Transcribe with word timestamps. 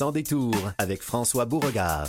Sans 0.00 0.12
détour 0.12 0.54
avec 0.78 1.02
François 1.02 1.44
Beauregard. 1.44 2.06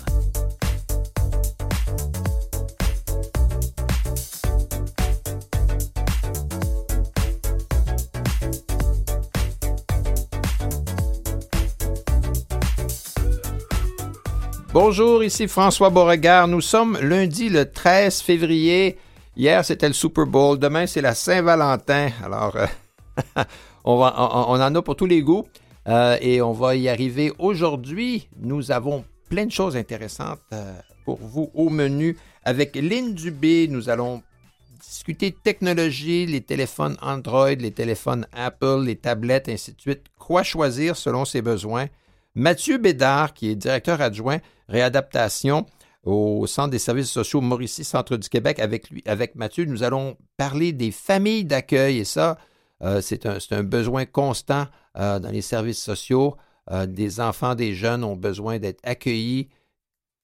Bonjour, 14.71 15.21
ici 15.21 15.49
François 15.49 15.89
Beauregard. 15.89 16.47
Nous 16.47 16.61
sommes 16.61 16.97
lundi 17.01 17.49
le 17.49 17.69
13 17.69 18.21
février. 18.21 18.97
Hier, 19.35 19.65
c'était 19.65 19.89
le 19.89 19.93
Super 19.93 20.25
Bowl. 20.25 20.57
Demain, 20.57 20.87
c'est 20.87 21.01
la 21.01 21.13
Saint-Valentin. 21.13 22.11
Alors, 22.23 22.55
euh, 22.55 22.67
on, 23.83 23.97
va, 23.97 24.15
on, 24.17 24.61
en 24.61 24.75
a 24.75 24.81
pour 24.81 24.95
tous 24.95 25.07
les 25.07 25.21
goûts 25.21 25.45
euh, 25.87 26.17
et 26.21 26.41
on 26.41 26.51
va 26.51 26.75
y 26.75 26.89
arriver 26.89 27.31
aujourd'hui. 27.39 28.27
Nous 28.39 28.71
avons 28.71 29.03
plein 29.29 29.45
de 29.45 29.51
choses 29.51 29.75
intéressantes 29.75 30.39
euh, 30.53 30.73
pour 31.05 31.17
vous 31.17 31.49
au 31.53 31.69
menu. 31.69 32.17
Avec 32.43 32.75
Lynn 32.75 33.13
Dubé, 33.13 33.67
nous 33.67 33.89
allons 33.89 34.21
discuter 34.79 35.31
technologie, 35.31 36.25
les 36.25 36.41
téléphones 36.41 36.97
Android, 37.01 37.53
les 37.53 37.71
téléphones 37.71 38.27
Apple, 38.33 38.83
les 38.83 38.95
tablettes, 38.95 39.49
ainsi 39.49 39.73
de 39.73 39.81
suite. 39.81 40.05
Quoi 40.19 40.43
choisir 40.43 40.95
selon 40.97 41.25
ses 41.25 41.41
besoins? 41.41 41.87
Mathieu 42.35 42.77
Bédard, 42.77 43.33
qui 43.33 43.49
est 43.49 43.55
directeur 43.55 44.01
adjoint 44.01 44.39
réadaptation 44.69 45.65
au 46.03 46.47
Centre 46.47 46.69
des 46.69 46.79
services 46.79 47.09
sociaux 47.09 47.41
Mauricie, 47.41 47.83
Centre 47.83 48.17
du 48.17 48.29
Québec. 48.29 48.59
Avec 48.59 48.89
lui, 48.89 49.03
avec 49.05 49.35
Mathieu, 49.35 49.65
nous 49.65 49.83
allons 49.83 50.17
parler 50.37 50.71
des 50.71 50.91
familles 50.91 51.45
d'accueil 51.45 51.99
et 51.99 52.05
ça, 52.05 52.37
c'est 53.01 53.25
un, 53.25 53.63
besoin 53.63 54.05
constant 54.05 54.65
euh, 54.97 55.19
dans 55.19 55.29
les 55.29 55.41
services 55.41 55.81
sociaux. 55.81 56.35
Euh, 56.71 56.85
des 56.85 57.19
enfants, 57.19 57.55
des 57.55 57.73
jeunes 57.73 58.03
ont 58.03 58.15
besoin 58.15 58.59
d'être 58.59 58.79
accueillis. 58.83 59.49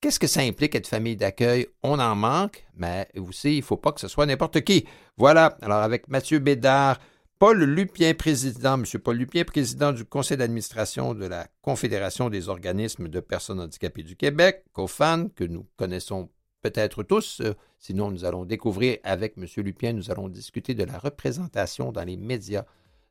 Qu'est-ce 0.01 0.19
que 0.19 0.27
ça 0.27 0.41
implique 0.41 0.75
être 0.75 0.87
famille 0.87 1.15
d'accueil? 1.15 1.67
On 1.81 1.99
en 1.99 2.15
manque, 2.15 2.65
mais 2.75 3.07
aussi, 3.17 3.55
il 3.55 3.59
ne 3.59 3.63
faut 3.63 3.77
pas 3.77 3.91
que 3.91 3.99
ce 3.99 4.07
soit 4.07 4.25
n'importe 4.25 4.61
qui. 4.61 4.85
Voilà, 5.17 5.57
alors 5.61 5.81
avec 5.81 6.07
Mathieu 6.07 6.39
Bédard, 6.39 6.99
Paul 7.39 7.63
Lupien, 7.63 8.13
président, 8.13 8.75
M. 8.75 8.85
Paul 9.03 9.17
Lupien, 9.17 9.43
président 9.43 9.91
du 9.91 10.05
conseil 10.05 10.37
d'administration 10.37 11.13
de 11.13 11.25
la 11.25 11.47
Confédération 11.61 12.29
des 12.29 12.49
organismes 12.49 13.09
de 13.09 13.19
personnes 13.19 13.59
handicapées 13.59 14.03
du 14.03 14.15
Québec, 14.15 14.63
COFAN, 14.73 15.29
que 15.35 15.43
nous 15.43 15.67
connaissons 15.77 16.29
peut-être 16.61 17.03
tous. 17.03 17.41
Euh, 17.41 17.53
sinon, 17.79 18.11
nous 18.11 18.25
allons 18.25 18.45
découvrir 18.45 18.97
avec 19.03 19.35
M. 19.37 19.45
Lupien, 19.57 19.93
nous 19.93 20.11
allons 20.11 20.29
discuter 20.29 20.73
de 20.73 20.83
la 20.83 20.97
représentation 20.97 21.91
dans 21.91 22.03
les 22.03 22.17
médias 22.17 22.65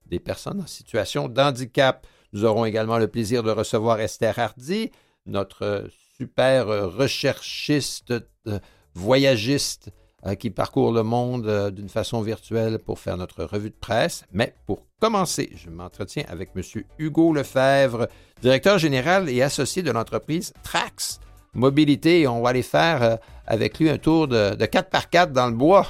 des 0.06 0.20
personnes 0.20 0.60
en 0.60 0.66
situation 0.66 1.28
d'handicap. 1.28 2.06
Nous 2.32 2.44
aurons 2.44 2.64
également 2.64 2.98
le 2.98 3.08
plaisir 3.08 3.42
de 3.42 3.50
recevoir 3.50 4.00
Esther 4.00 4.38
Hardy, 4.38 4.90
notre 5.26 5.88
super 6.16 6.66
recherchiste, 6.66 8.14
euh, 8.46 8.58
voyagiste 8.94 9.90
euh, 10.26 10.34
qui 10.34 10.50
parcourt 10.50 10.92
le 10.92 11.02
monde 11.02 11.46
euh, 11.46 11.70
d'une 11.70 11.88
façon 11.88 12.22
virtuelle 12.22 12.78
pour 12.78 12.98
faire 12.98 13.16
notre 13.16 13.44
revue 13.44 13.70
de 13.70 13.76
presse. 13.78 14.24
Mais 14.32 14.54
pour 14.66 14.86
commencer, 14.98 15.52
je 15.54 15.68
m'entretiens 15.68 16.24
avec 16.28 16.50
M. 16.56 16.62
Hugo 16.98 17.32
Lefebvre, 17.32 18.08
directeur 18.40 18.78
général 18.78 19.28
et 19.28 19.42
associé 19.42 19.82
de 19.82 19.90
l'entreprise 19.90 20.52
Trax 20.62 21.20
Mobilité. 21.56 22.20
Et 22.20 22.28
on 22.28 22.42
va 22.42 22.50
aller 22.50 22.62
faire 22.62 23.02
euh, 23.02 23.16
avec 23.46 23.78
lui 23.78 23.90
un 23.90 23.98
tour 23.98 24.28
de, 24.28 24.54
4x4 24.54 25.32
dans 25.32 25.46
le 25.46 25.54
bois. 25.54 25.86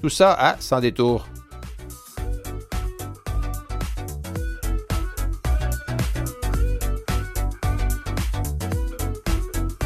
Tout 0.00 0.08
ça 0.08 0.32
à 0.32 0.56
Sans 0.60 0.80
détour. 0.80 1.26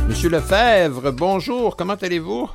Monsieur 0.09 0.29
Lefebvre, 0.29 1.13
bonjour, 1.13 1.77
comment 1.77 1.95
allez-vous? 1.95 2.49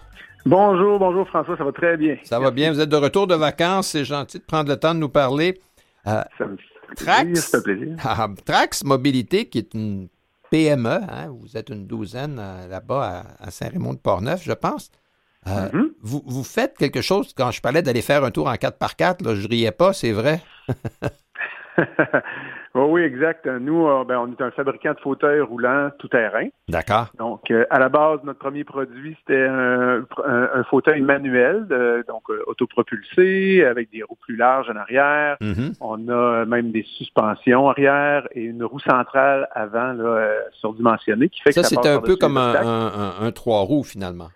Bonjour, 0.45 0.97
bonjour 0.97 1.27
François, 1.27 1.57
ça 1.57 1.63
va 1.63 1.71
très 1.71 1.97
bien. 1.97 2.15
Ça 2.23 2.39
va 2.39 2.51
bien, 2.51 2.71
vous 2.71 2.79
êtes 2.79 2.89
de 2.89 2.95
retour 2.95 3.27
de 3.27 3.35
vacances, 3.35 3.89
c'est 3.89 4.05
gentil 4.05 4.39
de 4.39 4.43
prendre 4.43 4.69
le 4.69 4.77
temps 4.77 4.93
de 4.93 4.99
nous 4.99 5.09
parler. 5.09 5.59
Euh, 6.07 6.23
ça 6.37 6.45
me 6.45 7.35
fait 7.35 7.63
plaisir. 7.63 7.95
Ah, 8.03 8.27
Trax 8.45 8.83
Mobilité, 8.85 9.45
qui 9.45 9.57
est 9.57 9.73
une 9.73 10.07
PME, 10.51 10.99
hein, 11.09 11.29
vous 11.29 11.57
êtes 11.57 11.69
une 11.69 11.87
douzaine 11.87 12.37
euh, 12.39 12.67
là-bas 12.67 13.23
à, 13.39 13.51
Saint-Raymond-de-Portneuf, 13.51 14.43
je 14.43 14.53
pense. 14.53 14.91
Euh, 15.47 15.69
mm-hmm. 15.69 15.89
vous, 16.01 16.21
vous, 16.25 16.43
faites 16.43 16.77
quelque 16.77 17.01
chose, 17.01 17.33
quand 17.35 17.51
je 17.51 17.61
parlais 17.61 17.81
d'aller 17.81 18.01
faire 18.01 18.23
un 18.23 18.31
tour 18.31 18.47
en 18.47 18.53
4x4, 18.53 19.23
là, 19.23 19.35
je 19.35 19.47
riais 19.47 19.71
pas, 19.71 19.93
c'est 19.93 20.11
vrai. 20.11 20.41
oui, 22.75 23.01
exact. 23.01 23.47
Nous, 23.47 23.87
euh, 23.87 24.03
ben, 24.03 24.19
on 24.19 24.31
est 24.31 24.41
un 24.41 24.51
fabricant 24.51 24.93
de 24.93 24.99
fauteuils 24.99 25.41
roulants 25.41 25.89
tout-terrain. 25.97 26.47
D'accord. 26.67 27.07
Donc, 27.17 27.49
euh, 27.49 27.65
à 27.69 27.79
la 27.79 27.89
base, 27.89 28.19
notre 28.23 28.39
premier 28.39 28.63
produit, 28.63 29.17
c'était 29.19 29.47
un, 29.47 30.05
fauteuil 30.69 31.01
manuel, 31.01 31.65
donc 32.07 32.29
euh, 32.29 32.43
autopropulsé, 32.47 33.65
avec 33.65 33.91
des 33.91 34.03
roues 34.03 34.17
plus 34.21 34.35
larges 34.35 34.69
en 34.69 34.75
arrière. 34.75 35.37
Mm-hmm. 35.41 35.77
On 35.81 36.09
a 36.09 36.45
même 36.45 36.71
des 36.71 36.83
suspensions 36.97 37.69
arrière 37.69 38.27
et 38.33 38.43
une 38.43 38.63
roue 38.63 38.79
centrale 38.79 39.47
avant 39.53 39.93
là, 39.93 40.29
surdimensionnée 40.53 41.29
qui 41.29 41.41
fait 41.41 41.51
ça, 41.51 41.61
que 41.61 41.67
ça 41.67 41.75
c'est 41.81 41.89
un 41.89 42.01
peu 42.01 42.15
comme 42.15 42.37
un 42.37 43.31
trois 43.33 43.61
roues 43.61 43.83
finalement. 43.83 44.29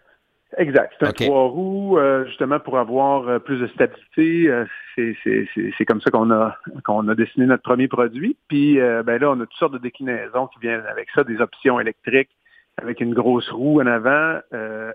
Exact. 0.57 0.93
C'est 0.99 1.07
un 1.07 1.11
trois 1.11 1.47
roues, 1.47 1.97
euh, 1.97 2.25
justement, 2.25 2.59
pour 2.59 2.77
avoir 2.77 3.27
euh, 3.27 3.39
plus 3.39 3.59
de 3.59 3.67
stabilité. 3.67 4.47
Euh, 4.47 4.65
c'est 4.95 5.85
comme 5.85 6.01
ça 6.01 6.11
qu'on 6.11 6.31
a 6.31 6.55
qu'on 6.83 7.07
a 7.07 7.15
dessiné 7.15 7.45
notre 7.45 7.63
premier 7.63 7.87
produit. 7.87 8.37
Puis 8.47 8.75
ben 8.77 9.17
là, 9.17 9.31
on 9.31 9.39
a 9.39 9.45
toutes 9.45 9.57
sortes 9.57 9.73
de 9.73 9.79
déclinaisons 9.79 10.47
qui 10.47 10.59
viennent 10.59 10.85
avec 10.89 11.07
ça, 11.15 11.23
des 11.23 11.39
options 11.41 11.79
électriques 11.79 12.29
avec 12.77 13.01
une 13.01 13.13
grosse 13.13 13.49
roue 13.49 13.81
en 13.81 13.87
avant 13.87 14.39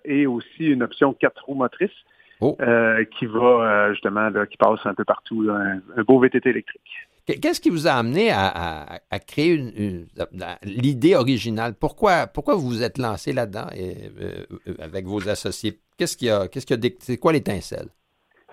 et 0.04 0.26
aussi 0.26 0.66
une 0.66 0.82
option 0.82 1.12
quatre 1.12 1.44
roues 1.44 1.54
motrices 1.54 1.90
oh. 2.40 2.56
qui 3.18 3.26
va 3.26 3.92
justement 3.92 4.30
qui 4.48 4.56
passe 4.56 4.84
un 4.84 4.94
peu 4.94 5.04
partout, 5.04 5.48
un 5.50 6.02
beau 6.04 6.20
VTT 6.20 6.50
électrique. 6.50 7.07
Qu'est-ce 7.36 7.60
qui 7.60 7.68
vous 7.68 7.86
a 7.86 7.92
amené 7.92 8.30
à, 8.30 9.18
créer 9.26 9.58
l'idée 10.62 11.14
originale? 11.14 11.74
Pourquoi, 11.78 12.26
pourquoi 12.26 12.54
vous 12.54 12.68
vous 12.68 12.82
êtes 12.82 12.96
lancé 12.96 13.34
là-dedans 13.34 13.66
euh, 13.76 14.46
euh, 14.66 14.74
avec 14.78 15.04
vos 15.04 15.28
associés? 15.28 15.74
Qu'est-ce 15.98 16.16
qui 16.16 16.30
a, 16.30 16.48
qu'est-ce 16.48 16.64
qui 16.64 16.72
a, 16.72 16.78
c'est 17.00 17.18
quoi 17.18 17.32
l'étincelle? 17.32 17.88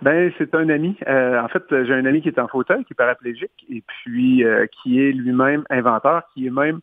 Ben, 0.02 0.30
c'est 0.38 0.54
un 0.56 0.68
ami. 0.68 0.98
Euh, 1.08 1.42
en 1.42 1.48
fait, 1.48 1.64
j'ai 1.70 1.94
un 1.94 2.06
ami 2.06 2.22
qui 2.22 2.28
est 2.28 2.38
en 2.38 2.50
fauteuil, 2.50 2.84
qui 2.84 2.92
est 2.92 2.98
paraplégique, 2.98 3.66
et 3.70 3.82
puis 3.82 4.44
qui 4.84 5.00
est 5.00 5.14
lui-même 5.14 5.64
inventeur, 5.70 6.24
qui 6.34 6.48
est 6.48 6.52
même 6.52 6.82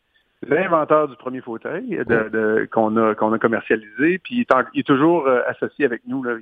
l'inventeur 0.48 1.08
du 1.08 1.16
premier 1.16 1.42
fauteuil 1.42 2.02
de, 2.06 2.66
qu'on 2.72 2.96
a 2.96 3.14
qu'on 3.14 3.34
a 3.34 3.38
commercialisé. 3.38 4.18
Puis 4.18 4.46
il 4.74 4.80
est, 4.80 4.82
toujours 4.82 5.28
associé 5.28 5.84
avec 5.84 6.02
nous. 6.06 6.22
Là, 6.22 6.38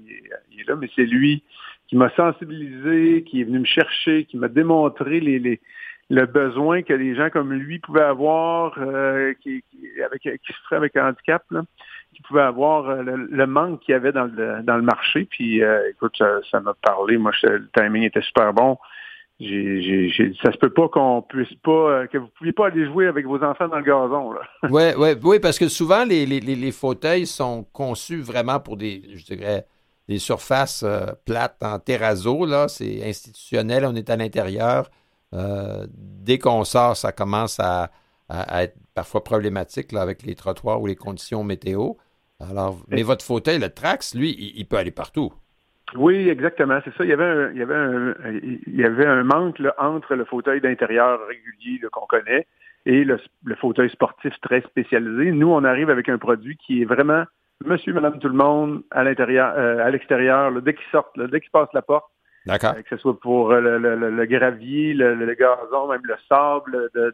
il 0.52 0.60
est 0.60 0.68
là, 0.68 0.76
mais 0.76 0.88
c'est 0.94 1.06
lui 1.06 1.42
qui 1.90 1.96
m'a 1.96 2.08
sensibilisé, 2.14 3.24
qui 3.24 3.40
est 3.40 3.44
venu 3.44 3.58
me 3.58 3.64
chercher, 3.64 4.24
qui 4.24 4.36
m'a 4.36 4.46
démontré 4.46 5.18
le 5.18 6.26
besoin 6.26 6.82
que 6.82 6.92
les 6.92 7.16
gens 7.16 7.30
comme 7.30 7.52
lui 7.52 7.80
pouvaient 7.80 8.02
avoir, 8.02 8.74
euh, 8.78 9.34
qui, 9.42 9.64
qui, 9.68 10.00
avec, 10.00 10.22
souffraient 10.44 10.76
avec 10.76 10.94
un 10.94 11.08
handicap, 11.08 11.42
qui 12.14 12.22
pouvaient 12.22 12.42
avoir 12.42 12.88
euh, 12.88 13.02
le, 13.02 13.46
manque 13.48 13.80
qu'il 13.80 13.92
y 13.92 13.96
avait 13.96 14.12
dans 14.12 14.26
le, 14.26 14.82
marché. 14.82 15.26
Puis, 15.28 15.64
euh, 15.64 15.90
écoute, 15.90 16.16
ça 16.48 16.60
m'a 16.60 16.74
parlé. 16.74 17.18
Moi, 17.18 17.32
le 17.42 17.68
timing 17.76 18.04
était 18.04 18.22
super 18.22 18.54
bon. 18.54 18.78
J'ai, 19.40 20.10
j'ai, 20.12 20.32
ça 20.44 20.52
se 20.52 20.58
peut 20.58 20.70
pas 20.70 20.86
qu'on 20.88 21.22
puisse 21.22 21.54
pas, 21.64 22.06
que 22.06 22.18
vous 22.18 22.28
pouviez 22.38 22.52
pas 22.52 22.66
aller 22.66 22.86
jouer 22.86 23.08
avec 23.08 23.26
vos 23.26 23.42
enfants 23.42 23.66
dans 23.66 23.78
le 23.78 23.82
gazon. 23.82 24.34
Oui, 24.70 24.94
ouais, 24.96 25.16
oui, 25.20 25.40
parce 25.40 25.58
que 25.58 25.66
souvent, 25.66 26.04
les, 26.04 26.24
les, 26.24 26.40
les 26.40 26.72
fauteuils 26.72 27.26
sont 27.26 27.64
conçus 27.72 28.20
vraiment 28.20 28.60
pour 28.60 28.76
des, 28.76 29.02
je 29.12 29.24
dirais, 29.24 29.64
des 30.10 30.18
surfaces 30.18 30.82
euh, 30.82 31.06
plates 31.24 31.62
en 31.62 31.78
terrazzo, 31.78 32.44
là, 32.44 32.66
c'est 32.66 33.08
institutionnel, 33.08 33.84
on 33.86 33.94
est 33.94 34.10
à 34.10 34.16
l'intérieur. 34.16 34.90
Euh, 35.32 35.86
dès 35.92 36.38
qu'on 36.38 36.64
sort, 36.64 36.96
ça 36.96 37.12
commence 37.12 37.60
à, 37.60 37.90
être 38.28 38.74
parfois 38.94 39.22
problématique 39.22 39.92
là, 39.92 40.02
avec 40.02 40.24
les 40.24 40.34
trottoirs 40.34 40.80
ou 40.80 40.86
les 40.86 40.96
conditions 40.96 41.44
météo. 41.44 41.92
Alors, 42.40 42.80
mais 42.88 43.02
votre 43.02 43.24
fauteuil, 43.24 43.60
le 43.60 43.68
Trax, 43.68 44.16
lui, 44.16 44.30
il, 44.56 44.66
peut 44.66 44.78
aller 44.78 44.90
partout. 44.90 45.32
Oui, 45.94 46.28
exactement, 46.28 46.80
c'est 46.84 46.94
ça. 46.96 47.04
Il 47.04 47.10
y 47.10 47.12
avait 47.12 47.24
un, 47.24 47.50
il 47.52 47.58
y 47.58 47.62
avait 47.62 47.74
un, 47.74 48.14
il 48.66 48.76
y 48.76 48.84
avait 48.84 49.06
un 49.06 49.22
manque 49.22 49.62
entre 49.78 50.16
le 50.16 50.24
fauteuil 50.24 50.60
d'intérieur 50.60 51.20
régulier 51.28 51.80
qu'on 51.92 52.06
connaît 52.06 52.46
et 52.84 53.04
le, 53.04 53.18
fauteuil 53.60 53.90
sportif 53.90 54.32
très 54.40 54.62
spécialisé. 54.62 55.30
Nous, 55.30 55.48
on 55.48 55.62
arrive 55.62 55.90
avec 55.90 56.08
un 56.08 56.18
produit 56.18 56.56
qui 56.56 56.82
est 56.82 56.86
vraiment 56.86 57.24
monsieur, 57.64 57.92
madame, 57.92 58.18
tout 58.18 58.28
le 58.28 58.34
monde 58.34 58.82
à 58.90 59.04
l'intérieur, 59.04 59.54
euh, 59.56 59.84
à 59.84 59.90
l'extérieur, 59.90 60.50
dès 60.62 60.74
qu'ils 60.74 60.90
sortent, 60.90 61.18
dès 61.18 61.40
qu'ils 61.40 61.50
passent 61.50 61.72
la 61.74 61.82
porte. 61.82 62.10
D'accord. 62.46 62.74
Euh, 62.76 62.82
que 62.82 62.88
ce 62.90 62.96
soit 62.96 63.18
pour 63.20 63.52
euh, 63.52 63.60
le, 63.60 64.26
gravier, 64.26 64.94
le, 64.94 65.34
gazon, 65.34 65.88
même 65.88 66.00
le 66.04 66.14
sable 66.28 66.90
de, 66.94 67.12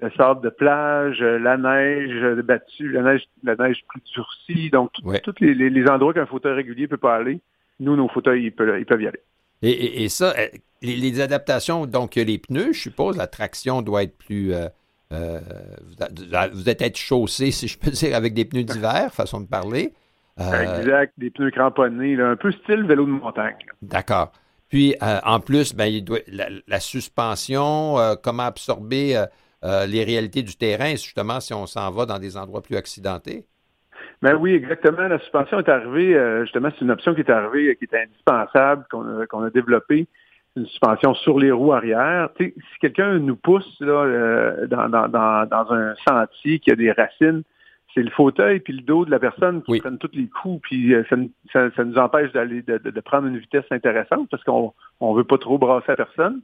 le 0.00 0.10
sable 0.16 0.40
de 0.40 0.48
plage, 0.48 1.20
la 1.20 1.56
neige 1.56 2.42
battue, 2.42 2.92
la 2.92 3.02
neige, 3.02 3.24
la 3.44 3.56
neige 3.56 3.84
plus 3.88 4.00
durcie, 4.14 4.70
donc 4.70 4.90
tous 5.22 5.34
les, 5.40 5.88
endroits 5.88 6.14
qu'un 6.14 6.26
fauteuil 6.26 6.54
régulier 6.54 6.82
ne 6.82 6.88
peut 6.88 6.96
pas 6.96 7.16
aller, 7.16 7.40
nous, 7.78 7.94
nos 7.94 8.08
fauteuils, 8.08 8.44
ils 8.44 8.52
peuvent, 8.52 9.02
y 9.02 9.06
aller. 9.06 9.20
Et, 9.60 10.08
ça, 10.08 10.34
les, 10.80 11.20
adaptations, 11.20 11.84
donc 11.84 12.14
les 12.14 12.38
pneus, 12.38 12.72
je 12.72 12.80
suppose, 12.80 13.18
la 13.18 13.26
traction 13.26 13.82
doit 13.82 14.04
être 14.04 14.16
plus 14.16 14.54
vous, 15.10 16.68
êtes 16.68 16.96
chaussé, 16.96 17.50
si 17.50 17.68
je 17.68 17.78
peux 17.78 17.90
dire, 17.90 18.16
avec 18.16 18.34
des 18.34 18.44
pneus 18.44 18.64
d'hiver, 18.64 19.12
façon 19.12 19.40
de 19.40 19.46
parler. 19.46 19.92
exact, 20.38 21.12
des 21.18 21.30
pneus 21.30 21.50
cramponnés, 21.50 22.20
un 22.20 22.36
peu 22.36 22.52
style 22.52 22.84
vélo 22.84 23.06
de 23.06 23.10
montagne. 23.10 23.56
D'accord. 23.82 24.32
Puis, 24.68 24.94
en 25.00 25.40
plus, 25.40 25.74
ben, 25.74 25.86
il 25.86 26.04
doit, 26.04 26.18
la, 26.28 26.80
suspension, 26.80 27.96
comment 28.22 28.44
absorber 28.44 29.24
les 29.62 30.04
réalités 30.04 30.42
du 30.42 30.56
terrain, 30.56 30.90
justement, 30.90 31.40
si 31.40 31.54
on 31.54 31.66
s'en 31.66 31.90
va 31.90 32.04
dans 32.06 32.18
des 32.18 32.36
endroits 32.36 32.62
plus 32.62 32.76
accidentés? 32.76 33.46
Ben 34.20 34.34
oui, 34.34 34.54
exactement. 34.54 35.06
La 35.06 35.18
suspension 35.20 35.58
est 35.60 35.68
arrivée, 35.68 36.14
euh, 36.14 36.42
justement, 36.42 36.70
c'est 36.74 36.84
une 36.84 36.90
option 36.90 37.14
qui 37.14 37.20
est 37.20 37.30
arrivée, 37.30 37.76
qui 37.76 37.84
est 37.84 38.02
indispensable, 38.02 38.84
qu'on 38.90 39.20
a, 39.20 39.26
qu'on 39.26 39.44
a 39.44 39.50
développée. 39.50 40.08
Une 40.58 40.66
suspension 40.66 41.14
sur 41.14 41.38
les 41.38 41.52
roues 41.52 41.72
arrière. 41.72 42.30
si 42.38 42.52
quelqu'un 42.80 43.18
nous 43.18 43.36
pousse 43.36 43.76
là, 43.80 44.04
euh, 44.04 44.66
dans, 44.66 44.88
dans, 44.88 45.08
dans, 45.08 45.72
un 45.72 45.94
sentier 46.06 46.58
qui 46.58 46.70
a 46.72 46.76
des 46.76 46.90
racines, 46.92 47.42
c'est 47.94 48.02
le 48.02 48.10
fauteuil 48.10 48.60
puis 48.60 48.72
le 48.72 48.82
dos 48.82 49.04
de 49.04 49.10
la 49.10 49.18
personne 49.18 49.62
qui 49.62 49.80
prennent 49.80 49.98
tous 49.98 50.10
les 50.12 50.28
coups, 50.28 50.60
puis 50.62 50.94
euh, 50.94 51.04
ça, 51.52 51.70
ça, 51.74 51.84
nous 51.84 51.96
empêche 51.96 52.32
d'aller 52.32 52.62
de, 52.62 52.78
de, 52.78 53.00
prendre 53.00 53.28
une 53.28 53.38
vitesse 53.38 53.64
intéressante 53.70 54.28
parce 54.30 54.42
qu'on 54.44 54.72
on 55.00 55.14
veut 55.14 55.24
pas 55.24 55.38
trop 55.38 55.58
brasser 55.58 55.86
la 55.88 55.96
personne. 55.96 56.40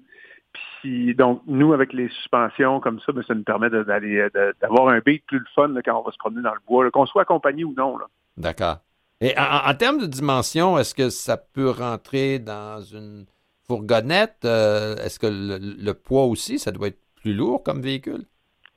Puis 0.80 1.14
donc, 1.14 1.42
nous, 1.46 1.72
avec 1.72 1.92
les 1.92 2.08
suspensions 2.08 2.78
comme 2.78 3.00
ça, 3.00 3.12
ben, 3.12 3.24
ça 3.26 3.34
nous 3.34 3.42
permet 3.42 3.70
d'aller 3.70 4.28
d'avoir 4.60 4.88
un 4.88 5.00
beat 5.00 5.24
plus 5.26 5.40
le 5.40 5.46
fun 5.54 5.74
quand 5.84 5.98
on 5.98 6.02
va 6.02 6.12
se 6.12 6.18
promener 6.18 6.42
dans 6.42 6.54
le 6.54 6.60
bois, 6.66 6.88
qu'on 6.90 7.06
soit 7.06 7.22
accompagné 7.22 7.64
ou 7.64 7.74
non. 7.76 7.98
D'accord. 8.36 8.78
Et 9.20 9.34
en, 9.38 9.74
termes 9.74 9.98
de 9.98 10.06
dimension, 10.06 10.78
est-ce 10.78 10.94
que 10.94 11.08
ça 11.08 11.36
peut 11.36 11.70
rentrer 11.70 12.38
dans 12.38 12.80
une 12.80 13.24
fourgonnette? 13.66 14.44
Euh, 14.44 14.96
est-ce 14.96 15.18
que 15.18 15.26
le, 15.30 15.92
poids 15.92 16.24
aussi, 16.24 16.58
ça 16.58 16.72
doit 16.72 16.88
être 16.88 17.00
plus 17.16 17.34
lourd 17.34 17.62
comme 17.62 17.80
véhicule? 17.80 18.24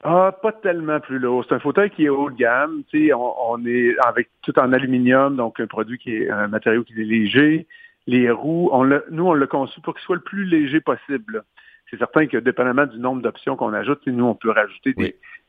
Ah, 0.04 0.32
pas 0.42 0.52
tellement 0.52 1.00
plus 1.00 1.20
lourd. 1.20 1.44
C'est 1.48 1.56
un 1.56 1.60
fauteuil 1.60 1.90
qui 1.90 2.06
est 2.06 2.10
haut 2.10 2.30
de 2.30 2.36
gamme. 2.36 2.84
On, 2.94 3.34
on 3.50 3.66
est 3.66 3.96
avec 4.06 4.30
tout 4.42 4.58
en 4.60 4.72
aluminium, 4.74 5.36
donc 5.36 5.60
un 5.60 5.68
produit 5.68 5.98
qui 5.98 6.16
est 6.16 6.30
un 6.30 6.48
matériau 6.48 6.84
qui 6.84 6.94
est 6.94 7.04
léger. 7.04 7.68
Les 8.06 8.30
roues, 8.32 8.70
on 8.72 8.86
nous, 8.86 9.28
on 9.28 9.34
l'a 9.34 9.48
conçu 9.48 9.82
pour 9.82 9.96
qu'il 9.96 10.04
soit 10.04 10.16
le 10.16 10.22
plus 10.22 10.46
léger 10.46 10.80
possible 10.80 11.44
c'est 11.90 11.98
certain 11.98 12.28
que 12.28 12.38
dépendamment 12.38 12.86
du 12.86 13.00
nombre 13.00 13.22
d'options 13.22 13.56
qu'on 13.56 13.74
ajoute, 13.74 14.06
nous, 14.08 14.26
on 14.26 14.36
peut 14.36 14.52
rajouter 14.52 14.94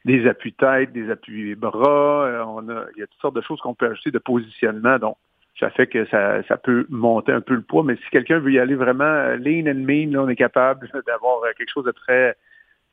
des, 0.04 0.28
appuis-têtes, 0.28 0.92
des 0.92 1.10
appuis-bras, 1.10 2.26
euh, 2.26 2.44
on 2.46 2.68
a, 2.68 2.84
il 2.96 3.00
y 3.00 3.02
a 3.02 3.06
toutes 3.06 3.20
sortes 3.20 3.36
de 3.36 3.40
choses 3.40 3.60
qu'on 3.60 3.74
peut 3.74 3.90
ajouter 3.90 4.10
de 4.10 4.18
positionnement. 4.18 4.98
Donc, 4.98 5.16
ça 5.60 5.70
fait 5.70 5.86
que 5.86 6.06
ça, 6.06 6.42
ça 6.44 6.56
peut 6.56 6.86
monter 6.88 7.32
un 7.32 7.40
peu 7.40 7.54
le 7.54 7.62
poids, 7.62 7.82
mais 7.82 7.96
si 7.96 8.10
quelqu'un 8.10 8.38
veut 8.38 8.52
y 8.52 8.58
aller 8.58 8.74
vraiment 8.74 9.04
euh, 9.04 9.36
lean 9.36 9.70
and 9.70 9.84
mean, 9.84 10.12
là, 10.12 10.22
on 10.22 10.28
est 10.28 10.36
capable 10.36 10.88
d'avoir 11.06 11.42
euh, 11.42 11.48
quelque 11.56 11.72
chose 11.72 11.84
de 11.84 11.92
très 11.92 12.36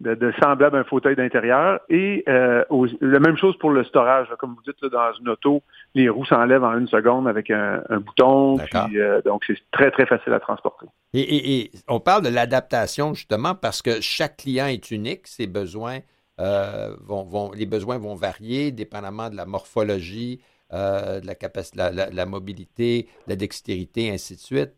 de, 0.02 0.34
semblable 0.42 0.78
à 0.78 0.80
un 0.82 0.84
fauteuil 0.84 1.16
d'intérieur. 1.16 1.80
Et 1.90 2.24
euh, 2.28 2.64
la 3.02 3.20
même 3.20 3.38
chose 3.38 3.58
pour 3.58 3.72
le 3.72 3.84
storage. 3.84 4.28
comme 4.40 4.56
vous 4.56 4.62
dites, 4.66 4.82
là, 4.82 4.90
dans 4.90 5.20
une 5.20 5.30
auto, 5.30 5.64
les 5.94 6.10
roues 6.10 6.26
s'enlèvent 6.26 6.64
en 6.64 6.78
une 6.78 6.88
seconde 6.88 7.28
avec 7.28 7.50
un, 7.50 7.82
bouton. 8.00 8.58
Euh, 8.76 9.22
donc, 9.22 9.44
c'est 9.48 9.58
très, 9.72 9.92
très 9.92 10.06
facile 10.06 10.34
à 10.34 10.40
transporter. 10.40 10.88
Et, 11.14 11.72
on 11.88 12.00
parle 12.00 12.24
de 12.24 12.30
l'adaptation, 12.30 13.14
justement, 13.14 13.56
parce 13.56 13.82
que 13.82 14.02
chaque 14.02 14.38
client 14.38 14.68
est 14.68 14.92
unique. 14.92 15.28
Ses 15.28 15.48
besoins, 15.48 16.00
euh, 16.40 16.96
vont, 17.02 17.24
vont, 17.24 17.52
les 17.52 17.66
besoins 17.66 17.98
vont 17.98 18.16
varier 18.16 18.72
dépendamment 18.72 19.30
de 19.30 19.38
la 19.38 19.46
morphologie, 19.46 20.42
de 20.72 21.78
la, 21.78 21.92
la, 21.92 22.10
la, 22.10 22.26
mobilité, 22.26 23.08
la 23.28 23.36
dextérité, 23.36 24.12
ainsi 24.12 24.36
de 24.36 24.40
suite. 24.40 24.74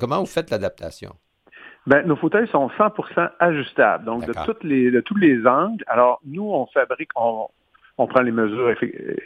Comment 0.00 0.20
vous 0.20 0.26
faites 0.26 0.50
l'adaptation? 0.50 1.14
Ben, 1.86 2.06
nos 2.06 2.16
fauteuils 2.16 2.48
sont 2.48 2.68
100% 2.68 3.30
ajustables, 3.38 4.04
donc 4.04 4.26
de, 4.26 4.34
toutes 4.44 4.62
les, 4.62 4.90
de 4.90 5.00
tous 5.00 5.16
les 5.16 5.46
angles. 5.46 5.84
Alors, 5.86 6.20
nous, 6.26 6.42
on 6.42 6.66
fabrique, 6.66 7.10
on, 7.16 7.48
on 7.96 8.06
prend 8.06 8.22
les 8.22 8.30
mesures, 8.30 8.74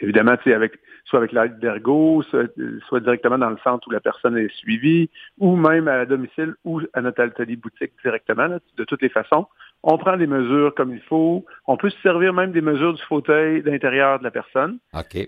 évidemment, 0.01 0.35
avec, 0.45 0.79
soit 1.05 1.19
avec 1.19 1.31
l'aide 1.31 1.59
d'ergo, 1.59 2.23
soit, 2.23 2.99
directement 3.01 3.37
dans 3.37 3.49
le 3.49 3.57
centre 3.63 3.87
où 3.87 3.91
la 3.91 3.99
personne 3.99 4.37
est 4.37 4.53
suivie, 4.55 5.09
ou 5.39 5.55
même 5.55 5.87
à 5.87 6.05
domicile 6.05 6.55
ou 6.63 6.81
à 6.93 7.01
notre 7.01 7.21
atelier 7.21 7.55
boutique 7.55 7.91
directement, 8.03 8.47
de 8.47 8.83
toutes 8.83 9.01
les 9.01 9.09
façons. 9.09 9.45
On 9.85 9.97
prend 9.97 10.15
les 10.15 10.27
mesures 10.27 10.73
comme 10.75 10.93
il 10.93 11.01
faut. 11.01 11.45
On 11.67 11.75
peut 11.75 11.89
se 11.89 11.99
servir 12.01 12.33
même 12.33 12.53
des 12.53 12.61
mesures 12.61 12.93
du 12.93 13.03
fauteuil 13.03 13.61
d'intérieur 13.61 14.19
de 14.19 14.23
la 14.23 14.31
personne 14.31 14.79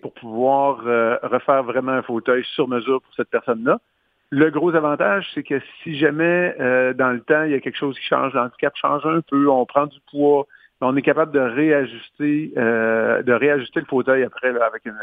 pour 0.01 0.13
pouvoir 0.13 0.81
euh, 0.87 1.17
refaire 1.23 1.63
vraiment 1.63 1.91
un 1.91 2.01
fauteuil 2.01 2.45
sur 2.55 2.69
mesure 2.69 3.01
pour 3.01 3.13
cette 3.15 3.29
personne-là. 3.29 3.81
Le 4.29 4.49
gros 4.49 4.73
avantage, 4.73 5.29
c'est 5.33 5.43
que 5.43 5.61
si 5.83 5.97
jamais 5.97 6.55
euh, 6.59 6.93
dans 6.93 7.11
le 7.11 7.19
temps, 7.19 7.43
il 7.43 7.51
y 7.51 7.53
a 7.53 7.59
quelque 7.59 7.77
chose 7.77 7.99
qui 7.99 8.05
change, 8.05 8.33
l'handicap 8.33 8.73
change 8.75 9.05
un 9.05 9.19
peu, 9.21 9.49
on 9.49 9.65
prend 9.65 9.87
du 9.87 9.99
poids, 10.09 10.47
on 10.79 10.95
est 10.95 11.01
capable 11.01 11.33
de 11.33 11.39
réajuster, 11.39 12.53
euh, 12.57 13.23
de 13.23 13.33
réajuster 13.33 13.81
le 13.81 13.85
fauteuil 13.87 14.23
après 14.23 14.49
avec 14.49 14.85
une, 14.85 14.97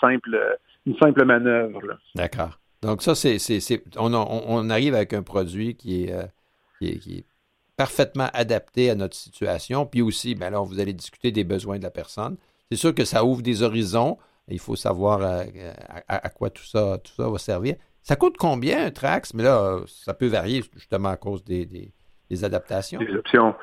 simple, 0.00 0.58
une 0.86 0.96
simple 0.96 1.24
manœuvre. 1.24 1.80
D'accord. 2.14 2.58
Donc 2.82 3.02
ça, 3.02 3.14
c'est, 3.14 3.38
on, 3.98 4.70
arrive 4.70 4.94
avec 4.94 5.12
un 5.12 5.22
produit 5.22 5.74
qui 5.76 6.04
est, 6.04 6.30
qui 6.78 7.18
est, 7.18 7.24
parfaitement 7.76 8.28
adapté 8.32 8.90
à 8.90 8.94
notre 8.94 9.14
situation. 9.14 9.86
Puis 9.86 10.02
aussi, 10.02 10.34
ben 10.34 10.50
là, 10.50 10.60
vous 10.60 10.80
allez 10.80 10.92
discuter 10.92 11.32
des 11.32 11.44
besoins 11.44 11.78
de 11.78 11.82
la 11.82 11.90
personne. 11.90 12.36
C'est 12.70 12.76
sûr 12.76 12.94
que 12.94 13.04
ça 13.04 13.24
ouvre 13.24 13.42
des 13.42 13.62
horizons. 13.62 14.18
Il 14.48 14.58
faut 14.58 14.76
savoir 14.76 15.20
à, 16.08 16.28
quoi 16.30 16.50
tout 16.50 16.64
ça, 16.64 16.98
tout 17.02 17.12
ça 17.12 17.28
va 17.28 17.38
servir. 17.38 17.76
Ça 18.02 18.16
coûte 18.16 18.36
combien 18.38 18.84
un 18.86 18.90
Trax? 18.90 19.32
Mais 19.32 19.42
là, 19.42 19.78
ça 19.86 20.12
peut 20.12 20.26
varier 20.26 20.62
justement 20.74 21.08
à 21.08 21.16
cause 21.16 21.42
des, 21.44 21.64
des, 21.64 22.44
adaptations. 22.44 22.98
Des 22.98 23.16
options. 23.16 23.54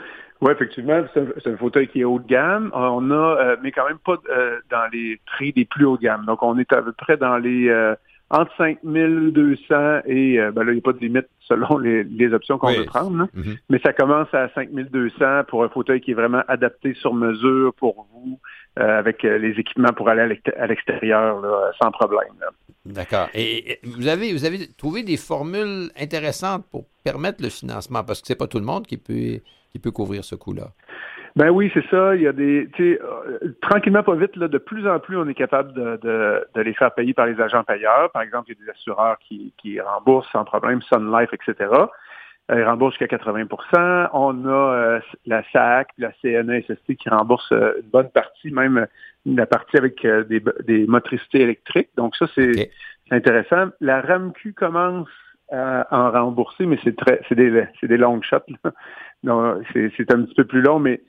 Oui, 0.42 0.52
effectivement, 0.52 1.04
c'est 1.14 1.48
un, 1.48 1.58
fauteuil 1.58 1.88
qui 1.88 2.02
est 2.02 2.04
haut 2.04 2.18
de 2.18 2.26
gamme. 2.26 2.72
On 2.74 3.12
a, 3.12 3.14
euh, 3.14 3.56
mais 3.62 3.72
quand 3.72 3.88
même 3.88 4.00
pas 4.00 4.16
euh, 4.30 4.60
dans 4.72 4.90
les 4.92 5.20
prix 5.28 5.54
des 5.54 5.66
plus 5.66 5.86
hauts 5.86 5.98
de 5.98 6.02
gamme. 6.02 6.26
Donc, 6.26 6.42
on 6.42 6.58
est 6.58 6.74
à 6.74 6.82
peu 6.82 6.94
près 6.94 7.18
dans 7.18 7.38
les 7.38 7.70
euh, 7.70 7.94
entre 8.32 8.52
5200 8.58 10.02
et 10.06 10.38
ben 10.38 10.64
là, 10.64 10.72
il 10.72 10.74
n'y 10.74 10.78
a 10.78 10.82
pas 10.82 10.94
de 10.94 11.00
limite 11.00 11.28
selon 11.42 11.78
les, 11.78 12.04
les 12.04 12.34
options 12.34 12.58
qu'on 12.58 12.72
veut 12.72 12.86
prendre. 12.86 13.26
Mm-hmm. 13.36 13.58
Mais 13.70 13.80
ça 13.80 13.94
commence 13.94 14.34
à 14.34 14.50
5200 14.56 15.44
pour 15.48 15.64
un 15.64 15.70
fauteuil 15.70 16.02
qui 16.02 16.12
est 16.12 16.16
vraiment 16.16 16.44
adapté 16.48 16.94
sur 16.94 17.14
mesure 17.14 17.74
pour 17.74 18.08
vous, 18.14 18.40
avec 18.76 19.24
les 19.24 19.60
équipements 19.60 19.94
pour 19.94 20.10
aller 20.10 20.40
à 20.58 20.68
l'extérieur 20.68 21.44
sans 21.82 21.92
problème. 21.92 22.34
D'accord. 22.86 23.28
Et, 23.34 23.80
vous 23.84 24.08
avez, 24.08 24.34
vous 24.34 24.46
avez 24.46 24.68
trouvé 24.68 25.04
des 25.04 25.18
formules 25.18 25.90
intéressantes 26.00 26.66
pour 26.72 26.86
permettre 27.04 27.44
le 27.44 27.50
financement, 27.50 28.04
parce 28.04 28.22
que 28.22 28.28
c'est 28.28 28.36
pas 28.36 28.48
tout 28.48 28.60
le 28.60 28.66
monde 28.66 28.88
qui 28.88 28.98
peut, 28.98 29.40
qui 29.72 29.80
peut 29.80 29.92
couvrir 29.92 30.24
ce 30.24 30.36
coût-là. 30.36 30.72
Ben 31.36 31.50
oui, 31.50 31.72
c'est 31.74 31.86
ça. 31.90 32.16
Il 32.16 32.22
y 32.22 32.28
a 32.28 32.34
des, 32.34 32.68
tu 32.74 32.94
sais, 32.94 33.02
euh, 33.02 33.56
tranquillement, 33.62 34.04
pas 34.04 34.16
vite, 34.16 34.36
là, 34.36 34.48
de 34.48 34.58
plus 34.58 34.88
en 34.88 35.00
plus, 35.00 35.18
on 35.18 35.28
est 35.28 35.34
capable 35.34 35.74
de, 35.74 35.98
de, 36.02 36.46
de, 36.54 36.62
les 36.62 36.74
faire 36.74 36.94
payer 36.94 37.14
par 37.14 37.26
les 37.26 37.40
agents 37.40 37.64
payeurs. 37.64 38.12
Par 38.12 38.22
exemple, 38.22 38.50
il 38.50 38.58
y 38.58 38.62
a 38.62 38.66
des 38.66 38.72
assureurs 38.72 39.18
qui, 39.20 39.54
qui 39.58 39.80
remboursent 39.80 40.30
sans 40.32 40.44
problème, 40.44 40.82
Sun 40.82 41.12
Life, 41.12 41.30
etc. 41.34 41.70
Euh, 42.52 42.60
ils 42.60 42.64
remboursent 42.64 42.98
jusqu'à 42.98 43.16
80% 43.16 44.10
On 44.12 44.46
a 44.46 44.50
euh, 44.50 45.00
la 45.26 45.44
SAC, 45.54 45.90
la 45.98 46.12
CNESST 46.22 46.96
qui 46.96 47.10
rembourse 47.10 47.50
une 47.52 47.90
bonne 47.92 48.10
partie, 48.10 48.52
même 48.52 48.88
la 49.26 49.46
partie 49.46 49.78
avec 49.78 50.06
des, 50.06 50.42
des 50.66 50.86
motricités 50.88 51.42
électriques. 51.42 51.90
Donc 51.96 52.18
ça, 52.18 52.26
c'est 52.36 52.72
intéressant. 53.10 53.70
La 53.80 54.02
RAMQ 54.02 54.54
commence 54.54 55.08
à 55.52 55.88
en 55.92 56.12
rembourser, 56.12 56.66
mais 56.66 56.80
c'est 56.84 56.96
très, 56.96 57.22
c'est 57.28 57.36
des, 57.36 57.66
c'est 57.80 57.88
des 57.88 57.98
longues 57.98 58.24
shots. 58.24 58.40
c'est 59.24 60.12
un 60.12 60.24
petit 60.24 60.36
peu 60.36 60.46
plus 60.46 60.62
long, 60.62 60.80
mais 60.80 61.02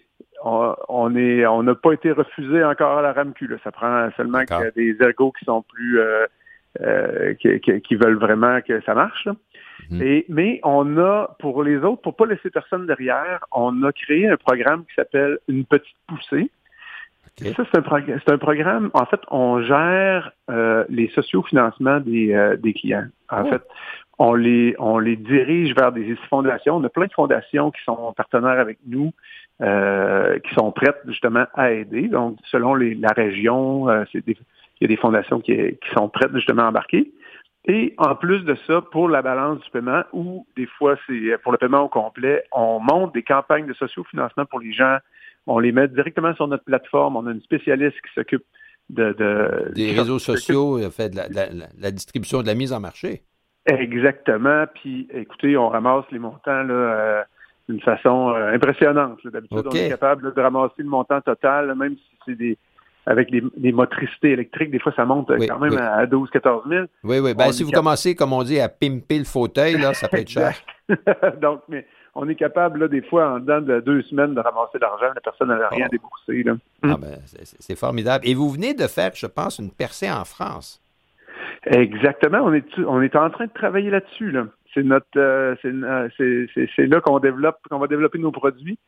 on 0.44 1.16
est, 1.16 1.46
on 1.46 1.62
n'a 1.62 1.74
pas 1.74 1.92
été 1.92 2.12
refusé 2.12 2.64
encore 2.64 2.98
à 2.98 3.02
la 3.02 3.12
RAMQ. 3.12 3.46
Là. 3.46 3.56
Ça 3.64 3.72
prend 3.72 4.08
seulement 4.16 4.44
qu'il 4.44 4.56
y 4.56 4.60
a 4.60 4.70
des 4.70 4.96
ergots 5.00 5.32
qui 5.38 5.44
sont 5.44 5.62
plus, 5.62 6.00
euh, 6.00 6.26
euh, 6.80 7.34
qui, 7.34 7.60
qui, 7.60 7.94
veulent 7.94 8.18
vraiment 8.18 8.60
que 8.60 8.80
ça 8.82 8.94
marche. 8.94 9.28
Mhm. 9.90 10.02
Et, 10.02 10.26
mais 10.28 10.60
on 10.64 10.96
a, 10.98 11.36
pour 11.38 11.62
les 11.62 11.78
autres, 11.78 12.02
pour 12.02 12.16
pas 12.16 12.26
laisser 12.26 12.50
personne 12.50 12.86
derrière, 12.86 13.44
on 13.52 13.82
a 13.82 13.92
créé 13.92 14.28
un 14.28 14.36
programme 14.36 14.84
qui 14.86 14.94
s'appelle 14.94 15.38
Une 15.48 15.64
petite 15.64 15.96
poussée. 16.08 16.50
Ça, 17.38 17.64
c'est 17.72 17.78
un, 17.78 17.84
c'est 18.06 18.30
un 18.30 18.38
programme, 18.38 18.90
en 18.92 19.06
fait, 19.06 19.20
on 19.30 19.62
gère 19.62 20.32
euh, 20.50 20.84
les 20.90 21.08
sociofinancements 21.08 22.00
des, 22.00 22.34
euh, 22.34 22.56
des 22.56 22.74
clients. 22.74 23.06
En 23.30 23.44
oh. 23.44 23.50
fait, 23.50 23.62
on 24.18 24.34
les, 24.34 24.74
on 24.78 24.98
les 24.98 25.16
dirige 25.16 25.74
vers 25.74 25.92
des 25.92 26.16
fondations. 26.28 26.76
On 26.76 26.84
a 26.84 26.88
plein 26.88 27.06
de 27.06 27.12
fondations 27.12 27.70
qui 27.70 27.82
sont 27.84 28.12
partenaires 28.16 28.58
avec 28.58 28.78
nous, 28.86 29.12
euh, 29.62 30.38
qui 30.40 30.54
sont 30.54 30.70
prêtes 30.72 31.00
justement 31.06 31.46
à 31.54 31.72
aider. 31.72 32.08
Donc, 32.08 32.38
selon 32.44 32.74
les, 32.74 32.94
la 32.94 33.12
région, 33.16 33.88
euh, 33.88 34.04
il 34.14 34.36
y 34.80 34.84
a 34.84 34.88
des 34.88 34.96
fondations 34.96 35.40
qui, 35.40 35.54
qui, 35.54 35.90
sont 35.96 36.08
prêtes 36.08 36.34
justement 36.34 36.62
à 36.62 36.68
embarquer. 36.68 37.12
Et 37.66 37.94
en 37.96 38.16
plus 38.16 38.40
de 38.40 38.56
ça, 38.66 38.80
pour 38.80 39.08
la 39.08 39.22
balance 39.22 39.60
du 39.60 39.70
paiement, 39.70 40.02
ou 40.12 40.46
des 40.56 40.66
fois 40.66 40.96
c'est 41.06 41.38
pour 41.44 41.52
le 41.52 41.58
paiement 41.58 41.82
au 41.82 41.88
complet, 41.88 42.42
on 42.50 42.80
monte 42.80 43.14
des 43.14 43.22
campagnes 43.22 43.66
de 43.66 43.74
sociofinancement 43.74 44.46
pour 44.46 44.58
les 44.58 44.72
gens. 44.72 44.98
On 45.46 45.60
les 45.60 45.70
met 45.70 45.86
directement 45.86 46.34
sur 46.34 46.48
notre 46.48 46.64
plateforme. 46.64 47.16
On 47.16 47.26
a 47.26 47.30
une 47.30 47.40
spécialiste 47.40 47.96
qui 48.04 48.12
s'occupe 48.14 48.44
de, 48.90 49.12
de, 49.12 49.72
des 49.74 49.92
réseaux 49.92 50.18
sociaux, 50.18 50.78
fait 50.90 51.10
de 51.10 51.16
la, 51.16 51.28
la, 51.78 51.90
distribution, 51.92 52.42
de 52.42 52.46
la 52.48 52.54
mise 52.54 52.72
en 52.72 52.80
marché. 52.80 53.22
Exactement. 53.66 54.64
Puis, 54.74 55.08
écoutez, 55.12 55.56
on 55.56 55.68
ramasse 55.68 56.04
les 56.10 56.18
montants 56.18 56.62
là, 56.62 56.74
euh, 56.74 57.22
d'une 57.68 57.80
façon 57.80 58.30
euh, 58.30 58.54
impressionnante. 58.54 59.18
D'habitude, 59.24 59.66
on 59.66 59.70
est 59.70 59.88
capable 59.88 60.34
de 60.34 60.40
ramasser 60.40 60.74
le 60.78 60.88
montant 60.88 61.20
total, 61.20 61.74
même 61.74 61.94
si 61.96 62.18
c'est 62.26 62.34
des 62.34 62.58
avec 63.06 63.30
les, 63.30 63.72
motricités 63.72 64.30
électriques, 64.30 64.70
des 64.70 64.78
fois, 64.78 64.92
ça 64.94 65.04
monte 65.04 65.28
quand 65.48 65.58
même 65.58 65.76
à 65.76 66.06
12 66.06 66.30
14 66.30 66.68
000. 66.68 66.84
Oui, 67.02 67.18
oui. 67.18 67.34
Ben, 67.34 67.50
si 67.50 67.64
vous 67.64 67.72
commencez, 67.72 68.14
comme 68.14 68.32
on 68.32 68.44
dit, 68.44 68.60
à 68.60 68.68
pimper 68.68 69.18
le 69.18 69.24
fauteuil, 69.24 69.76
là, 69.76 69.92
ça 69.92 70.08
peut 70.08 70.18
être 70.18 70.28
cher. 70.28 70.54
Donc, 71.42 71.62
mais 71.68 71.84
on 72.14 72.28
est 72.28 72.36
capable, 72.36 72.80
là, 72.80 72.88
des 72.88 73.02
fois, 73.02 73.32
en 73.32 73.40
dedans 73.40 73.60
de 73.60 73.80
deux 73.80 74.02
semaines, 74.02 74.34
de 74.34 74.40
ramasser 74.40 74.78
de 74.78 74.80
l'argent. 74.80 75.06
La 75.14 75.20
personne 75.20 75.48
n'a 75.48 75.68
rien 75.68 75.86
oh. 75.86 75.90
déboursé. 75.90 76.42
Là. 76.44 76.52
Ah, 76.82 76.96
ben, 76.96 77.18
c'est 77.26 77.76
formidable. 77.76 78.26
Et 78.26 78.34
vous 78.34 78.50
venez 78.50 78.74
de 78.74 78.86
faire, 78.86 79.10
je 79.14 79.26
pense, 79.26 79.58
une 79.58 79.70
percée 79.70 80.10
en 80.10 80.24
France. 80.24 80.80
Exactement. 81.66 82.38
On 82.42 82.52
est, 82.52 82.66
on 82.78 83.00
est 83.02 83.16
en 83.16 83.30
train 83.30 83.46
de 83.46 83.52
travailler 83.52 83.90
là-dessus. 83.90 84.30
Là. 84.30 84.46
C'est 84.74 84.82
notre, 84.82 85.06
euh, 85.16 85.54
euh, 85.64 86.08
c'est 86.16 86.86
là 86.86 87.00
qu'on 87.00 87.18
développe, 87.18 87.58
qu'on 87.70 87.78
va 87.78 87.86
développer 87.86 88.18
nos 88.18 88.32
produits. 88.32 88.78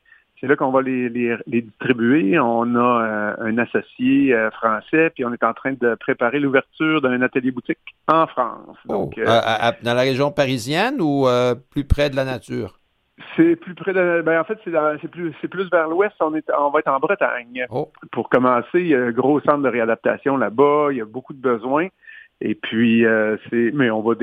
C'est 0.41 0.49
là 0.49 0.57
qu'on 0.57 0.73
va 0.73 0.83
les, 0.83 1.09
les, 1.09 1.63
distribuer. 1.63 2.39
On 2.39 2.75
a 2.75 2.79
euh, 2.79 3.35
un 3.39 3.59
associé 3.59 4.35
français, 4.53 5.11
puis 5.11 5.25
on 5.25 5.33
est 5.33 5.45
en 5.45 5.55
train 5.55 5.73
de 5.73 5.95
préparer 5.95 6.41
l'ouverture 6.41 7.01
d'un 7.01 7.23
atelier 7.23 7.51
boutique 7.51 7.79
en 8.09 8.27
France. 8.27 8.77
Oh. 8.89 9.11
Dans 9.17 9.95
la 9.95 10.01
région 10.01 10.33
parisienne 10.33 11.01
ou 11.01 11.27
plus 11.71 11.85
près 11.85 12.11
de 12.11 12.17
la 12.17 12.25
nature? 12.25 12.81
C'est 13.37 13.55
plus 13.57 13.75
près 13.75 13.93
de. 13.93 14.23
Ben, 14.23 14.41
en 14.41 14.45
fait, 14.45 14.59
c'est 14.65 15.09
plus, 15.09 15.33
plus 15.49 15.71
vers 15.71 15.89
l'ouest. 15.89 16.15
On, 16.21 16.35
est, 16.35 16.45
on 16.59 16.71
va 16.71 16.81
être 16.81 16.89
en 16.89 16.99
Bretagne. 16.99 17.65
Oh. 17.71 17.91
Pour 18.11 18.29
commencer, 18.29 18.81
il 18.81 18.89
y 18.89 18.95
a 18.95 19.01
un 19.01 19.13
gros 19.13 19.41
centre 19.41 19.63
de 19.63 19.69
réadaptation 19.69 20.37
là-bas. 20.37 20.89
Il 20.91 20.97
y 20.97 21.01
a 21.01 21.05
beaucoup 21.05 21.33
de 21.33 21.41
besoins. 21.41 21.89
Et 22.47 22.55
puis, 22.55 23.07
euh, 23.07 23.39
c'est, 23.49 23.71
mais 23.73 23.91
on 23.91 24.03
va, 24.03 24.15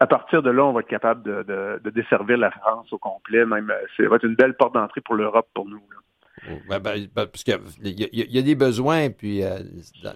à 0.00 0.06
partir 0.06 0.42
de 0.42 0.50
là, 0.50 0.64
on 0.64 0.72
va 0.72 0.80
être 0.80 0.88
capable 0.88 1.22
de, 1.22 1.78
de, 1.84 1.90
desservir 1.90 2.38
la 2.38 2.50
France 2.50 2.90
au 2.90 2.96
complet. 2.96 3.44
Même, 3.44 3.70
ça 3.98 4.08
va 4.08 4.16
être 4.16 4.24
une 4.24 4.34
belle 4.34 4.54
porte 4.54 4.72
d'entrée 4.72 5.02
pour 5.02 5.14
l'Europe 5.14 5.46
pour 5.52 5.68
nous. 5.68 5.82
Oh, 6.48 6.52
ben, 6.70 6.78
ben, 6.78 7.06
ben, 7.14 7.26
parce 7.26 7.44
qu'il 7.44 7.54
y, 7.84 8.38
a 8.38 8.42
des 8.42 8.54
besoins, 8.54 9.10
puis 9.10 9.44
euh, 9.44 9.58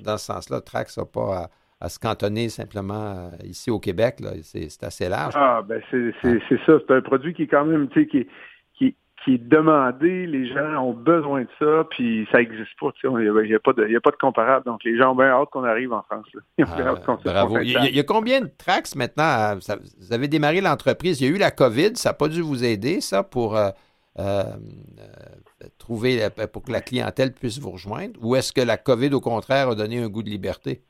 dans, 0.03 0.17
ce 0.17 0.25
sens-là, 0.25 0.63
Trax 0.63 0.97
n'a 0.97 1.05
pas 1.05 1.51
à, 1.83 1.89
se 1.91 1.99
cantonner 1.99 2.49
simplement 2.49 3.29
euh, 3.29 3.45
ici 3.45 3.71
au 3.71 3.79
Québec. 3.79 4.23
C'est, 4.43 4.83
assez 4.83 5.11
large. 5.11 5.35
Ah, 5.37 5.61
ben 5.69 5.83
c'est, 5.91 6.15
ça. 6.23 6.79
C'est 6.87 6.95
un 6.95 7.03
produit 7.03 7.35
qui 7.35 7.43
est 7.43 7.47
quand 7.47 7.67
même, 7.67 7.91
tu 7.91 8.01
sais, 8.01 8.07
qui, 8.07 8.27
qui, 9.25 9.35
est 9.35 9.39
demandé, 9.39 10.27
les 10.27 10.47
gens 10.49 10.83
ont 10.83 10.93
besoin 10.93 11.43
de 11.43 11.49
ça, 11.59 11.85
puis 11.91 12.27
ça 12.33 12.39
n'existe 12.39 12.79
pas. 12.81 12.91
Il 13.03 13.11
n'y 13.11 13.55
a, 13.55 13.59
pas 13.59 13.73
de, 13.73 13.97
a 13.97 14.01
pas 14.01 14.11
de 14.11 14.17
comparable. 14.17 14.65
Donc, 14.65 14.85
les 14.85 14.97
gens 14.97 15.13
ont 15.13 15.15
bien 15.15 15.29
hâte 15.29 15.51
qu'on 15.51 15.65
arrive 15.65 15.93
en 15.93 16.03
France. 16.03 16.27
Ah, 16.61 16.95
bravo. 17.25 17.59
Il 17.61 17.71
y, 17.71 18.01
a, 18.01 18.03
combien 18.05 18.41
de 18.41 18.51
tracks 18.59 18.95
maintenant? 18.97 19.57
vous 19.57 20.13
avez 20.13 20.29
démarré 20.29 20.61
l'entreprise? 20.61 21.21
Il 21.21 21.29
y 21.29 21.33
a 21.33 21.35
eu 21.35 21.39
la 21.39 21.51
COVID. 21.51 21.97
Ça 21.97 22.11
n'a 22.11 22.15
pas 22.15 22.29
dû 22.29 22.41
vous 22.41 22.65
aider, 22.65 23.01
ça, 23.01 23.23
pour 23.23 23.57
euh, 23.57 23.71
euh, 24.19 24.43
trouver, 25.79 26.29
pour 26.53 26.63
que 26.63 26.73
la 26.73 26.81
clientèle 26.81 27.33
puisse 27.33 27.59
vous 27.59 27.71
rejoindre? 27.71 28.19
Ou 28.23 28.37
est-ce 28.37 28.53
que 28.53 28.61
la 28.61 28.77
COVID, 28.77 29.15
au 29.15 29.21
contraire, 29.21 29.71
a 29.71 29.75
donné 29.75 30.03
un 30.03 30.09
goût 30.09 30.23
de 30.23 30.31
liberté? 30.31 30.83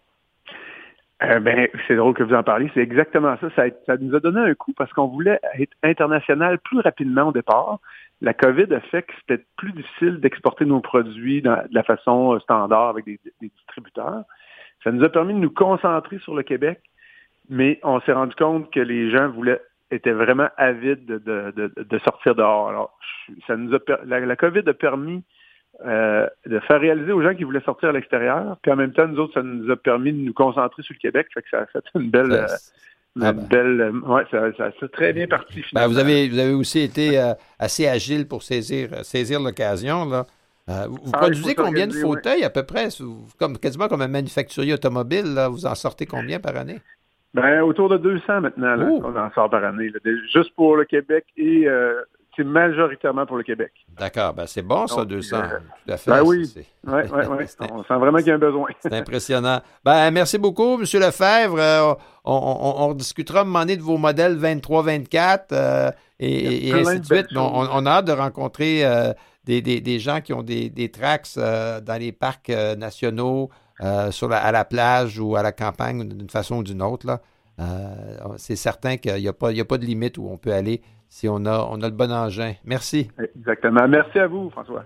Euh, 1.23 1.41
ben, 1.41 1.67
c'est 1.89 1.97
drôle 1.97 2.15
que 2.15 2.23
vous 2.23 2.35
en 2.35 2.45
parliez. 2.45 2.71
C'est 2.75 2.81
exactement 2.81 3.37
ça. 3.41 3.49
ça. 3.57 3.65
ça. 3.87 3.97
nous 3.97 4.15
a 4.15 4.21
donné 4.21 4.41
un 4.41 4.55
coup 4.55 4.73
parce 4.77 4.93
qu'on 4.93 5.09
voulait 5.09 5.41
être 5.59 5.73
international 5.83 6.59
plus 6.61 6.81
rapidement 6.81 7.25
au 7.25 7.33
départ 7.33 7.81
la 8.21 8.35
COVID 8.35 8.73
a 8.75 8.81
fait 8.81 9.03
que 9.03 9.13
c'était 9.21 9.45
plus 9.57 9.73
difficile 9.73 10.21
d'exporter 10.21 10.65
nos 10.65 10.81
produits 10.81 11.43
de 11.43 11.51
la 11.71 11.83
façon 11.83 12.35
euh, 12.35 12.41
standard 12.41 12.89
avec 12.89 13.05
des, 13.05 13.21
distributeurs. 13.41 14.25
Ça 14.83 14.91
nous 14.93 15.05
a 15.05 15.09
permis 15.09 15.35
de 15.35 15.39
nous 15.39 15.51
concentrer 15.51 16.19
sur 16.19 16.35
le 16.35 16.43
Québec, 16.43 16.81
mais 17.49 17.79
on 17.83 18.01
s'est 18.01 18.13
rendu 18.13 18.35
compte 18.35 18.73
que 18.73 18.81
les 18.81 19.11
gens 19.11 19.29
voulaient 19.29 19.61
étaient 19.91 20.13
vraiment 20.13 20.49
avides 20.59 21.07
de, 21.07 21.99
sortir 22.05 22.35
dehors. 22.35 22.69
Alors, 22.69 22.99
ça 23.47 23.57
nous 23.57 23.75
a 23.75 23.79
la, 24.05 24.37
COVID 24.37 24.63
a 24.67 24.75
permis 24.75 25.25
euh, 25.87 26.29
de 26.45 26.59
faire 26.61 26.81
réaliser 26.81 27.13
aux 27.13 27.23
gens 27.23 27.35
qui 27.35 27.45
voulaient 27.45 27.63
sortir 27.63 27.89
à 27.89 27.93
l'extérieur, 27.93 28.59
puis 28.63 28.71
en 28.71 28.77
même 28.77 28.93
temps, 28.93 29.09
nous 29.09 29.19
autres, 29.19 29.35
ça 29.35 29.43
nous 29.43 29.71
a 29.71 29.77
permis 29.77 30.13
de 30.13 30.19
nous 30.19 30.35
concentrer 30.35 30.83
sur 30.83 30.95
le 30.95 30.99
Québec, 30.99 31.29
fait 31.33 31.41
que 31.41 31.49
ça 31.51 31.61
a 31.61 31.67
fait 31.67 31.85
une 31.95 32.11
belle, 32.11 32.33
euh, 32.33 32.47
ah 33.21 33.33
ben. 33.33 33.47
belle, 33.49 33.81
euh, 33.81 33.93
ouais, 34.07 34.25
ça, 34.31 34.51
ça, 34.57 34.89
très 34.89 35.13
bien 35.13 35.27
parti. 35.27 35.63
Ben, 35.73 35.87
vous, 35.87 35.99
avez, 35.99 36.29
vous 36.29 36.39
avez 36.39 36.53
aussi 36.53 36.81
été 36.81 37.19
euh, 37.19 37.35
assez 37.59 37.87
agile 37.87 38.27
pour 38.27 38.43
saisir, 38.43 39.05
saisir 39.05 39.41
l'occasion. 39.41 40.05
Là. 40.05 40.27
Euh, 40.69 40.87
vous, 40.89 41.11
ah, 41.13 41.19
produisez 41.19 41.55
combien 41.55 41.87
de 41.87 41.93
fauteuils 41.93 42.45
à 42.45 42.51
peu 42.51 42.65
près? 42.65 42.89
Comme, 43.39 43.59
quasiment 43.59 43.89
comme 43.89 44.03
un 44.03 44.09
manufacturier 44.09 44.75
automobile, 44.75 45.35
là, 45.35 45.49
vous 45.49 45.67
en 45.67 45.75
sortez 45.75 46.07
combien 46.07 46.41
par 46.41 46.57
année? 46.57 46.81
Ben, 47.35 47.63
autour 47.63 47.89
de 47.89 47.99
200 47.99 48.41
maintenant, 48.41 48.75
là, 48.75 48.87
on 48.87 49.17
en 49.17 49.31
sort 49.33 49.51
par 49.51 49.65
année. 49.65 49.91
juste 50.33 50.55
pour 50.55 50.77
le 50.77 50.85
Québec 50.85 51.25
et 51.37 51.67
c'est 52.39 52.45
majoritairement 52.45 53.27
pour 53.27 53.37
le 53.37 53.43
Québec. 53.43 53.73
D'accord, 53.99 54.33
ben 54.33 54.47
c'est 54.47 54.63
bon 54.63 54.87
ça, 54.87 55.05
200. 55.05 55.37
Euh, 55.37 55.41
tout 55.85 55.93
à 55.93 55.97
fait. 55.97 56.11
Ben 56.13 56.23
oui, 56.23 56.49
ouais, 56.87 57.11
ouais, 57.11 57.27
ouais. 57.27 57.47
on 57.73 57.83
sent 57.83 57.95
vraiment 57.95 58.19
qu'il 58.19 58.29
y 58.29 58.31
a 58.31 58.35
un 58.35 58.39
besoin. 58.39 58.69
c'est 58.81 58.93
impressionnant. 58.95 59.61
Ben, 59.85 60.11
merci 60.13 60.39
beaucoup, 60.39 60.75
M. 60.75 60.83
Lefebvre. 60.83 61.59
Euh, 61.59 61.95
on, 62.25 62.33
on, 62.33 62.91
on, 62.91 62.95
discutera 62.95 63.41
à 63.41 63.43
un 63.43 63.45
moment 63.45 63.61
donné 63.61 63.77
de 63.77 63.83
vos 63.83 63.99
modèles 63.99 64.39
23-24 64.39 65.41
euh, 65.51 65.91
et, 66.21 66.73
ainsi 66.73 67.01
de 67.01 67.05
suite. 67.05 67.27
On, 67.35 67.87
a 67.87 67.91
hâte 67.91 68.05
de 68.05 68.13
rencontrer 68.13 68.85
des, 69.45 69.61
des, 69.61 69.81
des, 69.81 69.99
gens 69.99 70.21
qui 70.21 70.33
ont 70.33 70.45
des, 70.45 70.71
des 70.71 70.91
tracks 70.91 71.27
dans 71.37 71.99
les 71.99 72.13
parcs 72.13 72.51
nationaux, 72.51 73.51
sur 74.11 74.33
à 74.33 74.53
la 74.53 74.65
plage 74.65 75.19
ou 75.19 75.35
à 75.35 75.43
la 75.43 75.51
campagne 75.51 76.09
d'une 76.09 76.31
façon 76.31 76.59
ou 76.59 76.63
d'une 76.63 76.83
autre. 76.83 77.07
Là. 77.07 77.21
c'est 78.37 78.57
certain 78.57 78.97
qu'il 78.97 79.15
n'y 79.17 79.27
a, 79.27 79.31
a, 79.31 79.65
pas 79.65 79.79
de 79.79 79.85
limite 79.85 80.19
où 80.19 80.29
on 80.31 80.37
peut 80.37 80.53
aller 80.53 80.83
si 81.09 81.29
on 81.29 81.45
a, 81.47 81.77
le 81.77 81.91
bon 81.91 82.13
engin. 82.13 82.55
Merci. 82.65 83.11
Exactement. 83.37 83.89
Merci 83.89 84.19
à 84.19 84.27
vous, 84.27 84.51
François. 84.51 84.85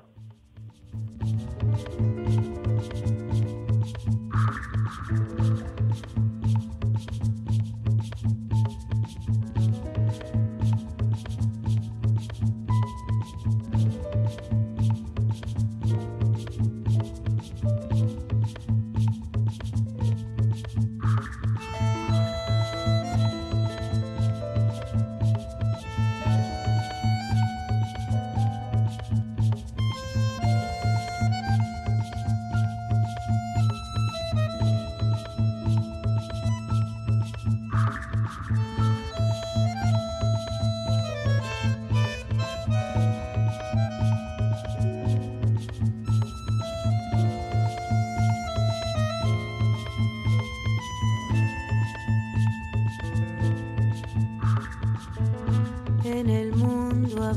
Ah, 57.14 57.34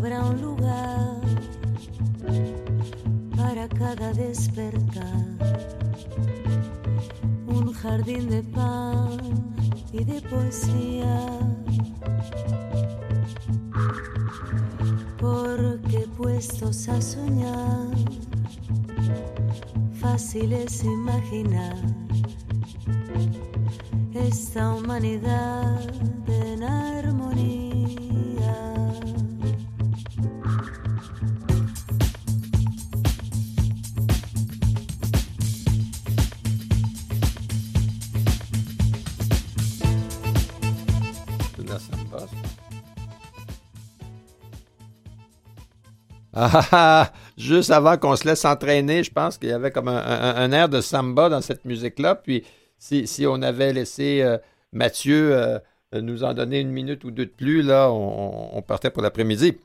juste 47.37 47.71
avant 47.71 47.97
qu'on 47.97 48.15
se 48.15 48.27
laisse 48.27 48.45
entraîner, 48.45 49.03
je 49.03 49.11
pense 49.11 49.37
qu'il 49.37 49.49
y 49.49 49.53
avait 49.53 49.71
comme 49.71 49.87
un, 49.87 50.51
air 50.51 50.69
de 50.69 50.81
samba 50.81 51.29
dans 51.29 51.41
cette 51.41 51.65
musique-là. 51.65 52.15
Puis 52.15 52.43
si, 52.77 53.25
on 53.27 53.41
avait 53.41 53.73
laissé 53.73 54.21
euh, 54.21 54.37
Mathieu 54.71 55.35
euh, 55.35 55.59
nous 55.93 56.23
en 56.23 56.33
donner 56.33 56.59
une 56.59 56.71
minute 56.71 57.03
ou 57.03 57.11
deux 57.11 57.25
de 57.25 57.31
plus, 57.31 57.61
là, 57.61 57.89
on, 57.91 58.61
partait 58.61 58.89
pour 58.89 59.01
l'après-midi. 59.01 59.57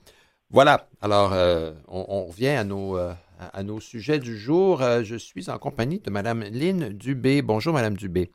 Voilà. 0.51 0.87
Alors, 1.01 1.33
on, 1.89 2.27
revient 2.27 2.49
à 2.49 2.65
nos, 2.65 2.97
à 2.97 3.63
nos 3.65 3.81
sujets 3.81 4.21
du 4.21 4.37
jour. 4.39 4.81
je 5.03 5.17
suis 5.17 5.51
en 5.51 5.59
compagnie 5.59 5.99
de 5.99 6.09
Mme 6.09 6.45
Lynn 6.53 6.91
Dubé. 6.91 7.43
Bonjour, 7.43 7.75
Mme 7.75 7.97
Dubé. 7.97 8.31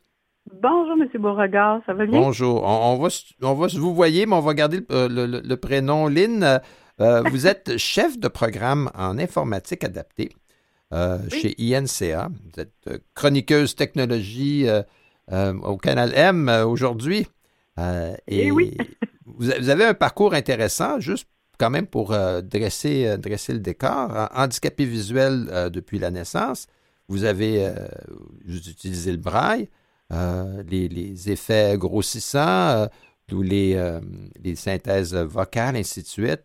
Bonjour, 0.61 0.95
M. 1.01 1.21
Beauregard, 1.21 1.81
ça 1.85 1.93
va 1.93 2.05
bien? 2.05 2.19
Bonjour. 2.19 2.63
On, 2.63 2.97
va, 2.97 3.07
on 3.41 3.53
va 3.53 3.67
vous 3.67 3.95
voyez, 3.95 4.25
mais 4.25 4.35
on 4.35 4.41
va 4.41 4.53
garder 4.53 4.81
le, 4.89 5.55
prénom 5.55 6.07
Lynn. 6.07 6.59
Vous 6.99 7.47
êtes 7.47 7.77
chef 7.77 8.17
de 8.17 8.27
programme 8.27 8.89
en 8.95 9.17
informatique 9.17 9.83
adaptée 9.83 10.31
chez 11.29 11.55
INCA. 11.59 12.29
Vous 12.29 12.61
êtes 12.61 13.03
chroniqueuse 13.13 13.75
technologie 13.75 14.67
au 15.31 15.77
Canal 15.77 16.13
M 16.15 16.49
aujourd'hui. 16.65 17.27
et 17.77 18.15
eh 18.27 18.51
oui. 18.51 18.77
vous, 19.25 19.69
avez 19.69 19.85
un 19.85 19.93
parcours 19.93 20.33
intéressant, 20.33 20.99
juste 20.99 21.27
quand 21.57 21.69
même 21.69 21.87
pour 21.87 22.11
euh, 22.11 22.41
dresser, 22.41 23.07
euh, 23.07 23.17
dresser 23.17 23.53
le 23.53 23.59
décor. 23.59 24.29
Handicapé 24.33 24.85
visuel 24.85 25.47
euh, 25.51 25.69
depuis 25.69 25.99
la 25.99 26.11
naissance, 26.11 26.67
vous 27.07 27.23
avez 27.23 27.71
utilisé 28.47 29.11
le 29.11 29.19
braille, 29.19 29.69
les, 30.09 31.31
effets 31.31 31.77
grossissants, 31.77 32.87
ou 33.31 33.43
les, 33.43 33.99
les 34.43 34.55
synthèses 34.55 35.13
vocales, 35.13 35.75
ainsi 35.75 36.01
de 36.01 36.07
suite. 36.07 36.41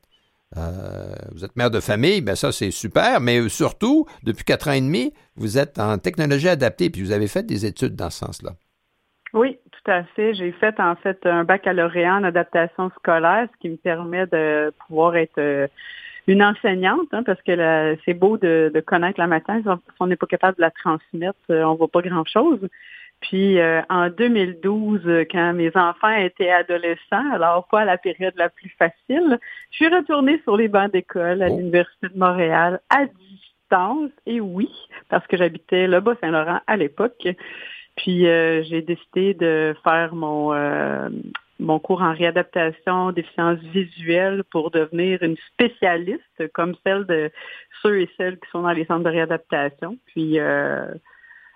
Vous 0.54 1.44
êtes 1.44 1.56
mère 1.56 1.70
de 1.70 1.80
famille, 1.80 2.20
ben 2.20 2.34
ça 2.34 2.52
c'est 2.52 2.70
super, 2.70 3.20
mais 3.20 3.48
surtout, 3.48 4.06
depuis 4.24 4.44
quatre 4.44 4.68
ans 4.68 4.72
et 4.72 4.80
demi, 4.80 5.12
vous 5.36 5.58
êtes 5.58 5.78
en 5.78 5.98
technologie 5.98 6.48
adaptée, 6.48 6.90
puis 6.90 7.02
vous 7.02 7.12
avez 7.12 7.28
fait 7.28 7.44
des 7.44 7.66
études 7.66 7.94
dans 7.94 8.10
ce 8.10 8.26
sens-là. 8.26 8.52
Oui, 9.32 9.58
tout 9.70 9.90
à 9.90 10.02
fait. 10.04 10.34
J'ai 10.34 10.52
fait 10.52 10.78
en 10.80 10.96
fait 10.96 11.24
un 11.24 11.44
baccalauréat 11.44 12.16
en 12.16 12.24
adaptation 12.24 12.90
scolaire, 12.98 13.48
ce 13.52 13.58
qui 13.60 13.68
me 13.68 13.76
permet 13.76 14.26
de 14.26 14.72
pouvoir 14.86 15.16
être 15.16 15.38
euh, 15.38 15.68
une 16.26 16.42
enseignante, 16.42 17.08
hein, 17.12 17.22
parce 17.22 17.40
que 17.42 17.96
c'est 18.04 18.14
beau 18.14 18.36
de, 18.36 18.72
connaître 18.86 19.20
la 19.20 19.26
matière, 19.26 19.58
si 19.62 19.68
on 20.00 20.06
n'est 20.06 20.16
pas 20.16 20.26
capable 20.26 20.56
de 20.56 20.62
la 20.62 20.70
transmettre, 20.70 21.38
euh, 21.50 21.62
on 21.64 21.72
ne 21.72 21.78
voit 21.78 21.88
pas 21.88 22.02
grand-chose. 22.02 22.68
Puis 23.20 23.58
euh, 23.58 23.82
en 23.90 24.08
2012, 24.08 25.26
quand 25.30 25.52
mes 25.52 25.70
enfants 25.76 26.14
étaient 26.16 26.50
adolescents, 26.50 27.32
alors 27.32 27.68
pas 27.68 27.84
la 27.84 27.98
période 27.98 28.34
la 28.36 28.48
plus 28.48 28.70
facile, 28.78 29.38
je 29.70 29.76
suis 29.76 29.88
retournée 29.88 30.40
sur 30.44 30.56
les 30.56 30.68
bancs 30.68 30.90
d'école 30.92 31.42
à 31.42 31.48
oh. 31.50 31.56
l'Université 31.56 32.08
de 32.08 32.18
Montréal 32.18 32.80
à 32.88 33.04
distance, 33.04 34.10
et 34.26 34.40
oui, 34.40 34.70
parce 35.08 35.26
que 35.26 35.36
j'habitais 35.36 35.86
le 35.86 36.00
Bas-Saint-Laurent 36.00 36.60
à 36.66 36.76
l'époque. 36.76 37.28
Puis 37.96 38.26
euh, 38.26 38.62
j'ai 38.62 38.82
décidé 38.82 39.34
de 39.34 39.74
faire 39.84 40.14
mon 40.14 40.54
euh, 40.54 41.08
mon 41.58 41.78
cours 41.78 42.00
en 42.00 42.14
réadaptation 42.14 43.12
déficience 43.12 43.58
visuelle 43.58 44.44
pour 44.50 44.70
devenir 44.70 45.22
une 45.22 45.36
spécialiste 45.52 46.48
comme 46.54 46.74
celle 46.84 47.04
de 47.04 47.30
ceux 47.82 48.00
et 48.00 48.10
celles 48.16 48.38
qui 48.38 48.48
sont 48.50 48.62
dans 48.62 48.72
les 48.72 48.86
centres 48.86 49.04
de 49.04 49.10
réadaptation. 49.10 49.98
Puis 50.06 50.40
euh, 50.40 50.86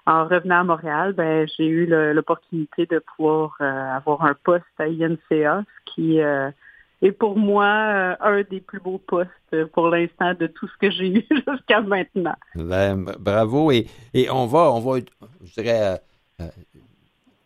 en 0.07 0.25
revenant 0.25 0.61
à 0.61 0.65
Montréal, 0.65 1.13
ben 1.13 1.49
j'ai 1.57 1.67
eu 1.67 1.87
l'opportunité 1.87 2.87
de 2.87 3.03
pouvoir 3.17 3.61
avoir 3.61 4.25
un 4.25 4.35
poste 4.45 4.65
à 4.79 4.85
INCA, 4.85 5.65
ce 5.65 5.95
qui 5.95 6.19
est 6.19 7.13
pour 7.13 7.39
moi 7.39 8.17
un 8.21 8.43
des 8.51 8.61
plus 8.61 8.81
beaux 8.81 8.99
postes 8.99 9.31
pour 9.73 9.89
l'instant 9.89 10.35
de 10.35 10.47
tout 10.47 10.69
ce 10.69 10.77
que 10.79 10.91
j'ai 10.91 11.09
eu 11.09 11.27
jusqu'à 11.49 11.81
maintenant. 11.81 12.37
Ben, 12.55 13.05
bravo 13.19 13.71
et, 13.71 13.87
et 14.13 14.31
on 14.31 14.47
va 14.47 14.71
on 14.73 14.81
va 14.81 14.99
je 15.43 15.53
dirais 15.55 16.01
euh, 16.41 16.49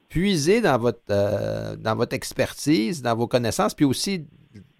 puiser 0.08 0.62
dans 0.62 0.78
votre, 0.78 1.02
euh, 1.10 1.76
dans 1.76 1.94
votre 1.94 2.14
expertise, 2.14 3.02
dans 3.02 3.14
vos 3.14 3.26
connaissances, 3.26 3.74
puis 3.74 3.84
aussi, 3.84 4.26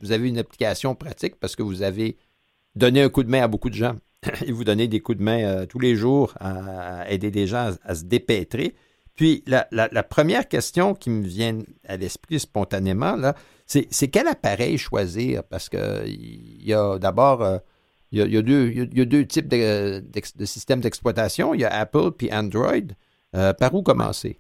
vous 0.01 0.13
avez 0.13 0.29
une 0.29 0.39
application 0.39 0.95
pratique 0.95 1.37
parce 1.37 1.55
que 1.55 1.63
vous 1.63 1.83
avez 1.83 2.17
donné 2.75 3.03
un 3.03 3.11
coup 3.11 3.23
de 3.23 3.29
main 3.29 3.43
à 3.43 3.49
beaucoup 3.49 3.69
de 3.69 3.75
gens 3.75 3.95
et 4.47 4.53
vous 4.53 4.65
donnez 4.65 4.89
des 4.89 5.01
coups 5.01 5.19
de 5.19 5.23
main 5.23 5.45
euh, 5.45 5.67
tous 5.67 5.79
les 5.79 5.97
jours 5.97 6.35
à, 6.41 7.11
aider 7.11 7.31
des 7.31 7.47
gens 7.47 7.71
à, 7.85 7.95
se 7.95 8.05
dépêtrer. 8.05 8.75
Puis 9.17 9.43
la, 9.47 9.65
première 10.05 10.47
question 10.47 10.95
qui 10.95 11.11
me 11.11 11.27
vient 11.27 11.59
à 11.89 11.97
l'esprit 11.97 12.39
spontanément, 12.39 13.17
là, 13.17 13.35
c'est 13.67 14.09
quel 14.09 14.29
appareil 14.29 14.79
choisir? 14.79 15.43
Parce 15.43 15.69
qu'il 15.69 16.65
y 16.65 16.73
a 16.73 16.99
d'abord, 16.99 17.45
il, 18.13 18.25
y 18.33 18.37
a 18.37 18.43
deux 19.05 19.27
types 19.27 19.49
de, 19.49 20.01
de 20.01 20.45
systèmes 20.45 20.81
d'exploitation. 20.81 21.53
Il 21.53 21.63
y 21.63 21.65
a 21.65 21.81
Apple 21.81 22.13
puis 22.17 22.33
Android. 22.33 22.95
Euh, 23.35 23.53
par 23.53 23.75
où 23.75 23.83
commencer? 23.83 24.39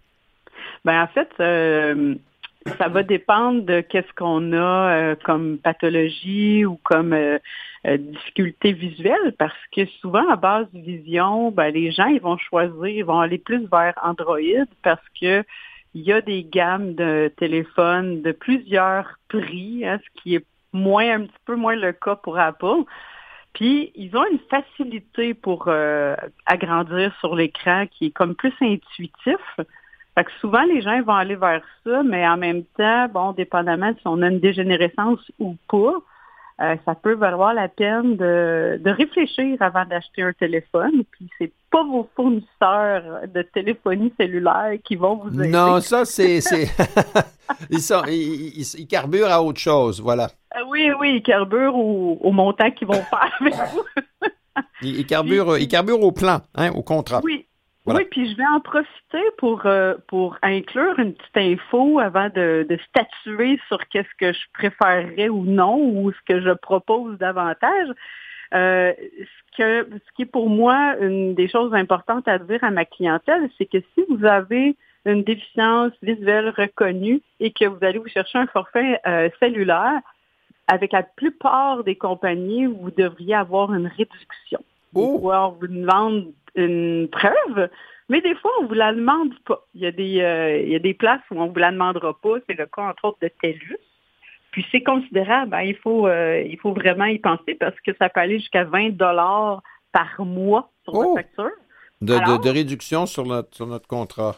Ben, 0.84 1.02
en 1.02 1.08
fait, 1.08 1.28
euh, 1.40 2.14
ça 2.76 2.88
va 2.88 3.02
dépendre 3.02 3.62
de 3.62 3.80
qu'est-ce 3.80 4.12
qu'on 4.14 4.52
a 4.52 4.92
euh, 4.92 5.16
comme 5.24 5.58
pathologie 5.58 6.64
ou 6.64 6.78
comme 6.82 7.16
difficulté 7.84 8.72
visuelle, 8.72 9.34
parce 9.38 9.54
que 9.74 9.86
souvent, 10.00 10.28
à 10.28 10.36
base 10.36 10.66
de 10.72 10.80
vision, 10.80 11.50
ben, 11.50 11.72
les 11.72 11.90
gens, 11.92 12.06
ils 12.06 12.20
vont 12.20 12.36
choisir, 12.36 12.86
ils 12.86 13.04
vont 13.04 13.20
aller 13.20 13.38
plus 13.38 13.66
vers 13.70 13.94
Android 14.02 14.66
parce 14.82 15.02
que 15.20 15.44
il 15.94 16.02
y 16.02 16.12
a 16.12 16.20
des 16.20 16.44
gammes 16.44 16.94
de 16.94 17.32
téléphones 17.36 18.22
de 18.22 18.32
plusieurs 18.32 19.18
prix, 19.28 19.86
hein, 19.86 19.98
ce 20.04 20.22
qui 20.22 20.34
est 20.34 20.44
moins 20.72 21.14
un 21.14 21.20
petit 21.22 21.38
peu 21.46 21.56
moins 21.56 21.76
le 21.76 21.92
cas 21.92 22.16
pour 22.16 22.38
Apple. 22.38 22.84
Puis, 23.54 23.90
ils 23.94 24.16
ont 24.16 24.24
une 24.30 24.38
facilité 24.50 25.34
pour 25.34 25.64
euh, 25.68 26.14
agrandir 26.46 27.14
sur 27.20 27.34
l'écran 27.34 27.86
qui 27.86 28.06
est 28.06 28.10
comme 28.10 28.34
plus 28.34 28.52
intuitif. 28.60 29.60
Fait 30.18 30.24
que 30.24 30.32
souvent, 30.40 30.64
les 30.64 30.82
gens 30.82 31.00
vont 31.02 31.14
aller 31.14 31.36
vers 31.36 31.62
ça, 31.84 32.02
mais 32.02 32.26
en 32.26 32.36
même 32.36 32.64
temps, 32.76 33.06
bon, 33.06 33.30
dépendamment 33.30 33.92
si 33.92 34.02
on 34.04 34.20
a 34.22 34.26
une 34.26 34.40
dégénérescence 34.40 35.20
ou 35.38 35.54
pas, 35.70 35.94
euh, 36.60 36.74
ça 36.84 36.96
peut 36.96 37.14
valoir 37.14 37.54
la 37.54 37.68
peine 37.68 38.16
de, 38.16 38.80
de 38.82 38.90
réfléchir 38.90 39.56
avant 39.60 39.84
d'acheter 39.84 40.22
un 40.22 40.32
téléphone. 40.32 41.04
Puis 41.12 41.30
c'est 41.38 41.52
pas 41.70 41.84
vos 41.84 42.08
fournisseurs 42.16 43.28
de 43.32 43.42
téléphonie 43.42 44.12
cellulaire 44.18 44.72
qui 44.82 44.96
vont 44.96 45.18
vous 45.22 45.40
aider. 45.40 45.50
Non, 45.50 45.80
ça 45.80 46.04
c'est 46.04 46.38
ils, 47.70 47.78
sont, 47.78 48.02
ils, 48.08 48.88
carburent 48.88 49.30
à 49.30 49.40
autre 49.40 49.60
chose, 49.60 50.00
voilà. 50.00 50.30
Euh, 50.56 50.64
oui, 50.68 50.90
oui, 50.98 51.18
ils 51.18 51.22
carburent 51.22 51.76
au, 51.76 52.32
montant 52.32 52.72
qu'ils 52.72 52.88
vont 52.88 52.94
faire 52.94 53.30
avec 53.40 53.54
vous. 53.54 53.84
ils, 54.82 55.06
carburent, 55.06 55.58
ils 55.58 55.68
carburent 55.68 56.02
au 56.02 56.10
plan, 56.10 56.40
hein, 56.56 56.72
au 56.72 56.82
contrat. 56.82 57.20
Oui, 57.22 57.46
oui, 57.94 58.04
puis 58.10 58.30
je 58.30 58.36
vais 58.36 58.46
en 58.46 58.60
profiter 58.60 59.24
pour, 59.38 59.66
euh, 59.66 59.94
pour 60.06 60.36
inclure 60.42 60.98
une 60.98 61.14
petite 61.14 61.36
info 61.36 61.98
avant 61.98 62.28
de, 62.28 62.66
de 62.68 62.78
statuer 62.88 63.58
sur 63.68 63.86
qu'est-ce 63.88 64.14
que 64.18 64.32
je 64.32 64.40
préférerais 64.52 65.28
ou 65.28 65.44
non, 65.44 65.78
ou 65.78 66.12
ce 66.12 66.18
que 66.26 66.40
je 66.40 66.50
propose 66.50 67.18
davantage. 67.18 67.88
Euh, 68.54 68.92
ce, 68.98 69.56
que, 69.56 69.88
ce 69.92 70.12
qui 70.16 70.22
est 70.22 70.26
pour 70.26 70.48
moi 70.48 70.96
une 71.00 71.34
des 71.34 71.48
choses 71.48 71.74
importantes 71.74 72.26
à 72.28 72.38
dire 72.38 72.62
à 72.62 72.70
ma 72.70 72.84
clientèle, 72.84 73.50
c'est 73.58 73.66
que 73.66 73.78
si 73.94 74.04
vous 74.08 74.24
avez 74.24 74.76
une 75.04 75.22
déficience 75.22 75.92
visuelle 76.02 76.52
reconnue 76.56 77.20
et 77.40 77.50
que 77.50 77.66
vous 77.66 77.78
allez 77.82 77.98
vous 77.98 78.08
chercher 78.08 78.38
un 78.38 78.46
forfait 78.46 79.00
euh, 79.06 79.28
cellulaire, 79.40 80.00
avec 80.66 80.92
la 80.92 81.02
plupart 81.02 81.82
des 81.82 81.96
compagnies, 81.96 82.66
vous 82.66 82.90
devriez 82.90 83.34
avoir 83.34 83.72
une 83.72 83.86
réduction. 83.86 84.60
Oh. 84.94 85.18
Ou 85.22 85.32
on 85.32 85.50
vous 85.50 85.66
demande 85.66 86.26
une 86.64 87.08
preuve, 87.08 87.68
mais 88.08 88.20
des 88.20 88.34
fois, 88.36 88.50
on 88.58 88.62
ne 88.62 88.68
vous 88.68 88.74
la 88.74 88.92
demande 88.92 89.38
pas. 89.40 89.64
Il 89.74 89.82
y, 89.82 89.86
a 89.86 89.92
des, 89.92 90.20
euh, 90.20 90.60
il 90.60 90.70
y 90.70 90.74
a 90.74 90.78
des 90.78 90.94
places 90.94 91.20
où 91.30 91.40
on 91.40 91.46
ne 91.46 91.50
vous 91.50 91.58
la 91.58 91.72
demandera 91.72 92.18
pas. 92.20 92.36
C'est 92.46 92.58
le 92.58 92.66
cas, 92.66 92.82
entre 92.82 93.04
autres, 93.06 93.18
de 93.20 93.30
TELUS. 93.40 93.78
Puis 94.50 94.66
c'est 94.72 94.82
considérable. 94.82 95.54
Hein. 95.54 95.62
il, 95.62 95.76
faut, 95.76 96.06
euh, 96.06 96.42
il 96.42 96.58
faut 96.58 96.72
vraiment 96.72 97.04
y 97.04 97.18
penser 97.18 97.54
parce 97.54 97.78
que 97.80 97.92
ça 97.98 98.08
peut 98.08 98.20
aller 98.20 98.38
jusqu'à 98.38 98.64
20 98.64 98.90
dollars 98.90 99.62
par 99.92 100.24
mois 100.24 100.70
sur 100.84 100.94
oh! 100.94 101.14
facture. 101.16 101.50
De, 102.00 102.14
de, 102.42 102.48
réduction 102.48 103.06
sur 103.06 103.26
notre, 103.26 103.54
sur 103.54 103.66
notre 103.66 103.88
contrat. 103.88 104.36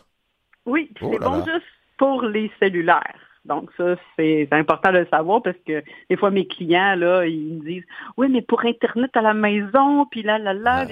Oui, 0.64 0.90
oh 1.02 1.10
c'est 1.12 1.18
bon 1.18 1.44
juste 1.44 1.66
pour 1.98 2.22
les 2.22 2.50
cellulaires. 2.58 3.29
Donc 3.44 3.70
ça, 3.76 3.96
c'est 4.16 4.48
important 4.50 4.92
de 4.92 4.98
le 4.98 5.06
savoir 5.06 5.42
parce 5.42 5.56
que 5.66 5.82
des 6.10 6.16
fois, 6.16 6.30
mes 6.30 6.46
clients, 6.46 6.94
là, 6.94 7.24
ils 7.24 7.54
me 7.54 7.64
disent 7.64 7.84
Oui, 8.16 8.28
mais 8.28 8.42
pour 8.42 8.64
Internet 8.64 9.10
à 9.14 9.22
la 9.22 9.34
maison, 9.34 10.06
puis 10.10 10.22
là, 10.22 10.38
là, 10.38 10.52
là. 10.52 10.86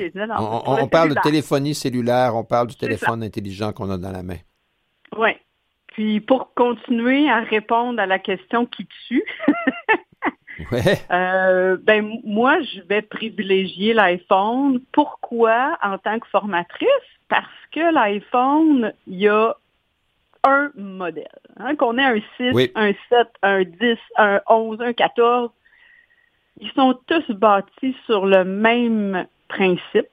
on, 0.67 0.89
parle 0.89 1.11
de 1.11 1.21
téléphonie 1.23 1.75
cellulaire, 1.75 2.35
on 2.35 2.45
parle 2.45 2.69
du 2.69 2.77
téléphone 2.77 3.23
intelligent 3.23 3.73
qu'on 3.73 3.91
a 3.91 3.99
dans 3.99 4.13
la 4.13 4.23
main. 4.23 4.39
Oui. 5.17 5.31
Puis 5.89 6.21
pour 6.21 6.55
continuer 6.55 7.29
à 7.29 7.41
répondre 7.41 8.01
à 8.01 8.07
la 8.07 8.19
question 8.19 8.65
qui 8.67 8.87
tue, 9.07 9.25
ouais. 10.73 10.99
Euh, 11.11 11.77
ben 11.83 12.19
moi, 12.25 12.61
je 12.63 12.81
vais 12.83 13.03
privilégier 13.03 13.95
l'iPhone. 13.95 14.81
Pourquoi 14.93 15.79
en 15.83 15.99
tant 15.99 16.19
que 16.19 16.27
formatrice? 16.29 16.89
Parce 17.29 17.47
que 17.73 17.93
l'iPhone, 17.93 18.93
il 19.07 19.19
y 19.19 19.29
a 19.29 19.55
un 20.45 20.71
modèle. 20.77 21.27
Hein, 21.59 21.77
qu'on 21.77 21.99
ait 21.99 22.05
un 22.05 22.21
6, 22.37 22.71
un 22.75 22.93
7, 23.09 23.29
un 23.43 23.63
10, 23.63 23.97
un 24.17 24.41
11, 24.49 24.81
un 24.81 24.93
14, 24.93 25.51
ils 26.61 26.71
sont 26.73 26.99
tous 27.07 27.31
bâtis 27.35 27.97
sur 28.07 28.27
le 28.27 28.45
même 28.45 29.27
principe. 29.49 30.09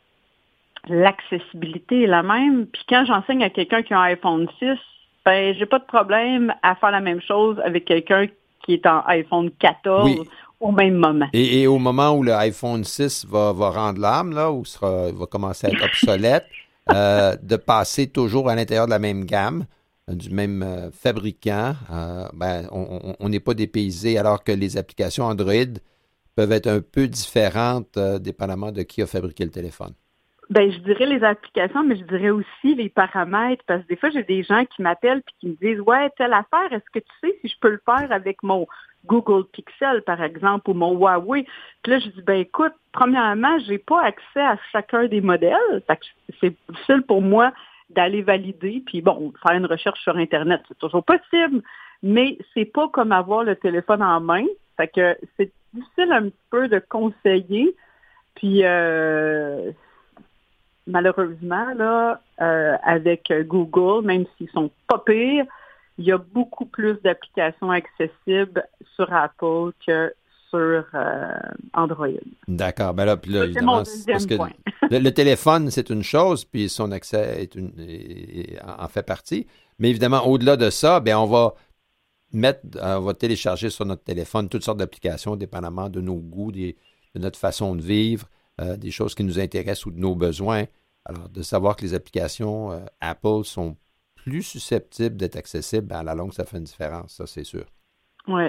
L'accessibilité 0.87 2.03
est 2.03 2.07
la 2.07 2.23
même. 2.23 2.67
Puis 2.67 2.83
quand 2.87 3.05
j'enseigne 3.05 3.43
à 3.43 3.49
quelqu'un 3.49 3.81
qui 3.81 3.93
a 3.93 3.99
un 3.99 4.03
iPhone 4.03 4.47
6, 4.59 4.77
ben 5.25 5.55
j'ai 5.57 5.65
pas 5.65 5.79
de 5.79 5.85
problème 5.85 6.53
à 6.61 6.75
faire 6.75 6.91
la 6.91 6.99
même 6.99 7.21
chose 7.21 7.59
avec 7.65 7.85
quelqu'un 7.85 8.27
qui 8.63 8.73
est 8.73 8.85
en 8.85 9.03
iPhone 9.07 9.49
14 9.59 10.11
au 10.59 10.71
même 10.71 10.95
moment. 10.95 11.27
Et, 11.33 11.67
au 11.67 11.77
moment 11.77 12.11
où 12.11 12.23
l'iPhone 12.23 12.83
6 12.83 13.25
va, 13.27 13.53
va 13.53 13.69
rendre 13.69 13.99
l'âme, 13.99 14.33
là, 14.33 14.51
ou 14.51 14.65
sera, 14.65 15.11
va 15.11 15.25
commencer 15.25 15.67
à 15.67 15.69
être 15.71 15.83
obsolète, 15.83 16.45
euh, 16.91 17.35
de 17.41 17.55
passer 17.55 18.07
toujours 18.07 18.49
à 18.49 18.55
l'intérieur 18.55 18.85
de 18.85 18.91
la 18.91 18.99
même 18.99 19.25
gamme, 19.25 19.65
du 20.07 20.29
même 20.29 20.61
euh, 20.61 20.91
fabricant, 20.91 21.73
ben, 22.33 22.67
on 22.71 23.29
n'est 23.29 23.39
pas 23.39 23.53
dépaysé, 23.53 24.17
alors 24.17 24.43
que 24.43 24.51
les 24.51 24.77
applications 24.77 25.25
Android 25.25 25.79
peuvent 26.35 26.51
être 26.51 26.67
un 26.67 26.81
peu 26.81 27.07
différentes 27.07 27.97
dépendamment 28.19 28.71
de 28.71 28.83
qui 28.83 29.01
a 29.01 29.07
fabriqué 29.07 29.45
le 29.45 29.51
téléphone. 29.51 29.93
Ben, 30.49 30.71
je 30.71 30.77
dirais 30.79 31.07
les 31.07 31.23
applications, 31.23 31.83
mais 31.83 31.95
je 31.95 32.03
dirais 32.03 32.29
aussi 32.29 32.75
les 32.75 32.89
paramètres, 32.89 33.63
parce 33.65 33.81
que 33.83 33.87
des 33.87 33.95
fois, 33.95 34.11
j'ai 34.11 34.23
des 34.23 34.43
gens 34.43 34.63
qui 34.65 34.83
m'appellent 34.83 35.23
et 35.27 35.33
qui 35.39 35.47
me 35.47 35.55
disent 35.55 35.81
Ouais, 35.81 36.09
telle 36.17 36.33
affaire, 36.33 36.71
est-ce 36.71 36.89
que 36.93 36.99
tu 36.99 37.11
sais 37.21 37.35
si 37.41 37.47
je 37.47 37.55
peux 37.59 37.71
le 37.71 37.81
faire 37.83 38.11
avec 38.11 38.43
mon 38.43 38.67
Google 39.05 39.45
Pixel, 39.51 40.03
par 40.03 40.21
exemple, 40.21 40.69
ou 40.69 40.73
mon 40.75 40.93
Huawei? 40.93 41.47
Puis 41.81 41.93
là, 41.93 41.99
je 41.99 42.09
dis 42.09 42.21
Ben 42.21 42.41
écoute, 42.41 42.73
premièrement, 42.91 43.57
j'ai 43.65 43.79
pas 43.79 44.03
accès 44.03 44.41
à 44.41 44.57
chacun 44.71 45.07
des 45.07 45.21
modèles. 45.21 45.81
C'est 46.39 46.55
difficile 46.69 47.01
pour 47.07 47.23
moi 47.23 47.51
d'aller 47.89 48.21
valider, 48.21 48.83
puis 48.85 49.01
bon, 49.01 49.33
faire 49.45 49.57
une 49.57 49.65
recherche 49.65 50.01
sur 50.01 50.17
Internet, 50.17 50.61
c'est 50.67 50.77
toujours 50.77 51.03
possible, 51.03 51.61
mais 52.01 52.37
c'est 52.53 52.65
pas 52.65 52.87
comme 52.89 53.11
avoir 53.11 53.43
le 53.43 53.55
téléphone 53.55 54.01
en 54.01 54.19
main. 54.19 54.45
Fait 54.77 54.87
que 54.87 55.17
c'est 55.37 55.51
difficile 55.73 56.11
un 56.11 56.23
petit 56.23 56.45
peu 56.49 56.67
de 56.67 56.79
conseiller. 56.79 57.75
Puis 58.35 58.61
euh, 58.63 59.71
malheureusement, 60.87 61.73
là, 61.75 62.21
euh, 62.41 62.75
avec 62.83 63.31
Google, 63.47 64.05
même 64.05 64.25
s'ils 64.37 64.49
sont 64.49 64.71
pas 64.87 64.99
pires, 64.99 65.45
il 65.97 66.05
y 66.05 66.11
a 66.11 66.17
beaucoup 66.17 66.65
plus 66.65 67.01
d'applications 67.01 67.71
accessibles 67.71 68.67
sur 68.95 69.11
Apple 69.13 69.71
que 69.85 70.13
sur 70.55 70.99
euh, 70.99 71.37
Android. 71.73 72.07
D'accord. 72.47 72.93
Ben 72.93 73.05
là, 73.05 73.17
parce 73.17 74.25
que 74.25 74.35
le, 74.89 75.09
téléphone, 75.09 75.71
c'est 75.71 75.89
une 75.89 76.03
chose, 76.03 76.45
puis 76.45 76.69
son 76.69 76.91
accès 76.91 77.41
est 77.41 77.55
une, 77.55 77.71
en 78.65 78.87
fait 78.87 79.03
partie. 79.03 79.47
Mais 79.79 79.89
évidemment, 79.89 80.25
au-delà 80.25 80.57
de 80.57 80.69
ça, 80.69 80.99
ben 80.99 81.17
on 81.17 81.25
va 81.25 81.53
mettre, 82.31 82.61
on 82.81 83.01
va 83.01 83.13
télécharger 83.13 83.69
sur 83.69 83.85
notre 83.85 84.03
téléphone 84.03 84.49
toutes 84.49 84.63
sortes 84.63 84.77
d'applications, 84.77 85.35
dépendamment 85.35 85.89
de 85.89 86.01
nos 86.01 86.15
goûts, 86.15 86.51
de 86.51 86.73
notre 87.15 87.39
façon 87.39 87.75
de 87.75 87.81
vivre. 87.81 88.27
Euh, 88.61 88.77
des 88.77 88.91
choses 88.91 89.15
qui 89.15 89.23
nous 89.25 89.37
intéressent 89.37 89.87
ou 89.87 89.91
de 89.91 89.99
nos 89.99 90.15
besoins. 90.15 90.63
Alors, 91.03 91.27
de 91.27 91.41
savoir 91.41 91.75
que 91.75 91.81
les 91.81 91.93
applications 91.93 92.71
euh, 92.71 92.85
Apple 93.01 93.43
sont 93.43 93.75
plus 94.15 94.43
susceptibles 94.43 95.17
d'être 95.17 95.35
accessibles, 95.35 95.87
ben, 95.87 95.97
à 95.97 96.03
la 96.03 96.15
longue, 96.15 96.31
ça 96.33 96.45
fait 96.45 96.57
une 96.57 96.63
différence, 96.63 97.15
ça, 97.15 97.27
c'est 97.27 97.43
sûr. 97.43 97.65
Oui. 98.29 98.45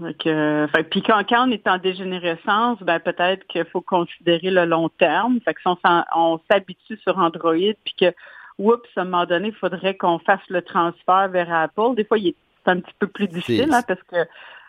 Euh, 0.00 0.66
puis 0.90 1.02
quand, 1.02 1.22
on 1.30 1.50
est 1.50 1.66
en 1.68 1.78
dégénérescence, 1.78 2.78
ben 2.82 2.98
peut-être 2.98 3.46
qu'il 3.46 3.64
faut 3.66 3.80
considérer 3.80 4.50
le 4.50 4.64
long 4.64 4.88
terme. 4.88 5.38
Fait 5.44 5.54
que 5.54 5.60
si 5.60 5.68
on, 6.14 6.40
s'habitue 6.50 6.98
sur 6.98 7.18
Android, 7.18 7.54
puis 7.84 7.94
que, 7.98 8.12
oups, 8.58 8.88
à 8.96 9.02
un 9.02 9.04
moment 9.04 9.26
donné, 9.26 9.48
il 9.48 9.54
faudrait 9.54 9.96
qu'on 9.96 10.18
fasse 10.18 10.40
le 10.48 10.62
transfert 10.62 11.28
vers 11.28 11.52
Apple. 11.52 11.94
Des 11.96 12.04
fois, 12.04 12.18
il 12.18 12.28
est 12.28 12.36
un 12.66 12.80
petit 12.80 12.94
peu 12.98 13.06
plus 13.06 13.28
difficile 13.28 13.72
hein, 13.72 13.82
parce 13.86 14.02
que 14.04 14.26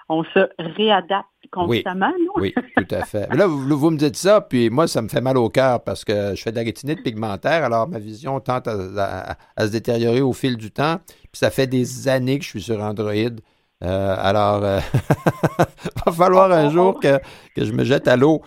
on 0.08 0.24
se 0.24 0.48
réadapte 0.60 1.26
constamment, 1.52 2.12
oui, 2.36 2.54
oui, 2.56 2.64
tout 2.78 2.96
à 2.96 3.06
fait. 3.06 3.28
là, 3.34 3.48
vous, 3.48 3.90
me 3.90 3.98
dites 3.98 4.16
ça, 4.16 4.42
puis 4.42 4.70
moi, 4.70 4.88
ça 4.88 5.02
me 5.02 5.08
fait 5.08 5.22
mal 5.22 5.38
au 5.38 5.50
cœur 5.50 5.84
parce 5.84 6.06
que 6.06 6.36
je 6.36 6.42
fais 6.42 6.52
de 6.52 6.58
la 6.58 6.64
rétinite 6.64 7.02
pigmentaire, 7.02 7.64
alors 7.64 7.88
ma 7.88 7.98
vision 7.98 8.40
tente 8.40 8.68
à, 8.68 9.36
se 9.58 9.72
détériorer 9.72 10.22
au 10.22 10.34
fil 10.34 10.58
du 10.58 10.70
temps. 10.70 10.98
Puis 11.08 11.40
ça 11.40 11.50
fait 11.50 11.68
des 11.68 12.08
années 12.08 12.38
que 12.38 12.44
je 12.44 12.50
suis 12.50 12.62
sur 12.62 12.82
Android. 12.82 13.14
Euh, 13.86 14.16
alors, 14.20 14.60
il 14.60 14.66
euh, 14.66 14.80
va 16.06 16.12
falloir 16.12 16.52
un 16.52 16.70
jour 16.70 17.00
que, 17.00 17.20
je 17.56 17.72
me 17.72 17.84
jette 17.84 18.08
à 18.08 18.16
l'eau. 18.16 18.42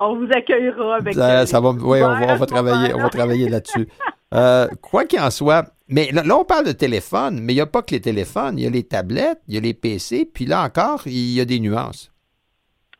On 0.00 0.16
vous 0.16 0.28
accueillera 0.34 0.96
avec 0.96 1.14
ça, 1.14 1.46
ça 1.46 1.60
va, 1.60 1.70
Oui, 1.70 2.02
on 2.02 2.36
va, 2.36 2.46
travailler, 2.46 2.92
on 2.94 2.98
va 2.98 3.08
travailler 3.08 3.48
là-dessus. 3.48 3.88
Euh, 4.32 4.66
quoi 4.82 5.04
qu'il 5.04 5.20
en 5.20 5.30
soit, 5.30 5.64
mais 5.86 6.10
là, 6.10 6.24
on 6.36 6.44
parle 6.44 6.66
de 6.66 6.72
téléphone, 6.72 7.38
mais 7.40 7.52
il 7.52 7.56
n'y 7.56 7.62
a 7.62 7.66
pas 7.66 7.82
que 7.82 7.92
les 7.92 8.00
téléphones, 8.00 8.58
il 8.58 8.64
y 8.64 8.66
a 8.66 8.70
les 8.70 8.82
tablettes, 8.82 9.38
il 9.46 9.54
y 9.54 9.58
a 9.58 9.60
les 9.60 9.74
PC, 9.74 10.28
puis 10.32 10.44
là 10.44 10.64
encore, 10.64 11.02
il 11.06 11.32
y 11.32 11.40
a 11.40 11.44
des 11.44 11.60
nuances. 11.60 12.12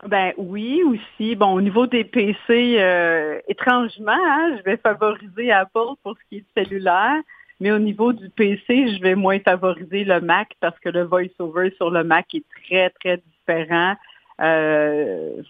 Ben 0.07 0.33
oui, 0.37 0.81
aussi. 0.83 1.35
Bon, 1.35 1.53
au 1.53 1.61
niveau 1.61 1.87
des 1.87 2.03
PC, 2.03 2.77
euh, 2.79 3.39
étrangement, 3.47 4.11
hein, 4.11 4.57
je 4.57 4.63
vais 4.63 4.77
favoriser 4.77 5.51
Apple 5.51 5.95
pour 6.03 6.15
ce 6.15 6.29
qui 6.29 6.37
est 6.37 6.45
cellulaire, 6.55 7.21
mais 7.59 7.71
au 7.71 7.79
niveau 7.79 8.13
du 8.13 8.29
PC, 8.29 8.95
je 8.95 9.01
vais 9.01 9.15
moins 9.15 9.39
favoriser 9.39 10.03
le 10.03 10.19
Mac 10.21 10.49
parce 10.59 10.77
que 10.79 10.89
le 10.89 11.03
VoiceOver 11.03 11.73
sur 11.77 11.89
le 11.89 12.03
Mac 12.03 12.33
est 12.33 12.43
très, 12.67 12.89
très 12.89 13.17
différent. 13.17 13.95
Euh, 14.41 15.41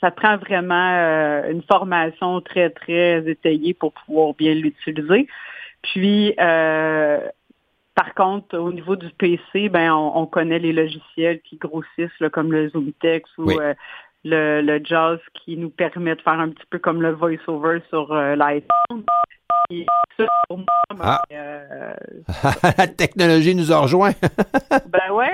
ça 0.00 0.10
prend 0.10 0.36
vraiment 0.36 0.92
euh, 0.92 1.50
une 1.50 1.62
formation 1.62 2.40
très, 2.42 2.70
très 2.70 3.26
étayée 3.28 3.72
pour 3.72 3.92
pouvoir 3.92 4.34
bien 4.34 4.54
l'utiliser. 4.54 5.26
Puis, 5.82 6.34
euh, 6.38 7.20
par 7.94 8.14
contre, 8.14 8.58
au 8.58 8.72
niveau 8.72 8.96
du 8.96 9.08
PC, 9.10 9.68
ben, 9.68 9.94
on, 9.94 10.26
connaît 10.26 10.58
les 10.58 10.72
logiciels 10.72 11.40
qui 11.42 11.56
grossissent, 11.56 12.10
comme 12.32 12.52
le 12.52 12.68
ZoomText 12.70 13.32
ou 13.38 13.50
euh, 13.50 13.74
le, 14.24 14.62
le 14.62 14.82
JAWS 14.84 15.18
qui 15.34 15.56
nous 15.56 15.70
permet 15.70 16.16
de 16.16 16.22
faire 16.22 16.40
un 16.40 16.50
petit 16.50 16.66
peu 16.70 16.78
comme 16.78 17.02
le 17.02 17.12
VoiceOver 17.12 17.80
sur 17.90 18.12
euh, 18.12 18.34
l'iPhone. 18.36 19.04
ah. 21.00 21.22
La 22.78 22.86
technologie 22.86 23.54
nous 23.54 23.72
a 23.72 23.78
rejoint. 23.78 24.12
ben 24.70 25.12
ouais. 25.12 25.32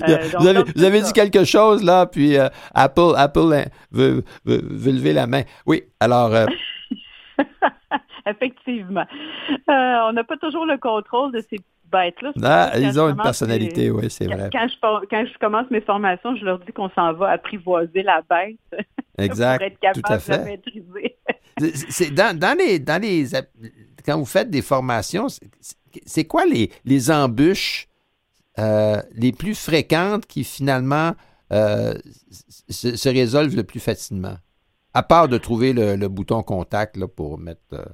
vous, 0.38 0.84
avez, 0.84 1.02
dit 1.02 1.12
quelque 1.12 1.44
chose 1.44 1.84
là, 1.84 2.06
puis 2.06 2.36
Apple, 2.74 3.14
Apple 3.16 3.52
hein, 3.52 3.64
veut, 3.90 4.24
veut, 4.44 4.62
veut, 4.62 4.92
lever 4.92 5.12
la 5.12 5.26
main. 5.26 5.42
Oui, 5.66 5.82
alors 6.00 6.30
Effectivement. 8.26 9.06
Euh, 9.68 9.98
on 10.08 10.12
n'a 10.12 10.24
pas 10.24 10.36
toujours 10.36 10.66
le 10.66 10.78
contrôle 10.78 11.32
de 11.32 11.40
ces 11.40 11.58
bêtes-là. 11.92 12.32
Ah, 12.42 12.78
ils 12.78 12.98
ont 12.98 13.08
une 13.08 13.16
personnalité, 13.16 13.90
oui, 13.90 14.10
c'est 14.10 14.26
vrai. 14.26 14.48
Quand 14.52 14.66
je, 14.68 15.06
quand 15.08 15.24
je 15.26 15.38
commence 15.38 15.70
mes 15.70 15.80
formations, 15.80 16.34
je 16.36 16.44
leur 16.44 16.58
dis 16.60 16.72
qu'on 16.72 16.90
s'en 16.90 17.12
va 17.12 17.30
apprivoiser 17.30 18.02
la 18.02 18.22
bête. 18.28 18.56
Exact. 19.18 19.58
pour 19.58 19.66
être 19.66 19.78
capable 19.78 20.02
tout 20.02 20.12
à 20.12 20.18
fait. 20.18 20.32
de 20.32 20.38
la 20.38 20.44
maîtriser. 20.44 21.16
c'est 21.90 22.10
dans, 22.10 22.36
dans, 22.36 22.56
les, 22.58 22.78
dans 22.78 23.00
les. 23.00 23.26
Quand 24.04 24.18
vous 24.18 24.24
faites 24.24 24.50
des 24.50 24.62
formations, 24.62 25.26
c'est 26.06 26.24
quoi 26.24 26.46
les, 26.46 26.70
les 26.84 27.10
embûches 27.10 27.88
euh, 28.58 29.00
les 29.14 29.32
plus 29.32 29.54
fréquentes 29.54 30.26
qui 30.26 30.44
finalement 30.44 31.12
euh, 31.52 31.94
se, 32.68 32.96
se, 32.96 33.08
résolvent 33.08 33.56
le 33.56 33.64
plus 33.64 33.80
facilement? 33.80 34.36
À 34.94 35.02
part 35.02 35.28
de 35.28 35.38
trouver 35.38 35.72
le, 35.72 36.08
bouton 36.08 36.42
contact 36.42 36.96
là, 36.96 37.08
pour 37.08 37.38
mettre 37.38 37.60
euh, 37.72 37.84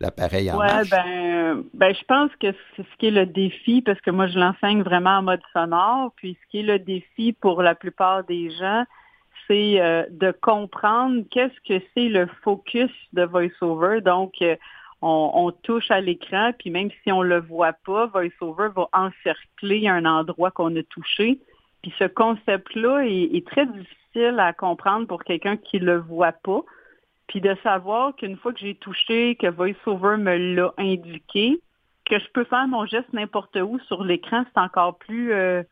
l'appareil 0.00 0.50
en 0.50 0.58
ouais, 0.58 0.84
Ben, 0.90 1.64
ben, 1.74 1.94
je 1.94 2.04
pense 2.04 2.30
que 2.36 2.48
c'est 2.74 2.82
ce 2.82 2.96
qui 2.98 3.06
est 3.06 3.10
le 3.10 3.26
défi, 3.26 3.82
parce 3.82 4.00
que 4.00 4.10
moi, 4.10 4.26
je 4.26 4.38
l'enseigne 4.38 4.82
vraiment 4.82 5.18
en 5.18 5.22
mode 5.22 5.40
sonore. 5.52 6.12
Puis 6.16 6.36
ce 6.42 6.50
qui 6.50 6.60
est 6.60 6.62
le 6.62 6.78
défi 6.78 7.32
pour 7.32 7.62
la 7.62 7.74
plupart 7.74 8.24
des 8.24 8.50
gens, 8.50 8.84
c'est 9.46 9.80
euh, 9.80 10.04
de 10.10 10.32
comprendre 10.32 11.22
qu'est-ce 11.30 11.60
que 11.68 11.84
c'est 11.94 12.08
le 12.08 12.26
focus 12.42 12.90
de 13.12 13.22
VoiceOver. 13.22 14.00
Donc, 14.00 14.34
euh, 14.42 14.56
on, 15.02 15.52
touche 15.62 15.90
à 15.90 16.00
l'écran, 16.00 16.52
puis 16.58 16.70
même 16.70 16.90
si 17.02 17.12
on 17.12 17.22
le 17.22 17.40
voit 17.40 17.74
pas, 17.84 18.06
VoiceOver 18.06 18.68
va 18.74 18.88
encercler 18.92 19.88
un 19.88 20.04
endroit 20.04 20.50
qu'on 20.50 20.74
a 20.74 20.82
touché. 20.84 21.38
Puis 21.82 21.94
ce 21.98 22.04
concept-là 22.04 23.02
est 23.04 23.46
très 23.46 23.66
difficile 23.66 24.36
à 24.38 24.52
comprendre 24.52 25.06
pour 25.06 25.22
quelqu'un 25.22 25.56
qui 25.56 25.78
le 25.78 25.98
voit 25.98 26.32
pas. 26.32 26.62
Puis 27.28 27.40
de 27.40 27.56
savoir 27.62 28.14
qu'une 28.14 28.36
fois 28.36 28.52
que 28.52 28.60
j'ai 28.60 28.74
touché, 28.74 29.36
que 29.36 29.48
VoiceOver 29.48 30.16
me 30.16 30.36
l'a 30.54 30.72
indiqué, 30.78 31.60
que 32.04 32.18
je 32.18 32.28
peux 32.32 32.44
faire 32.44 32.68
mon 32.68 32.86
geste 32.86 33.12
n'importe 33.12 33.56
où 33.56 33.78
sur 33.80 34.04
l'écran, 34.04 34.44
c'est 34.44 34.60
encore 34.60 34.98
plus... 34.98 35.32
Euh, 35.32 35.62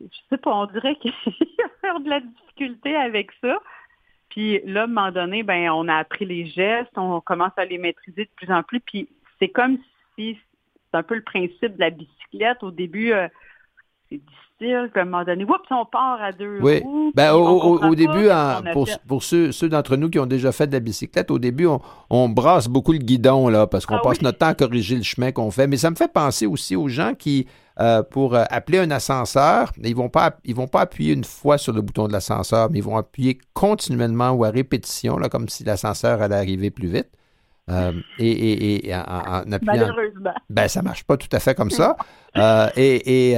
je 0.00 0.18
sais 0.30 0.36
pas, 0.36 0.54
on 0.54 0.66
dirait 0.66 0.96
qu'il 0.96 1.12
y 1.26 1.62
a 1.62 1.68
faire 1.80 2.00
de 2.00 2.10
la 2.10 2.20
difficulté 2.20 2.94
avec 2.96 3.30
ça. 3.40 3.58
Puis 4.28 4.60
là, 4.64 4.82
à 4.82 4.84
un 4.84 4.86
moment 4.86 5.12
donné, 5.12 5.42
ben, 5.42 5.70
on 5.70 5.88
a 5.88 5.96
appris 5.96 6.24
les 6.24 6.46
gestes, 6.46 6.96
on 6.96 7.20
commence 7.20 7.52
à 7.56 7.64
les 7.64 7.78
maîtriser 7.78 8.24
de 8.24 8.30
plus 8.34 8.50
en 8.50 8.62
plus. 8.62 8.80
Puis 8.80 9.08
c'est 9.38 9.48
comme 9.48 9.78
si 10.16 10.38
c'est 10.90 10.98
un 10.98 11.02
peu 11.02 11.14
le 11.14 11.22
principe 11.22 11.74
de 11.74 11.80
la 11.80 11.90
bicyclette. 11.90 12.62
Au 12.62 12.70
début, 12.70 13.12
euh, 13.12 13.28
c'est 14.62 14.98
à 14.98 15.02
un 15.02 15.04
moment 15.04 15.24
donné, 15.24 15.44
oups, 15.44 15.54
on 15.70 15.84
part 15.86 16.22
à 16.22 16.32
deux 16.32 16.58
oui. 16.60 16.82
Ben, 17.14 17.32
au, 17.32 17.94
début, 17.94 18.28
pour, 19.08 19.22
ceux, 19.22 19.50
d'entre 19.68 19.96
nous 19.96 20.10
qui 20.10 20.18
ont 20.18 20.26
déjà 20.26 20.52
fait 20.52 20.66
de 20.66 20.72
la 20.72 20.80
bicyclette, 20.80 21.30
au 21.30 21.38
début, 21.38 21.66
on, 22.10 22.28
brasse 22.28 22.68
beaucoup 22.68 22.92
le 22.92 22.98
guidon, 22.98 23.48
là, 23.48 23.66
parce 23.66 23.86
qu'on 23.86 23.96
ah 23.96 24.02
passe 24.02 24.22
notre 24.22 24.38
temps 24.38 24.48
à 24.48 24.54
corriger 24.54 24.96
le 24.96 25.02
chemin 25.02 25.32
qu'on 25.32 25.50
fait. 25.50 25.66
Mais 25.66 25.76
ça 25.76 25.90
me 25.90 25.96
fait 25.96 26.12
penser 26.12 26.46
aussi 26.46 26.76
aux 26.76 26.88
gens 26.88 27.14
qui, 27.14 27.46
euh, 27.80 28.02
pour 28.02 28.34
euh, 28.34 28.44
appeler 28.50 28.78
un 28.78 28.90
ascenseur, 28.90 29.72
ils 29.82 29.96
vont 29.96 30.08
pas 30.08 30.36
ils 30.44 30.54
vont 30.54 30.68
pas 30.68 30.82
appuyer 30.82 31.14
une 31.14 31.24
fois 31.24 31.58
sur 31.58 31.72
le 31.72 31.80
bouton 31.80 32.06
de 32.06 32.12
l'ascenseur, 32.12 32.70
mais 32.70 32.78
ils 32.78 32.84
vont 32.84 32.96
appuyer 32.96 33.38
continuellement 33.54 34.30
ou 34.30 34.44
à 34.44 34.50
répétition, 34.50 35.18
là, 35.18 35.28
comme 35.28 35.48
si 35.48 35.64
l'ascenseur 35.64 36.22
allait 36.22 36.36
arriver 36.36 36.70
plus 36.70 36.88
vite. 36.88 37.08
Euh, 37.70 37.92
et, 38.18 38.88
et, 38.88 38.94
en, 38.94 39.44
Malheureusement. 39.62 40.34
Ben, 40.50 40.68
ça 40.68 40.82
marche 40.82 41.04
pas 41.04 41.16
tout 41.16 41.28
à 41.32 41.38
fait 41.38 41.54
comme 41.54 41.70
ça. 41.70 41.96
Euh, 42.36 42.68
et, 42.76 43.36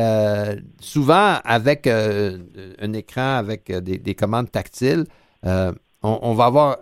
souvent, 0.81 1.39
avec 1.45 1.87
un 1.87 2.93
écran, 2.93 3.37
avec 3.37 3.71
des, 3.71 4.15
commandes 4.15 4.51
tactiles, 4.51 5.05
on, 5.43 6.35
va 6.35 6.45
avoir, 6.45 6.79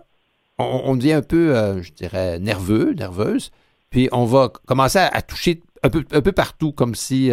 on, 0.57 0.95
devient 0.95 1.13
un 1.13 1.21
peu, 1.21 1.81
je 1.81 1.91
dirais, 1.91 2.39
nerveux, 2.39 2.93
nerveuse. 2.93 3.51
Puis 3.89 4.09
on 4.11 4.25
va 4.25 4.49
commencer 4.65 4.99
à, 4.99 5.21
toucher 5.21 5.61
un 5.83 5.89
peu, 5.89 6.03
un 6.11 6.21
peu 6.21 6.31
partout, 6.31 6.71
comme 6.71 6.95
si 6.95 7.31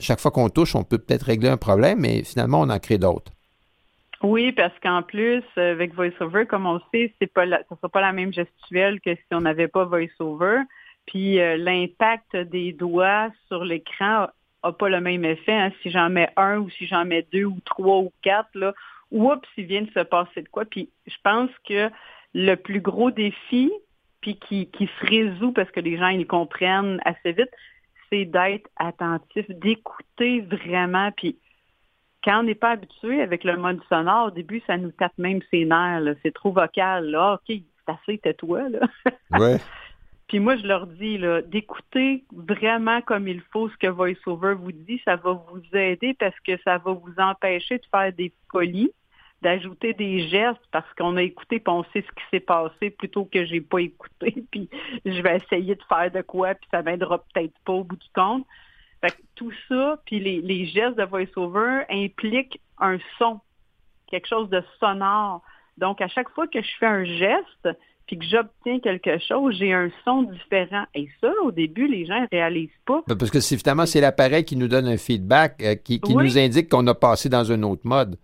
chaque 0.00 0.20
fois 0.20 0.30
qu'on 0.30 0.48
touche, 0.48 0.74
on 0.74 0.82
peut 0.82 0.98
peut-être 0.98 1.22
régler 1.22 1.48
un 1.48 1.56
problème, 1.56 2.00
mais 2.00 2.24
finalement, 2.24 2.60
on 2.60 2.68
en 2.68 2.78
crée 2.78 2.98
d'autres. 2.98 3.32
Oui, 4.22 4.52
parce 4.52 4.78
qu'en 4.82 5.02
plus, 5.02 5.42
avec 5.56 5.94
VoiceOver, 5.94 6.44
comme 6.46 6.66
on 6.66 6.78
sait, 6.92 7.14
c'est 7.18 7.32
pas 7.32 7.46
la, 7.46 7.62
sera 7.64 7.88
pas 7.88 8.02
la 8.02 8.12
même 8.12 8.32
gestuelle 8.32 9.00
que 9.00 9.14
si 9.14 9.24
on 9.32 9.40
n'avait 9.40 9.68
pas 9.68 9.84
VoiceOver. 9.84 10.60
Puis 11.06 11.40
euh, 11.40 11.56
l'impact 11.56 12.36
des 12.36 12.72
doigts 12.72 13.30
sur 13.48 13.64
l'écran 13.64 14.28
n'a 14.62 14.72
pas 14.72 14.88
le 14.90 15.00
même 15.00 15.24
effet. 15.24 15.54
Hein. 15.54 15.72
Si 15.82 15.90
j'en 15.90 16.10
mets 16.10 16.28
un 16.36 16.58
ou 16.58 16.68
si 16.68 16.86
j'en 16.86 17.06
mets 17.06 17.26
deux 17.32 17.46
ou 17.46 17.58
trois 17.64 17.98
ou 17.98 18.12
quatre, 18.20 18.50
là, 18.54 18.74
oups, 19.10 19.48
il 19.56 19.64
vient 19.64 19.82
de 19.82 19.90
se 19.90 20.00
passer 20.00 20.42
de 20.42 20.48
quoi. 20.48 20.66
Puis 20.66 20.90
je 21.06 21.16
pense 21.24 21.50
que 21.66 21.90
le 22.34 22.54
plus 22.56 22.80
gros 22.80 23.10
défi, 23.10 23.72
puis 24.20 24.38
qui, 24.38 24.66
qui 24.70 24.86
se 24.86 25.06
résout 25.06 25.52
parce 25.52 25.70
que 25.70 25.80
les 25.80 25.96
gens 25.96 26.08
ils 26.08 26.26
comprennent 26.26 27.00
assez 27.06 27.32
vite, 27.32 27.50
c'est 28.10 28.26
d'être 28.26 28.68
attentif, 28.76 29.46
d'écouter 29.48 30.42
vraiment. 30.42 31.10
Puis 31.12 31.38
quand 32.22 32.40
on 32.40 32.42
n'est 32.42 32.54
pas 32.54 32.70
habitué 32.70 33.22
avec 33.22 33.44
le 33.44 33.56
mode 33.56 33.80
sonore, 33.88 34.28
au 34.28 34.30
début, 34.30 34.62
ça 34.66 34.76
nous 34.76 34.90
tape 34.92 35.16
même 35.18 35.40
ses 35.50 35.64
nerfs. 35.64 36.16
C'est 36.22 36.34
trop 36.34 36.52
vocal. 36.52 37.10
Là. 37.10 37.34
OK, 37.34 37.40
c'est 37.46 37.92
assez, 37.92 38.18
tais-toi. 38.18 38.62
Ouais. 39.38 39.58
Puis 40.30 40.38
moi, 40.38 40.56
je 40.56 40.64
leur 40.64 40.86
dis 40.86 41.18
d'écouter 41.46 42.24
vraiment 42.32 43.00
comme 43.02 43.26
il 43.26 43.40
faut 43.52 43.68
ce 43.68 43.76
que 43.76 43.88
VoiceOver 43.88 44.54
vous 44.54 44.70
dit. 44.70 45.00
Ça 45.04 45.16
va 45.16 45.32
vous 45.32 45.62
aider 45.76 46.14
parce 46.14 46.38
que 46.46 46.56
ça 46.64 46.78
va 46.78 46.92
vous 46.92 47.14
empêcher 47.18 47.78
de 47.78 47.86
faire 47.90 48.12
des 48.12 48.32
folies, 48.50 48.92
d'ajouter 49.42 49.92
des 49.92 50.28
gestes 50.28 50.60
parce 50.70 50.86
qu'on 50.96 51.16
a 51.16 51.22
écouté 51.22 51.56
et 51.56 51.68
on 51.68 51.82
sait 51.92 52.02
ce 52.02 52.12
qui 52.12 52.22
s'est 52.30 52.40
passé 52.40 52.90
plutôt 52.90 53.24
que 53.24 53.44
j'ai 53.44 53.60
pas 53.60 53.80
écouté. 53.80 54.44
Puis 54.52 54.68
je 55.04 55.20
vais 55.20 55.36
essayer 55.36 55.74
de 55.74 55.82
faire 55.88 56.12
de 56.12 56.22
quoi, 56.22 56.54
puis 56.54 56.68
ça 56.70 56.82
m'aidera 56.82 57.18
peut-être 57.18 57.58
pas 57.64 57.72
au 57.72 57.82
bout 57.82 57.96
du 57.96 58.08
compte. 58.14 58.46
Fait 59.00 59.14
tout 59.34 59.52
ça, 59.68 60.00
puis 60.04 60.20
les, 60.20 60.66
gestes 60.66 60.96
de 60.96 61.04
voice-over 61.04 61.84
impliquent 61.88 62.60
un 62.78 62.98
son, 63.18 63.40
quelque 64.08 64.28
chose 64.28 64.50
de 64.50 64.62
sonore. 64.78 65.42
Donc, 65.78 66.00
à 66.02 66.08
chaque 66.08 66.28
fois 66.30 66.46
que 66.46 66.60
je 66.60 66.70
fais 66.78 66.86
un 66.86 67.04
geste, 67.04 67.68
puis 68.06 68.18
que 68.18 68.24
j'obtiens 68.26 68.80
quelque 68.80 69.18
chose, 69.18 69.56
j'ai 69.56 69.72
un 69.72 69.88
son 70.04 70.24
différent. 70.24 70.84
Et 70.94 71.08
ça, 71.20 71.32
au 71.44 71.52
début, 71.52 71.86
les 71.86 72.06
gens 72.06 72.20
ne 72.20 72.26
réalisent 72.30 72.68
pas. 72.84 73.02
Ben, 73.06 73.16
parce 73.16 73.30
que 73.30 73.40
c'est 73.40 73.56
finalement, 73.56 73.86
c'est 73.86 74.00
l'appareil 74.00 74.44
qui 74.44 74.56
nous 74.56 74.68
donne 74.68 74.88
un 74.88 74.96
feedback, 74.96 75.62
euh, 75.62 75.76
qui, 75.76 76.00
nous 76.04 76.36
indique 76.36 76.68
qu'on 76.68 76.86
a 76.88 76.94
passé 76.94 77.28
dans 77.28 77.50
un 77.52 77.62
autre 77.62 77.82
mode. 77.84 78.16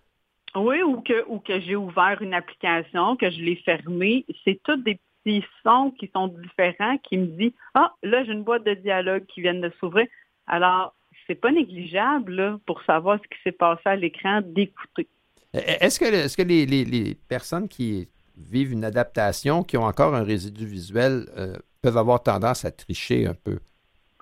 Oui, 0.56 0.82
ou 0.82 1.02
que, 1.02 1.24
ou 1.28 1.38
que 1.38 1.60
j'ai 1.60 1.76
ouvert 1.76 2.20
une 2.20 2.34
application, 2.34 3.16
que 3.16 3.30
je 3.30 3.40
l'ai 3.40 3.56
fermée. 3.56 4.26
C'est 4.44 4.60
tous 4.64 4.76
des 4.76 4.98
petits 5.22 5.44
sons 5.62 5.92
qui 5.98 6.10
sont 6.14 6.28
différents 6.28 6.98
qui 6.98 7.18
me 7.18 7.26
disent 7.26 7.52
Ah, 7.74 7.92
là, 8.02 8.24
j'ai 8.24 8.32
une 8.32 8.42
boîte 8.42 8.64
de 8.64 8.74
dialogue 8.74 9.24
qui 9.26 9.40
vient 9.40 9.54
de 9.54 9.70
s'ouvrir. 9.78 10.06
Alors, 10.46 10.94
c'est 11.26 11.35
pas 11.35 11.50
négligeable 11.50 12.59
pour 12.66 12.82
savoir 12.82 13.18
ce 13.22 13.28
qui 13.28 13.42
s'est 13.42 13.52
passé 13.52 13.82
à 13.85 13.96
l'écran 13.96 14.40
d'écouter. 14.44 15.09
E-, 15.54 15.59
e-, 15.59 15.85
est-ce 15.85 15.98
que, 15.98 16.04
est 16.04 16.37
que 16.37 16.42
les, 16.42 17.16
personnes 17.28 17.68
qui 17.68 18.09
vivent 18.37 18.72
une 18.72 18.85
adaptation, 18.85 19.62
qui 19.62 19.76
ont 19.76 19.85
encore 19.85 20.14
un 20.14 20.24
résidu 20.24 20.66
visuel, 20.66 21.26
euh, 21.37 21.56
peuvent 21.82 21.96
avoir 21.96 22.22
tendance 22.22 22.64
à 22.64 22.70
tricher 22.70 23.26
un 23.26 23.35
peu? 23.35 23.59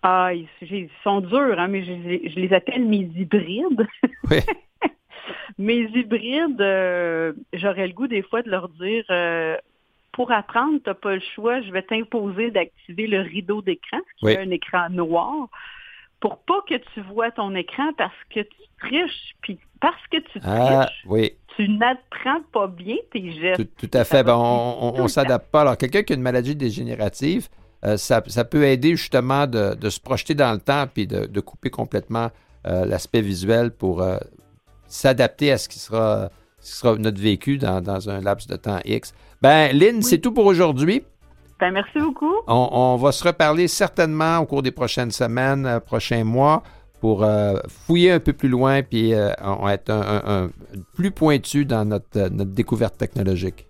Ah, 0.02 0.32
ils, 0.34 0.90
sont 1.02 1.22
durs, 1.22 1.58
hein, 1.58 1.68
mais 1.68 1.82
je, 1.82 2.38
les 2.38 2.52
appelle 2.52 2.84
mes 2.84 3.08
hybrides. 3.16 3.87
Oui. 4.30 4.38
mes 5.58 5.82
hybrides, 5.94 6.60
euh, 6.60 7.32
j'aurais 7.52 7.87
le 7.87 7.92
goût 7.92 8.06
des 8.06 8.22
fois 8.22 8.42
de 8.42 8.50
leur 8.50 8.68
dire 8.70 9.04
euh, 9.10 9.56
pour 10.12 10.32
apprendre, 10.32 10.78
tu 10.82 10.88
n'as 10.88 10.94
pas 10.94 11.14
le 11.14 11.22
choix, 11.34 11.60
je 11.60 11.70
vais 11.70 11.82
t'imposer 11.82 12.50
d'activer 12.50 13.06
le 13.06 13.20
rideau 13.20 13.60
d'écran, 13.60 13.98
qui 14.18 14.28
est 14.28 14.38
un 14.38 14.50
écran 14.50 14.88
noir 14.90 15.48
pour 16.24 16.38
pas 16.38 16.62
que 16.66 16.76
tu 16.94 17.02
vois 17.12 17.30
ton 17.32 17.54
écran 17.54 17.92
parce 17.98 18.14
que 18.34 18.40
tu 18.40 18.56
triches, 18.80 19.37
puis 19.42 19.58
parce 19.78 20.00
que 20.10 20.16
tu 20.16 20.40
ah, 20.42 20.88
triches, 21.06 21.32
tu 21.54 21.68
n'apprends 21.68 22.40
pas 22.50 22.66
bien 22.66 22.96
tes 23.12 23.30
gestes. 23.30 23.68
Tout, 23.76 23.90
à 23.92 24.04
fait. 24.04 24.24
Ben, 24.24 24.34
on 24.34 25.02
ne 25.02 25.06
s'adapte 25.06 25.50
pas. 25.50 25.60
Alors, 25.60 25.76
quelqu'un 25.76 26.02
qui 26.02 26.14
a 26.14 26.16
une 26.16 26.22
maladie 26.22 26.56
dégénérative, 26.56 27.50
euh, 27.84 27.98
ça, 27.98 28.22
peut 28.22 28.64
aider 28.64 28.96
justement 28.96 29.46
de, 29.46 29.90
se 29.90 30.00
projeter 30.00 30.34
dans 30.34 30.52
le 30.52 30.60
temps 30.60 30.87
puis 30.87 31.06
de, 31.06 31.40
couper 31.40 31.68
complètement 31.68 32.30
euh, 32.66 32.87
l'aspect 32.87 33.20
visuel 33.20 33.70
pour 33.70 34.00
euh, 34.00 34.16
s'adapter 34.87 35.52
à 35.52 35.58
ce 35.58 35.68
qui 35.68 35.78
sera, 35.78 36.30
sera 36.58 36.96
notre 36.96 37.20
vécu 37.20 37.58
dans, 37.58 38.08
un 38.08 38.20
laps 38.22 38.46
de 38.46 38.56
temps 38.56 38.78
X. 38.87 39.12
Ben, 39.42 39.76
Lynn, 39.76 40.00
c'est 40.00 40.20
tout 40.20 40.32
pour 40.32 40.46
aujourd'hui. 40.46 41.02
Ben, 41.60 41.70
merci 41.70 41.98
beaucoup. 41.98 42.34
On, 42.46 42.96
va 42.96 43.12
se 43.12 43.24
reparler 43.24 43.68
certainement 43.68 44.38
au 44.38 44.46
cours 44.46 44.62
des 44.62 44.72
prochaines 44.72 45.10
semaines, 45.10 45.66
euh, 45.66 45.80
prochains 45.80 46.24
mois, 46.24 46.62
pour 47.00 47.22
euh, 47.22 47.54
fouiller 47.68 48.12
un 48.12 48.20
peu 48.20 48.32
plus 48.32 48.48
loin 48.48 48.82
puis 48.82 49.14
euh, 49.14 49.30
être 49.68 49.90
un, 49.90 50.50
plus 50.94 51.10
pointu 51.10 51.64
dans 51.64 51.84
notre, 51.84 52.28
notre 52.30 52.52
découverte 52.52 52.96
technologique. 52.96 53.66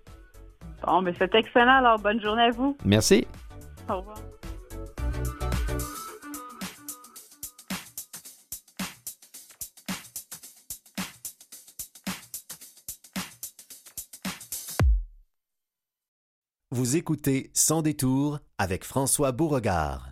Bon, 0.85 1.01
mais 1.01 1.13
c'est 1.17 1.33
excellent. 1.35 1.77
Alors, 1.77 1.99
bonne 1.99 2.21
journée 2.21 2.43
à 2.43 2.51
vous. 2.51 2.77
Merci. 2.85 3.27
Au 3.89 3.97
revoir. 3.97 4.17
Vous 16.75 16.97
écoutez 16.97 17.51
Sans 17.53 17.81
détour 17.81 18.39
avec 18.57 18.83
François 18.83 19.31
Beauregard. 19.31 20.09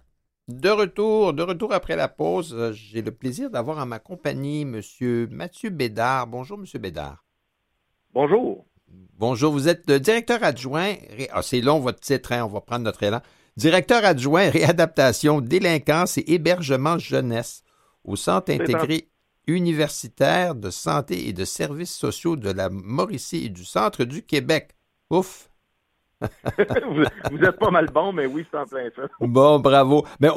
De 0.47 0.69
retour, 0.69 1.33
de 1.33 1.43
retour 1.43 1.73
après 1.73 1.97
la 1.97 2.07
pause, 2.07 2.55
euh, 2.57 2.71
j'ai 2.71 3.01
le 3.01 3.11
plaisir 3.11 3.49
d'avoir 3.49 3.79
en 3.79 3.85
ma 3.85 3.99
compagnie 3.99 4.61
M. 4.61 4.79
Mathieu 5.29 5.69
Bédard. 5.71 6.27
Bonjour, 6.27 6.57
M. 6.57 6.81
Bédard. 6.81 7.25
Bonjour. 8.13 8.65
Bonjour, 8.87 9.51
vous 9.51 9.67
êtes 9.67 9.91
directeur 9.91 10.41
adjoint. 10.41 10.93
Ah, 11.31 11.41
c'est 11.41 11.59
long 11.59 11.81
votre 11.81 11.99
titre, 11.99 12.31
hein, 12.31 12.45
on 12.45 12.53
va 12.53 12.61
prendre 12.61 12.85
notre 12.85 13.03
élan. 13.03 13.19
Directeur 13.57 14.05
adjoint 14.05 14.49
réadaptation, 14.49 15.41
délinquance 15.41 16.17
et 16.17 16.23
hébergement 16.27 16.97
jeunesse 16.97 17.63
au 18.05 18.15
Centre 18.15 18.53
intégré 18.53 19.09
universitaire 19.47 20.55
de 20.55 20.69
santé 20.69 21.27
et 21.27 21.33
de 21.33 21.43
services 21.43 21.93
sociaux 21.93 22.37
de 22.37 22.51
la 22.51 22.69
Mauricie 22.69 23.47
et 23.47 23.49
du 23.49 23.65
Centre 23.65 24.05
du 24.05 24.23
Québec. 24.23 24.77
Ouf, 25.09 25.49
vous, 27.31 27.43
êtes 27.43 27.57
pas 27.57 27.71
mal 27.71 27.87
bon, 27.87 28.13
mais 28.13 28.25
oui, 28.25 28.45
c'est 28.49 28.57
en 28.57 28.65
plein 28.65 28.89
ça. 28.95 29.03
Bon, 29.19 29.59
bravo. 29.59 30.05
Mais 30.19 30.29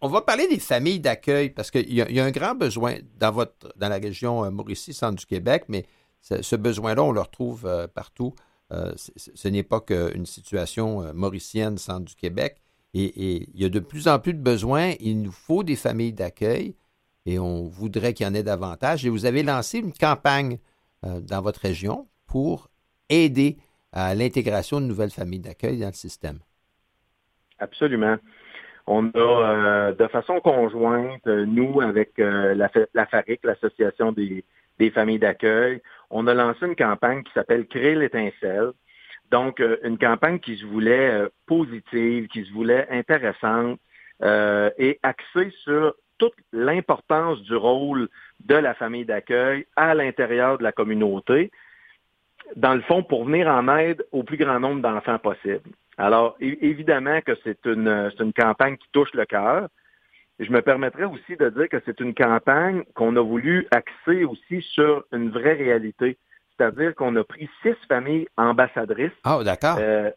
on, 0.00 0.08
va 0.08 0.22
parler 0.22 0.46
des 0.48 0.58
familles 0.58 1.00
d'accueil 1.00 1.50
parce 1.50 1.70
qu'il 1.70 1.92
y, 1.92 2.20
a 2.20 2.24
un 2.24 2.30
grand 2.30 2.54
besoin 2.54 2.96
dans, 3.18 3.32
votre, 3.32 3.72
la 3.78 3.88
région 3.96 4.44
euh, 4.44 4.50
Mauricie, 4.50 4.92
centre 4.92 5.16
du 5.16 5.26
Québec, 5.26 5.64
mais 5.68 5.86
ce, 6.20 6.56
besoin-là, 6.56 7.02
on 7.02 7.12
le 7.12 7.20
retrouve 7.20 7.66
euh, 7.66 7.86
partout. 7.86 8.34
Euh, 8.72 8.92
ce 8.96 9.48
n'est 9.48 9.62
pas 9.62 9.80
qu'une 9.80 10.26
situation 10.26 11.12
mauricienne, 11.14 11.78
centre 11.78 12.04
du 12.04 12.14
Québec. 12.14 12.56
Et, 12.92 13.48
il 13.54 13.60
y 13.60 13.64
a 13.64 13.68
de 13.68 13.80
plus 13.80 14.08
en 14.08 14.18
plus 14.18 14.34
de 14.34 14.40
besoins. 14.40 14.92
Il 15.00 15.22
nous 15.22 15.32
faut 15.32 15.62
des 15.62 15.76
familles 15.76 16.12
d'accueil 16.12 16.74
et 17.24 17.38
on 17.38 17.66
voudrait 17.68 18.12
qu'il 18.12 18.26
y 18.26 18.28
en 18.28 18.34
ait 18.34 18.42
davantage. 18.42 19.06
Et 19.06 19.08
vous 19.08 19.24
avez 19.24 19.42
lancé 19.42 19.78
une 19.78 19.92
campagne 19.92 20.58
dans 21.02 21.40
votre 21.40 21.60
région 21.60 22.08
pour 22.26 22.68
aider 23.08 23.56
à 23.92 24.14
l'intégration 24.14 24.80
de 24.80 24.86
nouvelles 24.86 25.10
familles 25.10 25.40
d'accueil 25.40 25.78
dans 25.78 25.86
le 25.86 25.92
système. 25.92 26.38
Absolument. 27.58 28.16
On 28.86 29.06
a, 29.08 29.18
euh, 29.18 29.92
de 29.92 30.06
façon 30.06 30.40
conjointe, 30.40 31.26
nous, 31.26 31.80
avec 31.82 32.18
euh, 32.18 32.54
la, 32.54 33.06
FARIC, 33.06 33.44
l'Association 33.44 34.12
des, 34.12 34.44
familles 34.94 35.18
d'accueil, 35.18 35.82
on 36.10 36.26
a 36.26 36.32
lancé 36.32 36.64
une 36.64 36.76
campagne 36.76 37.22
qui 37.22 37.32
s'appelle 37.34 37.66
Créer 37.66 37.94
l'étincelle. 37.94 38.70
Donc, 39.30 39.60
euh, 39.60 39.76
une 39.84 39.98
campagne 39.98 40.38
qui 40.38 40.56
se 40.56 40.64
voulait 40.64 41.28
positive, 41.44 42.28
qui 42.28 42.46
se 42.46 42.52
voulait 42.52 42.86
intéressante 42.90 43.78
et 44.22 44.98
axée 45.02 45.52
sur 45.62 45.94
toute 46.16 46.34
l'importance 46.52 47.40
du 47.42 47.54
rôle 47.54 48.08
de 48.44 48.54
la 48.54 48.74
famille 48.74 49.04
d'accueil 49.04 49.66
à 49.76 49.94
l'intérieur 49.94 50.58
de 50.58 50.64
la 50.64 50.72
communauté, 50.72 51.52
dans 52.56 52.74
le 52.74 52.80
fond, 52.82 53.02
pour 53.02 53.24
venir 53.24 53.48
en 53.48 53.68
aide 53.76 54.04
au 54.12 54.22
plus 54.22 54.36
grand 54.36 54.60
nombre 54.60 54.82
d'enfants 54.82 55.18
possible. 55.18 55.70
Alors, 55.96 56.36
évidemment 56.40 57.20
que 57.22 57.32
c'est 57.44 57.64
une, 57.66 58.10
une 58.20 58.32
campagne 58.32 58.76
qui 58.76 58.88
touche 58.92 59.12
le 59.14 59.24
cœur. 59.24 59.68
Je 60.38 60.50
me 60.52 60.62
permettrais 60.62 61.04
aussi 61.04 61.36
de 61.36 61.48
dire 61.50 61.68
que 61.68 61.78
c'est 61.84 61.98
une 62.00 62.14
campagne 62.14 62.84
qu'on 62.94 63.16
a 63.16 63.20
voulu 63.20 63.66
axer 63.72 64.24
aussi 64.24 64.62
sur 64.62 65.04
une 65.12 65.30
vraie 65.30 65.54
réalité. 65.54 66.16
C'est-à-dire 66.56 66.94
qu'on 66.94 67.14
a 67.16 67.24
pris 67.24 67.48
six 67.62 67.74
familles 67.88 68.28
ambassadrices. 68.36 69.10
Ah, 69.24 69.40
d'accord. 69.44 69.78
Euh, 69.80 70.10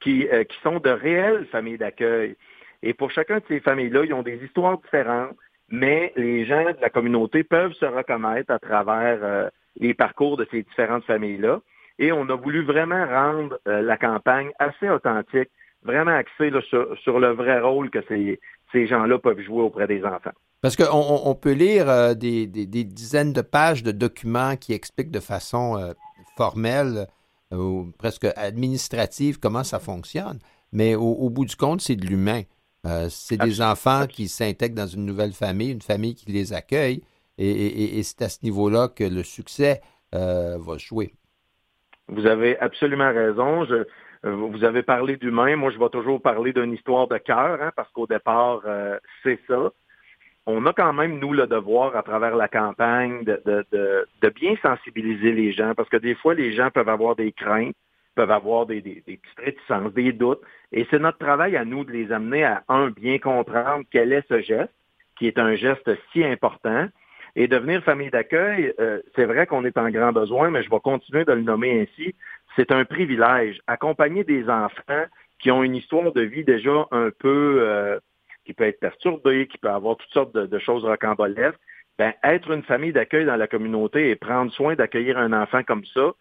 qui, 0.00 0.26
qui 0.28 0.60
sont 0.62 0.80
de 0.80 0.90
réelles 0.90 1.46
familles 1.46 1.78
d'accueil. 1.78 2.36
Et 2.82 2.92
pour 2.92 3.10
chacun 3.10 3.38
de 3.38 3.44
ces 3.48 3.60
familles-là, 3.60 4.04
ils 4.04 4.12
ont 4.12 4.22
des 4.22 4.36
histoires 4.44 4.78
différentes, 4.78 5.34
mais 5.70 6.12
les 6.16 6.44
gens 6.44 6.64
de 6.64 6.76
la 6.82 6.90
communauté 6.90 7.42
peuvent 7.42 7.72
se 7.72 7.86
reconnaître 7.86 8.50
à 8.50 8.58
travers 8.58 9.50
les 9.78 9.94
parcours 9.94 10.36
de 10.36 10.46
ces 10.50 10.62
différentes 10.62 11.04
familles-là. 11.04 11.60
Et 11.98 12.12
on 12.12 12.28
a 12.28 12.34
voulu 12.34 12.64
vraiment 12.64 13.06
rendre 13.06 13.58
la 13.66 13.96
campagne 13.96 14.50
assez 14.58 14.88
authentique, 14.88 15.50
vraiment 15.84 16.10
axée 16.16 16.50
sur, 16.68 17.20
le 17.20 17.28
vrai 17.32 17.60
rôle 17.60 17.90
que 17.90 18.02
ces, 18.08 18.40
ces 18.72 18.86
gens-là 18.88 19.18
peuvent 19.18 19.40
jouer 19.40 19.62
auprès 19.62 19.86
des 19.86 20.04
enfants. 20.04 20.32
Parce 20.64 20.76
qu'on 20.76 20.86
on 20.90 21.34
peut 21.34 21.52
lire 21.52 21.90
euh, 21.90 22.14
des, 22.14 22.46
dizaines 22.46 23.34
de 23.34 23.42
pages 23.42 23.82
de 23.82 23.92
documents 23.92 24.56
qui 24.56 24.72
expliquent 24.72 25.10
de 25.10 25.20
façon 25.20 25.76
euh, 25.76 25.92
formelle 26.38 27.06
euh, 27.52 27.56
ou 27.58 27.92
presque 27.98 28.26
administrative 28.34 29.38
comment 29.38 29.62
ça 29.62 29.78
fonctionne. 29.78 30.38
Mais 30.72 30.94
au, 30.94 31.28
bout 31.28 31.44
du 31.44 31.54
compte, 31.54 31.82
c'est 31.82 31.96
de 31.96 32.06
l'humain. 32.06 32.44
c'est 33.10 33.36
des 33.36 33.60
enfants 33.60 34.06
qui 34.06 34.26
s'intègrent 34.26 34.74
dans 34.74 34.86
une 34.86 35.04
nouvelle 35.04 35.34
famille, 35.34 35.70
une 35.70 35.82
famille 35.82 36.14
qui 36.14 36.32
les 36.32 36.54
accueille. 36.54 37.02
Et, 37.38 38.02
c'est 38.02 38.22
à 38.22 38.28
ce 38.28 38.44
niveau-là 38.44 38.88
que 38.88 39.04
le 39.04 39.22
succès 39.22 39.80
va 40.12 40.78
jouer. 40.78 41.12
Vous 42.08 42.26
avez 42.26 42.58
absolument 42.58 43.12
raison. 43.12 43.64
Je, 43.64 43.84
vous 44.22 44.62
avez 44.64 44.82
parlé 44.82 45.16
d'humain. 45.16 45.56
Moi, 45.56 45.70
je 45.70 45.78
vais 45.78 45.88
toujours 45.88 46.22
parler 46.22 46.52
d'une 46.52 46.72
histoire 46.72 47.08
de 47.08 47.18
cœur, 47.18 47.60
hein, 47.60 47.72
parce 47.74 47.90
qu'au 47.90 48.06
départ, 48.06 48.62
c'est 49.22 49.40
ça 49.48 49.72
on 50.46 50.66
a 50.66 50.72
quand 50.72 50.92
même, 50.92 51.18
nous, 51.18 51.32
le 51.32 51.46
devoir, 51.46 51.96
à 51.96 52.02
travers 52.02 52.36
la 52.36 52.48
campagne, 52.48 53.24
de, 53.24 53.40
de, 53.46 54.06
de, 54.20 54.28
bien 54.28 54.54
sensibiliser 54.62 55.32
les 55.32 55.52
gens, 55.52 55.74
parce 55.74 55.88
que 55.88 55.96
des 55.96 56.14
fois, 56.14 56.34
les 56.34 56.52
gens 56.52 56.70
peuvent 56.70 56.88
avoir 56.88 57.16
des 57.16 57.32
craintes, 57.32 57.74
peuvent 58.14 58.30
avoir 58.30 58.66
des, 58.66 58.80
des, 58.80 59.02
des 59.06 59.16
petites 59.16 59.38
réticences, 59.38 59.92
des 59.94 60.12
doutes, 60.12 60.42
et 60.72 60.86
c'est 60.90 60.98
notre 60.98 61.18
travail 61.18 61.56
à 61.56 61.64
nous 61.64 61.84
de 61.84 61.92
les 61.92 62.12
amener 62.12 62.44
à, 62.44 62.62
un, 62.68 62.90
bien 62.90 63.18
comprendre 63.18 63.84
quel 63.90 64.12
est 64.12 64.26
ce 64.28 64.40
geste, 64.42 64.72
qui 65.18 65.26
est 65.26 65.38
un 65.38 65.54
geste 65.54 65.90
si 66.12 66.22
important, 66.24 66.88
et 67.36 67.48
devenir 67.48 67.82
famille 67.82 68.10
d'accueil, 68.10 68.72
euh, 68.78 69.00
c'est 69.16 69.24
vrai 69.24 69.46
qu'on 69.46 69.64
est 69.64 69.76
en 69.76 69.90
grand 69.90 70.12
besoin, 70.12 70.50
mais 70.50 70.62
je 70.62 70.70
vais 70.70 70.80
continuer 70.80 71.24
de 71.24 71.32
le 71.32 71.42
nommer 71.42 71.82
ainsi, 71.82 72.14
c'est 72.56 72.70
un 72.70 72.84
privilège. 72.84 73.60
Accompagner 73.66 74.24
des 74.24 74.48
enfants 74.48 75.04
qui 75.40 75.50
ont 75.50 75.62
une 75.62 75.74
histoire 75.74 76.12
de 76.12 76.22
vie 76.22 76.44
déjà 76.44 76.86
un 76.90 77.10
peu... 77.18 77.58
Euh, 77.60 77.98
qui 78.44 78.52
peut 78.52 78.64
être 78.64 78.80
perturbé, 78.80 79.46
qui 79.46 79.58
peut 79.58 79.70
avoir 79.70 79.96
toutes 79.96 80.10
sortes 80.10 80.34
de, 80.34 80.58
choses 80.58 80.84
rocambolesques, 80.84 81.58
ben, 81.98 82.12
être 82.22 82.50
une 82.50 82.62
famille 82.62 82.92
d'accueil 82.92 83.24
dans 83.24 83.36
la 83.36 83.46
communauté 83.46 84.10
et 84.10 84.16
prendre 84.16 84.52
soin 84.52 84.74
d'accueillir 84.74 85.16
un 85.18 85.32
enfant 85.32 85.62
comme 85.62 85.84
ça, 85.86 86.12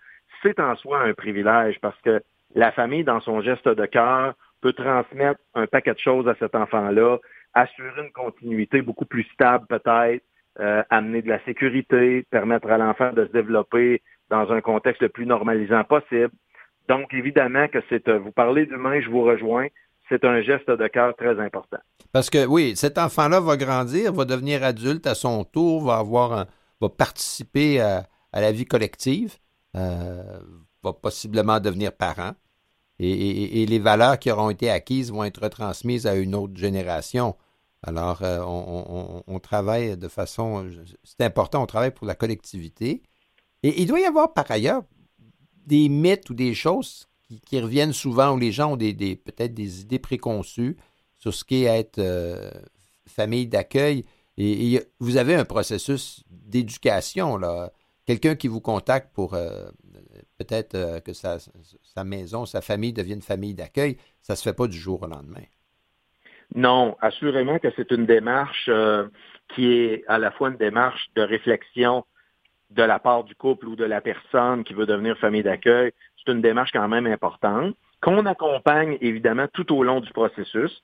c'est 0.42 0.60
en 0.60 0.76
soi 0.76 1.02
un 1.02 1.14
privilège 1.14 1.80
parce 1.82 2.00
que 2.02 2.22
la 2.56 2.72
famille, 2.72 3.04
dans 3.04 3.20
son 3.22 3.42
geste 3.42 3.68
de 3.68 3.86
cœur, 3.86 4.36
peut 4.62 4.74
transmettre 4.74 5.40
un 5.56 5.68
paquet 5.68 5.94
de 5.94 6.00
choses 6.00 6.28
à 6.28 6.36
cet 6.36 6.56
enfant-là, 6.56 7.18
assurer 7.54 8.02
une 8.02 8.12
continuité 8.12 8.82
beaucoup 8.82 9.06
plus 9.06 9.24
stable 9.34 9.66
peut-être, 9.68 10.24
euh, 10.60 10.84
amener 10.90 11.22
de 11.22 11.30
la 11.30 11.44
sécurité, 11.46 12.26
permettre 12.30 12.70
à 12.70 12.78
l'enfant 12.78 13.12
de 13.14 13.26
se 13.26 13.32
développer 13.32 14.02
dans 14.30 14.52
un 14.52 14.62
contexte 14.62 15.02
le 15.02 15.10
plus 15.10 15.26
normalisant 15.26 15.84
possible. 15.84 16.32
Donc, 16.88 17.14
évidemment 17.14 17.68
que 17.68 17.80
c'est, 17.90 18.08
euh, 18.08 18.20
vous 18.20 18.32
parlez 18.32 18.66
d'humain, 18.66 19.00
je 19.02 19.10
vous 19.10 19.24
rejoins, 19.24 19.68
c'est 20.10 20.26
un 20.26 20.42
geste 20.42 20.70
de 20.70 20.88
cœur 20.88 21.16
très 21.16 21.40
important. 21.40 21.78
Parce 22.12 22.30
que 22.30 22.46
oui, 22.46 22.76
cet 22.76 22.98
enfant-là 22.98 23.40
va 23.40 23.58
grandir, 23.58 24.14
va 24.14 24.26
devenir 24.26 24.64
adulte 24.64 25.08
à 25.08 25.16
son 25.16 25.44
tour, 25.44 25.86
va 25.86 25.98
avoir 25.98 26.46
va 26.84 26.90
participer 26.90 27.80
à, 27.80 28.08
la 28.34 28.52
vie 28.52 28.66
collective, 28.66 29.36
euh, 29.76 30.40
va 30.84 30.94
possiblement 30.94 31.60
devenir 31.60 31.92
parent. 31.94 32.34
Et, 33.00 33.66
les 33.66 33.80
valeurs 33.80 34.20
qui 34.20 34.32
auront 34.32 34.50
été 34.50 34.70
acquises 34.70 35.12
vont 35.12 35.24
être 35.24 35.48
transmises 35.48 36.08
à 36.08 36.16
une 36.16 36.36
autre 36.36 36.56
génération. 36.56 37.36
Alors, 37.84 38.24
euh, 38.24 38.42
on, 39.28 39.40
travaille 39.40 39.98
de 39.98 40.08
façon, 40.08 40.70
c'est 41.04 41.22
important, 41.22 41.62
on 41.62 41.66
travaille 41.66 41.92
pour 41.92 42.08
la 42.08 42.16
collectivité. 42.16 43.04
Et 43.62 43.82
il 43.82 43.88
doit 43.88 44.00
y 44.00 44.06
avoir 44.06 44.34
par 44.34 44.50
ailleurs 44.50 44.84
des 45.66 45.90
mythes 45.90 46.30
ou 46.30 46.34
des 46.34 46.54
choses 46.54 47.08
qui, 47.46 47.60
reviennent 47.60 47.94
souvent 47.94 48.32
où 48.34 48.38
les 48.38 48.54
gens 48.54 48.74
ont 48.74 48.78
des, 48.78 48.94
peut-être 49.18 49.54
des 49.54 49.82
idées 49.82 50.00
préconçues 50.00 50.78
sur 51.18 51.34
ce 51.34 51.44
qu'est 51.44 51.64
être 51.64 52.00
euh, 52.00 52.50
famille 53.06 53.48
d'accueil. 53.48 54.06
Et, 54.38 54.82
vous 55.00 55.18
avez 55.18 55.36
un 55.36 55.46
processus 55.46 56.24
d'éducation, 56.30 57.38
là. 57.38 57.72
Quelqu'un 58.06 58.36
qui 58.36 58.50
vous 58.50 58.60
contacte 58.60 59.14
pour 59.14 59.34
euh, 59.34 59.70
peut-être 60.38 61.00
que 61.06 61.14
sa, 61.14 61.38
sa, 61.40 62.04
maison, 62.04 62.46
sa 62.46 62.60
famille 62.60 62.92
devienne 62.92 63.22
famille 63.22 63.54
d'accueil, 63.54 63.98
ça 64.22 64.34
ne 64.34 64.38
se 64.38 64.44
fait 64.44 64.54
pas 64.54 64.68
du 64.68 64.78
jour 64.78 65.02
au 65.04 65.08
lendemain. 65.08 65.44
Non, 66.56 66.96
assurément 67.02 67.60
que 67.60 67.70
c'est 67.76 67.92
une 67.92 68.06
démarche 68.06 68.70
qui 69.50 69.74
est 69.74 70.04
à 70.08 70.18
la 70.18 70.32
fois 70.32 70.50
une 70.50 70.58
démarche 70.58 71.10
de 71.16 71.22
réflexion 71.22 72.06
de 72.72 72.84
la 72.84 73.00
part 73.00 73.24
du 73.24 73.36
couple 73.36 73.68
ou 73.68 73.76
de 73.76 73.86
la 73.86 74.02
personne 74.02 74.64
qui 74.64 74.74
veut 74.74 74.86
devenir 74.86 75.18
famille 75.18 75.44
d'accueil, 75.44 75.92
c'est 76.18 76.32
une 76.32 76.42
démarche 76.42 76.72
quand 76.72 76.88
même 76.88 77.06
importante, 77.06 77.76
qu'on 78.02 78.26
accompagne 78.26 78.98
évidemment 79.02 79.48
tout 79.54 79.74
au 79.74 79.84
long 79.84 80.00
du 80.00 80.12
processus. 80.12 80.84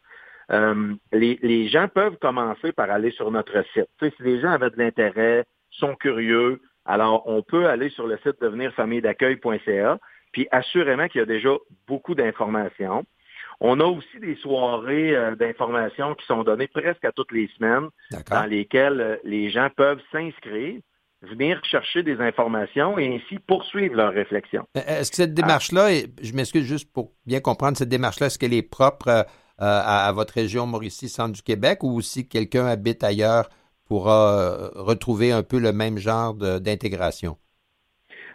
Euh, 0.51 0.93
les, 1.11 1.67
gens 1.67 1.87
peuvent 1.87 2.17
commencer 2.17 2.71
par 2.71 2.89
aller 2.89 3.11
sur 3.11 3.29
notre 3.31 3.63
site. 3.73 3.89
si 3.99 4.23
les 4.23 4.39
gens 4.39 4.51
avaient 4.51 4.69
de 4.69 4.77
l'intérêt, 4.77 5.45
sont 5.71 5.95
curieux, 5.95 6.61
alors 6.85 7.23
on 7.27 7.43
peut 7.43 7.67
aller 7.67 7.89
sur 7.89 8.07
le 8.07 8.17
site 8.17 8.41
devenirfamilledaccueil.ca, 8.41 9.99
puis 10.31 10.47
assurément 10.51 11.07
qu'il 11.07 11.19
y 11.19 11.21
a 11.21 11.27
déjà 11.27 11.49
beaucoup 11.87 12.15
d'informations. 12.15 13.05
On 13.61 13.79
a 13.79 13.85
aussi 13.85 14.19
des 14.21 14.35
soirées 14.37 15.15
euh, 15.15 15.35
d'informations 15.35 16.15
qui 16.15 16.25
sont 16.25 16.43
données 16.43 16.67
presque 16.67 17.03
à 17.03 17.11
toutes 17.11 17.31
les 17.31 17.49
semaines, 17.57 17.89
dans 18.29 18.45
lesquelles 18.45 19.01
euh, 19.01 19.15
les 19.23 19.49
gens 19.49 19.69
peuvent 19.75 20.01
s'inscrire 20.11 20.79
venir 21.21 21.59
chercher 21.65 22.01
des 22.01 22.21
informations 22.21 22.97
et 22.97 23.13
ainsi 23.15 23.39
poursuivre 23.39 23.93
leur 23.95 24.13
réflexion. 24.13 24.65
Euh, 24.77 24.81
est-ce 24.87 25.11
que 25.11 25.17
cette 25.17 25.33
démarche-là, 25.33 25.89
je 26.21 26.33
m'excuse 26.33 26.63
juste 26.63 26.89
pour 26.93 27.11
bien 27.25 27.41
comprendre 27.41 27.77
cette 27.77 27.89
démarche-là, 27.89 28.27
est-ce 28.27 28.39
qu'elle 28.39 28.53
est 28.53 28.61
propre 28.61 29.25
à, 29.57 30.11
votre 30.13 30.35
région 30.35 30.65
Mauricie, 30.65 31.09
centre 31.09 31.33
du 31.33 31.41
Québec, 31.41 31.83
ou 31.83 31.99
si 31.99 32.29
quelqu'un 32.29 32.65
habite 32.65 33.03
ailleurs 33.03 33.49
pourra 33.85 34.69
retrouver 34.75 35.33
un 35.33 35.43
peu 35.43 35.59
le 35.59 35.73
même 35.73 35.97
genre 35.97 36.33
d'intégration? 36.35 37.35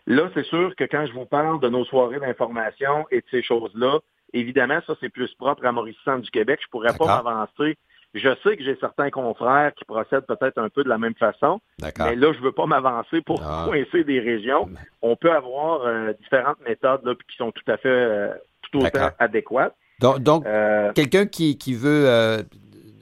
Là, 0.07 0.31
c'est 0.35 0.45
sûr 0.45 0.77
que 0.77 0.85
quand 0.85 1.07
je 1.07 1.15
vous 1.15 1.25
parle 1.25 1.63
de 1.63 1.71
nos 1.71 1.87
soirées 1.87 2.21
d'information 2.21 3.07
et 3.11 3.21
de 3.21 3.27
ces 3.31 3.43
choses-là, 3.43 4.01
évidemment, 4.35 4.81
ça, 4.87 4.95
c'est 5.01 5.09
plus 5.09 5.33
propre 5.35 5.65
à 5.65 5.73
Mauricie, 5.73 5.99
centre 6.05 6.23
du 6.23 6.31
Québec. 6.31 6.61
Je 6.61 6.67
ne 6.67 6.71
pourrais 6.71 6.97
pas 6.97 7.23
m'avancer 7.23 7.79
je 8.15 8.29
sais 8.43 8.57
que 8.57 8.63
j'ai 8.63 8.77
certains 8.81 9.11
confrères 9.11 9.75
qui 9.75 9.85
procèdent 9.85 10.27
peut-être 10.27 10.59
un 10.59 10.69
peu 10.69 10.85
de 10.85 10.89
la 10.89 10.99
même 10.99 11.15
façon, 11.15 11.61
mais 11.81 12.15
là, 12.15 12.33
je 12.33 12.39
ne 12.39 12.45
veux 12.45 12.53
pas 12.53 12.67
m'avancer 12.67 13.21
pour 13.23 13.43
ah. 13.45 13.65
coincer 13.67 14.05
des 14.05 14.21
régions. 14.21 14.69
On 15.03 15.17
peut 15.17 15.33
avoir 15.33 15.83
euh, 15.83 16.13
différentes 16.23 16.61
méthodes 16.67 17.05
là, 17.05 17.15
qui 17.15 17.37
sont 17.37 17.51
tout 17.51 17.71
à 17.71 17.77
fait 17.77 17.89
euh, 17.89 18.29
tout 18.63 18.79
autant 18.79 19.11
adéquates. 19.19 19.75
Donc, 20.01 20.47
euh, 20.47 20.93
quelqu'un 20.93 21.27
qui, 21.27 21.59
qui 21.59 21.75
veut 21.75 22.09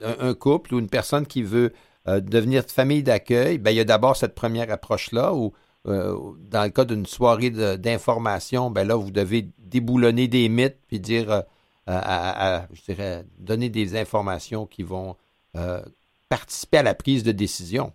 un 0.03 0.33
couple 0.33 0.73
ou 0.73 0.79
une 0.79 0.89
personne 0.89 1.27
qui 1.27 1.43
veut 1.43 1.73
devenir 2.07 2.63
famille 2.63 3.03
d'accueil, 3.03 3.57
ben, 3.57 3.71
il 3.71 3.77
y 3.77 3.79
a 3.79 3.85
d'abord 3.85 4.15
cette 4.15 4.35
première 4.35 4.71
approche-là 4.71 5.33
où 5.33 5.53
dans 5.85 6.63
le 6.63 6.69
cas 6.69 6.85
d'une 6.85 7.05
soirée 7.05 7.49
d'information, 7.49 8.69
ben 8.71 8.87
là, 8.87 8.95
vous 8.95 9.11
devez 9.11 9.47
déboulonner 9.57 10.27
des 10.27 10.47
mythes 10.49 10.79
puis 10.87 10.99
dire 10.99 11.43
à, 11.87 12.65
je 12.73 12.81
dirais, 12.83 13.23
donner 13.37 13.69
des 13.69 13.97
informations 13.97 14.65
qui 14.65 14.83
vont 14.83 15.15
euh, 15.55 15.81
participer 16.29 16.77
à 16.77 16.83
la 16.83 16.95
prise 16.95 17.23
de 17.23 17.31
décision. 17.31 17.93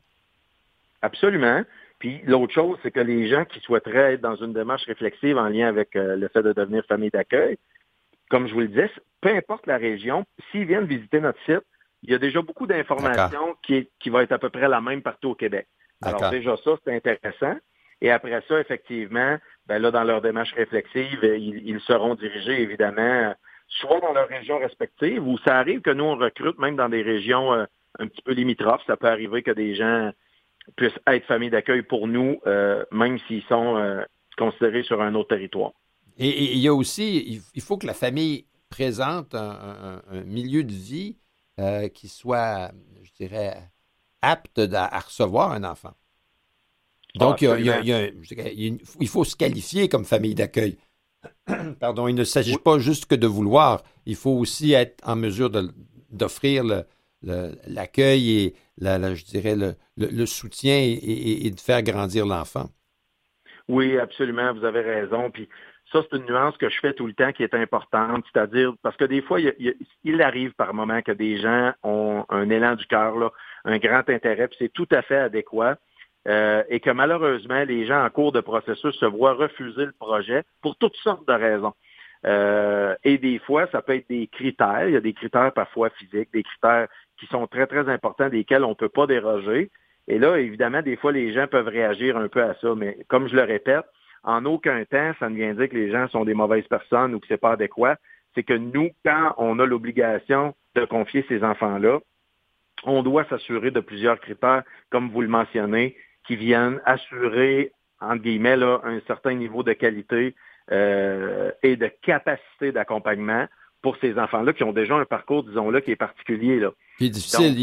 Absolument. 1.03 1.63
Puis 1.99 2.21
l'autre 2.25 2.53
chose, 2.53 2.79
c'est 2.83 2.91
que 2.91 3.01
les 3.01 3.29
gens 3.29 3.45
qui 3.45 3.61
souhaiteraient 3.61 4.15
être 4.15 4.21
dans 4.21 4.37
une 4.37 4.53
démarche 4.53 4.85
réflexive 4.85 5.37
en 5.37 5.49
lien 5.49 5.69
avec 5.69 5.97
euh, 5.97 6.17
le 6.17 6.29
fait 6.29 6.43
de 6.43 6.53
devenir 6.53 6.85
famille 6.87 7.11
d'accueil, 7.11 7.59
comme 8.29 8.47
je 8.47 8.55
vous 8.55 8.61
le 8.61 8.69
disais, 8.69 8.91
peu 9.21 9.31
importe 9.35 9.67
la 9.67 9.79
région, 9.79 10.25
s'ils 10.51 10.67
viennent 10.67 10.85
visiter 10.87 11.21
notre 11.21 11.43
site, 11.45 11.65
il 12.05 12.11
y 12.11 12.15
a 12.15 12.19
déjà 12.19 12.41
beaucoup 12.43 12.67
d'informations 12.67 13.57
qui, 13.63 13.89
qui 13.99 14.11
va 14.11 14.23
être 14.23 14.33
à 14.33 14.39
peu 14.39 14.51
près 14.51 14.69
la 14.69 14.81
même 14.81 15.03
partout 15.03 15.31
au 15.31 15.35
Québec. 15.35 15.67
Alors 16.03 16.31
déjà 16.31 16.57
ça, 16.63 16.77
c'est 16.85 16.95
intéressant. 16.95 17.57
Et 18.01 18.11
après 18.11 18.43
ça, 18.49 18.61
effectivement, 18.61 19.39
ben 19.67 19.79
là, 19.81 19.91
dans 19.91 20.05
leur 20.05 20.23
démarche 20.23 20.53
réflexive, 20.55 21.19
ils 21.23 21.81
seront 21.81 22.15
dirigés 22.15 22.63
évidemment 22.63 23.35
soit 23.69 24.01
dans 24.01 24.13
leurs 24.13 24.29
régions 24.29 24.59
respectives, 24.59 25.27
ou 25.27 25.39
ça 25.39 25.59
arrive 25.59 25.81
que 25.81 25.91
nous, 25.91 26.05
on 26.05 26.17
recrute 26.17 26.59
même 26.59 26.77
dans 26.77 26.89
des 26.89 27.03
régions 27.03 27.53
euh, 27.53 27.65
un 27.99 28.07
petit 28.07 28.23
peu 28.23 28.33
limitrophes. 28.33 28.83
Ça 28.87 28.97
peut 28.97 29.09
arriver 29.09 29.43
que 29.43 29.51
des 29.51 29.75
gens 29.75 30.11
puissent 30.77 30.99
être 31.07 31.27
famille 31.27 31.51
d'accueil 31.51 31.83
pour 31.83 32.09
nous, 32.09 32.41
euh, 32.47 32.85
même 32.91 33.19
s'ils 33.27 33.45
sont 33.45 33.77
euh, 33.77 34.03
considérés 34.37 34.83
sur 34.83 35.01
un 35.01 35.15
autre 35.15 35.29
territoire. 35.29 35.73
Et, 36.19 36.53
il 36.53 36.59
y 36.59 36.69
a 36.69 36.75
aussi, 36.75 37.43
il 37.55 37.63
faut 37.63 37.79
que 37.79 37.87
la 37.87 37.95
famille 37.95 38.47
présente 38.71 39.35
un, 39.35 40.03
milieu 40.27 40.65
de 40.65 40.73
vie 40.73 41.17
qui 41.95 42.09
soit, 42.09 42.71
je 43.03 43.11
dirais, 43.13 43.55
apte 44.21 44.59
à, 44.59 44.99
recevoir 44.99 45.53
un 45.53 45.65
enfant. 45.65 45.95
Donc, 47.19 47.43
il, 47.43 49.09
faut 49.09 49.25
se 49.25 49.37
qualifier 49.37 49.89
comme 49.89 50.05
famille 50.05 50.35
d'accueil. 50.35 50.79
pardon, 51.81 52.09
il 52.09 52.15
ne 52.15 52.25
s'agit 52.25 52.59
pas 52.59 52.79
juste 52.79 53.07
que 53.07 53.15
de 53.15 53.27
vouloir, 53.27 53.83
il 54.07 54.17
faut 54.17 54.31
aussi 54.31 54.73
être 54.73 55.03
en 55.07 55.17
mesure 55.17 55.51
d'offrir 56.11 56.65
l'accueil 57.23 58.39
et, 58.39 58.55
la, 58.79 59.15
je 59.15 59.25
dirais, 59.25 59.57
le, 59.57 60.27
soutien 60.27 60.79
et, 60.79 61.51
de 61.51 61.61
faire 61.61 61.83
grandir 61.83 62.27
l'enfant. 62.27 62.71
Oui, 63.69 63.99
absolument, 63.99 64.55
vous 64.55 64.65
avez 64.65 64.81
raison. 64.81 65.31
Puis 65.31 65.49
ça, 65.93 66.03
c'est 66.03 66.17
une 66.17 66.25
nuance 66.25 66.57
que 66.57 66.69
je 66.69 66.79
fais 66.81 66.93
tout 66.95 67.07
le 67.07 67.13
temps 67.13 67.33
qui 67.33 67.43
est 67.43 67.55
importante, 67.55 68.25
c'est-à-dire 68.33 68.73
parce 68.83 68.97
que 68.97 69.05
des 69.05 69.23
fois, 69.23 69.39
il, 69.41 70.23
arrive 70.23 70.53
par 70.53 70.73
moment 70.75 71.03
que 71.03 71.13
des 71.13 71.39
gens 71.39 71.73
ont 71.83 72.25
un 72.29 72.49
élan 72.51 72.77
du 72.77 72.87
cœur, 72.87 73.33
un 73.65 73.79
grand 73.79 74.09
intérêt, 74.09 74.49
puis 74.49 74.57
c'est 74.59 74.73
tout 74.73 74.89
à 74.91 75.03
fait 75.03 75.17
adéquat. 75.17 75.77
Euh, 76.27 76.63
et 76.69 76.81
que 76.81 76.91
malheureusement, 76.91 77.65
les 77.65 77.87
gens 77.87 78.05
en 78.05 78.11
cours 78.11 78.33
de 78.33 78.41
processus 78.41 78.95
se 78.97 79.07
voient 79.07 79.35
refuser 79.35 79.87
le 79.87 79.93
projet 79.93 80.43
pour 80.61 80.77
toutes 80.77 80.97
sortes 80.97 81.27
de 81.27 81.33
raisons. 81.33 81.75
Euh, 82.27 82.95
et 83.05 83.19
des 83.19 83.39
fois, 83.39 83.67
ça 83.71 83.81
peut 83.81 83.95
être 83.95 84.09
des 84.09 84.27
critères. 84.27 84.89
Il 84.89 84.95
y 84.95 84.97
a 84.97 85.01
des 85.01 85.13
critères 85.13 85.53
parfois 85.53 85.91
physiques, 85.91 86.33
des 86.33 86.43
critères 86.43 86.89
qui 87.19 87.27
sont 87.27 87.47
très, 87.47 87.67
très 87.67 87.89
importants, 87.89 88.29
desquels 88.29 88.65
on 88.65 88.71
ne 88.71 88.75
peut 88.75 88.89
pas 88.89 89.07
déroger. 89.07 89.71
Et 90.09 90.19
là, 90.19 90.37
évidemment, 90.39 90.83
des 90.83 90.97
fois, 90.97 91.13
les 91.13 91.33
gens 91.33 91.47
peuvent 91.47 91.69
réagir 91.69 92.17
un 92.17 92.29
peu 92.29 92.43
à 92.43 92.55
ça. 92.55 92.75
Mais 92.75 92.99
comme 93.09 93.29
je 93.29 93.37
le 93.37 93.43
répète, 93.43 93.85
en 94.25 94.45
aucun 94.45 94.85
temps, 94.85 95.13
ça 95.21 95.29
ne 95.29 95.37
vient 95.37 95.55
dire 95.55 95.69
que 95.69 95.77
les 95.77 95.91
gens 95.91 96.09
sont 96.09 96.25
des 96.25 96.35
mauvaises 96.35 96.67
personnes 96.67 97.15
ou 97.15 97.21
que 97.21 97.27
c'est 97.29 97.41
pas 97.41 97.53
adéquat. 97.53 97.97
C'est 98.35 98.43
que 98.43 98.55
nous, 98.55 98.91
quand 99.05 99.35
on 99.39 99.59
a 99.59 99.67
l'obligation 99.67 100.55
de 100.75 100.85
confier 100.85 101.25
ces 101.29 101.43
enfants-là, 101.45 102.01
on 102.85 103.03
doit 103.03 103.25
s'assurer 103.25 103.71
de 103.71 103.81
plusieurs 103.81 104.21
critères, 104.21 104.63
comme 104.91 105.11
vous 105.11 105.21
le 105.23 105.29
mentionnez, 105.29 105.97
qui 106.29 106.37
viennent 106.37 106.81
assurer, 106.85 107.73
entre 108.01 108.23
guillemets, 108.23 108.59
là, 108.59 108.81
un 108.85 109.01
certain 109.07 109.33
niveau 109.33 109.63
de 109.63 109.73
qualité 109.73 110.37
euh, 110.71 111.51
et 111.63 111.77
de 111.77 111.91
capacité 112.03 112.71
d'accompagnement 112.71 113.47
pour 113.81 113.97
ces 114.01 114.19
enfants-là 114.19 114.53
qui 114.53 114.63
ont 114.63 114.75
déjà 114.75 114.95
un 114.95 115.07
parcours, 115.07 115.43
disons-là, 115.43 115.81
qui 115.81 115.91
est 115.91 115.97
particulier. 115.97 116.61
Là. 116.61 116.71
Difficile. 117.01 117.59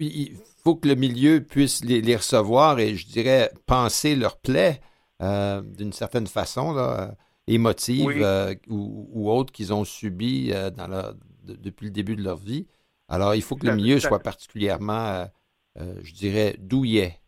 il, 0.00 0.32
faut 0.64 0.74
que 0.74 0.88
le 0.88 0.96
milieu 0.96 1.40
puisse 1.44 1.84
les, 1.84 2.16
recevoir 2.16 2.80
et, 2.80 2.96
je 2.96 3.06
dirais, 3.06 3.50
penser 3.66 4.16
leur 4.16 4.36
plaie 4.38 4.80
euh, 5.22 5.62
d'une 5.62 5.92
certaine 5.92 6.26
façon, 6.26 6.72
là, 6.72 7.14
émotive 7.46 8.20
euh, 8.20 8.52
ou, 8.66 9.08
ou, 9.12 9.30
autre 9.30 9.52
qu'ils 9.52 9.72
ont 9.72 9.84
subi 9.84 10.50
dans 10.76 11.14
depuis 11.44 11.86
le 11.86 11.92
début 11.92 12.16
de 12.16 12.24
leur 12.24 12.38
vie. 12.38 12.66
Alors, 13.08 13.36
il 13.36 13.42
faut 13.42 13.54
que 13.54 13.66
le 13.66 13.76
milieu 13.76 14.00
soit 14.00 14.18
particulièrement, 14.18 15.28
je 15.76 16.12
dirais, 16.12 16.56
douillet. 16.58 17.20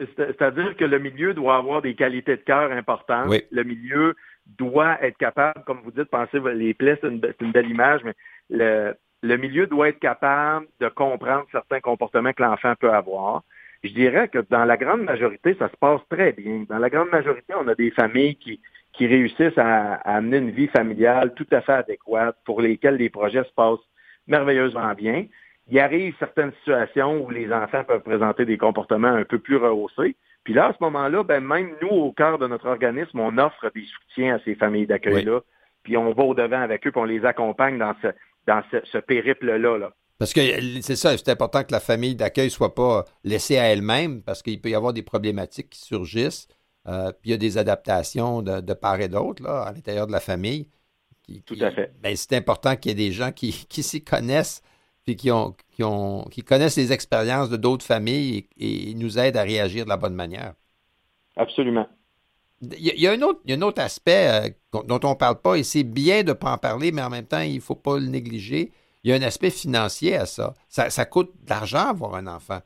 C'est-à-dire 0.00 0.76
que 0.76 0.84
le 0.84 0.98
milieu 0.98 1.34
doit 1.34 1.56
avoir 1.56 1.82
des 1.82 1.94
qualités 1.94 2.36
de 2.36 2.42
cœur 2.42 2.70
importantes. 2.70 3.34
Le 3.50 3.62
milieu 3.64 4.14
doit 4.56 5.02
être 5.02 5.18
capable, 5.18 5.64
comme 5.66 5.80
vous 5.82 5.90
dites, 5.90 6.04
penser 6.04 6.38
les 6.54 6.72
plaies, 6.72 6.98
c'est 7.02 7.08
une, 7.08 7.52
belle 7.52 7.68
image, 7.68 8.02
mais 8.04 8.14
le, 8.48 8.94
le 9.22 9.36
milieu 9.36 9.66
doit 9.66 9.88
être 9.88 9.98
capable 9.98 10.66
de 10.80 10.88
comprendre 10.88 11.46
certains 11.52 11.80
comportements 11.80 12.32
que 12.32 12.42
l'enfant 12.42 12.74
peut 12.78 12.92
avoir. 12.92 13.42
Je 13.84 13.90
dirais 13.90 14.28
que 14.28 14.38
dans 14.50 14.64
la 14.64 14.76
grande 14.76 15.02
majorité, 15.02 15.54
ça 15.58 15.68
se 15.68 15.76
passe 15.76 16.00
très 16.08 16.32
bien. 16.32 16.64
Dans 16.68 16.78
la 16.78 16.90
grande 16.90 17.10
majorité, 17.10 17.52
on 17.56 17.68
a 17.68 17.74
des 17.74 17.90
familles 17.90 18.36
qui, 18.36 18.60
qui 18.92 19.06
réussissent 19.06 19.58
à, 19.58 19.94
à 19.94 20.16
amener 20.16 20.38
une 20.38 20.50
vie 20.50 20.68
familiale 20.68 21.34
tout 21.34 21.46
à 21.50 21.60
fait 21.60 21.72
adéquate, 21.72 22.36
pour 22.44 22.62
lesquelles 22.62 22.96
les 22.96 23.10
projets 23.10 23.44
se 23.44 23.52
passent 23.54 23.78
merveilleusement 24.26 24.94
bien 24.94 25.26
il 25.70 25.78
arrive 25.78 26.14
certaines 26.18 26.52
situations 26.60 27.24
où 27.24 27.30
les 27.30 27.52
enfants 27.52 27.84
peuvent 27.84 28.02
présenter 28.02 28.44
des 28.44 28.56
comportements 28.56 29.08
un 29.08 29.24
peu 29.24 29.38
plus 29.38 29.56
rehaussés. 29.56 30.16
Puis 30.44 30.54
là, 30.54 30.68
à 30.68 30.72
ce 30.72 30.78
moment-là, 30.80 31.22
ben, 31.24 31.40
même 31.40 31.74
nous, 31.82 31.88
au 31.88 32.12
cœur 32.12 32.38
de 32.38 32.46
notre 32.46 32.66
organisme, 32.66 33.20
on 33.20 33.36
offre 33.36 33.70
des 33.74 33.84
soutiens 33.84 34.36
à 34.36 34.38
ces 34.44 34.54
familles 34.54 34.86
d'accueil-là. 34.86 35.40
Puis 35.82 35.96
on 35.96 36.12
va 36.12 36.22
au-devant 36.22 36.60
avec 36.60 36.86
eux, 36.86 36.90
puis 36.90 37.00
on 37.00 37.04
les 37.04 37.24
accompagne 37.24 37.78
dans 37.78 37.94
ce, 38.00 38.08
dans 38.46 38.62
ce, 38.70 38.98
périple-là. 38.98 39.78
Là. 39.78 39.90
Parce 40.18 40.32
que 40.32 40.40
c'est 40.80 40.96
ça, 40.96 41.16
c'est 41.16 41.28
important 41.28 41.64
que 41.64 41.72
la 41.72 41.80
famille 41.80 42.14
d'accueil 42.14 42.46
ne 42.46 42.50
soit 42.50 42.74
pas 42.74 43.04
laissée 43.24 43.58
à 43.58 43.64
elle-même, 43.64 44.22
parce 44.22 44.42
qu'il 44.42 44.60
peut 44.60 44.70
y 44.70 44.74
avoir 44.74 44.94
des 44.94 45.02
problématiques 45.02 45.70
qui 45.70 45.80
surgissent. 45.80 46.48
Euh, 46.86 47.12
puis 47.12 47.26
il 47.26 47.30
y 47.32 47.34
a 47.34 47.38
des 47.38 47.58
adaptations 47.58 48.40
de, 48.40 48.72
part 48.72 49.00
et 49.00 49.08
d'autre 49.08 49.46
à 49.46 49.70
l'intérieur 49.72 50.06
de 50.06 50.12
la 50.12 50.20
famille. 50.20 50.70
Tout 51.44 51.56
à 51.60 51.70
fait. 51.70 51.92
Ben, 52.00 52.16
c'est 52.16 52.34
important 52.34 52.74
qu'il 52.74 52.90
y 52.90 52.92
ait 52.92 53.08
des 53.08 53.12
gens 53.12 53.32
qui, 53.32 53.66
qui 53.68 53.82
s'y 53.82 54.02
connaissent 54.02 54.62
qui, 55.16 55.30
ont, 55.30 55.54
qui, 55.70 55.82
ont, 55.82 56.24
qui 56.30 56.42
connaissent 56.42 56.76
les 56.76 56.92
expériences 56.92 57.50
de 57.50 57.56
d'autres 57.56 57.84
familles 57.84 58.46
et, 58.58 58.94
nous 58.94 59.18
aident 59.18 59.36
à 59.36 59.42
réagir 59.42 59.84
de 59.84 59.90
la 59.90 59.96
bonne 59.96 60.14
manière. 60.14 60.54
Absolument. 61.36 61.86
Il 62.60 62.78
y, 62.78 63.06
a, 63.06 63.12
un 63.12 63.22
autre, 63.22 63.40
un 63.48 63.62
autre 63.62 63.80
aspect 63.80 64.28
euh, 64.28 64.82
dont 64.84 65.00
on 65.04 65.10
ne 65.10 65.14
parle 65.14 65.40
pas, 65.40 65.54
et 65.54 65.62
c'est 65.62 65.84
bien 65.84 66.22
de 66.24 66.30
ne 66.30 66.32
pas 66.32 66.52
en 66.52 66.58
parler, 66.58 66.90
mais 66.90 67.02
en 67.02 67.10
même 67.10 67.26
temps, 67.26 67.40
il 67.40 67.56
ne 67.56 67.60
faut 67.60 67.76
pas 67.76 67.98
le 67.98 68.06
négliger. 68.06 68.72
Il 69.04 69.10
y 69.10 69.12
a 69.12 69.16
un 69.16 69.22
aspect 69.22 69.50
financier 69.50 70.16
à 70.16 70.26
ça. 70.26 70.54
Ça, 70.68 71.04
coûte 71.04 71.30
de 71.44 71.50
l'argent 71.50 71.86
avoir 71.90 72.16
un 72.16 72.26
enfant, 72.26 72.58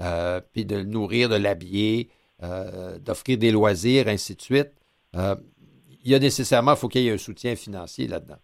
euh, 0.00 0.40
puis 0.52 0.64
de 0.64 0.76
le 0.76 0.84
nourrir, 0.84 1.28
de 1.28 1.34
l'habiller, 1.34 2.10
euh, 2.44 2.98
d'offrir 3.00 3.38
des 3.38 3.50
loisirs, 3.50 4.06
ainsi 4.06 4.36
de 4.36 4.42
suite. 4.42 4.70
il 5.14 6.10
y 6.10 6.14
a 6.14 6.20
nécessairement, 6.20 6.74
il 6.74 6.78
faut 6.78 6.88
qu'il 6.88 7.02
y 7.02 7.08
ait 7.08 7.12
un 7.12 7.18
soutien 7.18 7.56
financier 7.56 8.06
là-dedans. 8.06 8.38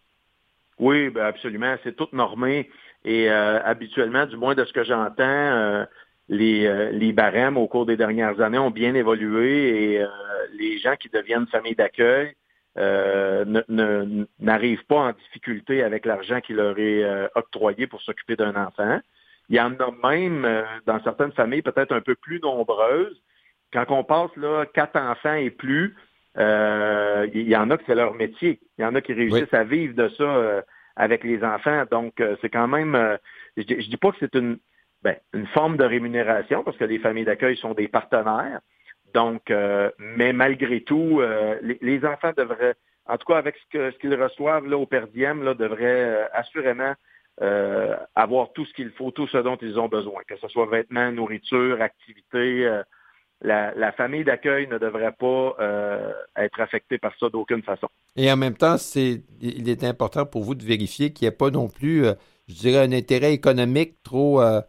Oui, 0.79 1.09
ben 1.11 1.25
absolument. 1.25 1.77
C'est 1.83 1.97
tout 1.97 2.09
normé. 2.13 2.69
Et 3.07 3.31
euh, 3.31 3.63
habituellement, 3.63 4.27
du 4.27 4.37
moins 4.37 4.57
de 4.57 4.65
ce 4.65 4.73
que 4.73 4.83
j'entends, 4.83 5.23
euh, 5.23 5.85
les, 6.29 6.67
euh, 6.67 6.91
les 6.91 7.13
barèmes 7.13 7.57
au 7.57 7.69
cours 7.69 7.87
des 7.87 7.97
dernières 7.97 8.41
années 8.41 8.59
ont 8.59 8.73
bien 8.73 8.97
évolué 8.97 9.95
et 9.95 10.05
les 10.59 10.79
gens 10.79 10.97
qui 10.97 11.09
deviennent 11.09 11.47
famille 11.47 11.77
d'accueil 11.77 12.35
n'arrivent 14.41 14.85
pas 14.87 14.97
en 14.97 15.13
difficulté 15.13 15.85
avec 15.85 16.05
l'argent 16.05 16.41
qui 16.41 16.53
leur 16.53 16.79
est 16.79 17.05
octroyé 17.37 17.87
pour 17.87 18.03
s'occuper 18.03 18.35
d'un 18.37 18.55
enfant. 18.57 19.01
Il 19.49 19.57
y 19.57 19.61
en 19.61 19.73
a 19.77 20.11
même 20.11 20.65
dans 20.85 21.01
certaines 21.03 21.33
familles 21.33 21.63
peut-être 21.63 21.93
un 21.93 22.01
peu 22.01 22.17
plus 22.17 22.41
nombreuses. 22.41 23.23
Quand 23.73 23.87
on 23.91 24.05
passe 24.05 24.35
là 24.37 24.67
quatre 24.75 24.97
enfants 24.97 25.35
et 25.35 25.51
plus, 25.51 25.95
il 26.37 27.49
y 27.49 27.57
en 27.57 27.71
a 27.71 27.79
que 27.79 27.85
c'est 27.87 27.95
leur 27.95 28.15
métier. 28.15 28.61
Il 28.79 28.83
y 28.83 28.85
en 28.85 28.95
a 28.95 29.01
qui 29.01 29.15
réussissent 29.15 29.55
à 29.55 29.65
vivre 29.65 29.95
de 29.95 30.09
ça 30.09 30.65
avec 30.97 31.25
les 31.25 31.45
enfants. 31.45 31.85
Donc, 31.91 32.21
euh, 32.21 32.37
c'est 32.41 32.49
quand 32.49 32.69
même, 32.69 32.95
euh, 32.95 33.17
je, 33.57 33.63
je 33.63 33.89
dis 33.89 33.97
pas 33.97 34.11
que 34.11 34.17
c'est 34.21 34.35
une, 34.35 34.59
ben, 35.03 35.17
une 35.35 35.47
forme 35.49 35.77
de 35.77 35.85
rémunération 35.85 36.65
parce 36.65 36.77
que 36.77 36.85
les 36.85 36.99
familles 36.99 37.25
d'accueil 37.25 37.57
sont 37.57 37.75
des 37.75 37.89
partenaires. 37.89 38.61
Donc, 39.15 39.51
euh, 39.51 39.91
mais 39.99 40.33
malgré 40.33 40.81
tout, 40.83 41.23
les, 41.63 42.05
enfants 42.05 42.33
devraient, 42.37 42.75
en 43.07 43.17
tout 43.17 43.27
cas 43.27 43.39
avec 43.39 43.57
ce 43.57 43.91
qu'ils 43.99 44.13
ce 44.13 44.21
reçoivent 44.21 44.67
là 44.67 44.77
au 44.77 44.87
per 44.87 45.05
là, 45.15 45.55
devraient 45.55 46.29
assurément 46.33 46.95
avoir 48.15 48.53
tout 48.53 48.65
ce 48.67 48.75
qu'il 48.75 48.91
faut, 48.91 49.11
tout 49.13 49.27
ce 49.29 49.39
dont 49.39 49.57
ils 49.57 49.79
ont 49.79 49.89
besoin, 49.89 50.23
que 50.27 50.37
ce 50.37 50.49
soit 50.49 50.67
vêtements, 50.67 51.13
nourriture, 51.13 51.81
activités, 51.81 52.69
la, 53.43 53.93
famille 53.93 54.25
d'accueil 54.25 54.67
ne 54.69 54.79
devrait 54.79 55.13
pas 55.13 55.57
euh, 55.61 56.13
être 56.37 56.61
affectée 56.61 56.99
par 56.99 57.13
ça 57.19 57.29
d'aucune 57.29 57.63
façon. 57.63 57.89
Et 58.17 58.31
en 58.31 58.37
même 58.37 58.57
temps, 58.57 58.79
c'est, 58.79 59.23
il 59.41 59.69
est 59.69 59.85
important 59.85 60.25
pour 60.27 60.43
vous 60.43 60.55
de 60.55 60.65
vérifier 60.65 61.13
qu'il 61.13 61.27
n'y 61.27 61.29
ait 61.29 61.37
pas 61.37 61.51
non 61.51 61.69
plus, 61.69 62.07
euh, 62.07 62.15
je 62.49 62.55
dirais, 62.55 62.83
un 62.83 62.93
intérêt 62.93 63.33
économique 63.33 64.03
trop, 64.03 64.41
euh, 64.41 64.61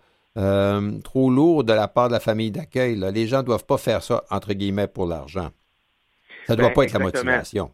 trop 1.04 1.30
lourd 1.30 1.64
de 1.64 1.74
la 1.74 1.88
part 1.88 2.10
de 2.10 2.14
la 2.14 2.20
famille 2.20 2.52
d'accueil. 2.52 3.00
Les 3.14 3.28
gens 3.28 3.40
ne 3.40 3.48
doivent 3.48 3.66
pas 3.66 3.78
faire 3.78 4.04
ça, 4.04 4.24
entre 4.30 4.54
guillemets, 4.54 4.88
pour 4.88 5.08
l'argent. 5.08 5.50
Ça 6.46 6.54
ne 6.54 6.60
doit 6.60 6.70
ben, 6.70 6.76
pas 6.76 6.84
être 6.84 6.94
la 6.94 7.00
motivation. 7.00 7.72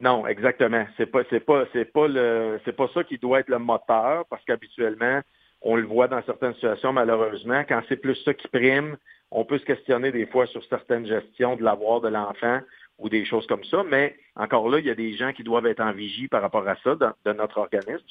Non, 0.00 0.26
exactement. 0.26 0.86
C'est 0.96 1.06
pas, 1.06 1.22
c'est 1.30 1.40
pas, 1.40 1.64
c'est 1.72 1.84
pas 1.84 2.06
le, 2.06 2.60
c'est 2.64 2.76
pas 2.76 2.88
ça 2.94 3.02
qui 3.02 3.18
doit 3.18 3.40
être 3.40 3.48
le 3.48 3.58
moteur, 3.58 4.24
parce 4.30 4.44
qu'habituellement, 4.44 5.20
on 5.62 5.74
le 5.76 5.86
voit 5.86 6.06
dans 6.06 6.22
certaines 6.24 6.54
situations, 6.54 6.92
malheureusement, 6.92 7.64
quand 7.68 7.82
c'est 7.88 7.96
plus 7.96 8.14
ça 8.24 8.32
qui 8.32 8.46
prime, 8.48 8.96
on 9.30 9.44
peut 9.44 9.58
se 9.58 9.64
questionner 9.64 10.10
des 10.12 10.26
fois 10.26 10.46
sur 10.46 10.64
certaines 10.64 11.06
gestions 11.06 11.56
de 11.56 11.62
l'avoir 11.62 12.00
de 12.00 12.08
l'enfant 12.08 12.60
ou 12.98 13.08
des 13.08 13.24
choses 13.24 13.46
comme 13.46 13.64
ça, 13.64 13.84
mais 13.88 14.16
encore 14.34 14.68
là, 14.68 14.80
il 14.80 14.86
y 14.86 14.90
a 14.90 14.94
des 14.94 15.16
gens 15.16 15.32
qui 15.32 15.44
doivent 15.44 15.66
être 15.66 15.80
en 15.80 15.92
vigie 15.92 16.28
par 16.28 16.42
rapport 16.42 16.66
à 16.66 16.76
ça 16.82 16.96
de 16.96 17.32
notre 17.32 17.58
organisme 17.58 18.04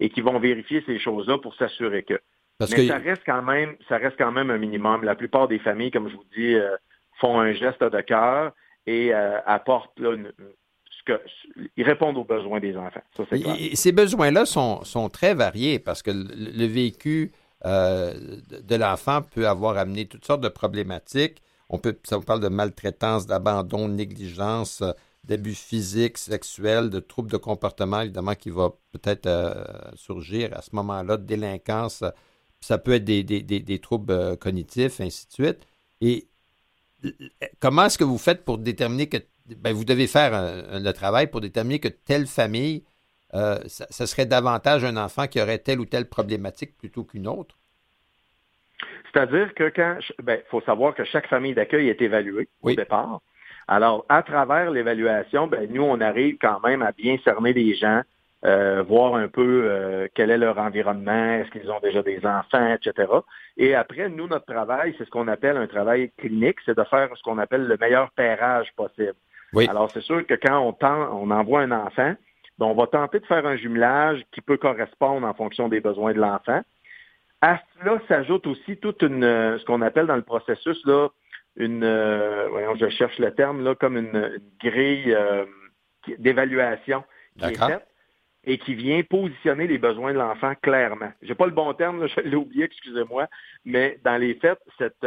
et 0.00 0.10
qui 0.10 0.20
vont 0.20 0.38
vérifier 0.38 0.82
ces 0.84 0.98
choses-là 0.98 1.38
pour 1.38 1.54
s'assurer 1.54 2.02
que. 2.02 2.20
mais 2.60 2.86
ça 2.86 2.98
reste 2.98 3.22
quand 3.24 3.42
même, 3.42 3.76
ça 3.88 3.96
reste 3.96 4.16
quand 4.18 4.32
même 4.32 4.50
un 4.50 4.58
minimum. 4.58 5.04
La 5.04 5.14
plupart 5.14 5.48
des 5.48 5.58
familles, 5.58 5.90
comme 5.90 6.10
je 6.10 6.16
vous 6.16 6.26
dis, 6.36 6.54
euh, 6.54 6.76
font 7.20 7.40
un 7.40 7.52
geste 7.52 7.82
de 7.82 8.00
cœur 8.02 8.52
et 8.86 9.14
euh, 9.14 9.38
apportent 9.46 9.98
ce 9.98 11.02
que, 11.06 11.20
ils 11.76 11.84
répondent 11.84 12.18
aux 12.18 12.24
besoins 12.24 12.60
des 12.60 12.76
enfants. 12.76 13.00
ces 13.74 13.92
besoins-là 13.92 14.44
sont, 14.44 14.84
sont, 14.84 15.08
très 15.08 15.34
variés 15.34 15.78
parce 15.78 16.02
que 16.02 16.10
le, 16.10 16.26
le 16.34 16.66
vécu 16.66 17.32
euh, 17.64 18.40
de 18.50 18.74
l'enfant 18.74 19.22
peut 19.22 19.48
avoir 19.48 19.76
amené 19.76 20.06
toutes 20.06 20.24
sortes 20.24 20.40
de 20.40 20.48
problématiques. 20.48 21.42
On 21.68 21.78
peut, 21.78 21.96
ça 22.04 22.18
parle 22.20 22.40
de 22.40 22.48
maltraitance, 22.48 23.26
d'abandon, 23.26 23.88
de 23.88 23.94
négligence, 23.94 24.82
euh, 24.82 24.92
d'abus 25.24 25.54
physiques, 25.54 26.18
sexuels, 26.18 26.90
de 26.90 26.98
troubles 26.98 27.30
de 27.30 27.36
comportement, 27.36 28.00
évidemment, 28.00 28.34
qui 28.34 28.50
va 28.50 28.70
peut-être 28.90 29.26
euh, 29.26 29.64
surgir 29.94 30.56
à 30.56 30.62
ce 30.62 30.70
moment-là, 30.74 31.16
de 31.16 31.24
délinquance. 31.24 32.02
Ça 32.60 32.78
peut 32.78 32.94
être 32.94 33.04
des, 33.04 33.22
des 33.22 33.78
troubles 33.78 34.36
cognitifs, 34.36 35.00
ainsi 35.00 35.26
de 35.26 35.32
suite. 35.32 35.58
Et 36.00 36.28
comment 37.60 37.86
est-ce 37.86 37.98
que 37.98 38.04
vous 38.04 38.18
faites 38.18 38.44
pour 38.44 38.58
déterminer 38.58 39.08
que 39.08 39.18
ben, 39.56 39.72
vous 39.72 39.84
devez 39.84 40.06
faire 40.06 40.78
le 40.80 40.92
travail 40.92 41.28
pour 41.28 41.40
déterminer 41.40 41.80
que 41.80 41.88
telle 41.88 42.26
famille, 42.26 42.84
ça, 43.32 44.06
serait 44.06 44.26
davantage 44.26 44.84
un 44.84 44.96
enfant 44.96 45.26
qui 45.26 45.40
aurait 45.40 45.58
telle 45.58 45.80
ou 45.80 45.86
telle 45.86 46.08
problématique 46.08 46.76
plutôt 46.76 47.04
qu'une 47.04 47.26
autre? 47.26 47.56
C'est-à-dire 49.12 49.54
que 49.54 49.68
quand, 49.68 49.98
ben, 50.22 50.40
faut 50.50 50.62
savoir 50.62 50.94
que 50.94 51.04
chaque 51.04 51.28
famille 51.28 51.54
d'accueil 51.54 51.88
est 51.88 52.00
évaluée 52.00 52.48
au 52.62 52.72
départ. 52.72 53.20
Alors, 53.68 54.04
à 54.08 54.22
travers 54.22 54.70
l'évaluation, 54.70 55.46
ben, 55.46 55.68
nous, 55.70 55.82
on 55.82 56.00
arrive 56.00 56.36
quand 56.40 56.60
même 56.64 56.82
à 56.82 56.92
bien 56.92 57.16
cerner 57.24 57.52
les 57.52 57.74
gens, 57.74 58.02
euh, 58.44 58.82
voir 58.82 59.14
un 59.14 59.28
peu 59.28 59.64
euh, 59.64 60.08
quel 60.14 60.30
est 60.30 60.38
leur 60.38 60.58
environnement, 60.58 61.34
est-ce 61.34 61.50
qu'ils 61.50 61.70
ont 61.70 61.78
déjà 61.80 62.02
des 62.02 62.24
enfants, 62.26 62.74
etc. 62.74 63.10
Et 63.56 63.74
après, 63.74 64.08
nous, 64.08 64.26
notre 64.26 64.46
travail, 64.46 64.94
c'est 64.98 65.04
ce 65.04 65.10
qu'on 65.10 65.28
appelle 65.28 65.56
un 65.56 65.66
travail 65.66 66.10
clinique, 66.18 66.56
c'est 66.64 66.76
de 66.76 66.84
faire 66.84 67.08
ce 67.14 67.22
qu'on 67.22 67.38
appelle 67.38 67.66
le 67.66 67.76
meilleur 67.76 68.10
pairage 68.12 68.72
possible. 68.74 69.14
Oui. 69.52 69.68
Alors, 69.68 69.90
c'est 69.90 70.00
sûr 70.00 70.26
que 70.26 70.34
quand 70.34 70.58
on, 70.58 70.72
tend, 70.72 71.20
on 71.20 71.30
envoie 71.30 71.60
un 71.60 71.70
enfant, 71.70 72.14
ben, 72.58 72.66
on 72.66 72.74
va 72.74 72.86
tenter 72.86 73.20
de 73.20 73.26
faire 73.26 73.46
un 73.46 73.56
jumelage 73.56 74.22
qui 74.32 74.40
peut 74.40 74.56
correspondre 74.56 75.26
en 75.26 75.34
fonction 75.34 75.68
des 75.68 75.80
besoins 75.80 76.12
de 76.12 76.20
l'enfant. 76.20 76.62
À 77.40 77.60
cela 77.78 78.00
s'ajoute 78.08 78.46
aussi 78.46 78.76
toute 78.76 79.02
une, 79.02 79.24
euh, 79.24 79.58
ce 79.58 79.64
qu'on 79.64 79.82
appelle 79.82 80.06
dans 80.06 80.16
le 80.16 80.22
processus, 80.22 80.84
là, 80.86 81.08
une, 81.56 81.82
euh, 81.82 82.46
voyons, 82.50 82.76
je 82.76 82.88
cherche 82.90 83.18
le 83.18 83.34
terme, 83.34 83.64
là, 83.64 83.74
comme 83.74 83.96
une, 83.96 84.40
grille 84.62 85.12
euh, 85.12 85.44
d'évaluation 86.18 87.04
qui 87.38 87.46
est 87.46 87.58
faite 87.58 87.86
et 88.44 88.58
qui 88.58 88.74
vient 88.74 89.02
positionner 89.02 89.66
les 89.66 89.78
besoins 89.78 90.12
de 90.12 90.18
l'enfant 90.18 90.54
clairement. 90.62 91.12
J'ai 91.22 91.34
pas 91.34 91.46
le 91.46 91.52
bon 91.52 91.72
terme, 91.74 92.06
je 92.16 92.20
l'ai 92.20 92.36
oublié, 92.36 92.64
excusez-moi, 92.64 93.28
mais 93.64 93.98
dans 94.04 94.16
les 94.16 94.34
faits, 94.34 94.58
cette, 94.78 95.06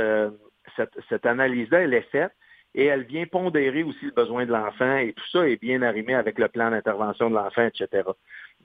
cette, 0.76 0.98
cette 1.10 1.26
analyse-là, 1.26 1.82
elle 1.82 1.94
est 1.94 2.10
faite 2.12 2.32
et 2.76 2.86
elle 2.86 3.04
vient 3.04 3.26
pondérer 3.26 3.84
aussi 3.84 4.06
le 4.06 4.12
besoin 4.12 4.46
de 4.46 4.52
l'enfant 4.52 4.98
et 4.98 5.14
tout 5.14 5.28
ça 5.32 5.48
est 5.48 5.60
bien 5.60 5.82
arrimé 5.82 6.14
avec 6.14 6.38
le 6.38 6.50
plan 6.50 6.72
d'intervention 6.72 7.30
de 7.30 7.36
l'enfant, 7.36 7.64
etc. 7.64 8.04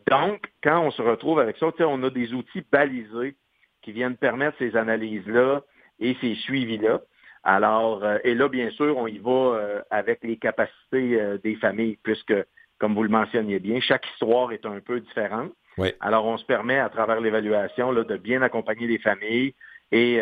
Donc, 0.08 0.50
quand 0.62 0.80
on 0.80 0.90
se 0.90 1.00
retrouve 1.00 1.38
avec 1.38 1.56
ça, 1.58 1.68
on 1.80 2.02
a 2.02 2.10
des 2.10 2.34
outils 2.34 2.64
balisés 2.72 3.36
qui 3.82 3.92
viennent 3.92 4.16
permettre 4.16 4.58
ces 4.58 4.76
analyses-là 4.76 5.62
et 6.00 6.16
ces 6.20 6.34
suivis-là. 6.34 7.00
Alors, 7.44 8.04
euh, 8.04 8.18
et 8.24 8.34
là, 8.34 8.48
bien 8.48 8.70
sûr, 8.70 8.96
on 8.98 9.06
y 9.06 9.18
va 9.18 9.30
euh, 9.30 9.80
avec 9.90 10.22
les 10.24 10.36
capacités 10.36 11.18
euh, 11.20 11.38
des 11.38 11.54
familles, 11.54 11.96
puisque, 12.02 12.34
comme 12.78 12.94
vous 12.94 13.04
le 13.04 13.08
mentionniez 13.08 13.60
bien, 13.60 13.80
chaque 13.80 14.06
histoire 14.12 14.52
est 14.52 14.66
un 14.66 14.80
peu 14.80 15.00
différente. 15.00 15.52
Oui. 15.78 15.92
Alors, 16.00 16.26
on 16.26 16.36
se 16.36 16.44
permet, 16.44 16.78
à 16.78 16.88
travers 16.88 17.20
l'évaluation, 17.20 17.92
de 17.94 18.16
bien 18.16 18.42
accompagner 18.42 18.86
les 18.86 18.98
familles 18.98 19.54
et 19.92 20.20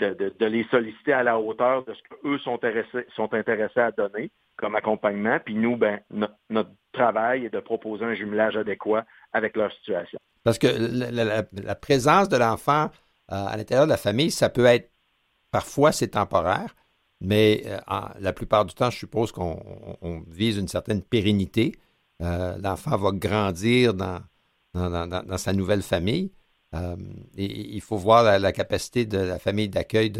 de, 0.00 0.46
les 0.46 0.64
solliciter 0.70 1.12
à 1.12 1.22
la 1.22 1.38
hauteur 1.38 1.84
de 1.84 1.94
ce 1.94 2.00
qu'eux 2.08 2.38
sont 2.38 2.54
intéressés, 2.54 3.06
sont 3.14 3.32
intéressés 3.34 3.80
à 3.80 3.92
donner 3.92 4.30
comme 4.56 4.74
accompagnement. 4.74 5.38
Puis 5.44 5.54
nous, 5.54 5.76
ben, 5.76 6.00
notre 6.50 6.70
travail 6.92 7.46
est 7.46 7.50
de 7.50 7.60
proposer 7.60 8.04
un 8.04 8.14
jumelage 8.14 8.56
adéquat 8.56 9.04
avec 9.32 9.56
leur 9.56 9.72
situation. 9.72 10.18
Parce 10.42 10.58
que 10.58 10.66
la, 10.68 11.74
présence 11.74 12.28
de 12.28 12.36
l'enfant 12.36 12.90
euh, 13.32 13.46
à 13.46 13.56
l'intérieur 13.56 13.86
de 13.86 13.90
la 13.90 13.96
famille, 13.96 14.30
ça 14.30 14.48
peut 14.48 14.64
être, 14.64 14.90
parfois 15.50 15.92
c'est 15.92 16.08
temporaire, 16.08 16.74
mais 17.20 17.62
euh, 17.66 17.78
la 18.18 18.32
plupart 18.32 18.64
du 18.64 18.74
temps, 18.74 18.90
je 18.90 18.98
suppose 18.98 19.32
qu'on 19.32 20.24
vise 20.28 20.56
une 20.56 20.68
certaine 20.68 21.02
pérennité. 21.02 21.76
Euh, 22.22 22.56
l'enfant 22.62 22.96
va 22.96 23.10
grandir 23.12 23.94
dans, 23.94 24.20
dans, 24.74 25.38
sa 25.38 25.52
nouvelle 25.52 25.82
famille. 25.82 26.32
Et 26.72 27.74
il 27.74 27.80
faut 27.80 27.96
voir 27.96 28.38
la, 28.38 28.52
capacité 28.52 29.04
de 29.04 29.18
la 29.18 29.38
famille 29.38 29.68
d'accueil 29.68 30.10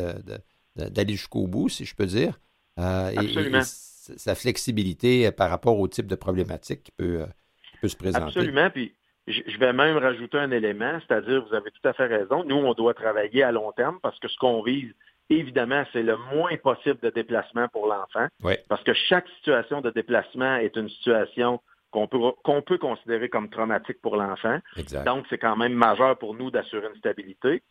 d'aller 0.77 1.13
jusqu'au 1.13 1.47
bout, 1.47 1.69
si 1.69 1.85
je 1.85 1.95
peux 1.95 2.07
dire. 2.07 2.41
Absolument. 2.77 3.61
Et, 3.61 4.17
sa 4.17 4.35
flexibilité 4.35 5.31
par 5.31 5.51
rapport 5.51 5.79
au 5.79 5.87
type 5.87 6.07
de 6.07 6.17
problématique 6.17 6.83
qui 6.83 6.93
peut, 6.93 7.25
qui 7.71 7.79
peut 7.79 7.89
se 7.89 7.97
présenter. 7.97 8.27
Absolument. 8.27 8.69
Puis 8.71 8.93
je 9.27 9.59
vais 9.59 9.73
même 9.73 9.97
rajouter 9.97 10.39
un 10.39 10.51
élément, 10.51 10.99
c'est-à-dire, 11.07 11.45
vous 11.47 11.55
avez 11.55 11.71
tout 11.71 11.89
à 11.89 11.93
fait 11.93 12.07
raison, 12.07 12.45
nous, 12.45 12.57
on 12.57 12.75
doit 12.75 12.95
travailler 12.95 13.43
à 13.43 13.53
long 13.53 13.73
terme 13.73 13.99
parce 14.03 14.19
que 14.19 14.29
ce 14.29 14.37
qu'on 14.39 14.63
vise, 14.63 14.93
évidemment, 15.29 15.85
c'est 15.93 16.03
le 16.03 16.17
moins 16.35 16.57
possible 16.57 16.99
de 17.03 17.11
déplacement 17.11 17.69
pour 17.69 17.87
l'enfant. 17.87 18.27
Parce 18.69 18.83
que 18.83 18.93
chaque 18.95 19.29
situation 19.37 19.81
de 19.81 19.91
déplacement 19.91 20.57
est 20.57 20.77
une 20.77 20.89
situation 20.89 21.61
qu'on 21.91 22.07
peut, 22.07 22.19
qu'on 22.45 22.63
peut 22.63 22.79
considérer 22.79 23.29
comme 23.29 23.51
traumatique 23.51 24.01
pour 24.01 24.17
l'enfant. 24.17 24.59
Donc, 25.05 25.27
c'est 25.29 25.39
quand 25.39 25.57
même 25.57 25.73
majeur 25.73 26.19
pour 26.19 26.35
nous 26.35 26.51
d'assurer 26.51 26.87
une 26.89 26.99
stabilité. 26.99 27.63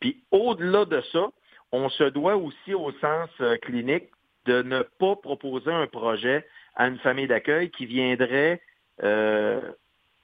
Puis, 0.00 0.24
au-delà 0.30 0.84
de 0.84 1.02
ça, 1.12 1.28
on 1.72 1.88
se 1.88 2.04
doit 2.04 2.36
aussi, 2.36 2.74
au 2.74 2.92
sens 2.92 3.28
euh, 3.40 3.56
clinique, 3.58 4.10
de 4.46 4.62
ne 4.62 4.82
pas 4.82 5.16
proposer 5.16 5.72
un 5.72 5.86
projet 5.86 6.46
à 6.76 6.86
une 6.86 6.98
famille 6.98 7.26
d'accueil 7.26 7.70
qui 7.70 7.86
viendrait, 7.86 8.60
euh, 9.02 9.60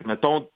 mettons, 0.04 0.48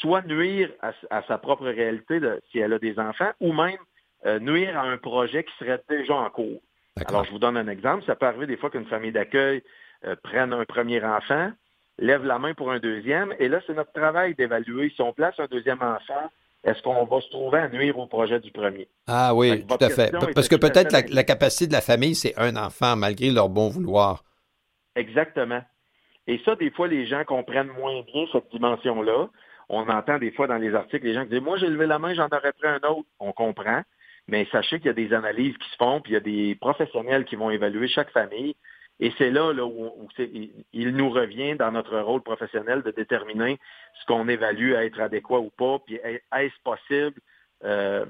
soit 0.00 0.26
nuire 0.26 0.70
à, 0.80 1.22
sa 1.22 1.38
propre 1.38 1.66
réalité 1.66 2.20
si 2.50 2.58
elle 2.58 2.72
a 2.72 2.78
des 2.78 2.98
enfants, 2.98 3.30
ou 3.40 3.52
même 3.52 3.78
euh, 4.26 4.38
nuire 4.38 4.78
à 4.78 4.82
un 4.82 4.98
projet 4.98 5.44
qui 5.44 5.52
serait 5.58 5.82
déjà 5.88 6.14
en 6.14 6.28
cours. 6.30 6.60
Alors, 7.06 7.24
je 7.24 7.30
vous 7.30 7.38
donne 7.38 7.56
un 7.56 7.68
exemple. 7.68 8.04
Ça 8.04 8.14
peut 8.14 8.26
arriver 8.26 8.46
des 8.46 8.56
fois 8.56 8.70
qu'une 8.70 8.86
famille 8.86 9.12
d'accueil 9.12 9.62
euh, 10.04 10.16
prenne 10.22 10.52
un 10.52 10.64
premier 10.64 11.02
enfant, 11.04 11.50
lève 11.98 12.24
la 12.24 12.38
main 12.38 12.54
pour 12.54 12.70
un 12.70 12.78
deuxième, 12.78 13.34
et 13.38 13.48
là, 13.48 13.60
c'est 13.66 13.74
notre 13.74 13.92
travail 13.92 14.34
d'évaluer 14.34 14.92
si 14.94 15.02
on 15.02 15.12
place 15.12 15.34
un 15.38 15.46
deuxième 15.46 15.82
enfant, 15.82 16.30
est-ce 16.64 16.82
qu'on 16.82 17.04
va 17.04 17.20
se 17.20 17.28
trouver 17.28 17.58
à 17.58 17.68
nuire 17.68 17.98
au 17.98 18.06
projet 18.06 18.40
du 18.40 18.50
premier? 18.50 18.88
Ah 19.06 19.34
oui, 19.34 19.66
tout 19.66 19.76
à 19.80 19.90
fait. 19.90 20.12
Parce 20.34 20.48
que 20.48 20.56
peut-être 20.56 20.92
la, 20.92 21.02
la, 21.10 21.24
capacité 21.24 21.66
de 21.66 21.72
la 21.72 21.82
famille, 21.82 22.14
c'est 22.14 22.38
un 22.38 22.56
enfant, 22.56 22.96
malgré 22.96 23.30
leur 23.30 23.50
bon 23.50 23.68
vouloir. 23.68 24.24
Exactement. 24.96 25.60
Et 26.26 26.40
ça, 26.44 26.56
des 26.56 26.70
fois, 26.70 26.88
les 26.88 27.06
gens 27.06 27.22
comprennent 27.24 27.72
moins 27.78 28.00
bien 28.02 28.24
cette 28.32 28.50
dimension-là 28.50 29.28
on 29.68 29.88
entend 29.88 30.18
des 30.18 30.30
fois 30.30 30.46
dans 30.46 30.56
les 30.56 30.74
articles 30.74 31.04
les 31.04 31.14
gens 31.14 31.24
qui 31.24 31.30
disent 31.30 31.40
Moi, 31.40 31.56
j'ai 31.58 31.68
levé 31.68 31.86
la 31.86 31.98
main, 31.98 32.14
j'en 32.14 32.26
aurais 32.26 32.52
pris 32.52 32.68
un 32.68 32.80
autre. 32.88 33.08
On 33.18 33.32
comprend. 33.32 33.82
Mais 34.26 34.46
sachez 34.50 34.78
qu'il 34.78 34.86
y 34.86 34.90
a 34.90 34.94
des 34.94 35.12
analyses 35.12 35.56
qui 35.58 35.68
se 35.70 35.76
font, 35.76 36.00
puis 36.00 36.12
il 36.12 36.14
y 36.14 36.16
a 36.16 36.20
des 36.20 36.54
professionnels 36.54 37.26
qui 37.26 37.36
vont 37.36 37.50
évaluer 37.50 37.88
chaque 37.88 38.10
famille. 38.10 38.56
Et 39.00 39.12
c'est 39.18 39.30
là, 39.30 39.52
où, 39.64 40.08
il 40.72 40.96
nous 40.96 41.10
revient 41.10 41.56
dans 41.56 41.72
notre 41.72 41.98
rôle 41.98 42.22
professionnel 42.22 42.82
de 42.82 42.90
déterminer 42.90 43.58
ce 44.00 44.06
qu'on 44.06 44.28
évalue 44.28 44.74
à 44.74 44.84
être 44.84 45.00
adéquat 45.00 45.40
ou 45.40 45.50
pas, 45.50 45.78
puis 45.84 45.96
est-ce 45.96 46.54
possible 46.62 47.20
euh, 47.64 48.04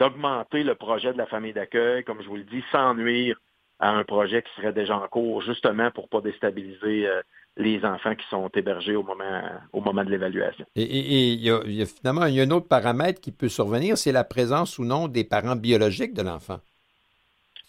d'augmenter 0.00 0.64
le 0.64 0.74
projet 0.74 1.12
de 1.12 1.18
la 1.18 1.26
famille 1.26 1.52
d'accueil, 1.52 2.02
comme 2.04 2.22
je 2.22 2.28
vous 2.28 2.36
le 2.36 2.44
dis, 2.44 2.64
sans 2.72 2.94
nuire 2.94 3.38
à 3.78 3.90
un 3.90 4.04
projet 4.04 4.42
qui 4.42 4.50
serait 4.56 4.72
déjà 4.72 4.96
en 4.96 5.06
cours, 5.08 5.42
justement 5.42 5.90
pour 5.90 6.08
pas 6.08 6.20
déstabiliser 6.20 7.06
euh, 7.06 7.20
les 7.56 7.84
enfants 7.84 8.14
qui 8.14 8.26
sont 8.28 8.48
hébergés 8.54 8.96
au 8.96 9.02
moment, 9.02 9.42
au 9.72 9.80
moment 9.80 10.04
de 10.04 10.10
l'évaluation. 10.10 10.64
Et, 10.76 11.32
il, 11.32 11.42
y 11.42 11.50
a, 11.50 11.86
finalement, 11.86 12.24
il 12.26 12.34
y 12.34 12.40
a 12.40 12.44
un 12.44 12.50
autre 12.50 12.68
paramètre 12.68 13.20
qui 13.20 13.32
peut 13.32 13.48
survenir, 13.48 13.98
c'est 13.98 14.12
la 14.12 14.24
présence 14.24 14.78
ou 14.78 14.84
non 14.84 15.08
des 15.08 15.24
parents 15.24 15.56
biologiques 15.56 16.14
de 16.14 16.22
l'enfant. 16.22 16.60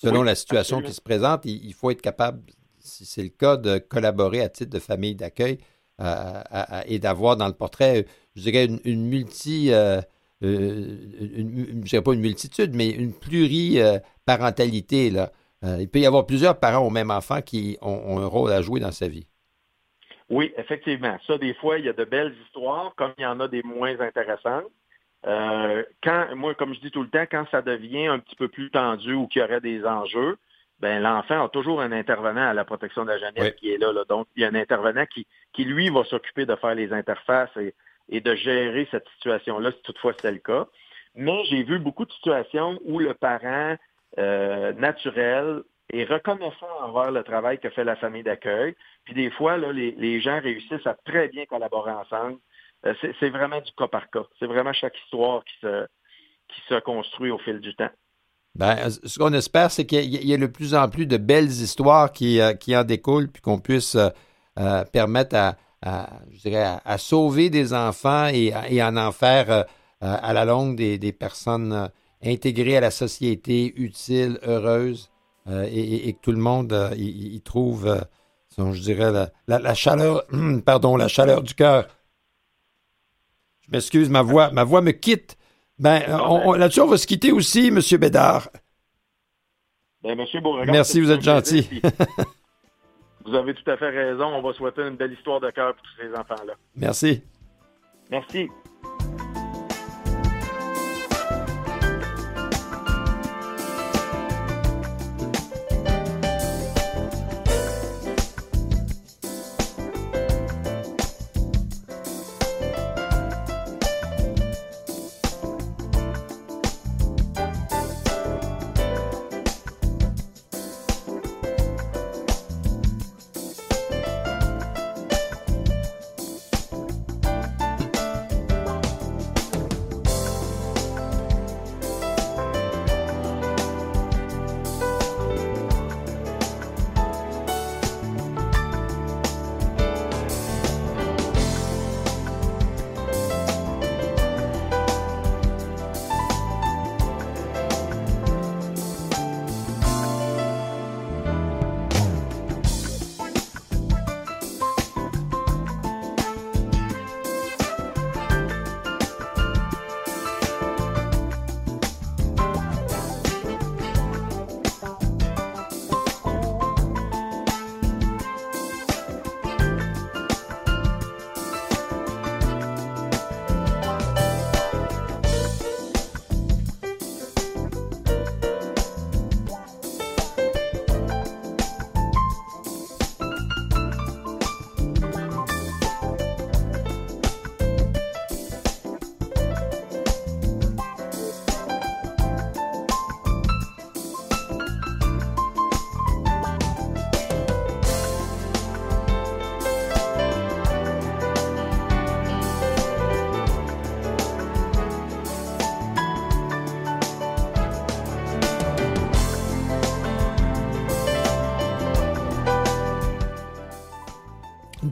Selon 0.04 0.24
la 0.24 0.36
situation 0.36 0.82
qui 0.82 0.94
se 0.94 1.02
présente, 1.02 1.46
il, 1.46 1.74
faut 1.74 1.90
être 1.92 2.02
capable, 2.02 2.42
si 2.80 3.06
c'est 3.06 3.24
le 3.24 3.30
cas, 3.30 3.56
de 3.58 3.78
collaborer 3.78 4.42
à 4.42 4.50
titre 4.50 4.72
de 4.72 4.80
famille 4.80 5.16
d'accueil 5.16 5.60
euh, 6.02 6.42
et 6.86 7.00
d'avoir 7.00 7.38
dans 7.38 7.48
le 7.48 7.54
portrait, 7.54 8.06
je 8.36 8.42
dirais, 8.42 8.68
une, 8.84 9.08
multi... 9.08 9.72
Euh, 9.72 10.02
euh, 10.44 10.98
je 11.22 11.90
dirais 11.90 12.02
pas 12.02 12.14
une 12.14 12.20
multitude, 12.20 12.76
mais 12.76 12.90
une 12.90 13.14
pluriparentalité. 13.14 15.10
Là. 15.10 15.32
il 15.80 15.88
peut 15.90 16.00
y 16.00 16.06
avoir 16.06 16.26
plusieurs 16.26 16.60
parents 16.60 16.86
au 16.86 16.90
même 16.90 17.12
enfant 17.12 17.42
qui 17.42 17.78
ont 17.82 18.20
un 18.20 18.26
rôle 18.26 18.52
à 18.52 18.62
jouer 18.62 18.82
dans 18.82 18.92
sa 18.92 19.08
vie. 19.08 19.26
Oui, 20.30 20.52
effectivement. 20.58 21.18
Ça, 21.28 21.38
des 21.38 21.54
fois, 21.54 21.80
il 21.80 21.86
y 21.86 21.90
a 21.90 21.94
de 21.94 22.04
belles 22.04 22.36
histoires, 22.46 22.94
comme 22.98 23.14
il 23.18 23.22
y 23.22 23.26
en 23.26 23.40
a 23.40 23.48
des 23.48 23.64
moins 23.64 23.98
intéressantes. 24.00 24.66
Euh, 25.26 25.84
quand, 26.04 26.36
moi, 26.36 26.54
comme 26.54 26.74
je 26.74 26.80
dis 26.80 26.92
tout 26.92 27.04
le 27.04 27.10
temps, 27.10 27.26
quand 27.30 27.46
ça 27.52 27.62
devient 27.62 28.08
un 28.08 28.20
petit 28.20 28.36
peu 28.36 28.48
plus 28.48 28.70
tendu 28.70 29.14
ou 29.14 29.28
qu'il 29.28 29.42
y 29.42 29.46
aurait 29.46 29.62
des 29.62 29.86
enjeux, 29.86 30.38
ben 30.80 31.02
l'enfant 31.02 31.46
a 31.46 31.50
toujours 31.50 31.82
un 31.82 31.92
intervenant 31.92 32.50
à 32.50 32.54
la 32.54 32.66
protection 32.66 33.06
de 33.06 33.12
la 33.12 33.18
jeunesse 33.18 33.54
qui 33.54 33.72
est 33.72 33.78
là, 33.78 33.94
Donc, 34.10 34.28
il 34.36 34.42
y 34.42 34.46
a 34.46 34.50
un 34.50 34.56
intervenant 34.56 35.06
qui, 35.06 35.26
qui 35.54 35.64
lui, 35.64 35.90
va 35.90 36.04
s'occuper 36.04 36.46
de 36.46 36.56
faire 36.56 36.76
les 36.76 36.92
interfaces 36.92 37.56
et, 37.58 37.74
et 38.10 38.20
de 38.20 38.36
gérer 38.36 38.88
cette 38.92 39.08
situation-là, 39.16 39.72
si 39.72 39.82
toutefois 39.84 40.14
c'est 40.20 40.32
le 40.32 40.40
cas. 40.40 40.68
Mais 41.16 41.44
j'ai 41.46 41.64
vu 41.64 41.80
beaucoup 41.80 42.06
de 42.06 42.12
situations 42.12 42.80
où 42.84 43.00
le 43.00 43.14
parent 43.14 43.78
euh, 44.18 44.74
naturel 44.74 45.64
et 45.92 46.06
reconnaissant 46.06 46.68
envers 46.82 47.12
le 47.12 47.24
travail 47.24 47.60
que 47.60 47.70
fait 47.70 47.84
la 47.84 47.96
famille 47.96 48.24
d'accueil. 48.24 48.76
Puis 49.06 49.14
des 49.14 49.30
fois, 49.32 49.58
là, 49.58 49.72
les, 49.72 50.22
gens 50.22 50.40
réussissent 50.40 50.88
à 50.88 50.96
très 51.06 51.28
bien 51.28 51.46
collaborer 51.46 51.92
ensemble. 51.92 52.38
Euh, 52.86 52.94
c'est 53.20 53.30
vraiment 53.30 53.62
du 53.62 53.72
cas 53.78 53.88
par 53.88 54.10
cas. 54.10 54.24
C'est 54.40 54.46
vraiment 54.46 54.74
chaque 54.74 54.98
histoire 55.06 55.44
qui 55.46 55.54
se, 55.62 55.86
qui 56.50 56.62
se 56.68 56.80
construit 56.80 57.32
au 57.32 57.38
fil 57.38 57.60
du 57.60 57.76
temps. 57.76 57.90
Ben, 58.56 58.90
ce 58.90 59.18
qu'on 59.18 59.34
espère, 59.34 59.72
c'est 59.72 59.86
qu'il 59.86 60.14
y, 60.14 60.34
a 60.34 60.38
de 60.38 60.46
plus 60.46 60.76
en 60.76 60.88
plus 60.88 61.08
de 61.08 61.18
belles 61.18 61.50
histoires 61.50 62.12
qui, 62.12 62.40
euh, 62.40 62.54
qui 62.54 62.76
en 62.78 62.84
découlent, 62.84 63.30
puis 63.30 63.42
qu'on 63.42 63.58
puisse 63.58 63.96
euh, 63.96 64.84
permettre 64.92 65.36
à, 65.36 66.10
je 66.32 66.40
dirais, 66.40 66.78
à, 66.86 66.98
sauver 66.98 67.50
des 67.50 67.74
enfants 67.74 68.28
et, 68.28 68.54
en 68.84 68.96
en 68.96 69.12
faire 69.12 69.66
à 70.02 70.34
la 70.34 70.46
longue 70.46 70.76
des, 70.76 70.98
des 70.98 71.14
personnes 71.14 71.90
intégrées 72.24 72.78
à 72.78 72.82
la 72.82 72.92
société, 72.92 73.74
utiles, 73.76 74.38
heureuses. 74.44 75.10
et, 75.50 76.14
que 76.14 76.20
tout 76.22 76.32
le 76.32 76.38
monde 76.38 76.92
y, 76.96 77.42
trouve, 77.42 78.00
je 78.58 78.82
dirais, 78.82 79.30
la, 79.48 79.74
chaleur, 79.74 80.24
pardon, 80.66 80.96
la 80.96 81.08
chaleur 81.08 81.42
du 81.42 81.56
cœur. 81.56 81.88
Je 83.66 83.72
m'excuse, 83.72 84.10
ma 84.10 84.22
voix, 84.22 84.52
ma 84.52 84.64
voix 84.64 84.82
me 84.82 84.92
quitte. 84.92 85.38
Ben, 85.80 86.02
là-dessus, 86.58 86.82
on 86.82 86.88
va 86.88 86.98
se 86.98 87.08
quitter 87.08 87.32
aussi, 87.32 87.68
M. 87.68 87.80
Bédard. 88.00 88.50
Ben, 90.04 90.18
Monsieur 90.18 90.42
Merci, 90.66 91.00
vous 91.00 91.12
êtes 91.12 91.22
gentil. 91.22 91.82
vous 93.26 93.34
avez 93.36 93.54
tout 93.54 93.70
à 93.70 93.78
fait 93.78 93.90
raison. 93.90 94.26
On 94.26 94.42
va 94.42 94.54
souhaiter 94.54 94.82
une 94.82 94.98
belle 94.98 95.14
histoire 95.14 95.40
de 95.40 95.50
cœur 95.52 95.74
pour 95.74 95.84
tous 95.84 96.02
ces 96.02 96.14
enfants-là. 96.14 96.54
Merci. 96.76 97.24
Merci. 98.12 98.50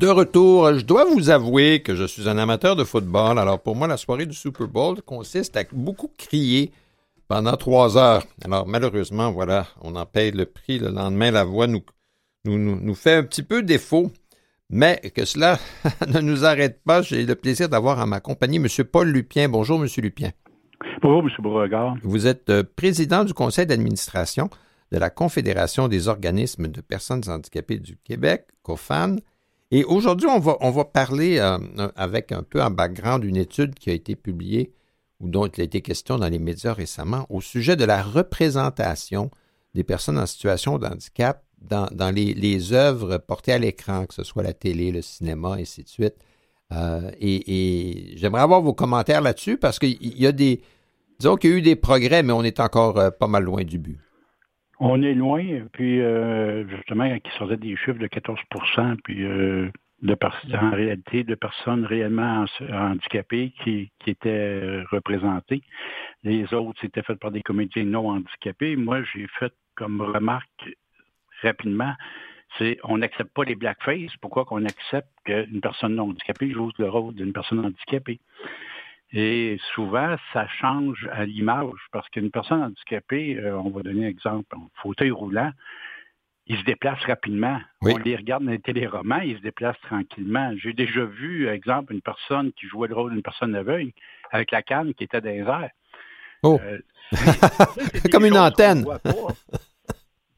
De 0.01 0.07
retour. 0.07 0.73
Je 0.73 0.83
dois 0.83 1.05
vous 1.05 1.29
avouer 1.29 1.83
que 1.83 1.95
je 1.95 2.05
suis 2.05 2.27
un 2.27 2.39
amateur 2.39 2.75
de 2.75 2.83
football. 2.83 3.37
Alors 3.37 3.59
pour 3.59 3.75
moi, 3.75 3.87
la 3.87 3.97
soirée 3.97 4.25
du 4.25 4.33
Super 4.33 4.67
Bowl 4.67 4.99
consiste 5.03 5.55
à 5.57 5.63
beaucoup 5.71 6.09
crier 6.17 6.71
pendant 7.27 7.55
trois 7.55 7.97
heures. 7.99 8.23
Alors 8.43 8.67
malheureusement, 8.67 9.31
voilà, 9.31 9.67
on 9.81 9.95
en 9.95 10.07
paye 10.07 10.31
le 10.31 10.47
prix. 10.47 10.79
Le 10.79 10.89
lendemain, 10.89 11.29
la 11.29 11.43
voix 11.43 11.67
nous, 11.67 11.81
nous, 12.45 12.57
nous, 12.57 12.95
fait 12.95 13.13
un 13.13 13.23
petit 13.23 13.43
peu 13.43 13.61
défaut. 13.61 14.11
Mais 14.71 14.99
que 15.13 15.23
cela 15.23 15.59
ne 16.07 16.19
nous 16.19 16.45
arrête 16.45 16.81
pas, 16.83 17.03
j'ai 17.03 17.23
le 17.23 17.35
plaisir 17.35 17.69
d'avoir 17.69 17.99
à 17.99 18.07
ma 18.07 18.21
compagnie 18.21 18.57
M. 18.57 18.67
Paul 18.91 19.07
Lupien. 19.07 19.49
Bonjour, 19.49 19.79
M. 19.79 19.87
Lupien. 19.97 20.31
Bonjour, 21.03 21.21
M. 21.21 21.29
Beauregard. 21.39 21.95
Vous 22.01 22.25
êtes 22.25 22.49
euh, 22.49 22.63
président 22.75 23.23
du 23.23 23.35
conseil 23.35 23.67
d'administration 23.67 24.49
de 24.91 24.97
la 24.97 25.11
Confédération 25.11 25.87
des 25.87 26.07
organismes 26.07 26.69
de 26.69 26.81
personnes 26.81 27.21
handicapées 27.27 27.77
du 27.77 27.97
Québec, 27.97 28.47
COFAN. 28.63 29.17
Et 29.71 29.85
aujourd'hui, 29.85 30.27
on 30.27 30.39
va, 30.39 30.85
parler 30.85 31.39
euh, 31.39 31.57
avec 31.95 32.33
un 32.33 32.43
peu 32.43 32.61
en 32.61 32.69
background 32.69 33.21
d'une 33.21 33.37
étude 33.37 33.73
qui 33.75 33.89
a 33.89 33.93
été 33.93 34.15
publiée 34.15 34.73
ou 35.21 35.29
dont 35.29 35.47
il 35.47 35.61
a 35.61 35.63
été 35.63 35.81
question 35.81 36.17
dans 36.17 36.27
les 36.27 36.39
médias 36.39 36.73
récemment 36.73 37.25
au 37.29 37.39
sujet 37.39 37.77
de 37.77 37.85
la 37.85 38.03
représentation 38.03 39.31
des 39.73 39.85
personnes 39.85 40.17
en 40.17 40.25
situation 40.25 40.77
de 40.77 40.87
handicap 40.87 41.45
dans, 41.61 42.13
les, 42.13 42.33
les, 42.33 42.73
œuvres 42.73 43.17
portées 43.17 43.53
à 43.53 43.59
l'écran, 43.59 44.05
que 44.07 44.15
ce 44.15 44.23
soit 44.23 44.43
la 44.43 44.53
télé, 44.53 44.91
le 44.91 45.01
cinéma, 45.01 45.57
et 45.57 45.61
ainsi 45.61 45.83
de 45.83 45.87
suite. 45.87 46.15
Euh, 46.73 47.11
et, 47.19 48.13
j'aimerais 48.15 48.41
avoir 48.41 48.61
vos 48.61 48.73
commentaires 48.73 49.21
là-dessus 49.21 49.57
parce 49.57 49.77
qu'il 49.79 50.19
y 50.19 50.25
a 50.25 50.31
des. 50.31 50.61
Disons 51.19 51.35
qu'il 51.35 51.51
y 51.51 51.53
a 51.53 51.57
eu 51.57 51.61
des 51.61 51.75
progrès, 51.75 52.23
mais 52.23 52.33
on 52.33 52.43
est 52.43 52.59
encore 52.59 52.97
euh, 52.97 53.11
pas 53.11 53.27
mal 53.27 53.43
loin 53.43 53.63
du 53.63 53.77
but. 53.77 53.99
On 54.83 55.03
est 55.03 55.13
loin, 55.13 55.43
puis 55.73 56.01
euh, 56.01 56.67
justement, 56.67 57.19
qui 57.19 57.31
sortait 57.37 57.57
des 57.57 57.75
chiffres 57.75 57.99
de 57.99 58.07
14% 58.07 58.97
puis 59.03 59.23
euh, 59.23 59.69
de 60.01 60.17
en 60.57 60.71
réalité, 60.71 61.23
de 61.23 61.35
personnes 61.35 61.85
réellement 61.85 62.45
handicapées 62.73 63.53
qui, 63.63 63.91
étaient 64.07 64.81
représentées. 64.91 65.61
Les 66.23 66.51
autres, 66.55 66.79
c'était 66.81 67.03
fait 67.03 67.15
par 67.15 67.29
des 67.29 67.43
comédiens 67.43 67.83
non 67.83 68.09
handicapés. 68.09 68.75
Moi, 68.75 69.03
j'ai 69.13 69.27
fait 69.37 69.53
comme 69.75 70.01
remarque 70.01 70.75
rapidement, 71.43 71.93
c'est 72.57 72.79
on 72.83 72.97
n'accepte 72.97 73.35
pas 73.35 73.43
les 73.43 73.53
blackface. 73.53 74.15
Pourquoi 74.19 74.45
qu'on 74.45 74.65
accepte 74.65 75.11
qu'une 75.25 75.61
personne 75.61 75.93
non 75.93 76.09
handicapée 76.09 76.49
joue 76.49 76.71
le 76.79 76.89
rôle 76.89 77.13
d'une 77.13 77.33
personne 77.33 77.63
handicapée? 77.63 78.19
Et 79.13 79.59
souvent, 79.75 80.15
ça 80.31 80.47
change 80.47 81.09
à 81.11 81.25
l'image 81.25 81.79
parce 81.91 82.07
qu'une 82.09 82.31
personne 82.31 82.63
handicapée, 82.63 83.37
euh, 83.37 83.57
on 83.57 83.69
va 83.69 83.81
donner 83.81 84.05
un 84.05 84.09
exemple, 84.09 84.55
un 84.55 84.67
fauteuil 84.81 85.11
roulant, 85.11 85.51
il 86.47 86.57
se 86.57 86.63
déplace 86.63 86.99
rapidement. 87.05 87.59
On 87.81 87.97
les 87.97 88.15
regarde 88.15 88.43
dans 88.43 88.51
les 88.51 88.59
téléromans, 88.59 89.21
il 89.21 89.37
se 89.37 89.41
déplace 89.41 89.79
tranquillement. 89.81 90.53
J'ai 90.57 90.73
déjà 90.73 91.05
vu, 91.05 91.47
exemple, 91.47 91.93
une 91.93 92.01
personne 92.01 92.51
qui 92.53 92.67
jouait 92.67 92.87
le 92.87 92.95
rôle 92.95 93.11
d'une 93.11 93.21
personne 93.21 93.53
aveugle 93.55 93.91
avec 94.31 94.51
la 94.51 94.61
canne 94.61 94.93
qui 94.93 95.03
était 95.03 95.21
dans 95.21 95.29
les 95.29 95.39
airs. 95.39 95.71
Oh! 96.43 96.59
Euh, 96.63 96.79
Comme 98.11 98.25
une 98.25 98.37
antenne. 98.37 98.85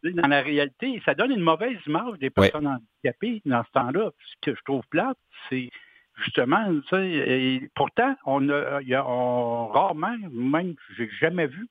Dans 0.03 0.27
la 0.27 0.41
réalité, 0.41 1.01
ça 1.05 1.15
donne 1.15 1.31
une 1.31 1.41
mauvaise 1.41 1.77
image 1.87 2.19
des 2.19 2.29
personnes 2.29 2.67
handicapées 2.67 3.41
dans 3.45 3.63
ce 3.63 3.71
temps-là. 3.71 4.11
Ce 4.25 4.33
que 4.41 4.55
je 4.55 4.61
trouve 4.65 4.83
plate, 4.89 5.17
c'est 5.49 5.69
justement, 6.15 6.65
et 6.93 7.69
pourtant, 7.75 8.15
on 8.25 8.49
a, 8.49 8.81
y 8.81 8.93
a 8.93 9.01
rarement, 9.01 10.15
même, 10.31 10.75
j'ai 10.97 11.09
jamais 11.19 11.47
vu 11.47 11.67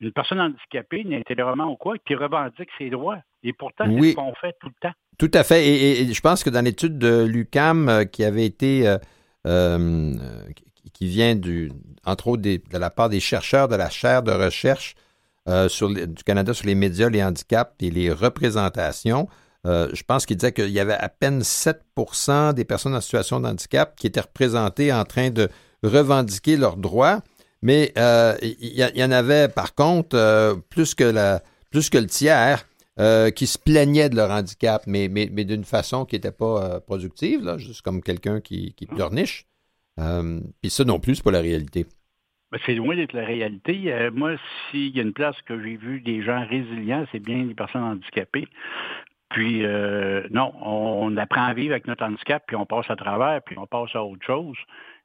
une 0.00 0.12
personne 0.12 0.40
handicapée, 0.40 1.00
intellectuellement 1.00 1.72
ou 1.72 1.76
quoi, 1.76 1.96
qui 1.98 2.14
revendique 2.14 2.68
ses 2.78 2.90
droits. 2.90 3.18
Et 3.42 3.52
pourtant, 3.52 3.84
c'est 3.86 4.10
ce 4.10 4.14
qu'on 4.14 4.34
fait 4.34 4.54
tout 4.60 4.68
le 4.68 4.74
temps. 4.80 4.94
Tout 5.18 5.30
à 5.34 5.44
fait. 5.44 5.66
Et, 5.66 6.12
je 6.12 6.20
pense 6.20 6.42
que 6.42 6.50
dans 6.50 6.64
l'étude 6.64 6.98
de 6.98 7.24
l'UCAM 7.24 7.88
euh, 7.88 8.04
qui 8.04 8.24
avait 8.24 8.44
été, 8.44 8.86
euh, 8.86 8.98
euh, 9.46 10.14
qui 10.92 11.06
vient 11.06 11.34
du, 11.34 11.70
entre 12.04 12.28
autres 12.28 12.42
de 12.42 12.60
la 12.72 12.90
part 12.90 13.08
des 13.08 13.20
chercheurs 13.20 13.68
de 13.68 13.76
la 13.76 13.90
chaire 13.90 14.22
de 14.22 14.32
recherche 14.32 14.94
sur, 15.68 15.90
du 15.90 16.24
Canada 16.24 16.54
sur 16.54 16.66
les 16.66 16.74
médias, 16.74 17.10
les 17.10 17.22
handicaps 17.22 17.74
et 17.80 17.90
les 17.90 18.10
représentations, 18.10 19.28
euh, 19.66 19.88
je 19.94 20.02
pense 20.02 20.26
qu'il 20.26 20.36
disait 20.36 20.52
qu'il 20.52 20.70
y 20.70 20.80
avait 20.80 20.94
à 20.94 21.08
peine 21.08 21.40
7% 21.40 22.52
des 22.52 22.64
personnes 22.64 22.94
en 22.94 23.00
situation 23.00 23.40
de 23.40 23.46
handicap 23.46 23.96
qui 23.96 24.06
étaient 24.06 24.20
représentées 24.20 24.92
en 24.92 25.04
train 25.04 25.30
de 25.30 25.48
revendiquer 25.82 26.56
leurs 26.56 26.76
droits, 26.76 27.20
mais 27.62 27.92
euh, 27.96 28.34
il 28.42 28.74
y, 28.74 29.04
en 29.04 29.10
avait 29.10 29.48
par 29.48 29.74
contre 29.74 30.16
euh, 30.16 30.54
plus, 30.68 30.94
que 30.94 31.38
plus 31.70 31.88
que 31.88 31.98
le 31.98 32.06
tiers 32.06 32.66
qui 33.34 33.46
se 33.46 33.58
plaignaient 33.58 34.08
de 34.08 34.16
leur 34.16 34.30
handicap, 34.30 34.84
mais, 34.86 35.08
mais, 35.08 35.26
d'une 35.26 35.64
façon 35.64 36.04
qui 36.04 36.14
n'était 36.14 36.30
pas 36.30 36.80
productive, 36.80 37.42
là, 37.42 37.58
juste 37.58 37.82
comme 37.82 38.02
quelqu'un 38.02 38.40
qui, 38.40 38.72
qui 38.74 38.86
pleurniche. 38.86 39.46
Puis 39.96 40.70
ça 40.70 40.84
non 40.84 41.00
plus, 41.00 41.16
c'est 41.16 41.24
pas 41.24 41.32
la 41.32 41.40
réalité. 41.40 41.86
Ben, 42.52 42.60
c'est 42.64 42.74
loin 42.74 42.94
d'être 42.94 43.14
la 43.14 43.24
réalité. 43.24 43.90
Moi, 44.12 44.36
s'il 44.70 44.94
y 44.94 45.00
a 45.00 45.02
une 45.02 45.12
place 45.12 45.34
que 45.44 45.60
j'ai 45.60 45.76
vu 45.76 46.02
des 46.02 46.22
gens 46.22 46.46
résilients, 46.46 47.04
c'est 47.10 47.18
bien 47.18 47.42
les 47.44 47.54
personnes 47.54 47.82
handicapées. 47.82 48.46
Puis, 49.34 49.66
euh, 49.66 50.22
non, 50.30 50.52
on, 50.62 51.16
apprend 51.16 51.42
à 51.42 51.54
vivre 51.54 51.72
avec 51.72 51.88
notre 51.88 52.04
handicap, 52.04 52.44
puis 52.46 52.54
on 52.54 52.66
passe 52.66 52.88
à 52.88 52.94
travers, 52.94 53.42
puis 53.42 53.58
on 53.58 53.66
passe 53.66 53.92
à 53.96 54.04
autre 54.04 54.24
chose. 54.24 54.56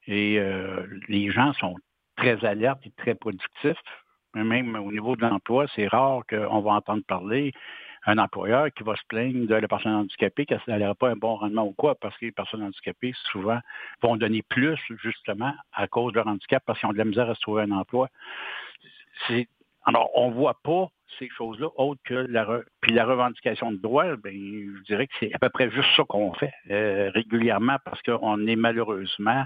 Et 0.06 0.38
euh, 0.38 0.86
les 1.08 1.32
gens 1.32 1.52
sont 1.54 1.74
très 2.16 2.44
alertes 2.44 2.78
et 2.86 2.92
très 2.96 3.16
productifs. 3.16 3.82
Même 4.34 4.76
au 4.76 4.92
niveau 4.92 5.16
de 5.16 5.22
l'emploi, 5.22 5.66
c'est 5.74 5.88
rare 5.88 6.22
qu'on 6.30 6.60
va 6.60 6.70
entendre 6.74 7.02
parler 7.08 7.52
un 8.06 8.18
employeur 8.18 8.68
qui 8.72 8.84
va 8.84 8.94
se 8.94 9.02
plaindre 9.08 9.48
de 9.48 9.54
la 9.56 9.66
personne 9.66 9.94
handicapée 9.94 10.46
qu'elle 10.46 10.60
n'aura 10.68 10.94
pas 10.94 11.10
un 11.10 11.16
bon 11.16 11.34
rendement 11.34 11.66
ou 11.66 11.72
quoi, 11.72 11.96
parce 11.96 12.16
que 12.16 12.26
les 12.26 12.32
personnes 12.32 12.62
handicapées, 12.62 13.12
souvent, 13.32 13.58
vont 14.00 14.16
donner 14.16 14.42
plus, 14.42 14.78
justement, 15.02 15.52
à 15.72 15.88
cause 15.88 16.12
de 16.12 16.18
leur 16.18 16.28
handicap, 16.28 16.62
parce 16.64 16.78
qu'ils 16.78 16.88
ont 16.88 16.92
de 16.92 16.98
la 16.98 17.04
misère 17.04 17.28
à 17.28 17.34
se 17.34 17.40
trouver 17.40 17.62
un 17.62 17.72
emploi. 17.72 18.08
Alors, 19.86 20.08
on 20.14 20.30
ne 20.30 20.34
voit 20.34 20.60
pas 20.62 20.86
ces 21.18 21.28
choses-là, 21.28 21.68
autre 21.76 22.00
que 22.04 22.14
la, 22.14 22.46
puis 22.80 22.92
la 22.92 23.04
revendication 23.04 23.72
de 23.72 23.76
droit, 23.78 24.16
ben, 24.16 24.32
je 24.32 24.82
dirais 24.84 25.06
que 25.06 25.12
c'est 25.20 25.34
à 25.34 25.38
peu 25.38 25.48
près 25.48 25.70
juste 25.70 25.88
ça 25.96 26.04
qu'on 26.08 26.32
fait 26.34 26.52
euh, 26.70 27.10
régulièrement 27.14 27.76
parce 27.84 28.00
qu'on 28.02 28.46
est 28.46 28.56
malheureusement 28.56 29.44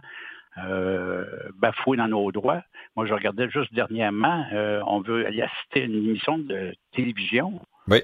euh, 0.58 1.24
bafoué 1.56 1.96
dans 1.96 2.08
nos 2.08 2.30
droits. 2.30 2.62
Moi, 2.94 3.06
je 3.06 3.14
regardais 3.14 3.50
juste 3.50 3.74
dernièrement, 3.74 4.46
euh, 4.52 4.80
on 4.86 5.00
veut 5.00 5.26
aller 5.26 5.42
assister 5.42 5.82
à 5.82 5.84
une 5.84 5.94
émission 5.94 6.38
de 6.38 6.74
télévision. 6.92 7.60
Oui. 7.88 8.02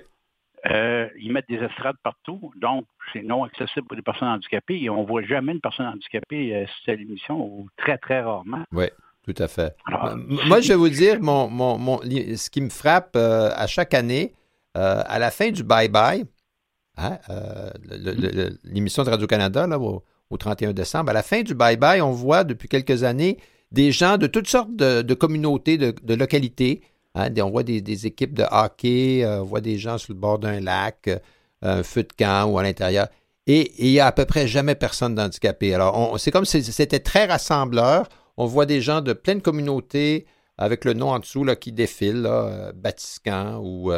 Euh, 0.68 1.08
ils 1.18 1.32
mettent 1.32 1.48
des 1.48 1.62
estrades 1.62 1.96
partout, 2.02 2.52
donc 2.56 2.86
c'est 3.12 3.22
non 3.22 3.44
accessible 3.44 3.86
pour 3.86 3.96
les 3.96 4.02
personnes 4.02 4.28
handicapées 4.28 4.82
et 4.82 4.90
on 4.90 5.02
ne 5.02 5.06
voit 5.06 5.22
jamais 5.22 5.52
une 5.52 5.61
personne 5.61 5.86
handicapée 5.86 6.54
assister 6.54 6.92
à 6.92 6.94
l'émission 6.96 7.40
ou 7.40 7.68
très, 7.76 7.96
très 7.96 8.20
rarement. 8.20 8.64
Oui. 8.72 8.86
Tout 9.23 9.35
à 9.43 9.49
fait. 9.49 9.77
moi, 10.47 10.61
je 10.61 10.68
vais 10.68 10.77
vous 10.77 10.89
dire, 11.03 11.21
mon, 11.21 11.49
mon, 11.49 12.01
ce 12.03 12.51
qui 12.51 12.61
me 12.61 12.71
frappe 12.71 13.12
euh, 13.16 13.51
à 13.55 13.66
chaque 13.66 13.95
année, 13.95 14.35
euh, 14.77 15.03
à 15.07 15.18
la 15.18 15.31
fin 15.31 15.51
du 15.51 15.62
bye-bye, 15.62 16.25
hein, 16.97 17.18
l'émission 18.64 19.05
de 19.05 19.11
Radio-Canada, 19.11 19.68
au, 19.79 20.37
31 20.37 20.73
décembre, 20.73 21.11
à 21.11 21.12
la 21.12 21.23
fin 21.23 21.43
du 21.43 21.55
bye-bye, 21.55 22.01
on 22.01 22.12
voit 22.12 22.45
depuis 22.45 22.68
quelques 22.68 23.03
années 23.03 23.39
des 23.73 23.93
gens 23.93 24.16
de 24.16 24.27
toutes 24.27 24.49
sortes 24.49 24.75
de, 24.75 25.14
communautés, 25.14 25.77
de, 25.79 26.14
localités, 26.14 26.83
Hein, 27.14 27.29
on 27.43 27.51
voit 27.51 27.64
des, 27.64 28.07
équipes 28.07 28.35
de 28.35 28.45
hockey, 28.51 29.25
euh, 29.25 29.41
on 29.41 29.45
voit 29.45 29.61
des 29.61 29.79
gens 29.79 29.99
sur 29.99 30.12
le 30.12 30.18
bord 30.18 30.39
d'un 30.39 30.61
lac, 30.61 31.09
euh, 31.09 31.18
un 31.62 31.83
feu 31.83 32.03
de 32.05 32.12
camp 32.16 32.49
ou 32.49 32.59
à 32.59 32.62
l'intérieur. 32.62 33.09
Et 33.47 33.73
il 33.79 33.91
n'y 33.91 34.01
a 34.01 34.07
à 34.07 34.12
peu 34.12 34.27
près 34.27 34.47
jamais 34.47 34.77
personne 34.77 35.14
d'handicapé. 35.14 35.75
Alors, 35.75 36.18
c'est 36.21 36.31
comme 36.31 36.45
si 36.45 36.62
c'était 36.62 37.01
très 37.01 37.27
rassembleur. 37.27 38.09
On 38.41 38.47
voit 38.47 38.64
des 38.64 38.80
gens 38.80 39.03
de 39.03 39.12
pleine 39.12 39.43
communauté 39.43 40.24
avec 40.57 40.86
le 40.86 40.95
nom 40.95 41.11
en 41.11 41.18
dessous 41.18 41.45
qui 41.61 41.72
défilent, 41.72 42.22
là, 42.22 42.47
euh, 42.47 42.72
Batiscan 42.72 43.61
ou 43.62 43.93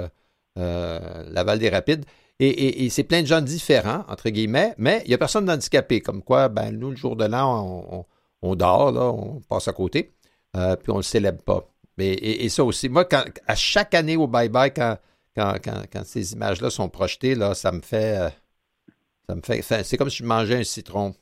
Laval 0.56 1.58
des 1.58 1.68
Rapides. 1.68 2.04
Et, 2.40 2.90
c'est 2.90 3.04
plein 3.04 3.22
de 3.22 3.26
gens 3.28 3.40
différents, 3.40 4.04
entre 4.08 4.28
guillemets, 4.30 4.74
mais 4.76 5.00
il 5.04 5.08
n'y 5.08 5.14
a 5.14 5.18
personne 5.18 5.44
d'handicapé. 5.44 6.00
Comme 6.00 6.22
quoi, 6.24 6.48
ben, 6.48 6.72
nous, 6.72 6.90
le 6.90 6.96
jour 6.96 7.14
de 7.14 7.24
l'an, 7.24 8.04
on, 8.42 8.56
dort, 8.56 8.90
là, 8.90 9.12
on 9.12 9.40
passe 9.42 9.68
à 9.68 9.72
côté, 9.72 10.12
puis 10.52 10.88
on 10.88 10.94
ne 10.94 10.98
le 10.98 11.02
célèbre 11.02 11.42
pas. 11.42 11.68
Mais, 11.98 12.14
et, 12.14 12.48
ça 12.48 12.64
aussi, 12.64 12.88
moi, 12.88 13.04
quand, 13.04 13.22
à 13.46 13.54
chaque 13.54 13.94
année 13.94 14.16
au 14.16 14.26
bye-bye, 14.26 14.72
quand, 14.74 14.98
quand, 15.36 16.04
ces 16.04 16.32
images-là 16.32 16.70
sont 16.70 16.88
projetées, 16.88 17.36
là, 17.36 17.54
ça 17.54 17.70
me 17.70 17.80
fait. 17.80 18.18
Euh, 18.18 18.30
ça 19.28 19.34
me 19.36 19.40
fait. 19.42 19.62
C'est 19.84 19.96
comme 19.96 20.10
si 20.10 20.18
je 20.18 20.24
mangeais 20.24 20.56
un 20.56 20.64
citron. 20.64 21.14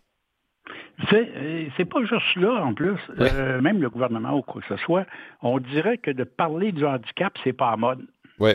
Euh, 1.13 1.69
c'est 1.77 1.85
pas 1.85 2.01
juste 2.05 2.37
là, 2.37 2.65
en 2.65 2.75
plus. 2.75 2.99
Euh, 3.19 3.61
même 3.61 3.81
le 3.81 3.91
gouvernement 3.91 4.37
ou 4.37 4.43
quoi 4.43 4.61
que 4.63 4.69
ce 4.69 4.83
soit, 4.85 5.07
on 5.43 5.59
dirait 5.59 5.99
que 5.99 6.11
de 6.11 6.25
parler 6.25 6.73
du 6.73 6.85
handicap, 6.85 7.37
c'est 7.45 7.53
pas 7.53 7.71
à 7.71 7.77
mode. 7.77 8.07
Oui. 8.39 8.53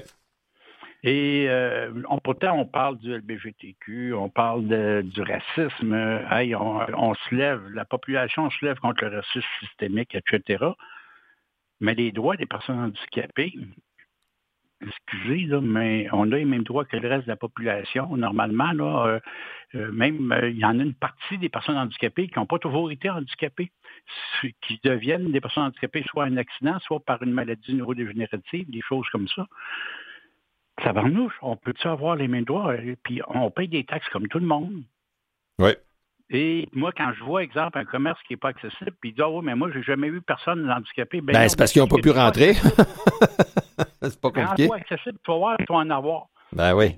Et 1.07 1.47
on, 2.09 2.17
pourtant, 2.17 2.57
on 2.57 2.65
parle 2.65 2.97
du 2.97 3.13
LBGTQ, 3.13 4.15
on 4.15 4.27
parle 4.27 4.65
du 5.03 5.21
racisme. 5.21 5.93
on, 5.93 6.79
on, 6.97 7.13
se 7.13 7.35
lève, 7.35 7.61
la 7.73 7.85
population 7.85 8.49
se 8.49 8.65
lève 8.65 8.79
contre 8.79 9.05
le 9.05 9.17
racisme 9.17 9.47
systémique, 9.59 10.15
etc. 10.15 10.65
Mais 11.79 11.93
les 11.93 12.11
droits 12.11 12.37
des 12.37 12.47
personnes 12.47 12.79
handicapées, 12.79 13.53
excusez, 14.87 15.45
là, 15.45 15.61
mais 15.61 16.07
on 16.11 16.31
a 16.31 16.35
les 16.35 16.45
mêmes 16.45 16.63
droits 16.63 16.85
que 16.85 16.97
le 16.97 17.07
reste 17.07 17.25
de 17.25 17.31
la 17.31 17.35
population. 17.35 18.15
Normalement, 18.15 18.71
là, 18.71 19.05
euh, 19.07 19.19
euh, 19.75 19.91
même 19.91 20.31
euh, 20.31 20.49
il 20.49 20.57
y 20.57 20.65
en 20.65 20.79
a 20.79 20.83
une 20.83 20.93
partie 20.93 21.37
des 21.37 21.49
personnes 21.49 21.77
handicapées 21.77 22.27
qui 22.27 22.39
n'ont 22.39 22.45
pas 22.45 22.59
toujours 22.59 22.91
été 22.91 23.09
handicapées, 23.09 23.71
qui 24.41 24.79
deviennent 24.83 25.31
des 25.31 25.41
personnes 25.41 25.63
handicapées 25.63 26.03
soit 26.07 26.25
un 26.25 26.37
accident, 26.37 26.79
soit 26.79 26.99
par 26.99 27.21
une 27.23 27.31
maladie 27.31 27.73
neurodégénérative, 27.73 28.69
des 28.69 28.81
choses 28.81 29.07
comme 29.11 29.27
ça. 29.27 29.47
Ça 30.83 30.91
va 30.91 31.03
nous, 31.03 31.31
on 31.41 31.55
peut-tu 31.55 31.87
avoir 31.87 32.15
les 32.15 32.27
mêmes 32.27 32.43
droits? 32.43 32.75
Puis 33.03 33.21
on 33.27 33.49
paye 33.49 33.69
des 33.69 33.85
taxes 33.85 34.09
comme 34.09 34.27
tout 34.27 34.39
le 34.39 34.45
monde. 34.45 34.83
Oui. 35.59 35.71
Et 36.29 36.67
moi, 36.73 36.91
quand 36.95 37.11
je 37.17 37.23
vois, 37.23 37.43
exemple, 37.43 37.77
un 37.77 37.85
commerce 37.85 38.19
qui 38.27 38.33
n'est 38.33 38.37
pas 38.37 38.49
accessible, 38.49 38.93
puis 38.99 39.11
il 39.11 39.15
dit, 39.15 39.21
oh, 39.21 39.41
mais 39.41 39.55
moi, 39.55 39.69
j'ai 39.71 39.83
jamais 39.83 40.09
vu 40.09 40.21
personne 40.21 40.69
handicapé. 40.69 41.21
Ben, 41.21 41.33
ben 41.33 41.47
c'est 41.47 41.57
parce 41.57 41.71
qu'ils 41.71 41.81
n'ont 41.81 41.87
pas 41.87 41.97
pu 41.97 42.09
rentrer. 42.09 42.53
c'est 42.53 44.21
pas 44.21 44.31
compliqué. 44.31 44.67
Quand 44.67 44.75
accessible, 44.75 45.17
tu 45.23 45.31
vas 45.31 45.37
voir, 45.37 45.57
tu 45.57 45.65
vas 45.69 45.79
en 45.79 45.89
avoir. 45.89 46.27
Ben 46.51 46.75
oui. 46.75 46.95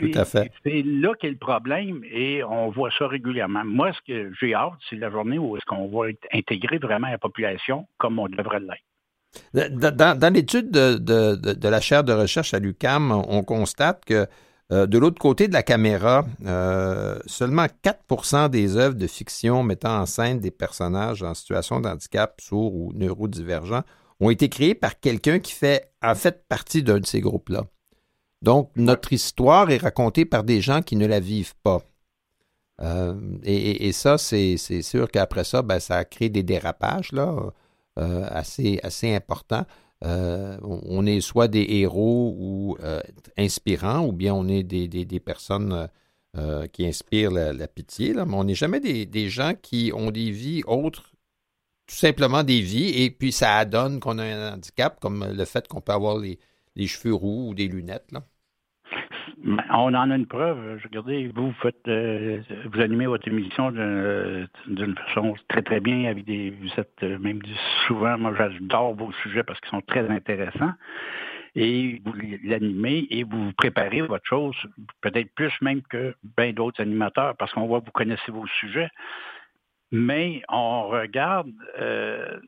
Tout 0.00 0.10
à 0.14 0.24
fait. 0.24 0.52
C'est 0.64 0.82
là 0.84 1.12
qu'est 1.18 1.30
le 1.30 1.36
problème 1.36 2.02
et 2.04 2.44
on 2.44 2.70
voit 2.70 2.90
ça 2.96 3.08
régulièrement. 3.08 3.64
Moi, 3.64 3.92
ce 3.92 3.98
que 4.06 4.32
j'ai 4.40 4.54
hâte, 4.54 4.74
c'est 4.88 4.96
la 4.96 5.10
journée 5.10 5.38
où 5.38 5.56
est-ce 5.56 5.64
qu'on 5.66 5.88
va 5.88 6.08
intégrer 6.32 6.78
vraiment 6.78 7.08
la 7.08 7.18
population 7.18 7.88
comme 7.98 8.18
on 8.20 8.28
devrait 8.28 8.60
l'être. 8.60 8.84
Dans, 9.52 10.32
l'étude 10.32 10.70
de, 10.70 10.96
de, 10.98 11.68
la 11.68 11.80
chaire 11.80 12.04
de 12.04 12.12
recherche 12.12 12.54
à 12.54 12.60
l'UCAM, 12.60 13.10
on 13.10 13.42
constate 13.42 14.04
que 14.04 14.26
euh, 14.70 14.86
de 14.86 14.98
l'autre 14.98 15.18
côté 15.18 15.48
de 15.48 15.54
la 15.54 15.62
caméra, 15.62 16.26
euh, 16.44 17.18
seulement 17.24 17.66
4% 17.82 18.50
des 18.50 18.76
œuvres 18.76 18.96
de 18.96 19.06
fiction 19.06 19.62
mettant 19.62 19.98
en 19.98 20.04
scène 20.04 20.40
des 20.40 20.50
personnages 20.50 21.22
en 21.22 21.32
situation 21.32 21.80
de 21.80 21.88
handicap, 21.88 22.38
sourds 22.40 22.74
ou 22.74 22.92
neurodivergents 22.94 23.82
ont 24.20 24.30
été 24.30 24.50
créées 24.50 24.74
par 24.74 25.00
quelqu'un 25.00 25.38
qui 25.38 25.52
fait 25.52 25.90
en 26.02 26.14
fait 26.14 26.46
partie 26.48 26.82
d'un 26.82 27.00
de 27.00 27.06
ces 27.06 27.20
groupes-là. 27.20 27.64
Donc, 28.42 28.70
notre 28.76 29.12
histoire 29.12 29.70
est 29.70 29.78
racontée 29.78 30.24
par 30.24 30.44
des 30.44 30.60
gens 30.60 30.82
qui 30.82 30.96
ne 30.96 31.06
la 31.06 31.20
vivent 31.20 31.54
pas. 31.62 31.82
Euh, 32.80 33.14
et, 33.42 33.90
ça, 33.92 34.18
c'est 34.18 34.56
sûr 34.56 35.10
qu'après 35.10 35.44
ça, 35.44 35.62
ben, 35.62 35.80
ça 35.80 35.96
a 35.96 36.04
créé 36.04 36.28
des 36.28 36.42
dérapages 36.42 37.10
là, 37.12 37.34
assez, 37.96 38.78
assez 38.82 39.12
importants. 39.12 39.64
Euh, 40.04 40.58
on 40.62 41.06
est 41.06 41.20
soit 41.20 41.48
des 41.48 41.66
héros 41.68 42.36
ou 42.38 42.76
euh, 42.82 43.00
inspirants, 43.36 44.06
ou 44.06 44.12
bien 44.12 44.32
on 44.34 44.46
est 44.46 44.62
des, 44.62 45.20
personnes 45.20 45.88
euh, 46.36 46.66
qui 46.68 46.86
inspirent 46.86 47.32
la, 47.32 47.68
pitié, 47.68 48.12
là, 48.12 48.24
mais 48.24 48.34
on 48.34 48.44
n'est 48.44 48.54
jamais 48.54 48.80
des, 48.80 49.28
gens 49.28 49.54
qui 49.60 49.90
ont 49.94 50.10
des 50.10 50.30
vies 50.30 50.62
autres, 50.66 51.12
tout 51.86 51.96
simplement 51.96 52.44
des 52.44 52.60
vies, 52.60 53.02
et 53.02 53.10
puis 53.10 53.32
ça 53.32 53.56
adonne 53.56 53.98
qu'on 53.98 54.18
a 54.18 54.24
un 54.24 54.54
handicap, 54.54 55.00
comme 55.00 55.24
le 55.32 55.44
fait 55.44 55.66
qu'on 55.66 55.80
peut 55.80 55.92
avoir 55.92 56.18
les, 56.18 56.38
cheveux 56.86 57.14
roux 57.14 57.48
ou 57.50 57.54
des 57.54 57.66
lunettes. 57.66 58.12
On 59.44 59.94
en 59.94 60.10
a 60.10 60.16
une 60.16 60.26
preuve. 60.26 60.80
Regardez, 60.82 61.30
vous 61.34 61.52
faites, 61.62 61.86
euh, 61.86 62.40
vous 62.72 62.80
animez 62.80 63.06
votre 63.06 63.28
émission 63.28 63.70
d'une 63.70 64.96
façon 64.96 65.34
très 65.48 65.62
très 65.62 65.80
bien. 65.80 66.10
Avec 66.10 66.24
des, 66.24 66.50
vous 66.50 66.68
êtes 66.76 67.02
euh, 67.04 67.18
même 67.18 67.40
souvent, 67.86 68.18
moi 68.18 68.34
j'adore 68.36 68.94
vos 68.94 69.12
sujets 69.22 69.44
parce 69.44 69.60
qu'ils 69.60 69.70
sont 69.70 69.82
très 69.82 70.08
intéressants. 70.10 70.72
Et 71.54 72.02
vous 72.04 72.12
l'animez 72.44 73.06
et 73.10 73.22
vous 73.22 73.52
préparez 73.52 74.02
votre 74.02 74.26
chose, 74.26 74.56
peut-être 75.00 75.32
plus 75.34 75.52
même 75.62 75.82
que 75.82 76.14
bien 76.36 76.52
d'autres 76.52 76.82
animateurs, 76.82 77.36
parce 77.36 77.52
qu'on 77.52 77.66
voit 77.66 77.80
que 77.80 77.86
vous 77.86 77.92
connaissez 77.92 78.30
vos 78.30 78.46
sujets. 78.60 78.90
Mais 79.90 80.42
on 80.48 80.88
regarde, 80.88 81.50
euh, 81.80 82.38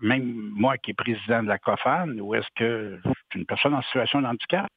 même 0.00 0.24
moi 0.54 0.76
qui 0.78 0.90
est 0.90 0.94
président 0.94 1.42
de 1.42 1.48
la 1.48 1.58
COFAN, 1.58 2.18
où 2.18 2.34
est-ce 2.34 2.48
que 2.56 2.98
je 3.04 3.10
suis 3.30 3.40
une 3.40 3.46
personne 3.46 3.74
en 3.74 3.82
situation 3.82 4.20
de 4.22 4.26
handicap, 4.26 4.68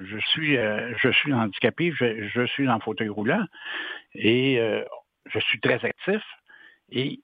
je 0.00 0.18
suis, 0.18 0.56
euh, 0.56 0.92
je 0.98 1.10
suis 1.10 1.32
handicapé, 1.32 1.92
je, 1.98 2.28
je, 2.28 2.46
suis 2.46 2.68
en 2.68 2.80
fauteuil 2.80 3.08
roulant 3.08 3.44
et 4.14 4.60
euh, 4.60 4.84
je 5.26 5.38
suis 5.38 5.60
très 5.60 5.84
actif. 5.84 6.22
Et 6.90 7.20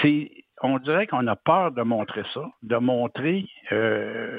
c'est, 0.00 0.30
on 0.62 0.78
dirait 0.78 1.06
qu'on 1.06 1.26
a 1.26 1.36
peur 1.36 1.72
de 1.72 1.82
montrer 1.82 2.22
ça, 2.32 2.42
de 2.62 2.76
montrer 2.76 3.46
euh, 3.72 4.38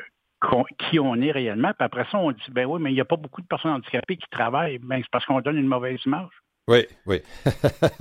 qui 0.79 0.99
on 0.99 1.15
est 1.15 1.31
réellement. 1.31 1.71
Puis 1.77 1.85
après 1.85 2.05
ça, 2.11 2.17
on 2.17 2.31
dit, 2.31 2.51
ben 2.51 2.65
oui, 2.65 2.81
mais 2.81 2.91
il 2.91 2.95
n'y 2.95 3.01
a 3.01 3.05
pas 3.05 3.15
beaucoup 3.15 3.41
de 3.41 3.47
personnes 3.47 3.71
handicapées 3.71 4.17
qui 4.17 4.29
travaillent. 4.29 4.79
Ben, 4.79 4.99
c'est 5.01 5.11
parce 5.11 5.25
qu'on 5.25 5.41
donne 5.41 5.57
une 5.57 5.67
mauvaise 5.67 5.99
image. 6.05 6.29
Oui, 6.67 6.85
oui. 7.05 7.21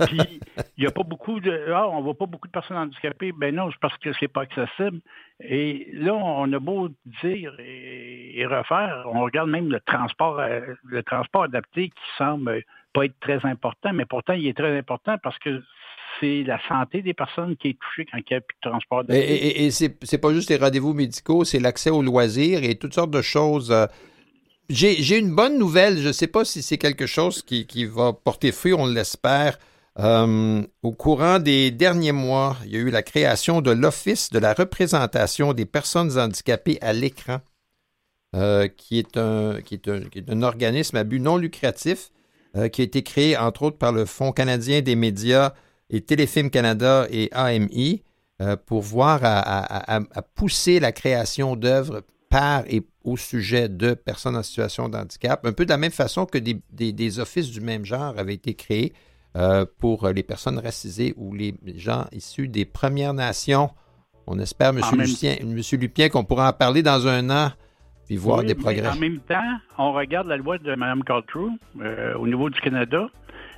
Puis, 0.07 0.41
il 0.77 0.81
n'y 0.81 0.87
a 0.87 0.91
pas 0.91 1.03
beaucoup 1.03 1.39
de. 1.39 1.71
Ah, 1.73 1.87
on 1.87 1.99
ne 1.99 2.03
voit 2.03 2.15
pas 2.15 2.25
beaucoup 2.25 2.47
de 2.47 2.51
personnes 2.51 2.75
handicapées. 2.75 3.31
Ben 3.31 3.55
non, 3.55 3.71
c'est 3.71 3.79
parce 3.79 3.97
que 3.97 4.09
c'est 4.19 4.27
pas 4.27 4.41
accessible. 4.41 4.99
Et 5.39 5.87
là, 5.93 6.13
on 6.13 6.51
a 6.51 6.59
beau 6.59 6.89
dire 7.23 7.53
et, 7.59 8.45
refaire, 8.45 9.05
on 9.13 9.21
regarde 9.21 9.49
même 9.49 9.69
le 9.69 9.79
transport, 9.79 10.39
euh, 10.39 10.59
le 10.83 11.01
transport 11.03 11.43
adapté 11.43 11.89
qui 11.89 12.03
semble 12.17 12.63
pas 12.93 13.05
être 13.05 13.19
très 13.21 13.45
important, 13.45 13.93
mais 13.93 14.05
pourtant, 14.05 14.33
il 14.33 14.47
est 14.47 14.57
très 14.57 14.77
important 14.77 15.17
parce 15.21 15.37
que 15.39 15.61
c'est 16.19 16.43
la 16.43 16.59
santé 16.67 17.01
des 17.01 17.13
personnes 17.13 17.55
qui 17.55 17.69
est 17.69 17.79
touchée 17.79 18.05
quand 18.11 18.17
il 18.17 18.25
n'y 18.31 18.37
a 18.37 18.41
plus 18.41 18.57
de 18.63 18.69
transport. 18.69 19.03
Et, 19.09 19.17
et, 19.19 19.65
et 19.65 19.71
c'est 19.71 20.17
pas 20.17 20.33
juste 20.33 20.49
les 20.49 20.57
rendez-vous 20.57 20.93
médicaux, 20.93 21.43
c'est 21.45 21.59
l'accès 21.59 21.89
aux 21.89 22.01
loisirs 22.01 22.63
et 22.63 22.75
toutes 22.75 22.93
sortes 22.93 23.11
de 23.11 23.21
choses. 23.21 23.71
Euh, 23.71 23.85
j'ai 24.69 25.17
une 25.17 25.33
bonne 25.33 25.57
nouvelle. 25.57 25.99
Je 25.99 26.07
ne 26.07 26.13
sais 26.13 26.27
pas 26.27 26.45
si 26.45 26.61
c'est 26.61 26.77
quelque 26.77 27.05
chose 27.05 27.41
qui, 27.41 27.85
va 27.85 28.13
porter 28.13 28.51
fruit, 28.51 28.73
on 28.73 28.85
l'espère. 28.85 29.57
Euh, 29.99 30.61
au 30.83 30.91
courant 30.91 31.39
des 31.39 31.71
derniers 31.71 32.11
mois, 32.11 32.55
il 32.65 32.71
y 32.71 32.75
a 32.75 32.79
eu 32.79 32.91
la 32.91 33.01
création 33.01 33.61
de 33.61 33.71
l'Office 33.71 34.29
de 34.29 34.37
la 34.37 34.53
représentation 34.53 35.53
des 35.53 35.65
personnes 35.65 36.19
handicapées 36.19 36.77
à 36.81 36.93
l'écran, 36.93 37.39
euh, 38.35 38.67
qui, 38.67 38.99
est 38.99 39.17
un, 39.17 39.59
qui, 39.65 39.73
est 39.73 40.29
un, 40.29 40.41
organisme 40.43 40.97
à 40.97 41.03
but 41.03 41.19
non 41.19 41.37
lucratif 41.37 42.11
euh, 42.55 42.67
qui 42.67 42.81
a 42.81 42.83
été 42.83 43.01
créé 43.01 43.35
entre 43.37 43.63
autres 43.63 43.79
par 43.79 43.91
le 43.91 44.05
Fonds 44.05 44.31
canadien 44.31 44.81
des 44.81 44.95
médias 44.95 45.53
et 45.89 46.01
Téléfilm 46.01 46.51
Canada 46.51 47.07
et 47.09 47.29
AMI 47.31 48.03
pour 48.67 48.83
voir 48.83 49.21
à, 49.23 49.99
pousser 50.35 50.79
la 50.79 50.91
création 50.91 51.55
d'œuvres 51.55 52.03
par 52.29 52.63
et 52.67 52.83
au 53.03 53.17
sujet 53.17 53.69
de 53.69 53.93
personnes 53.93 54.35
en 54.35 54.43
situation 54.43 54.89
de 54.89 54.97
handicap, 54.97 55.45
un 55.45 55.53
peu 55.53 55.65
de 55.65 55.69
la 55.69 55.77
même 55.77 55.91
façon 55.91 56.25
que 56.25 56.37
des, 56.37 57.19
offices 57.19 57.51
du 57.51 57.61
même 57.61 57.85
genre 57.85 58.17
avaient 58.17 58.33
été 58.33 58.53
créés 58.53 58.93
euh, 59.35 59.65
pour 59.79 60.07
les 60.09 60.23
personnes 60.23 60.59
racisées 60.59 61.13
ou 61.17 61.33
les 61.33 61.55
gens 61.75 62.05
issus 62.11 62.47
des 62.47 62.65
Premières 62.65 63.13
Nations. 63.13 63.69
On 64.25 64.39
espère, 64.39 64.69
M. 64.69 64.81
Lucien, 64.97 65.37
Monsieur 65.45 65.77
Lupien, 65.77 66.09
qu'on 66.09 66.25
pourra 66.25 66.49
en 66.49 66.53
parler 66.53 66.83
dans 66.83 67.07
un 67.07 67.29
an 67.29 67.51
puis 68.07 68.15
voir 68.15 68.43
des 68.43 68.55
progrès. 68.55 68.87
En 68.87 68.95
même 68.95 69.19
temps, 69.19 69.57
on 69.77 69.91
regarde 69.91 70.27
la 70.27 70.37
loi 70.37 70.57
de 70.57 70.73
Mme 70.73 71.03
Caltrou 71.03 71.51
euh, 71.81 72.15
au 72.15 72.25
niveau 72.25 72.49
du 72.49 72.59
Canada. 72.61 73.09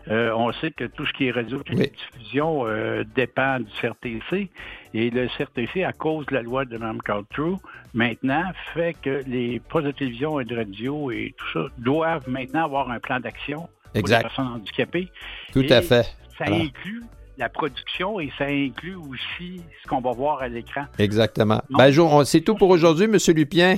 Euh, 0.08 0.32
on 0.36 0.52
sait 0.54 0.72
que 0.72 0.86
tout 0.86 1.06
ce 1.06 1.14
qui 1.14 1.28
est 1.28 1.32
radio 1.32 1.62
et 1.72 1.91
diffusion 2.14 2.66
euh, 2.66 3.04
dépend 3.16 3.60
du 3.60 3.72
CRTC. 3.82 4.50
Et 4.93 5.10
le 5.10 5.28
CRTC, 5.28 5.84
à 5.84 5.93
cause 5.93 6.26
de 6.28 6.36
la 6.36 6.41
loi 6.41 6.66
de 6.66 6.78
Mme 6.78 7.02
Caltrou, 7.02 7.60
maintenant 7.93 8.43
fait 8.74 8.95
que 9.02 9.24
les 9.28 9.60
postes 9.60 9.86
de 9.86 9.91
télévision 9.91 10.39
et 10.39 10.45
de 10.45 10.56
radio 10.56 11.12
et 11.12 11.36
tout 11.38 11.45
ça 11.54 11.66
doivent 11.78 12.28
maintenant 12.28 12.66
avoir 12.66 12.89
un 12.89 13.00
plan 13.00 13.20
d'action 13.20 13.70
pour 13.93 14.08
les 14.08 14.20
personnes 14.20 14.47
handicapées. 14.47 15.10
Tout 15.54 15.66
à 15.70 15.82
fait. 15.82 16.16
Ça 16.38 16.45
inclut 16.45 17.04
la 17.38 17.50
production 17.50 18.20
et 18.20 18.32
ça 18.38 18.45
inclut 18.45 18.95
aussi 18.95 19.62
ce 19.84 19.88
qu'on 19.88 20.02
va 20.02 20.12
voir 20.12 20.41
à 20.41 20.47
l'écran. 20.47 20.86
Exactement. 20.97 21.62
Ben, 21.70 21.91
c'est 22.26 22.41
tout 22.41 22.56
pour 22.56 22.70
aujourd'hui, 22.70 23.06
M. 23.06 23.18
Lupien. 23.36 23.78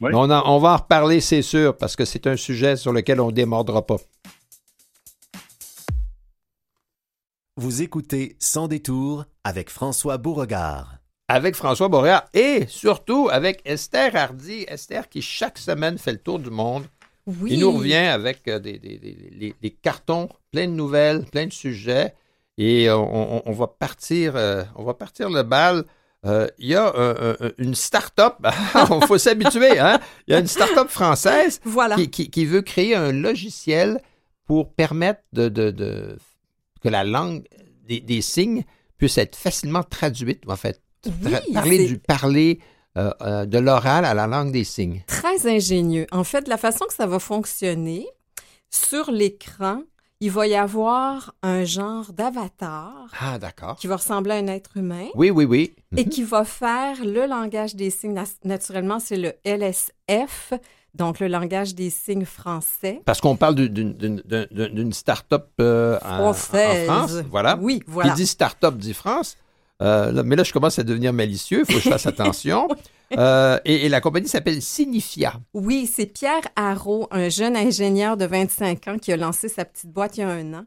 On, 0.00 0.12
on, 0.12 0.58
va 0.58 0.72
en 0.72 0.76
reparler, 0.76 1.20
c'est 1.20 1.42
sûr, 1.42 1.76
parce 1.76 1.96
que 1.96 2.04
c'est 2.04 2.26
un 2.26 2.36
sujet 2.36 2.76
sur 2.76 2.92
lequel 2.92 3.20
on 3.20 3.28
ne 3.28 3.32
démordra 3.32 3.86
pas. 3.86 3.96
Vous 7.58 7.80
écoutez 7.80 8.36
Sans 8.38 8.68
détour 8.68 9.24
avec 9.42 9.70
François 9.70 10.18
Beauregard. 10.18 10.98
Avec 11.28 11.56
François 11.56 11.88
Beauregard 11.88 12.26
et 12.34 12.66
surtout 12.68 13.30
avec 13.32 13.62
Esther 13.64 14.14
Hardy. 14.14 14.66
Esther 14.68 15.08
qui 15.08 15.22
chaque 15.22 15.56
semaine 15.56 15.96
fait 15.96 16.12
le 16.12 16.18
tour 16.18 16.38
du 16.38 16.50
monde. 16.50 16.84
Oui. 17.26 17.52
Il 17.54 17.60
nous 17.60 17.72
revient 17.72 17.94
avec 17.94 18.46
euh, 18.48 18.58
des, 18.58 19.78
cartons, 19.80 20.28
plein 20.52 20.66
de 20.66 20.72
nouvelles, 20.72 21.24
plein 21.24 21.46
de 21.46 21.52
sujets. 21.52 22.12
Et 22.58 22.90
euh, 22.90 22.98
on, 22.98 23.52
va 23.52 23.68
partir, 23.68 24.36
euh, 24.36 24.62
on 24.74 24.84
va 24.84 24.92
partir 24.92 25.30
le 25.30 25.42
bal 25.42 25.84
euh, 26.26 26.48
il 26.58 26.68
y 26.68 26.74
a 26.74 26.92
une 27.58 27.74
start-up, 27.74 28.34
il 28.74 29.06
faut 29.06 29.18
s'habituer, 29.18 29.78
hein? 29.78 30.00
il 30.26 30.32
y 30.32 30.34
a 30.34 30.40
une 30.40 30.46
start-up 30.46 30.88
française 30.88 31.60
qui, 32.10 32.44
veut 32.44 32.62
créer 32.62 32.96
un 32.96 33.12
logiciel 33.12 34.00
pour 34.44 34.72
permettre 34.72 35.20
de, 35.32 36.18
que 36.86 36.90
la 36.90 37.02
langue 37.02 37.42
des, 37.88 38.22
signes 38.22 38.62
puisse 38.96 39.18
être 39.18 39.34
facilement 39.34 39.82
traduite, 39.82 40.42
en 40.48 40.54
fait, 40.54 40.80
parler 41.52 41.86
du 41.86 41.98
parler 41.98 42.60
euh, 42.96 43.10
euh, 43.22 43.44
de 43.44 43.58
l'oral 43.58 44.04
à 44.04 44.14
la 44.14 44.28
langue 44.28 44.52
des 44.52 44.62
signes. 44.62 45.02
Très 45.08 45.48
ingénieux. 45.48 46.06
En 46.12 46.22
fait, 46.22 46.46
la 46.46 46.56
façon 46.56 46.84
que 46.86 46.94
ça 46.94 47.06
va 47.08 47.18
fonctionner, 47.18 48.06
sur 48.70 49.10
l'écran, 49.10 49.82
il 50.20 50.30
va 50.30 50.46
y 50.46 50.54
avoir 50.54 51.34
un 51.42 51.64
genre 51.64 52.12
d'avatar. 52.12 53.08
Ah, 53.20 53.38
d'accord. 53.40 53.76
Qui 53.76 53.88
va 53.88 53.96
ressembler 53.96 54.34
à 54.34 54.36
un 54.36 54.46
être 54.46 54.76
humain. 54.76 55.08
Oui, 55.16 55.30
oui, 55.30 55.44
oui. 55.44 55.74
Et 55.96 56.04
mhm. 56.04 56.08
qui 56.08 56.22
va 56.22 56.44
faire 56.44 57.04
le 57.04 57.26
langage 57.26 57.74
des 57.74 57.90
signes. 57.90 58.18
Naturellement, 58.44 59.00
c'est 59.00 59.18
le 59.18 59.32
LSF, 59.44 60.52
donc 60.96 61.20
le 61.20 61.28
langage 61.28 61.74
des 61.74 61.90
signes 61.90 62.24
français. 62.24 63.00
Parce 63.04 63.20
qu'on 63.20 63.36
parle 63.36 63.54
d'une 63.54 64.92
start-up 64.92 65.48
euh, 65.60 65.98
en, 66.02 66.32
France. 66.32 67.12
Voilà. 67.30 67.58
Oui, 67.60 67.82
voilà. 67.86 68.10
Qui 68.10 68.16
dit 68.16 68.26
start-up 68.26 68.76
dit 68.76 68.94
France. 68.94 69.36
Euh, 69.82 70.22
mais 70.24 70.36
là, 70.36 70.42
je 70.42 70.52
commence 70.52 70.78
à 70.78 70.84
devenir 70.84 71.12
malicieux. 71.12 71.60
Il 71.60 71.72
faut 71.72 71.78
que 71.78 71.84
je 71.84 71.90
fasse 71.90 72.06
attention. 72.06 72.68
Euh, 73.16 73.60
et, 73.64 73.88
la 73.88 74.00
compagnie 74.00 74.26
s'appelle 74.26 74.60
Signifia. 74.60 75.34
Oui, 75.54 75.86
c'est 75.86 76.06
Pierre 76.06 76.42
Haro, 76.56 77.06
un 77.12 77.28
jeune 77.28 77.56
ingénieur 77.56 78.16
de 78.16 78.24
25 78.24 78.88
ans 78.88 78.98
qui 78.98 79.12
a 79.12 79.16
lancé 79.16 79.48
sa 79.48 79.64
petite 79.64 79.92
boîte 79.92 80.16
il 80.16 80.22
y 80.22 80.24
a 80.24 80.28
un 80.28 80.54
an. 80.54 80.64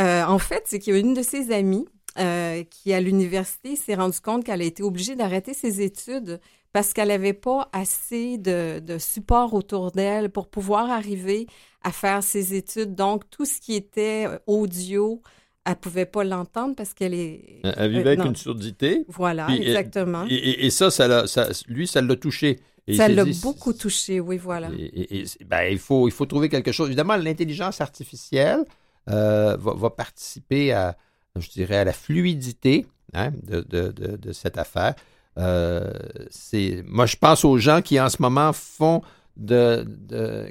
Euh, 0.00 0.24
en 0.24 0.40
fait, 0.40 0.64
c'est 0.66 0.80
qu'il 0.80 0.94
y 0.94 0.96
a 0.96 0.98
une 0.98 1.14
de 1.14 1.22
ses 1.22 1.52
amies 1.52 1.86
qui, 2.16 2.92
à 2.92 3.00
l'université, 3.00 3.76
s'est 3.76 3.94
rendue 3.94 4.18
compte 4.18 4.42
qu'elle 4.42 4.60
a 4.60 4.64
été 4.64 4.82
obligée 4.82 5.14
d'arrêter 5.14 5.54
ses 5.54 5.80
études 5.80 6.40
parce 6.72 6.92
qu'elle 6.92 7.08
n'avait 7.08 7.32
pas 7.32 7.68
assez 7.72 8.38
de, 8.38 8.80
de 8.80 8.98
support 8.98 9.54
autour 9.54 9.90
d'elle 9.90 10.30
pour 10.30 10.48
pouvoir 10.48 10.90
arriver 10.90 11.46
à 11.82 11.92
faire 11.92 12.22
ses 12.22 12.54
études. 12.54 12.94
Donc, 12.94 13.28
tout 13.30 13.44
ce 13.44 13.60
qui 13.60 13.74
était 13.74 14.26
audio, 14.46 15.22
elle 15.64 15.76
pouvait 15.76 16.06
pas 16.06 16.24
l'entendre 16.24 16.74
parce 16.74 16.94
qu'elle 16.94 17.14
est. 17.14 17.60
Elle 17.62 17.90
vivait 17.90 18.10
avec 18.10 18.24
une 18.24 18.36
surdité. 18.36 19.04
Voilà, 19.08 19.48
exactement. 19.50 20.24
Et, 20.28 20.70
ça, 20.70 20.90
ça, 20.90 21.26
ça, 21.26 21.48
lui, 21.68 21.86
ça 21.86 22.00
l'a 22.00 22.16
touché. 22.16 22.58
ça 22.96 23.08
l'a 23.08 23.24
beaucoup 23.42 23.72
touché, 23.72 24.20
oui, 24.20 24.38
voilà. 24.38 24.70
Et, 24.78 25.24
ben, 25.46 25.62
il, 25.70 25.78
faut, 25.78 26.08
il 26.08 26.12
faut 26.12 26.26
trouver 26.26 26.48
quelque 26.48 26.72
chose. 26.72 26.88
Évidemment, 26.88 27.16
l'intelligence 27.16 27.80
artificielle 27.80 28.64
euh, 29.10 29.56
va, 29.58 29.90
participer 29.90 30.72
à, 30.72 30.96
je 31.36 31.48
dirais, 31.50 31.76
à 31.76 31.84
la 31.84 31.92
fluidité 31.92 32.86
hein, 33.14 33.30
de, 33.42 33.60
de, 33.60 33.90
de, 33.90 34.32
cette 34.32 34.58
affaire. 34.58 34.94
Euh, 35.38 35.90
c'est, 36.30 36.82
moi, 36.86 37.06
je 37.06 37.16
pense 37.16 37.44
aux 37.44 37.58
gens 37.58 37.80
qui, 37.82 38.00
en 38.00 38.08
ce 38.08 38.20
moment, 38.20 38.52
font 38.52 39.02
de, 39.36 39.86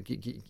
qui, 0.05 0.41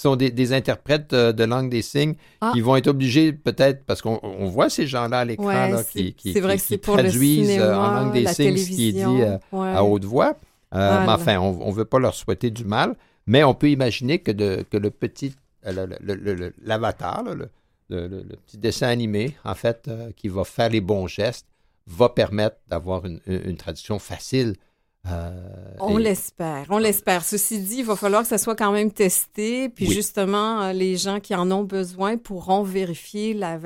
sont 0.00 0.16
des, 0.16 0.52
interprètes 0.52 1.12
euh, 1.12 1.32
de 1.32 1.44
langue 1.44 1.70
des 1.70 1.82
signes 1.82 2.14
ah. 2.40 2.50
qui 2.54 2.60
vont 2.60 2.76
être 2.76 2.86
obligés 2.86 3.32
peut-être, 3.32 3.84
parce 3.84 4.00
qu'on 4.00 4.46
voit 4.46 4.70
ces 4.70 4.86
gens-là 4.86 5.20
à 5.20 5.24
l'écran 5.24 5.82
qui, 5.90 6.14
qui, 6.14 6.32
traduisent 6.80 7.58
euh, 7.58 7.74
en 7.76 7.90
langue 7.92 8.12
des 8.12 8.26
signes 8.26 8.56
ce 8.56 8.70
qui 8.70 8.88
est 8.88 8.92
dit 8.92 9.02
euh, 9.02 9.36
à 9.52 9.84
haute 9.84 10.04
voix. 10.04 10.36
mais 10.72 11.06
enfin, 11.08 11.38
on 11.38 11.68
ne 11.68 11.74
veut 11.74 11.84
pas 11.84 11.98
leur 11.98 12.14
souhaiter 12.14 12.50
du 12.50 12.64
mal, 12.64 12.96
mais 13.26 13.44
on 13.44 13.54
peut 13.54 13.70
imaginer 13.70 14.20
que, 14.20 14.32
de, 14.32 14.64
que 14.70 14.78
le 14.78 14.90
petit, 14.90 15.34
l'avatar, 16.64 17.22
le, 17.24 17.50
le, 17.90 18.22
petit 18.46 18.56
dessin 18.58 18.88
animé, 18.88 19.36
en 19.44 19.54
fait, 19.54 19.90
qui 20.16 20.28
va 20.28 20.44
faire 20.44 20.70
les 20.70 20.80
bons 20.80 21.06
gestes, 21.06 21.46
va 21.90 22.08
permettre 22.08 22.56
d'avoir 22.68 23.04
une, 23.04 23.20
une 23.26 23.56
traduction 23.56 23.98
facile 23.98 24.54
euh, 25.08 25.30
on 25.78 25.96
l'espère, 25.96 26.66
on 26.68 26.78
l'espère. 26.78 27.24
Ceci 27.24 27.58
dit, 27.60 27.78
il 27.78 27.84
va 27.84 27.96
falloir 27.96 28.22
que 28.22 28.28
ça 28.28 28.38
soit 28.38 28.54
quand 28.54 28.72
même 28.72 28.92
testé, 28.92 29.68
puis 29.70 29.90
justement, 29.90 30.60
euh, 30.60 30.72
les 30.72 30.96
gens 30.96 31.20
qui 31.20 31.34
en 31.34 31.50
ont 31.50 31.64
besoin 31.64 32.18
pourront 32.18 32.62
vérifier 32.62 33.32
la, 33.32 33.58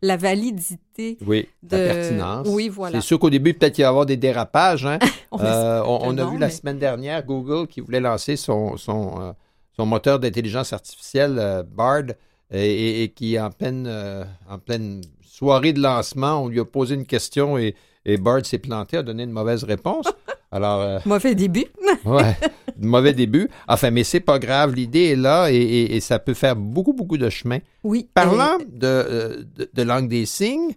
la 0.00 0.16
validité 0.16 1.18
oui, 1.26 1.48
de 1.64 1.76
la 1.76 1.94
pertinence. 1.94 2.48
Oui, 2.48 2.68
voilà. 2.68 3.00
C'est 3.00 3.06
sûr 3.06 3.18
qu'au 3.18 3.30
début, 3.30 3.52
peut-être 3.54 3.74
qu'il 3.74 3.82
va 3.82 3.88
y 3.88 3.90
avoir 3.90 4.06
des 4.06 4.16
dérapages. 4.16 4.86
Hein. 4.86 5.00
on, 5.32 5.40
euh, 5.40 5.82
a 5.82 6.30
vu 6.30 6.38
la 6.38 6.50
semaine 6.50 6.78
dernière 6.78 7.24
Google 7.24 7.66
qui 7.66 7.80
voulait 7.80 8.00
lancer 8.00 8.36
son, 8.36 8.76
son, 8.76 9.34
son 9.72 9.86
moteur 9.86 10.20
d'intelligence 10.20 10.72
artificielle, 10.72 11.64
Bard, 11.72 12.04
et, 12.52 13.12
qui, 13.16 13.38
en 13.40 13.50
pleine, 13.50 13.88
en 14.48 14.58
pleine 14.58 15.02
soirée 15.40 15.72
de 15.72 15.80
lancement, 15.80 16.44
on 16.44 16.48
lui 16.48 16.60
a 16.60 16.66
posé 16.66 16.94
une 16.94 17.06
question 17.06 17.56
et, 17.56 17.74
et 18.04 18.18
Bard 18.18 18.44
s'est 18.44 18.58
planté, 18.58 18.98
a 18.98 19.02
donné 19.02 19.22
une 19.22 19.30
mauvaise 19.30 19.64
réponse. 19.64 20.04
Alors, 20.52 20.82
euh, 20.82 20.98
mauvais 21.06 21.34
début. 21.34 21.64
ouais, 22.04 22.36
mauvais 22.78 23.14
début. 23.14 23.48
Enfin, 23.66 23.90
mais 23.90 24.04
c'est 24.04 24.20
pas 24.20 24.38
grave. 24.38 24.74
L'idée 24.74 25.12
est 25.12 25.16
là 25.16 25.50
et, 25.50 25.98
ça 26.00 26.18
peut 26.18 26.34
faire 26.34 26.56
beaucoup, 26.56 26.92
beaucoup 26.92 27.16
de 27.16 27.30
chemin. 27.30 27.60
Oui. 27.82 28.06
Parlant 28.12 28.58
euh, 28.82 29.44
de, 29.72 29.82
langue 29.82 30.08
des 30.08 30.26
signes, 30.26 30.74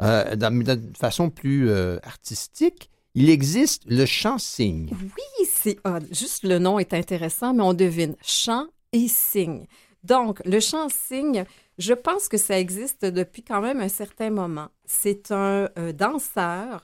euh, 0.00 0.36
d'une 0.36 0.94
façon 0.96 1.28
plus 1.28 1.72
artistique, 2.04 2.90
il 3.16 3.30
existe 3.30 3.82
le 3.88 4.06
chant 4.06 4.38
signe. 4.38 4.90
Oui, 4.92 5.48
c'est 5.52 5.78
juste 6.12 6.44
le 6.44 6.60
nom 6.60 6.78
est 6.78 6.94
intéressant, 6.94 7.52
mais 7.52 7.64
on 7.64 7.74
devine 7.74 8.14
chant 8.22 8.66
et 8.92 9.08
signe. 9.08 9.66
Donc, 10.04 10.40
le 10.44 10.60
chant 10.60 10.88
signe, 10.88 11.44
je 11.78 11.94
pense 11.94 12.28
que 12.28 12.36
ça 12.36 12.58
existe 12.58 13.04
depuis 13.04 13.42
quand 13.42 13.60
même 13.60 13.80
un 13.80 13.88
certain 13.88 14.30
moment. 14.30 14.68
C'est 14.86 15.32
un 15.32 15.68
danseur 15.92 16.82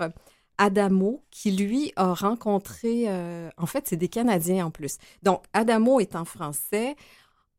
Adamo, 0.61 1.25
qui 1.31 1.53
lui 1.53 1.91
a 1.97 2.13
rencontré, 2.13 3.05
euh, 3.09 3.49
en 3.57 3.65
fait, 3.65 3.89
c'est 3.89 3.97
des 3.97 4.09
Canadiens 4.09 4.67
en 4.67 4.71
plus. 4.71 4.99
Donc, 5.23 5.43
Adamo 5.55 6.01
est 6.01 6.15
en 6.15 6.27
français. 6.27 6.97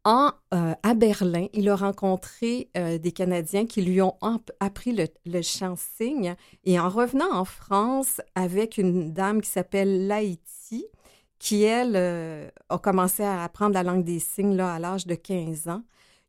en, 0.03 0.31
euh, 0.53 0.73
à 0.83 0.93
Berlin, 0.93 1.47
il 1.53 1.69
a 1.69 1.75
rencontré 1.75 2.69
euh, 2.77 2.99
des 2.99 3.11
Canadiens 3.11 3.65
qui 3.65 3.81
lui 3.81 4.01
ont 4.03 4.17
appris 4.59 4.93
le, 4.93 5.07
le 5.25 5.41
chant 5.41 5.75
signe. 5.75 6.35
Et 6.63 6.79
en 6.79 6.89
revenant 6.89 7.31
en 7.33 7.45
France 7.45 8.21
avec 8.35 8.77
une 8.77 9.13
dame 9.13 9.41
qui 9.41 9.49
s'appelle 9.49 10.05
Laïti, 10.07 10.85
qui, 11.39 11.63
elle, 11.63 11.95
euh, 11.95 12.49
a 12.69 12.77
commencé 12.77 13.23
à 13.23 13.43
apprendre 13.43 13.73
la 13.73 13.81
langue 13.83 14.03
des 14.03 14.19
signes 14.19 14.55
là, 14.55 14.75
à 14.75 14.79
l'âge 14.79 15.07
de 15.07 15.15
15 15.15 15.69
ans, 15.69 15.81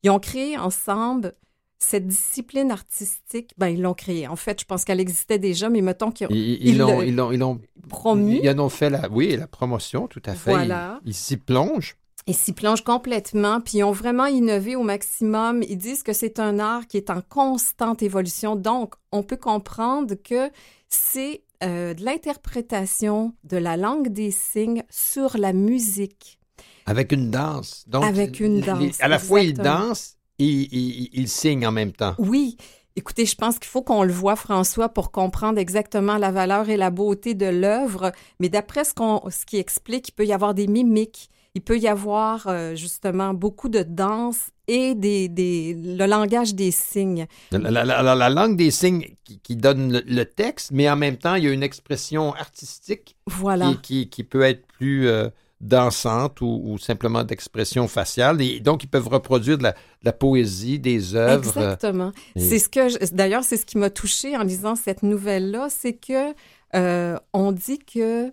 ils 0.03 0.11
ont 0.11 0.19
créé 0.19 0.59
ensemble 0.59 1.35
cette 1.83 2.07
discipline 2.07 2.71
artistique, 2.71 3.53
ben, 3.59 3.69
ils 3.69 3.83
l'ont 3.83 3.95
créée. 3.95 4.29
En 4.29 4.37
fait, 4.37 4.61
je 4.61 4.65
pense 4.65 4.85
qu'elle 4.85 5.01
existait 5.01 5.39
déjà, 5.39 5.69
mais 5.69 5.81
mettons 5.81 6.11
qu'ils 6.11 6.29
ils, 6.31 6.79
l'ont, 6.79 7.03
ils, 7.03 7.15
l'ont, 7.15 7.33
ils 7.33 7.89
promu. 7.89 8.41
Ils 8.43 8.51
en 8.51 8.59
ont 8.61 8.69
fait 8.69 8.89
la, 8.89 9.09
oui, 9.11 9.37
la 9.37 9.47
promotion, 9.47 10.07
tout 10.07 10.23
à 10.25 10.35
fait. 10.35 10.53
Voilà. 10.53 11.01
Ils, 11.05 11.15
s'y 11.15 11.37
plongent. 11.37 11.97
Ils 12.27 12.37
s'y 12.37 12.53
plongent 12.53 12.85
complètement, 12.85 13.61
puis 13.61 13.79
ils 13.79 13.85
ont 13.85 13.93
vraiment 13.93 14.27
innové 14.27 14.77
au 14.77 14.85
maximum. 14.85 15.63
Ils 15.69 15.77
disent 15.77 16.05
que 16.05 16.13
c'est 16.13 16.39
un 16.39 16.61
art 16.61 16.87
qui 16.87 16.97
est 16.97 17.11
en 17.11 17.21
constante 17.21 18.03
évolution. 18.03 18.55
Donc, 18.55 18.95
on 19.11 19.25
peut 19.25 19.37
comprendre 19.37 20.15
que 20.15 20.51
c'est 20.89 21.43
euh, 21.65 21.95
de 21.95 22.05
l'interprétation 22.05 23.35
de 23.45 23.57
la 23.57 23.77
langue 23.77 24.09
des 24.09 24.31
signes 24.31 24.85
sur 24.89 25.37
la 25.37 25.53
musique. 25.53 26.39
Avec 26.87 27.13
une 27.13 27.31
danse. 27.31 27.85
Donc, 27.87 28.05
Avec 28.05 28.41
une 28.41 28.61
danse. 28.61 29.01
à 29.01 29.09
la 29.09 29.19
fois, 29.19 29.41
ils 29.41 29.55
dansent 29.55 30.17
et 30.39 30.45
ils 30.45 31.29
signent 31.29 31.67
en 31.67 31.73
même 31.73 31.93
temps. 31.93 32.15
Oui. 32.19 32.57
Écoutez, 32.95 33.25
je 33.25 33.37
pense 33.37 33.59
qu'il 33.59 33.69
faut 33.69 33.81
qu'on 33.81 34.03
le 34.03 34.13
voit, 34.13 34.37
François, 34.37 34.91
pour 34.91 35.13
comprendre 35.13 35.59
exactement 35.59 36.19
la 36.19 36.31
valeur 36.31 36.69
et 36.69 36.77
la 36.77 36.91
beauté 36.91 37.35
de 37.35 37.47
l'œuvre. 37.47 38.13
Mais 38.39 38.51
d'après 38.51 38.85
ce, 38.85 38.93
qu'on, 38.93 39.23
ce 39.31 39.47
qui 39.47 39.57
explique, 39.57 40.09
il 40.09 40.13
peut 40.13 40.27
y 40.27 40.33
avoir 40.33 40.53
des 40.53 40.67
mimiques 40.67 41.31
il 41.55 41.61
peut 41.61 41.79
y 41.79 41.89
avoir 41.89 42.47
euh, 42.47 42.75
justement 42.75 43.35
beaucoup 43.35 43.69
de 43.69 43.83
danse 43.83 44.51
et 44.69 44.95
des, 44.95 45.29
des, 45.29 45.75
le 45.75 46.07
langage 46.07 46.55
des 46.55 46.71
signes. 46.71 47.27
La, 47.51 47.85
la, 47.85 48.31
langue 48.31 48.57
des 48.57 48.71
signes 48.71 49.17
qui, 49.43 49.57
donne 49.57 50.03
le, 50.07 50.25
texte, 50.25 50.71
mais 50.73 50.89
en 50.89 50.97
même 50.97 51.19
temps, 51.19 51.35
il 51.35 51.45
y 51.45 51.49
a 51.49 51.53
une 51.53 51.63
expression 51.63 52.35
artistique 52.35 53.17
voilà. 53.27 53.75
qui, 53.83 54.09
qui, 54.09 54.25
peut 54.25 54.43
être 54.43 54.67
plus 54.67 55.09
euh, 55.09 55.29
dansante 55.63 56.41
ou, 56.41 56.77
simplement 56.79 57.25
d'expression 57.25 57.89
faciale. 57.89 58.43
Et 58.43 58.61
donc, 58.61 58.85
ils 58.85 58.89
peuvent 58.89 59.09
reproduire 59.09 59.59
de 59.59 59.69
la, 60.03 60.13
poésie, 60.13 60.79
des 60.79 61.15
œuvres. 61.15 61.49
Exactement. 61.49 62.13
C'est 62.37 62.59
ce 62.59 62.69
que, 62.69 63.15
d'ailleurs, 63.15 63.45
c'est 63.45 63.57
ce 63.57 63.65
qui 63.65 63.79
m'a 63.79 63.91
touché 63.91 64.37
en 64.37 64.43
lisant 64.43 64.75
cette 64.75 65.03
nouvelle-là, 65.03 65.69
c'est 65.71 65.95
que 65.95 66.35
euh, 66.75 67.17
on 67.33 67.53
dit 67.53 67.79
que 67.79 68.33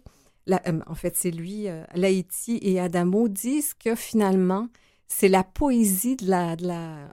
euh, 0.52 0.80
en 0.88 0.96
fait, 0.96 1.16
c'est 1.16 1.32
lui, 1.32 1.68
euh, 1.68 1.84
Laïti 1.94 2.60
et 2.62 2.80
Adamo 2.80 3.28
disent 3.28 3.74
que 3.74 3.96
finalement, 3.96 4.68
c'est 5.10 5.28
la 5.28 5.44
poésie 5.44 6.16
de 6.16 6.30
la, 6.30 6.56
de 6.56 6.68
la, 6.68 7.10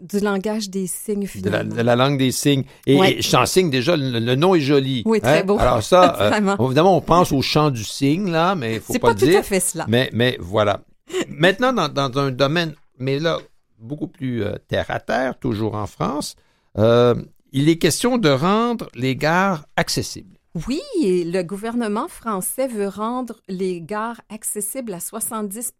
du 0.00 0.18
langage 0.18 0.70
des 0.70 0.86
signes, 0.86 1.26
finalement. 1.26 1.74
De 1.74 1.82
la, 1.82 1.94
langue 1.94 2.18
des 2.18 2.32
signes. 2.32 2.64
Et, 2.86 3.22
chant 3.22 3.46
signe, 3.46 3.70
déjà, 3.70 3.96
le, 3.96 4.34
nom 4.34 4.54
est 4.54 4.60
joli. 4.60 5.02
Oui, 5.06 5.20
très 5.20 5.40
hein? 5.40 5.44
beau. 5.44 5.58
Alors 5.58 5.82
ça, 5.82 6.16
euh, 6.20 6.56
évidemment, 6.64 6.96
on 6.96 7.00
pense 7.00 7.30
au 7.30 7.42
chant 7.42 7.70
du 7.70 7.84
cygne, 7.84 8.30
là, 8.30 8.54
mais 8.54 8.76
il 8.76 8.80
faut 8.80 8.94
pas, 8.94 8.98
pas 8.98 9.08
le 9.10 9.14
dire. 9.14 9.26
C'est 9.26 9.32
pas 9.32 9.38
tout 9.38 9.40
à 9.40 9.42
fait 9.44 9.60
cela. 9.60 9.84
Mais, 9.88 10.10
mais 10.12 10.36
voilà. 10.40 10.80
Maintenant, 11.28 11.72
dans, 11.72 11.88
dans, 11.88 12.18
un 12.18 12.30
domaine, 12.30 12.74
mais 12.98 13.18
là, 13.18 13.38
beaucoup 13.78 14.08
plus 14.08 14.42
terre-à-terre, 14.66 15.38
toujours 15.38 15.74
en 15.74 15.86
France, 15.86 16.34
il 16.76 17.68
est 17.68 17.78
question 17.78 18.18
de 18.18 18.30
rendre 18.30 18.88
les 18.94 19.16
gares 19.16 19.66
accessibles. 19.76 20.38
Oui, 20.66 20.80
le 20.96 21.42
gouvernement 21.42 22.08
français 22.08 22.66
veut 22.66 22.88
rendre 22.88 23.40
les 23.48 23.80
gares 23.80 24.20
accessibles 24.28 24.92
à 24.94 25.00
70 25.00 25.72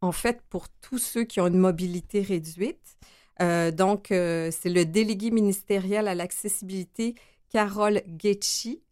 en 0.00 0.12
fait, 0.12 0.40
pour 0.48 0.68
tous 0.68 0.98
ceux 0.98 1.24
qui 1.24 1.40
ont 1.40 1.46
une 1.48 1.58
mobilité 1.58 2.22
réduite. 2.22 2.96
Euh, 3.40 3.70
donc, 3.70 4.10
euh, 4.10 4.50
c'est 4.52 4.68
le 4.68 4.84
délégué 4.84 5.30
ministériel 5.30 6.08
à 6.08 6.14
l'accessibilité, 6.14 7.14
Carole 7.50 8.02
Guecci, 8.06 8.82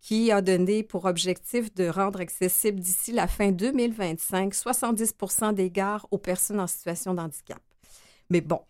qui 0.00 0.30
a 0.30 0.40
donné 0.40 0.82
pour 0.82 1.04
objectif 1.04 1.74
de 1.74 1.88
rendre 1.88 2.20
accessible 2.20 2.78
d'ici 2.78 3.10
la 3.12 3.26
fin 3.26 3.50
2025 3.50 4.54
70% 4.54 5.54
des 5.54 5.70
gares 5.70 6.06
aux 6.12 6.18
personnes 6.18 6.60
en 6.60 6.68
situation 6.68 7.14
de 7.14 7.20
handicap. 7.20 7.60
Mais 8.30 8.40
bon, 8.40 8.60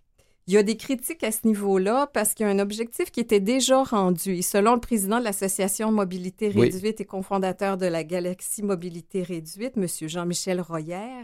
il 0.46 0.54
y 0.54 0.56
a 0.56 0.62
des 0.62 0.76
critiques 0.76 1.24
à 1.24 1.32
ce 1.32 1.46
niveau-là 1.46 2.06
parce 2.06 2.32
qu'il 2.32 2.46
y 2.46 2.48
a 2.48 2.52
un 2.52 2.58
objectif 2.58 3.10
qui 3.10 3.20
était 3.20 3.40
déjà 3.40 3.82
rendu. 3.82 4.42
selon 4.42 4.74
le 4.74 4.80
président 4.80 5.18
de 5.18 5.24
l'Association 5.24 5.90
Mobilité 5.90 6.48
Réduite 6.48 7.00
et 7.00 7.04
cofondateur 7.04 7.76
de 7.76 7.86
la 7.86 8.04
Galaxie 8.04 8.62
Mobilité 8.62 9.22
Réduite, 9.22 9.76
M. 9.76 9.86
Jean-Michel 10.08 10.60
Royer, 10.60 11.22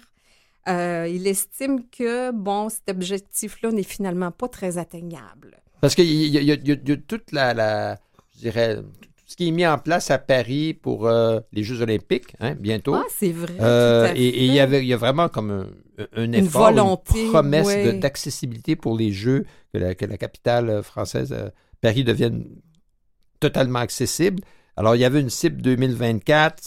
euh, 0.68 1.08
il 1.10 1.26
estime 1.26 1.80
que, 1.88 2.30
bon, 2.30 2.68
cet 2.68 2.88
objectif-là 2.90 3.72
n'est 3.72 3.82
finalement 3.82 4.30
pas 4.30 4.48
très 4.48 4.78
atteignable. 4.78 5.60
Parce 5.80 5.94
qu'il 5.94 6.06
y, 6.06 6.52
a 6.52 6.96
toute 6.96 7.32
la, 7.32 7.54
la, 7.54 7.98
je 8.36 8.40
dirais, 8.42 8.78
ce 9.26 9.34
qui 9.34 9.48
est 9.48 9.50
mis 9.50 9.66
en 9.66 9.78
place 9.78 10.12
à 10.12 10.18
Paris 10.18 10.74
pour 10.74 11.08
euh, 11.08 11.40
les 11.52 11.64
Jeux 11.64 11.82
olympiques, 11.82 12.36
hein, 12.38 12.54
bientôt. 12.54 12.94
Ah, 12.94 13.04
c'est 13.10 13.32
vrai. 13.32 13.54
Euh, 13.60 14.12
et 14.14 14.44
il 14.44 14.52
y 14.52 14.60
avait, 14.60 14.82
il 14.82 14.86
y 14.86 14.94
a 14.94 14.96
vraiment 14.96 15.28
comme 15.28 15.50
un, 15.98 16.06
un 16.14 16.32
effort, 16.32 16.68
une, 16.68 16.76
volonté, 16.76 17.24
une 17.24 17.30
promesse 17.30 17.98
d'accessibilité 17.98 18.76
pour 18.76 18.96
les 18.96 19.10
Jeux, 19.10 19.44
que 19.72 19.78
la, 19.78 19.96
que 19.96 20.04
la 20.04 20.16
capitale 20.16 20.84
française, 20.84 21.34
Paris, 21.80 22.04
devienne 22.04 22.44
totalement 23.40 23.80
accessible. 23.80 24.44
Alors, 24.76 24.94
il 24.94 25.00
y 25.00 25.04
avait 25.04 25.20
une 25.20 25.30
cible 25.30 25.60
2024. 25.60 26.62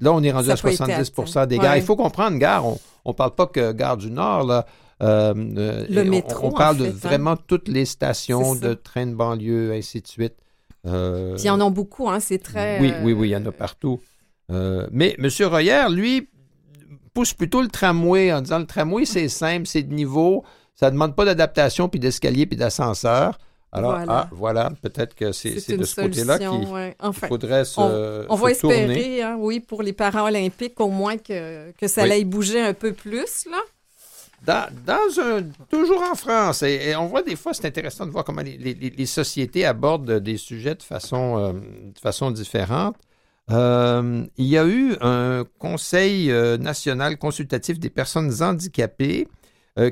Là, 0.00 0.12
on 0.12 0.22
est 0.22 0.30
rendu 0.30 0.50
à 0.50 0.54
70% 0.54 1.48
des 1.48 1.58
gares. 1.58 1.76
Il 1.76 1.82
faut 1.82 1.96
comprendre, 1.96 2.38
gare, 2.38 2.64
on 2.64 2.78
ne 3.10 3.14
parle 3.14 3.34
pas 3.34 3.46
que 3.46 3.72
Gare 3.72 3.96
du 3.96 4.10
Nord, 4.10 4.44
là. 4.44 4.66
le 5.00 6.02
métro, 6.04 6.48
on, 6.48 6.52
parle 6.52 6.76
de 6.78 6.86
hein. 6.86 6.94
vraiment 6.94 7.36
toutes 7.36 7.68
les 7.68 7.84
stations 7.84 8.54
de 8.54 8.74
train 8.74 9.06
de 9.06 9.14
banlieue, 9.14 9.72
ainsi 9.72 10.00
de 10.00 10.06
suite. 10.06 10.34
Euh, 10.86 11.34
Puis 11.34 11.44
il 11.44 11.46
y 11.46 11.50
en 11.50 11.60
a 11.60 11.70
beaucoup, 11.70 12.08
hein, 12.08 12.20
c'est 12.20 12.38
très. 12.38 12.80
Oui, 12.80 12.92
oui, 13.02 13.12
oui, 13.12 13.28
il 13.28 13.32
y 13.32 13.36
en 13.36 13.46
a 13.46 13.52
partout. 13.52 14.00
Euh, 14.50 14.86
mais 14.90 15.16
M. 15.18 15.28
Royer, 15.48 15.86
lui, 15.90 16.28
pousse 17.14 17.34
plutôt 17.34 17.62
le 17.62 17.68
tramway 17.68 18.32
en 18.32 18.42
disant 18.42 18.58
le 18.58 18.66
tramway, 18.66 19.04
c'est 19.04 19.28
simple, 19.28 19.66
c'est 19.66 19.82
de 19.82 19.94
niveau, 19.94 20.44
ça 20.74 20.86
ne 20.86 20.92
demande 20.92 21.14
pas 21.14 21.24
d'adaptation, 21.24 21.88
puis 21.88 22.00
d'escalier, 22.00 22.46
puis 22.46 22.56
d'ascenseur. 22.56 23.38
Alors, 23.74 23.92
voilà, 23.92 24.12
ah, 24.12 24.28
voilà 24.32 24.72
peut-être 24.82 25.14
que 25.14 25.32
c'est 25.32 25.76
de 25.76 25.84
ce 25.84 26.00
côté-là 26.00 26.38
qu'il 26.38 27.28
faudrait 27.28 27.64
se 27.64 27.80
On, 27.80 28.26
on 28.28 28.36
va 28.36 28.50
espérer, 28.50 29.22
hein, 29.22 29.36
oui, 29.38 29.60
pour 29.60 29.82
les 29.82 29.94
parents 29.94 30.26
olympiques, 30.26 30.78
au 30.78 30.88
moins 30.88 31.16
que, 31.16 31.70
que 31.72 31.88
ça 31.88 32.02
aille 32.02 32.26
bouger 32.26 32.60
un 32.60 32.74
peu 32.74 32.92
plus, 32.92 33.46
là. 33.50 33.58
Dans, 34.44 34.68
un, 35.20 35.42
toujours 35.70 36.02
en 36.02 36.16
France, 36.16 36.64
et, 36.64 36.96
on 36.96 37.06
voit 37.06 37.22
des 37.22 37.36
fois, 37.36 37.54
c'est 37.54 37.66
intéressant 37.66 38.06
de 38.06 38.10
voir 38.10 38.24
comment 38.24 38.42
les, 38.42 39.06
sociétés 39.06 39.64
abordent 39.64 40.18
des 40.18 40.36
sujets 40.36 40.74
de 40.74 40.82
façon, 40.82 41.38
euh, 41.38 41.52
de 41.52 41.98
façon 41.98 42.32
différente. 42.32 42.96
Euh, 43.50 44.24
il 44.36 44.46
y 44.46 44.58
a 44.58 44.66
eu 44.66 44.96
un 45.00 45.44
Conseil 45.58 46.30
euh, 46.30 46.58
national 46.58 47.18
consultatif 47.18 47.78
des 47.78 47.90
personnes 47.90 48.32
handicapées 48.42 49.28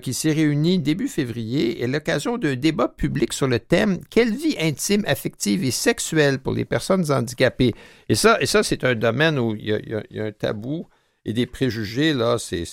qui 0.03 0.13
s'est 0.13 0.33
réuni 0.33 0.79
début 0.79 1.09
février 1.09 1.83
et 1.83 1.87
l'occasion 1.87 2.37
d'un 2.37 2.55
débat 2.55 2.89
public 2.89 3.33
sur 3.33 3.47
le 3.47 3.59
thème 3.59 3.99
Quelle 4.11 4.35
vie 4.35 4.57
intime, 4.61 5.05
affective 5.07 5.65
et 5.65 5.71
sexuelle 5.71 6.39
pour 6.39 6.53
les 6.53 6.67
personnes 6.67 7.11
handicapées? 7.11 7.73
Et 8.09 8.15
ça, 8.15 8.39
et 8.41 8.47
ça 8.47 8.63
c'est 8.63 8.85
un 8.85 8.95
domaine 8.95 9.39
où 9.39 9.55
il 9.55 9.65
y, 9.65 9.73
a, 9.73 9.79
il 9.79 10.17
y, 10.17 10.21
a, 10.21 10.25
un 10.25 10.33
tabou 10.33 10.87
et 11.25 11.33
des 11.33 11.47
préjugés, 11.47 12.13
là, 12.13 12.37
c'est 12.39 12.65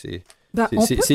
ben, 0.54 0.68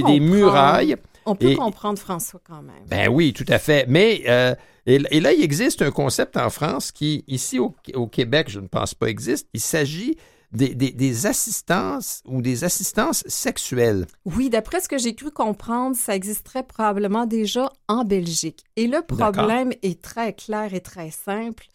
des 0.07 0.21
murailles. 0.21 0.97
On 1.25 1.37
peut 1.37 1.55
comprendre 1.55 1.99
François 1.99 2.41
quand 2.45 2.63
même. 2.63 2.85
Ben 2.89 3.09
oui, 3.09 3.33
tout 3.33 3.45
à 3.49 3.59
fait. 3.59 3.87
Mais 3.89 4.23
euh, 4.27 4.55
et, 4.87 4.99
là, 4.99 5.33
il 5.33 5.43
existe 5.43 5.83
un 5.83 5.91
concept 5.91 6.37
en 6.37 6.51
France 6.51 6.91
qui, 6.91 7.25
ici 7.29 7.59
au, 7.59 7.75
Québec, 8.09 8.49
je 8.51 8.61
ne 8.61 8.67
pense 8.67 8.95
pas 8.95 9.07
existe. 9.07 9.49
Il 9.55 9.61
s'agit 9.61 10.17
des, 10.53 11.27
assistances 11.27 12.23
ou 12.27 12.43
des 12.43 12.65
assistances 12.65 13.25
sexuelles. 13.27 14.07
Oui, 14.25 14.51
d'après 14.51 14.81
ce 14.81 14.89
que 14.89 14.99
j'ai 14.99 15.15
cru 15.15 15.31
comprendre, 15.31 15.97
ça 15.97 16.15
existerait 16.15 16.63
probablement 16.63 17.27
déjà 17.27 17.73
en 17.89 18.05
Belgique. 18.05 18.65
Et 18.77 18.87
le 18.87 19.03
problème 19.03 19.73
est 19.83 20.03
très 20.03 20.33
clair 20.33 20.75
et 20.75 20.81
très 20.81 21.11
simple 21.11 21.67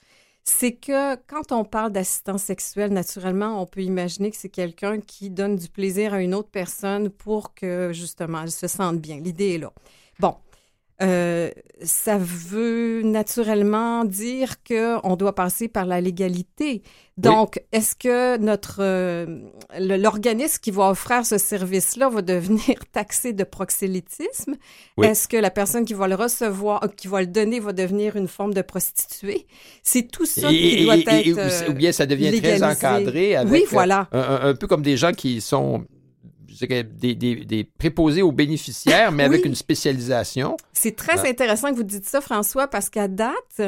c'est 0.50 0.72
que 0.72 1.16
quand 1.28 1.52
on 1.52 1.66
parle 1.66 1.92
d'assistance 1.92 2.44
sexuelle, 2.44 2.94
naturellement, 2.94 3.62
on 3.62 3.66
peut 3.66 3.82
imaginer 3.82 4.32
que 4.32 4.38
c'est 4.38 4.48
quelqu'un 4.48 5.02
qui 5.02 5.30
donne 5.30 5.58
du 5.58 5.68
plaisir 5.68 6.14
à 6.14 6.22
une 6.22 6.34
autre 6.34 6.50
personne 6.50 7.10
pour 7.10 7.54
que, 7.54 7.92
justement, 7.92 8.44
elle 8.44 8.52
se 8.52 8.68
sente 8.68 9.00
bien. 9.00 9.20
L'idée 9.20 9.56
est 9.56 9.58
là. 9.58 9.74
Bon, 10.20 10.36
euh, 11.02 11.52
ça 11.84 12.18
veut 12.18 13.04
naturellement 13.04 14.04
dire 14.04 14.56
qu'on 14.64 15.16
doit 15.16 15.36
passer 15.36 15.68
par 15.68 15.86
la 15.86 16.02
légalité. 16.02 16.82
Donc, 17.18 17.62
est-ce 17.72 17.96
que 17.96 18.38
notre 18.38 18.78
euh, 18.80 19.26
l'organisme 19.80 20.60
qui 20.62 20.72
va 20.72 20.90
offrir 20.90 21.26
ce 21.26 21.38
service-là 21.38 22.10
va 22.10 22.22
devenir 22.22 22.76
taxé 22.92 23.34
de 23.34 23.44
proxélytisme? 23.44 24.56
Est-ce 25.02 25.28
que 25.28 25.38
la 25.38 25.52
personne 25.52 25.86
qui 25.86 25.94
va 25.94 26.08
le 26.08 26.16
recevoir, 26.16 26.84
euh, 26.84 26.88
qui 26.88 27.08
va 27.08 27.22
le 27.22 27.28
donner, 27.28 27.60
va 27.60 27.74
devenir 27.74 28.16
une 28.16 28.28
forme 28.28 28.54
de 28.54 28.62
prostituée? 28.62 29.46
C'est 29.84 30.12
tout 30.12 30.26
ça 30.26 30.50
qui 30.50 30.84
doit 30.84 30.98
être. 30.98 31.70
ou 31.70 31.74
bien 31.74 31.92
ça 31.92 32.08
devient 32.08 32.40
très 32.42 32.64
encadré 32.64 33.36
avec 33.36 33.52
oui, 33.52 33.64
voilà. 33.70 34.08
un, 34.12 34.56
peu 34.56 34.66
comme 34.66 34.82
des 34.82 34.98
gens 34.98 35.12
qui 35.12 35.42
sont 35.42 35.86
dirais, 36.66 36.84
des, 36.84 37.16
des- 37.16 37.46
des 37.46 37.64
préposés 37.64 38.22
aux 38.22 38.32
bénéficiaires, 38.32 39.12
mais 39.12 39.24
avec 39.24 39.46
une 39.46 39.56
spécialisation. 39.56 40.58
C'est 40.74 40.96
très 40.96 41.28
intéressant 41.28 41.72
que 41.72 41.76
vous 41.76 41.84
dites 41.84 42.06
ça, 42.06 42.22
François, 42.22 42.68
parce 42.68 42.90
qu'à 42.90 43.08
date, 43.08 43.62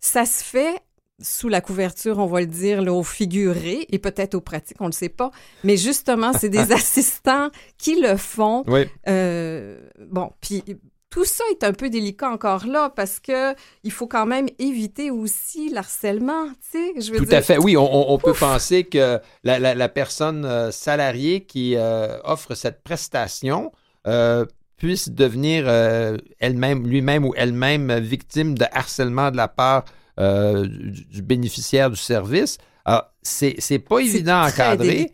ça 0.00 0.24
se 0.26 0.42
fait 0.44 0.80
sous 1.20 1.48
la 1.48 1.62
couverture, 1.62 2.18
on 2.18 2.26
va 2.26 2.40
le 2.40 2.46
dire, 2.46 2.82
là, 2.82 2.92
au 2.92 3.02
figuré 3.02 3.86
et 3.90 3.98
peut-être 3.98 4.34
au 4.34 4.42
pratique, 4.42 4.76
on 4.80 4.84
ne 4.84 4.88
le 4.90 4.94
sait 4.94 5.08
pas. 5.08 5.30
Mais 5.64 5.78
justement, 5.78 6.32
c'est 6.34 6.50
des 6.50 6.72
assistants 6.72 7.48
qui 7.78 7.98
le 8.00 8.16
font. 8.18 8.64
Oui. 8.66 8.82
Euh, 9.08 9.80
bon, 10.10 10.30
puis 10.42 10.62
tout 11.10 11.24
ça 11.24 11.44
est 11.50 11.64
un 11.64 11.72
peu 11.72 11.88
délicat 11.88 12.28
encore 12.30 12.66
là 12.66 12.90
parce 12.94 13.20
que 13.20 13.54
il 13.84 13.92
faut 13.92 14.06
quand 14.06 14.26
même 14.26 14.48
éviter 14.58 15.10
aussi 15.10 15.70
l'harcèlement, 15.70 16.46
tu 16.70 16.78
sais. 16.78 17.00
Je 17.00 17.12
veux 17.12 17.18
Tout 17.18 17.24
dire, 17.24 17.38
à 17.38 17.42
fait. 17.42 17.58
Oui, 17.58 17.76
on, 17.76 18.18
peut 18.18 18.34
penser 18.34 18.84
que 18.84 19.18
la, 19.44 19.58
la- 19.58 19.74
la 19.74 19.88
personne 19.88 20.44
euh, 20.44 20.70
salariée 20.70 21.44
qui 21.44 21.74
euh, 21.76 22.18
offre 22.24 22.54
cette 22.54 22.82
prestation 22.82 23.72
euh, 24.06 24.44
puisse 24.76 25.08
devenir 25.08 25.64
euh, 25.68 26.18
elle-même, 26.38 26.86
lui-même 26.86 27.24
ou 27.24 27.32
elle-même 27.36 27.98
victime 27.98 28.56
de 28.58 28.66
harcèlement 28.72 29.30
de 29.30 29.36
la 29.36 29.48
part 29.48 29.84
du, 30.18 31.04
du 31.04 31.22
bénéficiaire 31.22 31.90
du 31.90 31.96
service. 31.96 32.58
Alors, 32.84 33.04
c'est, 33.22 33.56
c'est 33.58 33.78
pas 33.78 33.98
évident 33.98 34.40
à 34.40 34.48
encadrer. 34.48 35.10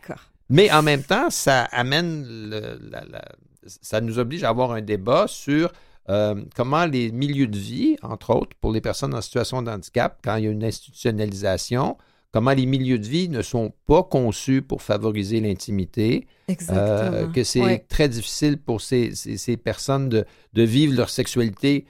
Mais 0.49 0.71
en 0.71 0.81
même 0.81 1.03
temps, 1.03 1.29
ça 1.29 1.63
amène, 1.71 2.23
le- 2.49 2.79
la- 2.89 3.03
la- 3.09 3.25
ça 3.65 4.01
nous 4.01 4.19
oblige 4.19 4.43
à 4.43 4.49
avoir 4.49 4.71
un 4.71 4.81
débat 4.81 5.25
sur 5.27 5.71
euh, 6.09 6.35
comment 6.55 6.85
les 6.85 7.11
milieux 7.11 7.47
de 7.47 7.57
vie, 7.57 7.95
entre 8.01 8.35
autres, 8.35 8.55
pour 8.59 8.71
les 8.73 8.81
personnes 8.81 9.13
en 9.13 9.21
situation 9.21 9.61
de 9.61 9.71
handicap, 9.71 10.19
quand 10.23 10.35
il 10.35 10.43
y 10.45 10.47
a 10.47 10.51
une 10.51 10.63
institutionnalisation, 10.63 11.97
comment 12.31 12.51
les 12.51 12.65
milieux 12.65 12.99
de 12.99 13.07
vie 13.07 13.29
ne 13.29 13.41
sont 13.41 13.73
pas 13.85 14.03
conçus 14.03 14.61
pour 14.61 14.81
favoriser 14.81 15.39
l'intimité, 15.39 16.27
euh, 16.71 17.27
que 17.31 17.43
c'est 17.43 17.61
Ouais. 17.61 17.85
très 17.87 18.09
difficile 18.09 18.57
pour 18.57 18.81
ces, 18.81 19.15
ces- 19.15 19.37
ces 19.37 19.55
personnes 19.55 20.09
de, 20.09 20.25
de 20.53 20.63
vivre 20.63 20.95
leur 20.95 21.09
sexualité 21.09 21.85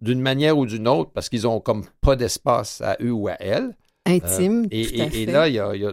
d'une 0.00 0.20
manière 0.20 0.58
ou 0.58 0.66
d'une 0.66 0.88
autre 0.88 1.10
parce 1.12 1.28
qu'ils 1.28 1.46
ont 1.46 1.60
comme 1.60 1.84
pas 2.00 2.16
d'espace 2.16 2.80
à 2.80 2.96
eux 3.00 3.12
ou 3.12 3.28
à 3.28 3.36
elles. 3.40 3.76
Intime, 4.06 4.64
Euh, 4.64 4.68
et, 4.70 4.86
tout 4.86 5.02
à 5.02 5.06
et- 5.16 5.26
là, 5.26 5.48
il 5.48 5.54
y 5.54 5.58
a, 5.58 5.74
il 5.74 5.82
y 5.82 5.86
a- 5.86 5.92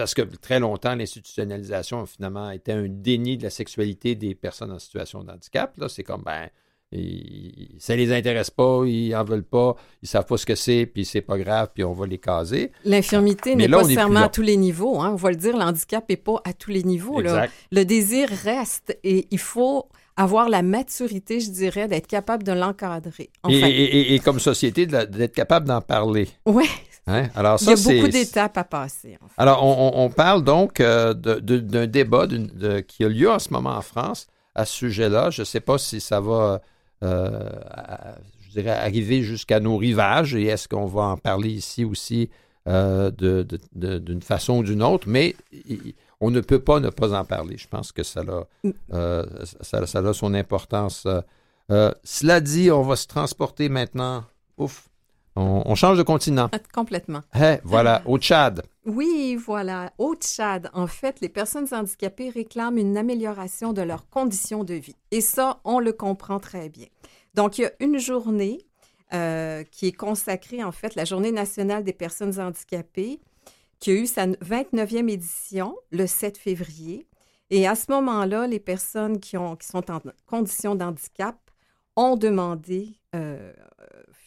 Parce 0.00 0.14
que 0.14 0.22
très 0.22 0.60
longtemps, 0.60 0.94
l'institutionnalisation, 0.94 2.06
finalement, 2.06 2.50
était 2.50 2.72
un 2.72 2.86
déni 2.88 3.36
de 3.36 3.42
la 3.42 3.50
sexualité 3.50 4.14
des 4.14 4.34
personnes 4.34 4.72
en 4.72 4.78
situation 4.78 5.22
de 5.22 5.30
handicap. 5.30 5.76
Là, 5.76 5.90
c'est 5.90 6.02
comme, 6.02 6.22
ben, 6.24 6.48
ils- 6.90 7.76
ça 7.78 7.94
les 7.96 8.10
intéresse 8.12 8.50
pas, 8.50 8.82
ils 8.86 9.14
en 9.14 9.24
veulent 9.24 9.42
pas, 9.44 9.76
ils 10.02 10.08
savent 10.08 10.24
pas 10.24 10.36
ce 10.38 10.46
que 10.46 10.54
c'est, 10.54 10.86
puis 10.86 11.04
c'est 11.04 11.20
pas 11.20 11.38
grave, 11.38 11.68
puis 11.74 11.84
on 11.84 11.92
va 11.92 12.06
les 12.06 12.16
caser. 12.18 12.72
L'infirmité 12.84 13.54
n'est 13.56 13.68
pas 13.68 13.76
nécessairement 13.88 14.20
à 14.20 14.28
tous 14.30 14.42
les 14.42 14.56
niveaux. 14.56 15.00
Hein. 15.00 15.10
On 15.12 15.16
va 15.16 15.30
le 15.30 15.36
dire, 15.36 15.56
l'handicap 15.56 16.08
n'est 16.08 16.16
pas 16.16 16.40
à 16.44 16.52
tous 16.52 16.70
les 16.70 16.82
niveaux. 16.82 17.20
là. 17.20 17.42
Le 17.70 17.84
désir 17.84 18.28
reste 18.42 18.98
et 19.04 19.26
il 19.30 19.38
faut 19.38 19.86
avoir 20.16 20.48
la 20.48 20.62
maturité, 20.62 21.40
je 21.40 21.50
dirais, 21.50 21.88
d'être 21.88 22.06
capable 22.06 22.42
de 22.42 22.52
l'encadrer. 22.52 23.30
Et, 23.48 23.54
et- 23.60 24.00
et- 24.00 24.14
et 24.14 24.18
comme 24.18 24.38
société, 24.40 24.84
d'être 24.86 25.32
capable 25.34 25.66
d'en 25.66 25.80
parler. 25.80 26.28
ouais, 26.46 26.64
Hein? 27.10 27.28
Alors, 27.34 27.58
il 27.60 27.64
ça, 27.64 27.70
y 27.70 27.74
a 27.74 27.76
beaucoup 28.00 28.08
d'étapes 28.12 28.56
à 28.58 28.64
passer. 28.64 29.18
en 29.22 29.26
fait. 29.28 29.34
Alors, 29.36 29.64
on, 29.64 30.08
parle 30.10 30.44
donc 30.44 30.80
euh, 30.80 31.12
d'un 31.14 31.86
débat 31.86 32.26
de- 32.26 32.80
qui 32.80 33.04
a 33.04 33.08
lieu 33.08 33.30
en 33.30 33.38
ce 33.38 33.52
moment 33.52 33.76
en 33.76 33.82
France 33.82 34.26
à 34.54 34.64
ce 34.64 34.72
sujet-là. 34.76 35.30
Je 35.30 35.42
ne 35.42 35.44
sais 35.44 35.60
pas 35.60 35.78
si 35.78 36.00
ça 36.00 36.20
va, 36.20 36.60
euh, 37.02 37.48
à- 37.70 38.14
je 38.46 38.50
dirais, 38.52 38.70
arriver 38.70 39.22
jusqu'à 39.22 39.60
nos 39.60 39.76
rivages 39.76 40.34
et 40.34 40.44
est-ce 40.46 40.68
qu'on 40.68 40.86
va 40.86 41.02
en 41.02 41.16
parler 41.16 41.50
ici 41.50 41.84
aussi 41.84 42.30
euh, 42.68 43.10
d'une 43.74 44.22
façon 44.22 44.58
ou 44.58 44.62
d'une 44.62 44.82
autre, 44.82 45.08
mais 45.08 45.34
il- 45.52 45.94
on 46.20 46.30
ne 46.30 46.40
peut 46.40 46.58
pas 46.60 46.78
ne 46.80 46.90
pas 46.90 47.18
en 47.18 47.24
parler. 47.24 47.56
Je 47.56 47.66
pense 47.66 47.90
que 47.92 48.02
ça 48.02 48.20
a, 48.20 48.68
euh, 48.94 49.24
ça, 49.62 49.86
ça 49.86 49.98
a 50.00 50.12
son 50.12 50.34
importance. 50.34 51.06
Cela 52.04 52.40
dit, 52.40 52.70
on 52.70 52.82
va 52.82 52.96
se 52.96 53.06
transporter 53.06 53.68
maintenant. 53.70 54.24
Ouf, 54.58 54.89
on, 55.36 55.62
on 55.64 55.74
change 55.74 55.98
de 55.98 56.02
continent. 56.02 56.48
Ah, 56.52 56.58
Complètement. 56.72 57.22
Voilà, 57.64 58.02
au 58.06 58.18
Tchad. 58.18 58.62
Oui, 58.86 59.36
voilà. 59.36 59.92
Au 59.98 60.14
Tchad, 60.14 60.70
en 60.72 60.86
fait, 60.86 61.20
les 61.20 61.28
personnes 61.28 61.66
handicapées 61.72 62.30
réclament 62.30 62.78
une 62.78 62.96
amélioration 62.96 63.72
de 63.72 63.82
leurs 63.82 64.08
conditions 64.08 64.64
de 64.64 64.74
vie. 64.74 64.96
Et 65.10 65.20
ça, 65.20 65.60
on 65.64 65.78
le 65.80 65.92
comprend 65.92 66.40
très 66.40 66.68
bien. 66.68 66.86
Donc, 67.34 67.58
il 67.58 67.62
y 67.62 67.64
a 67.66 67.72
une 67.80 67.98
journée 67.98 68.58
euh, 69.12 69.64
qui 69.64 69.88
est 69.88 69.92
consacrée, 69.92 70.64
en 70.64 70.72
fait, 70.72 70.94
la 70.94 71.04
Journée 71.04 71.32
nationale 71.32 71.84
des 71.84 71.92
personnes 71.92 72.38
handicapées, 72.40 73.20
qui 73.78 73.90
a 73.90 73.94
eu 73.94 74.06
sa 74.06 74.26
29e 74.26 75.08
édition 75.08 75.76
le 75.90 76.06
7 76.06 76.38
février. 76.38 77.06
Et 77.50 77.66
à 77.66 77.74
ce 77.74 77.90
moment-là, 77.90 78.46
les 78.46 78.60
personnes 78.60 79.18
qui, 79.18 79.36
ont, 79.36 79.56
qui 79.56 79.66
sont 79.66 79.90
en 79.90 80.00
condition 80.26 80.74
d'handicap 80.74 81.36
ont 81.96 82.16
demandé 82.16 83.00
euh, 83.14 83.52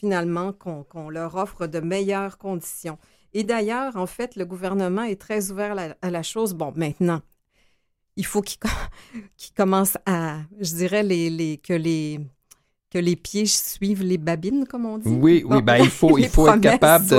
finalement 0.04 0.52
qu'on 0.52 1.10
leur 1.10 1.36
offre 1.36 1.66
de 1.66 1.80
meilleures 1.80 2.38
conditions. 2.38 2.98
Et 3.34 3.46
d'ailleurs, 3.46 3.96
en 3.96 4.06
fait, 4.06 4.36
le 4.36 4.44
gouvernement 4.46 5.04
est 5.04 5.20
très 5.20 5.50
ouvert 5.50 5.72
à 5.72 5.76
la, 5.76 5.96
à 6.02 6.10
la 6.12 6.24
chose. 6.24 6.54
Bon, 6.54 6.74
maintenant, 6.76 7.22
il 8.18 8.26
faut 8.26 8.42
qu'il 8.42 8.60
qu'il 9.38 9.54
commence 9.54 9.98
à, 10.06 10.40
je 10.60 10.74
dirais, 10.76 11.04
les, 11.04 11.30
les, 11.30 11.58
que, 11.58 11.72
les, 11.72 12.20
que 12.92 12.98
les 13.00 13.16
pieds 13.16 13.46
suivent 13.46 14.04
les 14.04 14.18
babines, 14.18 14.66
comme 14.68 14.86
on 14.86 14.98
dit. 14.98 15.08
Oui, 15.08 15.62
ben, 15.62 15.78
il 15.78 15.90
faut, 15.90 16.18
il 16.18 16.24
les 16.24 16.28
faut 16.28 16.48
être 16.50 16.60
capable 16.60 17.06
de. 17.08 17.16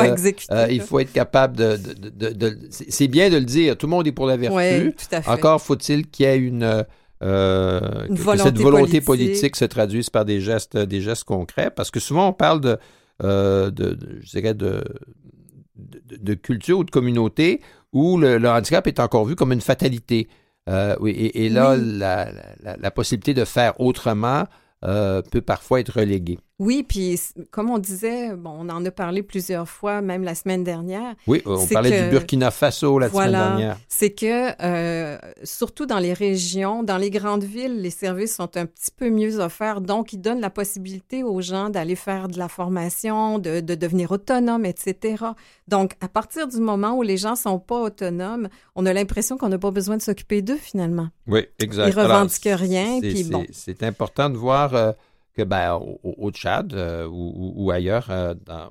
euh, 0.52 0.66
il 0.70 0.82
faut 0.82 0.98
être 1.00 1.12
capable 1.12 1.56
de. 1.56 1.76
de- 1.78 2.10
de- 2.10 2.32
de- 2.32 2.58
c'est 2.70 2.90
c'est 2.90 3.08
bien 3.08 3.30
de 3.30 3.38
le 3.38 3.46
dire. 3.46 3.78
Tout 3.78 3.86
le 3.86 3.92
monde 3.92 4.06
est 4.06 4.12
pour 4.12 4.26
la 4.26 4.36
vertu. 4.36 4.56
Oui, 4.58 4.92
tout 4.92 5.06
à 5.10 5.22
fait. 5.22 5.30
Encore 5.30 5.62
faut-il 5.62 6.06
qu'il 6.10 6.26
y 6.26 6.28
ait 6.28 6.36
une. 6.38 6.84
Euh, 7.24 8.06
que- 8.06 8.12
volonté 8.14 8.42
cette 8.44 8.58
volonté 8.58 9.00
politique. 9.00 9.04
politique. 9.04 9.56
se 9.56 9.64
traduise 9.64 10.10
par 10.10 10.24
des 10.24 10.40
gestes, 10.40 10.76
des 10.76 11.00
gestes 11.00 11.24
concrets, 11.24 11.70
parce 11.70 11.90
que 11.90 11.98
souvent 12.00 12.28
on 12.28 12.32
parle 12.32 12.60
de, 12.60 12.76
euh, 13.22 13.70
de, 13.70 13.94
de- 13.94 14.18
je 14.20 14.30
dirais 14.30 14.54
de, 14.54 14.84
de, 15.76 16.00
de 16.20 16.34
culture 16.34 16.78
ou 16.80 16.84
de 16.84 16.90
communauté 16.90 17.60
où 17.92 18.18
le, 18.18 18.38
le 18.38 18.48
handicap 18.48 18.86
est 18.86 19.00
encore 19.00 19.24
vu 19.24 19.36
comme 19.36 19.52
une 19.52 19.60
fatalité. 19.60 20.28
Euh, 20.68 20.96
oui, 21.00 21.10
et, 21.12 21.44
et 21.46 21.48
là, 21.48 21.74
Oui. 21.76 21.98
la, 21.98 22.30
la- 22.62 22.76
la 22.76 22.90
possibilité 22.90 23.34
de 23.34 23.44
faire 23.44 23.78
autrement 23.80 24.44
peut 25.30 25.40
parfois 25.40 25.80
être 25.80 25.98
reléguée. 26.00 26.38
Oui, 26.60 26.84
puis 26.86 27.18
comme 27.50 27.68
on 27.68 27.78
disait, 27.78 28.32
bon, 28.36 28.54
on 28.60 28.68
en 28.68 28.84
a 28.84 28.90
parlé 28.92 29.24
plusieurs 29.24 29.68
fois, 29.68 30.00
même 30.00 30.22
la 30.22 30.36
semaine 30.36 30.62
dernière, 30.62 31.14
Oui, 31.26 31.42
on 31.46 31.56
C'est 31.58 31.74
parlait 31.74 31.90
que- 31.90 32.04
du 32.04 32.10
Burkina 32.10 32.52
Faso 32.52 32.96
la 33.00 33.10
semaine 33.10 33.32
dernière. 33.32 33.76
c'est 33.88 34.10
que 34.12 34.52
euh, 34.62 35.18
surtout 35.42 35.84
dans 35.84 35.98
les 35.98 36.12
régions, 36.12 36.84
dans 36.84 36.96
les 36.96 37.10
grandes 37.10 37.42
villes, 37.42 37.80
les 37.82 37.90
services 37.90 38.36
sont 38.36 38.56
un 38.56 38.66
petit 38.66 38.92
peu 38.96 39.10
mieux 39.10 39.40
offerts. 39.40 39.80
Donc, 39.80 40.12
ils 40.12 40.20
donnent 40.20 40.40
la 40.40 40.50
possibilité 40.50 41.24
aux 41.24 41.40
gens 41.40 41.70
d'aller 41.70 41.96
faire 41.96 42.28
de 42.28 42.38
la 42.38 42.48
formation, 42.48 43.40
de, 43.40 43.58
de 43.58 43.74
devenir 43.74 44.12
autonomes, 44.12 44.64
etc. 44.64 45.24
Donc, 45.66 45.94
à 46.00 46.06
partir 46.08 46.46
du 46.46 46.58
moment 46.58 46.96
où 46.96 47.02
les 47.02 47.16
gens 47.16 47.34
sont 47.34 47.58
pas 47.58 47.80
autonomes, 47.80 48.48
on 48.76 48.86
a 48.86 48.92
l'impression 48.92 49.36
qu'on 49.36 49.48
n'a 49.48 49.58
pas 49.58 49.72
besoin 49.72 49.96
de 49.96 50.02
s'occuper 50.02 50.40
d'eux 50.40 50.56
finalement. 50.56 51.08
Oui, 51.26 51.46
exact. 51.58 51.88
Ils 51.88 51.98
revendiquent 52.00 52.48
rien, 52.52 53.00
bon. 53.30 53.44
C'est 53.50 53.82
important 53.82 54.30
de 54.30 54.36
voir 54.36 54.74
euh, 54.76 54.92
que 55.34 55.42
ben, 55.42 55.74
au, 55.74 55.98
au 56.02 56.30
Tchad 56.30 56.72
euh, 56.74 57.06
ou, 57.10 57.70
ailleurs, 57.70 58.06
euh, 58.10 58.34
dans, 58.44 58.70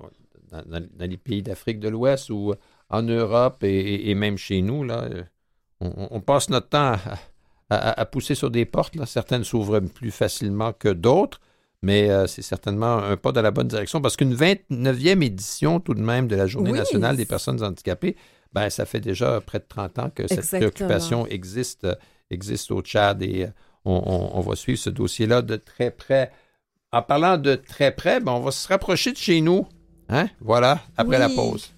dans- 0.65 0.87
les 0.99 1.17
pays 1.17 1.41
d'Afrique 1.43 1.79
de 1.79 1.89
l'Ouest 1.89 2.29
ou 2.29 2.53
en 2.89 3.01
Europe 3.01 3.63
et, 3.63 4.09
même 4.15 4.37
chez 4.37 4.61
nous, 4.61 4.83
là, 4.83 5.03
euh, 5.03 5.23
on, 5.81 6.07
on 6.11 6.21
passe 6.21 6.49
notre 6.49 6.69
temps 6.69 6.93
à, 7.69 7.75
à- 7.75 7.99
à 8.01 8.05
pousser 8.05 8.35
sur 8.35 8.51
des 8.51 8.65
portes. 8.65 8.95
Là. 8.95 9.05
Certaines 9.05 9.43
s'ouvrent 9.43 9.79
plus 9.79 10.11
facilement 10.11 10.71
que 10.73 10.89
d'autres, 10.89 11.41
mais 11.81 12.09
euh, 12.09 12.27
c'est 12.27 12.41
certainement 12.43 12.97
un 12.99 13.17
pas 13.17 13.31
dans 13.31 13.41
la 13.41 13.51
bonne 13.51 13.67
direction 13.67 13.99
parce 13.99 14.15
qu'une 14.15 14.33
29e 14.35 15.21
édition 15.23 15.79
tout 15.79 15.93
de 15.95 16.01
même 16.01 16.27
de 16.27 16.35
la 16.35 16.47
Journée 16.47 16.71
Oui. 16.71 16.77
nationale 16.77 17.17
des 17.17 17.25
personnes 17.25 17.61
handicapées, 17.63 18.15
ben, 18.53 18.69
ça 18.69 18.85
fait 18.85 18.99
déjà 19.01 19.41
près 19.41 19.59
de 19.59 19.65
30 19.67 19.99
ans 19.99 20.09
que 20.13 20.23
cette 20.27 20.37
Exactement. 20.37 20.59
préoccupation 20.69 21.27
existe, 21.27 21.87
existe 22.29 22.71
au 22.71 22.81
Tchad 22.81 23.21
et 23.23 23.47
on, 23.83 23.95
on- 24.05 24.37
on 24.37 24.41
va 24.41 24.55
suivre 24.55 24.79
ce 24.79 24.91
dossier-là 24.91 25.41
de 25.41 25.55
très 25.57 25.89
près. 25.91 26.31
En 26.93 27.01
parlant 27.01 27.37
de 27.37 27.55
très 27.55 27.91
près, 27.91 28.19
ben, 28.19 28.33
on 28.33 28.39
va 28.39 28.51
se 28.51 28.67
rapprocher 28.67 29.11
de 29.11 29.17
chez 29.17 29.41
nous. 29.41 29.67
Hein? 30.09 30.27
Voilà, 30.39 30.79
après 30.95 31.17
la 31.17 31.27
pause. 31.27 31.71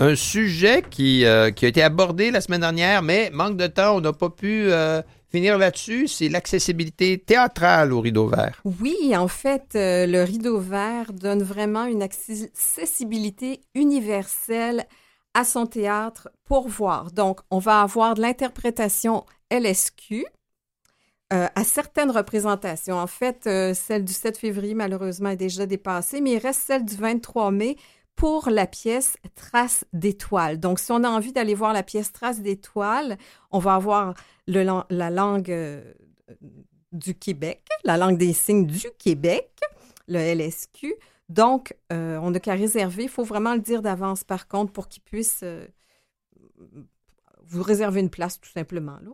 Un 0.00 0.16
sujet 0.16 0.82
qui, 0.88 1.26
euh, 1.26 1.50
qui 1.50 1.66
a 1.66 1.68
été 1.68 1.82
abordé 1.82 2.30
la 2.30 2.40
semaine 2.40 2.62
dernière, 2.62 3.02
mais 3.02 3.30
manque 3.32 3.58
de 3.58 3.66
temps, 3.66 3.96
on 3.96 4.00
n'a 4.00 4.14
pas 4.14 4.30
pu 4.30 4.72
euh, 4.72 5.02
finir 5.30 5.58
là-dessus. 5.58 6.08
C'est 6.08 6.30
l'accessibilité 6.30 7.18
théâtrale 7.18 7.92
au 7.92 8.00
rideau 8.00 8.26
vert. 8.26 8.60
Oui, 8.64 9.14
en 9.14 9.28
fait, 9.28 9.76
euh, 9.76 10.06
le 10.06 10.22
rideau 10.22 10.58
vert 10.58 11.12
donne 11.12 11.42
vraiment 11.42 11.84
une 11.84 12.02
accessibilité 12.02 13.60
universelle 13.74 14.86
à 15.34 15.44
son 15.44 15.66
théâtre 15.66 16.30
pour 16.46 16.66
voir. 16.66 17.12
Donc, 17.12 17.40
on 17.50 17.58
va 17.58 17.82
avoir 17.82 18.14
de 18.14 18.22
l'interprétation 18.22 19.24
LSQ, 19.50 20.24
à 21.32 21.62
certaines 21.62 22.10
représentations. 22.10 22.96
En 22.96 23.06
fait, 23.06 23.44
celle 23.44 24.04
du 24.04 24.12
7 24.12 24.36
février, 24.36 24.74
malheureusement, 24.74 25.28
est 25.28 25.36
déjà 25.36 25.64
dépassée, 25.64 26.20
mais 26.20 26.32
il 26.32 26.38
reste 26.38 26.62
celle 26.66 26.84
du 26.84 26.96
23 26.96 27.52
mai 27.52 27.76
pour 28.20 28.50
la 28.50 28.66
pièce 28.66 29.16
Trace 29.34 29.86
d'étoiles. 29.94 30.60
Donc, 30.60 30.78
si 30.78 30.92
on 30.92 31.02
a 31.04 31.08
envie 31.08 31.32
d'aller 31.32 31.54
voir 31.54 31.72
la 31.72 31.82
pièce 31.82 32.12
Trace 32.12 32.42
d'étoiles, 32.42 33.16
on 33.50 33.58
va 33.58 33.76
avoir 33.76 34.12
le, 34.46 34.62
la 34.90 35.08
langue 35.08 35.50
euh, 35.50 35.82
du 36.92 37.14
Québec, 37.14 37.66
la 37.82 37.96
langue 37.96 38.18
des 38.18 38.34
signes 38.34 38.66
du 38.66 38.88
Québec, 38.98 39.48
le 40.06 40.18
LSQ. 40.18 40.92
Donc, 41.30 41.74
on 41.88 42.30
n'a 42.30 42.40
qu'à 42.40 42.52
réserver. 42.52 43.04
Il 43.04 43.08
faut 43.08 43.24
vraiment 43.24 43.54
le 43.54 43.60
dire 43.60 43.80
d'avance, 43.80 44.22
par 44.22 44.48
contre, 44.48 44.70
pour 44.70 44.88
qu'il 44.88 45.02
puisse 45.02 45.42
vous 47.46 47.62
réserver 47.62 48.00
une 48.00 48.10
place, 48.10 48.38
tout 48.38 48.50
simplement. 48.50 48.98
Là. 49.02 49.12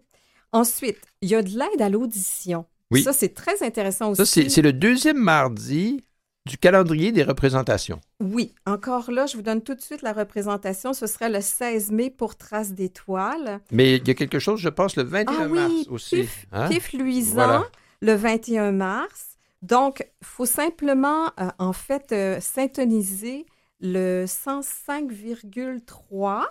Ensuite, 0.51 0.99
il 1.20 1.28
y 1.28 1.37
a 1.37 1.43
de 1.43 1.51
l'aide 1.51 1.81
à 1.81 1.89
l'audition. 1.89 2.66
Oui. 2.91 3.05
Ça, 3.05 3.12
c'est 3.12 3.35
très 3.35 3.62
intéressant 3.62 4.11
aussi. 4.11 4.27
Ça, 4.27 4.49
c'est 4.49 4.62
le 4.62 4.73
deuxième 4.73 5.19
mardi 5.19 6.03
du 6.47 6.56
calendrier 6.56 7.10
des 7.10 7.24
représentations. 7.24 8.01
Oui, 8.20 8.55
encore 8.66 9.10
là, 9.10 9.27
je 9.27 9.36
vous 9.36 9.43
donne 9.43 9.62
tout 9.62 9.74
de 9.74 9.81
suite 9.81 10.02
la 10.02 10.12
représentation. 10.12 10.93
Ce 10.93 11.09
serait 11.09 11.28
le 11.28 11.40
16 11.40 11.90
mai 11.90 12.09
pour 12.09 12.36
Traces 12.36 12.73
d'étoiles. 12.73 13.59
Mais 13.73 13.97
il 13.97 14.06
y 14.06 14.12
a 14.12 14.14
quelque 14.14 14.39
chose, 14.39 14.60
je 14.60 14.68
pense, 14.68 14.94
le 14.97 15.02
21 15.02 15.35
ah, 15.39 15.48
mars 15.48 15.89
aussi. 15.90 16.20
Pif, 16.20 16.47
hein? 16.52 16.68
pif 16.68 16.93
luisant, 16.93 17.64
le 18.01 18.14
21 18.14 18.70
mars. 18.70 19.31
Donc, 19.62 20.06
il 20.20 20.27
faut 20.27 20.47
simplement, 20.47 21.32
euh, 21.40 21.48
en 21.59 21.73
fait, 21.73 22.12
euh, 22.12 22.39
syntoniser 22.40 23.44
le 23.81 24.27
105,3 24.27 26.44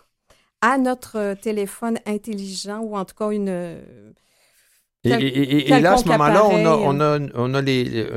à 0.59 0.77
notre 0.77 1.35
téléphone 1.35 1.99
intelligent 2.05 2.79
ou 2.79 2.97
en 2.97 3.05
tout 3.05 3.15
cas 3.15 3.29
une. 3.29 3.47
et, 5.05 5.69
et, 5.69 5.79
là, 5.79 5.93
à 5.93 5.97
ce 5.97 6.09
moment-là, 6.09 6.45
on 6.45 6.65
a, 6.65 6.75
on, 6.75 6.99
a, 6.99 7.17
on 7.33 7.53
a 7.53 7.61
les. 7.61 8.09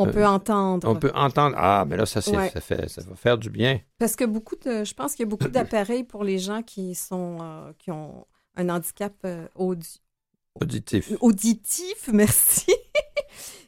Euh, 0.00 0.08
on 0.08 0.12
peut 0.12 0.26
entendre. 0.26 0.88
On 0.88 0.96
peut 0.96 1.12
entendre. 1.14 1.56
Ah, 1.58 1.84
mais 1.86 1.96
là, 1.96 2.06
ça, 2.06 2.20
ça, 2.20 2.48
fait, 2.60 2.88
ça 2.88 3.02
va 3.02 3.16
faire 3.16 3.38
du 3.38 3.50
bien. 3.50 3.80
Parce 3.98 4.16
que 4.16 4.24
beaucoup 4.24 4.56
de. 4.56 4.84
Je 4.84 4.94
pense 4.94 5.12
qu'il 5.12 5.24
y 5.24 5.28
a 5.28 5.30
beaucoup 5.30 5.48
d'appareils 5.48 6.04
pour 6.04 6.24
les 6.24 6.38
gens 6.38 6.62
qui 6.62 6.94
sont 6.94 7.38
euh, 7.40 7.72
qui 7.78 7.90
ont 7.90 8.26
un 8.56 8.68
handicap 8.68 9.14
euh, 9.24 9.46
auditif. 9.54 11.12
Auditif, 11.20 12.08
merci. 12.12 12.74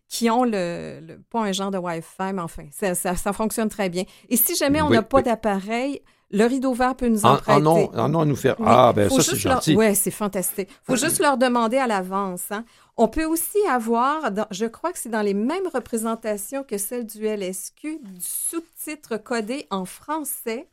qui 0.09 0.29
ont 0.29 0.45
le, 0.45 1.17
pas 1.31 1.41
un 1.41 1.53
genre 1.53 1.71
de 1.71 1.79
Wi-Fi, 1.79 2.33
mais 2.35 2.43
enfin, 2.43 2.67
ça, 2.71 2.95
ça, 2.95 3.33
fonctionne 3.33 3.71
très 3.71 3.89
bien. 3.89 4.05
Et 4.29 4.37
si 4.37 4.55
jamais 4.57 4.83
on 4.83 4.91
n'a 4.91 5.03
pas 5.03 5.23
d'appareil, 5.23 6.03
le 6.33 6.47
rideau 6.47 6.73
vert 6.73 6.95
peut 6.95 7.09
nous 7.09 7.25
en, 7.25 7.37
prêter. 7.37 7.61
non, 7.61 7.91
non, 8.09 8.25
nous 8.25 8.37
faire. 8.37 8.57
Ah, 8.65 8.93
ben 8.95 9.09
ça, 9.09 9.23
c'est 9.23 9.37
gentil. 9.37 9.77
Oui, 9.77 9.95
c'est 9.95 10.11
fantastique. 10.11 10.69
Il 10.71 10.85
faut 10.85 10.97
juste 10.97 11.21
leur 11.21 11.37
demander 11.37 11.77
à 11.77 11.87
l'avance. 11.87 12.45
Hein. 12.51 12.65
On 12.97 13.09
peut 13.09 13.25
aussi 13.25 13.59
avoir, 13.69 14.31
je 14.51 14.67
crois 14.67 14.93
que 14.93 14.99
c'est 14.99 15.09
dans 15.09 15.23
les 15.23 15.35
mêmes 15.35 15.67
représentations 15.73 16.63
que 16.63 16.77
celle 16.77 17.07
du 17.07 17.27
LSQ, 17.27 18.01
du 18.01 18.21
sous-titre 18.21 19.17
codé 19.17 19.67
en 19.71 19.87
français. 19.87 20.69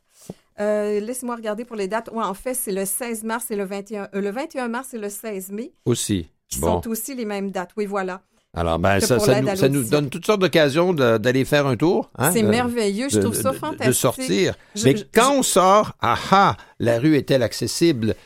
Euh, 0.60 1.00
laissez-moi 1.00 1.36
regarder 1.36 1.64
pour 1.64 1.76
les 1.76 1.88
dates. 1.88 2.10
Oui, 2.12 2.22
en 2.22 2.34
fait, 2.34 2.52
c'est 2.52 2.72
le 2.72 2.84
16 2.84 3.24
mars 3.24 3.50
et 3.50 3.56
le 3.56 3.64
21, 3.64 4.08
euh, 4.14 4.20
le 4.20 4.30
21 4.30 4.68
mars 4.68 4.92
et 4.92 4.98
le 4.98 5.08
16 5.08 5.50
mai. 5.52 5.72
Aussi. 5.86 6.28
Qui 6.48 6.58
sont 6.58 6.86
aussi 6.88 7.14
les 7.14 7.24
mêmes 7.24 7.50
dates. 7.50 7.70
Oui, 7.76 7.86
voilà. 7.86 8.22
Alors, 8.52 8.80
ben, 8.80 8.98
ça, 8.98 9.20
ça, 9.20 9.68
nous, 9.68 9.84
donne 9.84 10.10
toutes 10.10 10.26
sortes 10.26 10.40
d'occasions 10.40 10.92
d'aller 10.92 11.44
faire 11.44 11.68
un 11.68 11.76
tour. 11.76 12.10
Hein, 12.18 12.32
c'est 12.32 12.42
merveilleux, 12.42 13.08
je 13.08 13.20
trouve 13.20 13.34
ça 13.34 13.52
fantastique. 13.52 13.86
De 13.86 13.92
sortir. 13.92 14.54
Mais 14.84 14.96
quand 15.14 15.36
on 15.36 15.42
sort, 15.44 15.92
ah 16.00 16.16
ah, 16.32 16.56
la 16.80 16.98
rue 16.98 17.16
est-elle 17.16 17.44
accessible? 17.44 18.16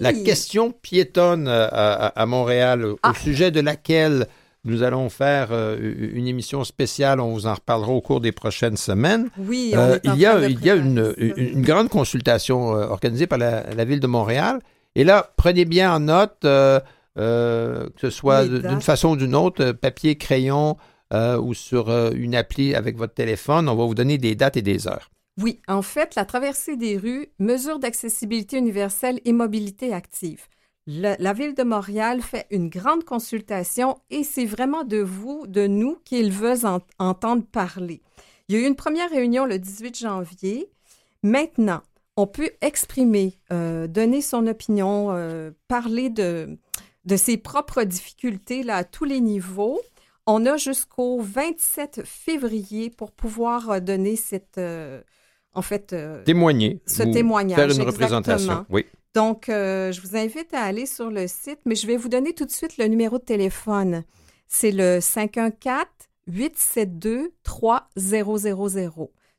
la 0.00 0.12
question 0.12 0.72
piétonne 0.72 1.48
euh, 1.48 1.68
à, 1.70 2.26
Montréal, 2.26 2.84
au 2.84 2.98
ah. 3.02 3.14
sujet 3.14 3.50
de 3.50 3.60
laquelle 3.60 4.26
nous 4.64 4.82
allons 4.82 5.08
faire 5.08 5.48
euh, 5.52 5.78
une 6.12 6.28
émission 6.28 6.64
spéciale. 6.64 7.18
On 7.18 7.32
vous 7.32 7.46
en 7.46 7.54
reparlera 7.54 7.92
au 7.92 8.02
cours 8.02 8.20
des 8.20 8.30
prochaines 8.30 8.76
semaines. 8.76 9.30
Oui, 9.38 9.72
euh, 9.74 9.98
il, 10.04 10.16
y 10.16 10.26
a, 10.26 10.46
il 10.46 10.62
y 10.62 10.70
a 10.70 10.74
une, 10.74 11.14
une, 11.16 11.62
grande 11.62 11.88
consultation 11.88 12.68
organisée 12.68 13.26
par 13.26 13.38
la, 13.38 13.72
la, 13.74 13.84
Ville 13.86 14.00
de 14.00 14.06
Montréal. 14.06 14.60
Et 14.94 15.04
là, 15.04 15.32
prenez 15.38 15.64
bien 15.64 15.94
en 15.94 16.00
note 16.00 16.44
euh, 17.18 17.90
que 17.90 18.00
ce 18.00 18.10
soit 18.10 18.46
d'une 18.48 18.80
façon 18.80 19.10
ou 19.10 19.16
d'une 19.16 19.34
autre, 19.34 19.62
euh, 19.62 19.72
papier, 19.74 20.16
crayon 20.16 20.78
euh, 21.12 21.38
ou 21.38 21.52
sur 21.52 21.90
une 22.14 22.34
appli 22.34 22.74
avec 22.74 22.96
votre 22.96 23.12
téléphone. 23.12 23.68
On 23.68 23.76
va 23.76 23.84
vous 23.84 23.94
donner 23.94 24.16
des 24.16 24.34
dates 24.34 24.56
et 24.56 24.62
des 24.62 24.88
heures. 24.88 25.10
Oui, 25.40 25.60
en 25.68 25.82
fait, 25.82 26.14
la 26.14 26.24
traversée 26.24 26.76
des 26.76 26.96
rues, 26.96 27.28
mesure 27.38 27.78
d'accessibilité 27.78 28.56
universelle 28.56 29.20
et 29.24 29.32
mobilité 29.32 29.92
active. 29.92 30.46
la 30.86 31.32
ville 31.32 31.54
de 31.54 31.62
Montréal 31.62 32.22
fait 32.22 32.46
une 32.50 32.68
grande 32.68 33.04
consultation 33.04 33.98
et 34.10 34.24
c'est 34.24 34.46
vraiment 34.46 34.84
de 34.84 34.98
vous, 34.98 35.46
de 35.46 35.66
nous, 35.66 35.98
qu'ils 36.04 36.32
veulent 36.32 36.80
entendre 36.98 37.44
parler. 37.44 38.00
Il 38.48 38.56
y 38.56 38.58
a 38.58 38.62
eu 38.62 38.66
une 38.66 38.74
première 38.74 39.10
réunion 39.10 39.46
le 39.46 39.58
18 39.58 39.98
janvier. 39.98 40.70
Maintenant, 41.22 41.82
on 42.16 42.26
peut 42.26 42.50
exprimer, 42.60 43.38
donner 43.50 44.20
son 44.20 44.46
opinion, 44.46 45.14
parler 45.68 46.10
de, 46.10 46.58
de 47.04 47.16
ses 47.16 47.36
propres 47.36 47.82
difficultés 47.84 48.62
là, 48.62 48.76
à 48.76 48.84
tous 48.84 49.04
les 49.04 49.20
niveaux. 49.20 49.80
On 50.26 50.46
a 50.46 50.56
jusqu'au 50.56 51.20
27 51.20 52.02
février 52.04 52.90
pour 52.90 53.10
pouvoir 53.10 53.70
euh, 53.70 53.80
donner 53.80 54.14
cette, 54.16 54.58
euh, 54.58 55.02
en 55.52 55.62
fait, 55.62 55.92
euh, 55.92 56.22
témoigner, 56.22 56.80
ce 56.86 57.02
témoignage, 57.02 57.58
faire 57.58 57.70
une 57.70 57.82
représentation. 57.82 58.64
Oui. 58.70 58.86
Donc, 59.14 59.44
je 59.48 60.00
vous 60.00 60.16
invite 60.16 60.54
à 60.54 60.62
aller 60.62 60.86
sur 60.86 61.10
le 61.10 61.26
site, 61.26 61.58
mais 61.66 61.74
je 61.74 61.86
vais 61.86 61.98
vous 61.98 62.08
donner 62.08 62.32
tout 62.32 62.46
de 62.46 62.50
suite 62.50 62.78
le 62.78 62.86
numéro 62.86 63.18
de 63.18 63.24
téléphone. 63.24 64.04
C'est 64.48 64.70
le 64.70 65.00
514 65.02 65.84
872 66.28 67.28
3000. 67.42 68.88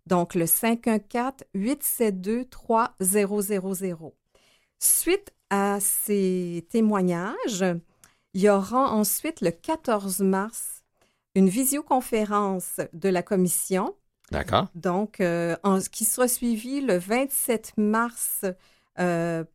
Donc, 0.05 0.35
le 0.35 0.45
514 0.45 1.33
872 1.55 2.45
3000. 2.51 4.11
Suite 4.83 5.31
à 5.49 5.77
ces 5.79 6.67
témoignages, 6.69 7.63
il 8.33 8.41
y 8.41 8.49
aura 8.49 8.91
ensuite 8.91 9.39
le 9.39 9.51
14 9.51 10.19
mars 10.19 10.83
une 11.35 11.47
visioconférence 11.47 12.81
de 12.91 13.07
la 13.07 13.23
commission. 13.23 13.95
D'accord. 14.31 14.67
Donc, 14.75 15.21
euh, 15.21 15.55
qui 15.89 16.03
sera 16.03 16.27
suivie 16.27 16.81
le 16.81 16.97
27 16.97 17.75
mars 17.77 18.43
euh, 18.99 19.45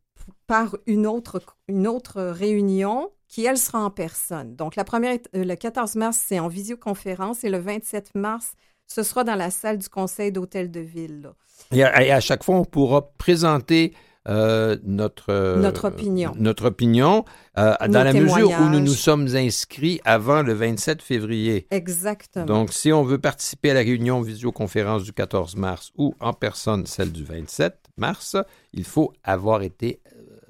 par 0.47 0.75
une 0.87 1.05
autre, 1.05 1.43
une 1.67 1.85
autre 1.85 2.23
réunion 2.23 3.11
qui, 3.27 3.45
elle, 3.45 3.59
sera 3.59 3.83
en 3.83 3.91
personne. 3.91 4.55
Donc, 4.55 4.75
la 4.75 4.83
première, 4.83 5.19
euh, 5.35 5.43
le 5.43 5.55
14 5.55 5.93
mars, 5.93 6.19
c'est 6.27 6.39
en 6.39 6.47
visioconférence 6.47 7.43
et 7.43 7.49
le 7.49 7.59
27 7.59 8.15
mars, 8.15 8.53
ce 8.87 9.03
sera 9.03 9.23
dans 9.23 9.35
la 9.35 9.51
salle 9.51 9.77
du 9.77 9.89
conseil 9.89 10.31
d'hôtel 10.31 10.71
de 10.71 10.79
ville. 10.79 11.29
Et 11.71 11.83
à, 11.83 12.19
chaque 12.19 12.43
fois, 12.43 12.55
on 12.55 12.65
pourra 12.65 13.11
présenter 13.11 13.93
euh, 14.27 14.77
notre, 14.83 15.29
euh, 15.29 15.55
notre 15.61 15.87
opinion, 15.87 16.33
notre 16.35 16.65
opinion 16.65 17.23
euh, 17.57 17.73
dans 17.87 18.03
la 18.03 18.11
mesure 18.11 18.51
où 18.51 18.69
nous 18.69 18.81
nous 18.81 18.93
sommes 18.93 19.33
inscrits 19.33 20.01
avant 20.03 20.41
le 20.41 20.53
27 20.53 21.01
février. 21.01 21.67
Exactement. 21.71 22.45
Donc, 22.45 22.73
si 22.73 22.91
on 22.91 23.03
veut 23.03 23.17
participer 23.17 23.71
à 23.71 23.75
la 23.75 23.79
réunion 23.79 24.21
visioconférence 24.21 25.03
du 25.03 25.13
14 25.13 25.55
mars 25.55 25.91
ou 25.97 26.15
en 26.19 26.33
personne 26.33 26.85
celle 26.85 27.13
du 27.13 27.23
27 27.23 27.75
mars, 27.97 28.35
il 28.73 28.83
faut 28.83 29.13
avoir 29.23 29.61
été, 29.61 30.01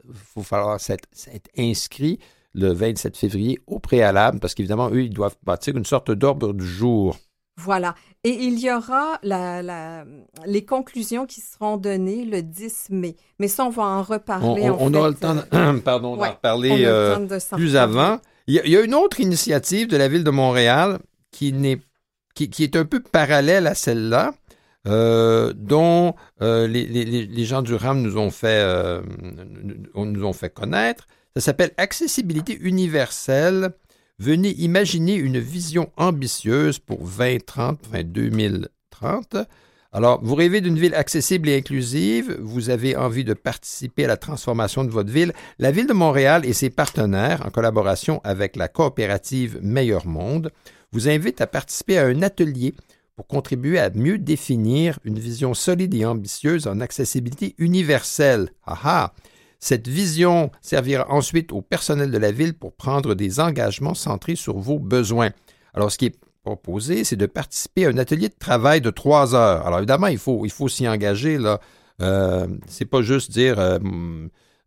il 0.08 0.16
faut 0.16 0.44
falloir 0.44 0.80
s'être 0.80 1.08
inscrit 1.58 2.20
le 2.56 2.74
27 2.74 3.16
février 3.16 3.60
au 3.68 3.78
préalable 3.80 4.40
parce 4.40 4.56
qu'évidemment, 4.56 4.90
eux, 4.90 5.04
ils 5.04 5.14
doivent 5.14 5.38
bâtir 5.44 5.78
une 5.78 5.86
sorte 5.86 6.12
d'ordre 6.12 6.54
du 6.54 6.66
jour. 6.66 7.18
Voilà. 7.60 7.94
Et 8.24 8.30
il 8.30 8.58
y 8.60 8.72
aura 8.72 9.20
les 10.46 10.66
conclusions 10.66 11.26
qui 11.26 11.42
seront 11.42 11.78
données 11.78 12.24
le 12.24 12.42
10 12.42 12.88
mai. 12.92 13.16
Mais 13.38 13.50
ça, 13.50 13.66
on 13.66 13.70
va 13.70 13.84
en 13.84 14.02
reparler. 14.02 14.70
On, 14.70 14.94
aura 14.94 15.10
le 15.10 15.16
temps, 15.16 15.36
de, 15.36 15.80
pardon, 15.84 16.16
d'en 16.16 16.30
reparler 16.30 16.86
euh, 16.86 17.28
plus 17.52 17.76
avant. 17.76 18.20
Il 18.48 18.56
y, 18.56 18.78
a, 18.78 18.82
une 18.82 18.96
autre 18.96 19.20
initiative 19.20 19.88
de 19.88 19.98
la 19.98 20.08
ville 20.08 20.24
de 20.24 20.32
Montréal 20.32 21.00
qui, 21.32 21.54
qui, 22.34 22.64
est 22.64 22.76
un 22.76 22.86
peu 22.86 23.00
parallèle 23.02 23.68
à 23.68 23.76
celle-là. 23.76 24.34
Euh, 24.88 25.52
dont 25.54 26.16
euh, 26.42 26.66
les, 26.66 27.46
gens 27.46 27.62
du 27.62 27.76
RAM 27.76 28.02
nous 28.02 28.18
ont 28.18 28.32
fait, 28.32 28.66
nous 29.96 30.24
ont 30.24 30.34
fait 30.34 30.50
connaître. 30.50 31.08
Ça 31.36 31.42
s'appelle 31.42 31.72
Accessibilité 31.78 32.58
universelle 32.62 33.72
Venez 34.20 34.50
imaginer 34.60 35.16
une 35.16 35.40
vision 35.40 35.90
ambitieuse 35.96 36.78
pour 36.78 37.00
2030, 37.00 37.80
2030. 38.04 39.38
Alors, 39.94 40.20
vous 40.22 40.36
rêvez 40.36 40.60
d'une 40.60 40.78
ville 40.78 40.94
accessible 40.94 41.48
et 41.48 41.56
inclusive, 41.56 42.38
vous 42.42 42.70
avez 42.70 42.98
envie 42.98 43.24
de 43.24 43.34
participer 43.34 44.04
à 44.04 44.10
la 44.10 44.18
transformation 44.18 44.84
de 44.84 44.90
votre 44.90 45.10
ville. 45.10 45.32
La 45.58 45.72
Ville 45.72 45.88
de 45.88 45.94
Montréal 45.94 46.46
et 46.46 46.52
ses 46.52 46.70
partenaires, 46.70 47.46
en 47.46 47.50
collaboration 47.50 48.20
avec 48.26 48.58
la 48.58 48.68
coopérative 48.68 49.58
Meilleur 49.62 50.06
Monde, 50.06 50.52
vous 50.92 51.08
invitent 51.08 51.40
à 51.40 51.48
participer 51.48 51.98
à 51.98 52.06
un 52.06 52.22
atelier 52.22 52.76
pour 53.16 53.26
contribuer 53.26 53.80
à 53.80 53.90
mieux 53.90 54.18
définir 54.18 55.00
une 55.06 55.18
vision 55.18 55.54
solide 55.54 55.94
et 55.94 56.06
ambitieuse 56.06 56.68
en 56.68 56.82
accessibilité 56.82 57.56
universelle. 57.58 58.52
Ah 58.66 59.14
Cette 59.60 59.88
vision 59.88 60.52
servira 60.62 61.12
ensuite 61.12 61.52
au 61.52 61.62
personnel 61.62 62.12
de 62.12 62.18
la 62.18 62.32
ville 62.32 62.54
pour 62.54 62.74
prendre 62.74 63.14
des 63.14 63.40
engagements 63.40 63.94
centrés 63.94 64.36
sur 64.36 64.58
vos 64.58 64.80
besoins. 64.80 65.32
Alors, 65.74 65.92
ce 65.92 65.98
qui 65.98 66.06
est 66.06 66.16
proposé, 66.44 67.04
c'est 67.04 67.16
de 67.16 67.26
participer 67.26 67.86
à 67.86 67.90
un 67.90 67.98
atelier 67.98 68.30
de 68.30 68.36
travail 68.38 68.82
de 68.82 68.90
trois 68.90 69.36
heures. 69.36 69.66
Alors 69.68 69.80
évidemment, 69.80 70.08
il 70.08 70.18
faut, 70.18 70.48
s'y 70.68 70.88
engager. 70.88 71.38
Là. 71.38 71.60
Euh, 72.02 72.48
c'est 72.68 72.86
pas 72.86 73.02
juste 73.02 73.32
dire 73.32 73.60
euh, 73.60 73.78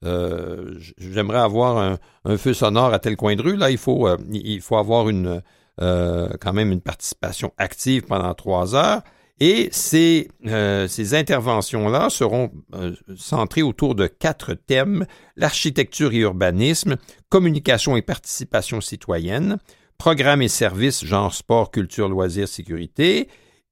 euh, 0.05 0.75
j'aimerais 0.99 1.41
avoir 1.41 1.99
un, 2.25 2.37
feu 2.37 2.55
sonore 2.55 2.93
à 2.93 2.99
tel 2.99 3.17
coin 3.17 3.35
de 3.37 3.43
rue. 3.43 3.57
Là, 3.57 3.71
il 3.71 3.79
faut, 3.79 4.07
euh, 4.07 4.17
avoir 4.71 5.07
quand 6.41 6.53
même 6.53 6.73
une 6.73 6.81
participation 6.81 7.53
active 7.59 8.03
pendant 8.03 8.35
trois 8.35 8.75
heures. 8.75 9.03
Et 9.45 9.71
ces, 9.73 10.29
ces 10.87 11.15
interventions-là 11.15 12.11
seront 12.11 12.53
centrées 13.17 13.63
autour 13.63 13.97
de 13.97 14.07
quatre 14.07 14.55
thèmes 14.55 15.05
l'architecture 15.37 16.13
et 16.13 16.19
urbanisme, 16.19 16.97
communication 17.29 17.97
et 17.97 18.03
participation 18.03 18.81
citoyenne, 18.81 19.59
programmes 19.99 20.43
et 20.43 20.49
services, 20.49 21.05
genre 21.05 21.35
sport, 21.35 21.73
culture, 21.73 22.09
loisirs, 22.09 22.47
sécurité, 22.47 23.27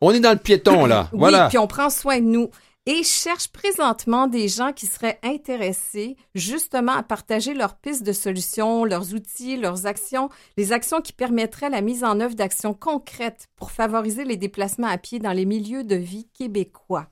On, 0.00 0.12
est 0.12 0.20
dans 0.20 0.32
le 0.32 0.38
piéton, 0.38 0.86
là. 0.86 1.10
oui, 1.12 1.18
voilà. 1.18 1.48
puis 1.48 1.58
on 1.58 1.66
prend 1.66 1.90
soin 1.90 2.20
de 2.20 2.24
nous 2.24 2.48
et 2.86 3.02
cherche 3.02 3.48
présentement 3.48 4.26
des 4.26 4.48
gens 4.48 4.72
qui 4.72 4.86
seraient 4.86 5.18
intéressés 5.22 6.16
justement 6.34 6.92
à 6.92 7.02
partager 7.02 7.52
leurs 7.52 7.74
pistes 7.74 8.04
de 8.04 8.12
solutions, 8.12 8.86
leurs 8.86 9.12
outils, 9.12 9.58
leurs 9.58 9.84
actions, 9.84 10.30
les 10.56 10.72
actions 10.72 11.02
qui 11.02 11.12
permettraient 11.12 11.68
la 11.68 11.82
mise 11.82 12.04
en 12.04 12.20
œuvre 12.20 12.36
d'actions 12.36 12.72
concrètes 12.72 13.48
pour 13.56 13.70
favoriser 13.70 14.24
les 14.24 14.38
déplacements 14.38 14.86
à 14.86 14.96
pied 14.96 15.18
dans 15.18 15.32
les 15.32 15.44
milieux 15.44 15.84
de 15.84 15.96
vie 15.96 16.26
québécois. 16.32 17.08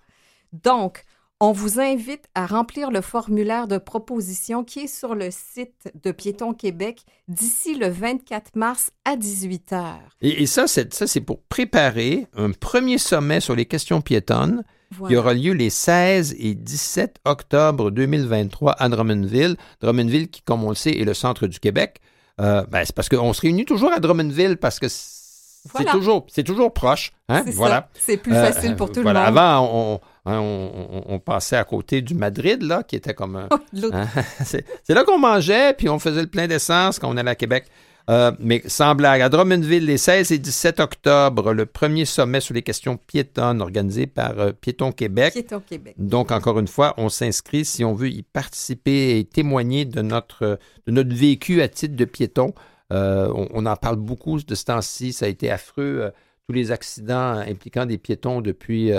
Donc, 0.53 1.05
on 1.39 1.53
vous 1.53 1.81
invite 1.81 2.25
à 2.35 2.47
remplir 2.47 2.91
le 2.91 3.03
formulaire 3.03 3.69
de 3.69 3.77
proposition 3.77 4.65
qui 4.65 4.81
est 4.81 4.87
sur 4.87 5.15
le 5.15 5.29
site 5.31 5.93
de 6.03 6.11
Piéton 6.11 6.55
Québec 6.55 7.05
d'ici 7.29 7.75
le 7.75 7.89
24 7.89 8.57
mars 8.57 8.91
à 9.05 9.17
18 9.17 9.73
h. 9.73 9.95
Et, 10.23 10.47
ça, 10.47 10.67
c'est 10.67 11.21
pour 11.21 11.43
préparer 11.43 12.27
un 12.37 12.53
premier 12.53 12.97
sommet 12.97 13.41
sur 13.41 13.55
les 13.55 13.67
questions 13.67 14.01
piétonnes 14.01 14.65
qui 15.09 15.17
aura 15.17 15.35
lieu 15.35 15.53
les 15.53 15.69
16 15.69 16.37
et 16.39 16.55
17 16.55 17.17
octobre 17.25 17.91
2023 17.91 18.73
à 18.73 18.89
Drummondville. 18.89 19.57
Drummondville, 19.81 20.29
qui, 20.29 20.41
comme 20.41 20.65
on 20.65 20.71
le 20.71 20.75
sait, 20.75 20.93
est 20.93 21.05
le 21.05 21.13
centre 21.13 21.47
du 21.47 21.61
Québec. 21.61 22.01
Euh, 22.41 22.65
ben, 22.71 22.83
c'est 22.85 22.95
parce 22.95 23.09
qu'on 23.09 23.33
se 23.33 23.43
réunit 23.43 23.65
toujours 23.65 23.93
à 23.93 24.01
Drummondville 24.01 24.57
parce 24.57 24.79
que 24.79 24.87
c'est 24.89 25.85
toujours, 25.91 26.27
toujours 26.45 26.73
proche. 26.73 27.13
Hein? 27.29 27.45
Voilà. 27.49 27.89
C'est 27.95 28.17
plus 28.17 28.33
facile 28.33 28.77
pour 28.77 28.91
tout 28.91 29.01
le 29.01 29.07
monde. 29.07 29.17
Avant, 29.17 30.01
hein, 30.27 30.39
on, 30.41 31.03
on, 31.07 31.19
passait 31.19 31.57
à 31.57 31.65
côté 31.65 32.03
du 32.03 32.15
Madrid, 32.15 32.63
là, 32.63 32.83
qui 32.83 32.97
était 32.97 33.15
comme 33.15 33.37
un. 33.37 33.49
Hein? 33.93 34.07
c'est 34.45 34.95
là 34.95 35.05
qu'on 35.05 35.19
mangeait, 35.19 35.73
puis 35.73 35.89
on 35.89 35.99
faisait 35.99 36.23
le 36.23 36.27
plein 36.27 36.47
d'essence 36.47 36.99
quand 36.99 37.09
on 37.09 37.17
allait 37.17 37.31
à 37.31 37.35
Québec. 37.35 37.67
Euh, 38.09 38.31
mais 38.39 38.63
sans 38.67 38.95
blague, 38.95 39.21
à 39.21 39.29
Drummondville, 39.29 39.85
les 39.85 39.99
16 39.99 40.31
et 40.31 40.39
17 40.39 40.79
octobre, 40.79 41.53
le 41.53 41.67
premier 41.67 42.05
sommet 42.05 42.41
sur 42.41 42.55
les 42.55 42.63
questions 42.63 42.97
piétonnes 42.97 43.61
organisé 43.61 44.07
par 44.07 44.39
euh, 44.39 44.53
Piéton 44.53 44.93
Québec. 44.93 45.33
Piéton 45.33 45.61
Québec. 45.61 45.95
Donc, 45.99 46.31
encore 46.31 46.59
une 46.61 46.69
fois, 46.69 46.95
on 46.99 47.09
s'inscrit 47.09 47.65
si 47.65 47.85
on 47.85 47.95
veut 47.95 48.11
y 48.11 48.23
participer 48.23 49.19
et 49.19 49.25
témoigner 49.25 49.85
de 49.85 50.03
notre, 50.03 50.59
de 50.87 50.93
notre 50.93 51.15
vécu 51.15 51.63
à 51.63 51.69
titre 51.69 51.97
de 51.97 52.05
piéton. 52.05 52.55
Euh, 52.93 53.29
on, 53.53 53.67
en 53.67 53.75
parle 53.75 53.97
beaucoup 53.97 54.41
de 54.41 54.55
ce 54.55 54.65
temps-ci. 54.65 55.13
Ça 55.13 55.25
a 55.27 55.29
été 55.29 55.51
affreux 55.51 56.13
tous 56.49 56.55
les 56.55 56.71
accidents 56.71 57.39
impliquant 57.39 57.87
des 57.87 57.99
piétons 57.99 58.41
depuis, 58.41 58.93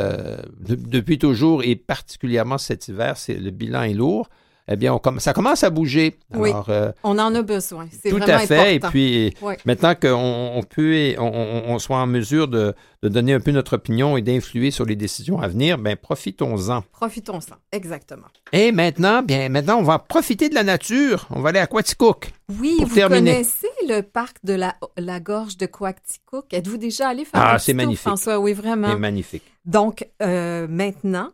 depuis 0.59 1.17
toujours 1.17 1.63
et 1.63 1.75
particulièrement 1.75 2.57
cet 2.57 2.87
hiver. 2.87 3.17
C'est, 3.17 3.35
le 3.35 3.51
bilan 3.51 3.83
est 3.83 3.93
lourd 3.93 4.29
eh 4.69 4.75
bien, 4.75 4.99
ça 5.19 5.31
commence 5.31 5.63
à 5.63 5.69
bouger. 5.69 6.17
oui, 6.35 6.51
euh, 6.67 6.91
on 7.03 7.17
en 7.19 7.33
a 7.33 7.41
besoin. 7.41 7.87
C'est 7.89 8.09
tout 8.09 8.19
à 8.21 8.39
fait. 8.39 8.75
Et 8.75 8.79
puis, 8.79 9.33
maintenant 9.65 9.95
qu'on 9.95 10.61
peut, 10.69 11.15
on, 11.17 11.79
soit 11.79 11.97
en 11.97 12.07
mesure 12.07 12.49
de, 12.49 12.73
donner 13.01 13.33
un 13.33 13.39
peu 13.39 13.51
notre 13.51 13.77
opinion 13.77 14.17
et 14.17 14.21
d'influer 14.21 14.71
sur 14.71 14.83
les 14.83 14.97
décisions 14.97 15.39
à 15.39 15.47
venir, 15.47 15.77
ben 15.77 15.95
profitons-en. 15.95 16.81
Profitons-en, 16.91 17.55
exactement. 17.71 18.27
Et 18.51 18.73
maintenant, 18.73 19.23
bien, 19.23 19.47
maintenant, 19.47 19.77
on 19.77 19.83
va 19.83 19.99
profiter 19.99 20.49
de 20.49 20.55
la 20.55 20.63
nature. 20.63 21.27
On 21.29 21.39
va 21.39 21.49
aller 21.49 21.59
à 21.59 21.67
Quaticook. 21.67 22.33
Oui, 22.59 22.75
vous 22.81 23.07
connaissez 23.07 23.67
le 23.87 24.01
parc 24.01 24.37
de 24.43 24.53
la, 24.53 24.75
la 24.97 25.19
gorge 25.19 25.57
de 25.57 25.65
Quaticook. 25.65 26.53
Êtes-vous 26.53 26.77
déjà 26.77 27.09
allé 27.09 27.25
faire 27.25 27.41
Ah, 27.41 27.59
c'est 27.59 27.73
magnifique. 27.73 28.01
François, 28.01 28.39
oui, 28.39 28.53
vraiment. 28.53 28.91
C'est 28.91 28.99
magnifique. 28.99 29.43
Donc, 29.65 30.07
euh, 30.21 30.67
maintenant, 30.67 31.31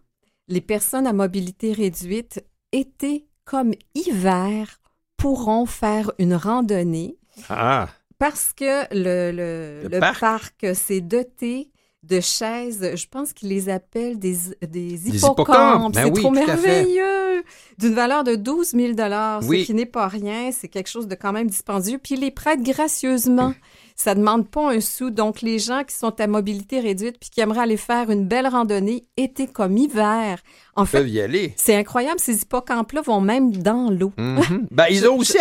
les 0.47 0.61
personnes 0.61 1.07
à 1.07 1.13
mobilité 1.13 1.73
réduite 1.73 2.45
été 2.71 3.27
comme 3.45 3.73
hiver 3.95 4.79
pourront 5.17 5.65
faire 5.65 6.11
une 6.19 6.35
randonnée. 6.35 7.17
Ah. 7.49 7.89
Parce 8.19 8.53
que 8.53 8.85
le, 8.93 9.87
le, 9.89 9.99
parc, 9.99 10.65
s'est 10.75 11.01
doté 11.01 11.71
de 12.03 12.19
chaises, 12.19 12.95
je 12.95 13.07
pense 13.09 13.31
qu'ils 13.31 13.49
les 13.49 13.69
appellent 13.69 14.19
des, 14.19 14.35
des 14.61 15.09
hippocampes. 15.09 15.93
Ben 15.93 16.11
c'est 16.13 16.21
trop 16.21 16.31
merveilleux. 16.31 17.43
D'une 17.77 17.93
valeur 17.93 18.23
de 18.23 18.35
12 18.35 18.71
000 18.71 18.93
ce 18.97 19.65
qui 19.65 19.73
n'est 19.73 19.85
pas 19.85 20.07
rien. 20.07 20.51
C'est 20.51 20.67
quelque 20.67 20.89
chose 20.89 21.07
de 21.07 21.15
quand 21.15 21.31
même 21.31 21.47
dispendieux. 21.47 21.97
Puis 21.97 22.15
ils 22.15 22.21
les 22.21 22.31
prêtent 22.31 22.61
gracieusement. 22.61 23.53
Ça 23.95 24.15
demande 24.15 24.49
pas 24.49 24.73
un 24.73 24.81
sou. 24.81 25.11
Donc, 25.11 25.41
les 25.41 25.59
gens 25.59 25.83
qui 25.83 25.95
sont 25.95 26.19
à 26.19 26.27
mobilité 26.27 26.79
réduite 26.79 27.17
puis 27.19 27.29
qui 27.29 27.41
aimeraient 27.41 27.61
aller 27.61 27.77
faire 27.77 28.09
une 28.09 28.27
belle 28.27 28.47
randonnée 28.47 29.05
été 29.17 29.47
comme 29.47 29.77
hiver, 29.77 30.39
en 30.75 30.85
fait, 30.85 30.97
peuvent 30.97 31.09
y 31.09 31.21
aller. 31.21 31.53
C'est 31.57 31.75
incroyable. 31.75 32.19
Ces 32.19 32.41
hippocampes-là 32.41 33.01
vont 33.01 33.21
même 33.21 33.55
dans 33.55 33.89
l'eau. 33.89 34.11
Mhm. 34.17 34.67
ben, 34.71 34.85
ils, 34.89 35.07
ont 35.07 35.15
aussi, 35.15 35.37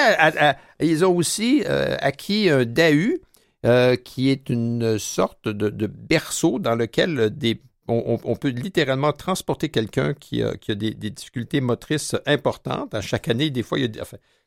ils 0.81 1.05
ont 1.05 1.17
aussi 1.17 1.65
euh, 1.67 1.97
acquis 2.01 2.51
un 2.51 2.65
DAU, 2.65 3.17
euh, 3.65 3.97
qui 3.97 4.31
est 4.31 4.49
une 4.49 4.99
sorte 4.99 5.49
de, 5.49 5.87
berceau 5.87 6.59
dans 6.59 6.75
lequel 6.75 7.31
des 7.31 7.63
on, 7.89 8.37
peut 8.37 8.49
littéralement 8.49 9.13
transporter 9.13 9.69
quelqu'un 9.69 10.15
qui 10.15 10.43
a, 10.43 10.55
des, 10.69 10.95
difficultés 10.95 11.61
motrices 11.61 12.17
importantes. 12.27 12.95
À 12.95 13.01
chaque 13.01 13.29
année, 13.29 13.51
des 13.51 13.63
fois, 13.63 13.79
il 13.79 13.95
y 13.95 14.01
a, 14.01 14.05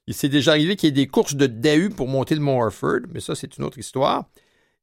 il 0.08 0.14
s'est 0.14 0.30
déjà 0.30 0.52
arrivé 0.52 0.76
qu'il 0.76 0.88
y 0.88 0.90
ait 0.90 1.06
des 1.06 1.08
courses 1.08 1.36
de 1.36 1.46
DAU 1.46 1.90
pour 1.96 2.08
monter 2.08 2.34
le 2.34 2.42
Mont 2.42 2.64
Harford, 2.64 3.02
mais 3.14 3.20
ça, 3.20 3.36
c'est 3.36 3.58
une 3.58 3.66
autre 3.66 3.78
histoire. 3.78 4.26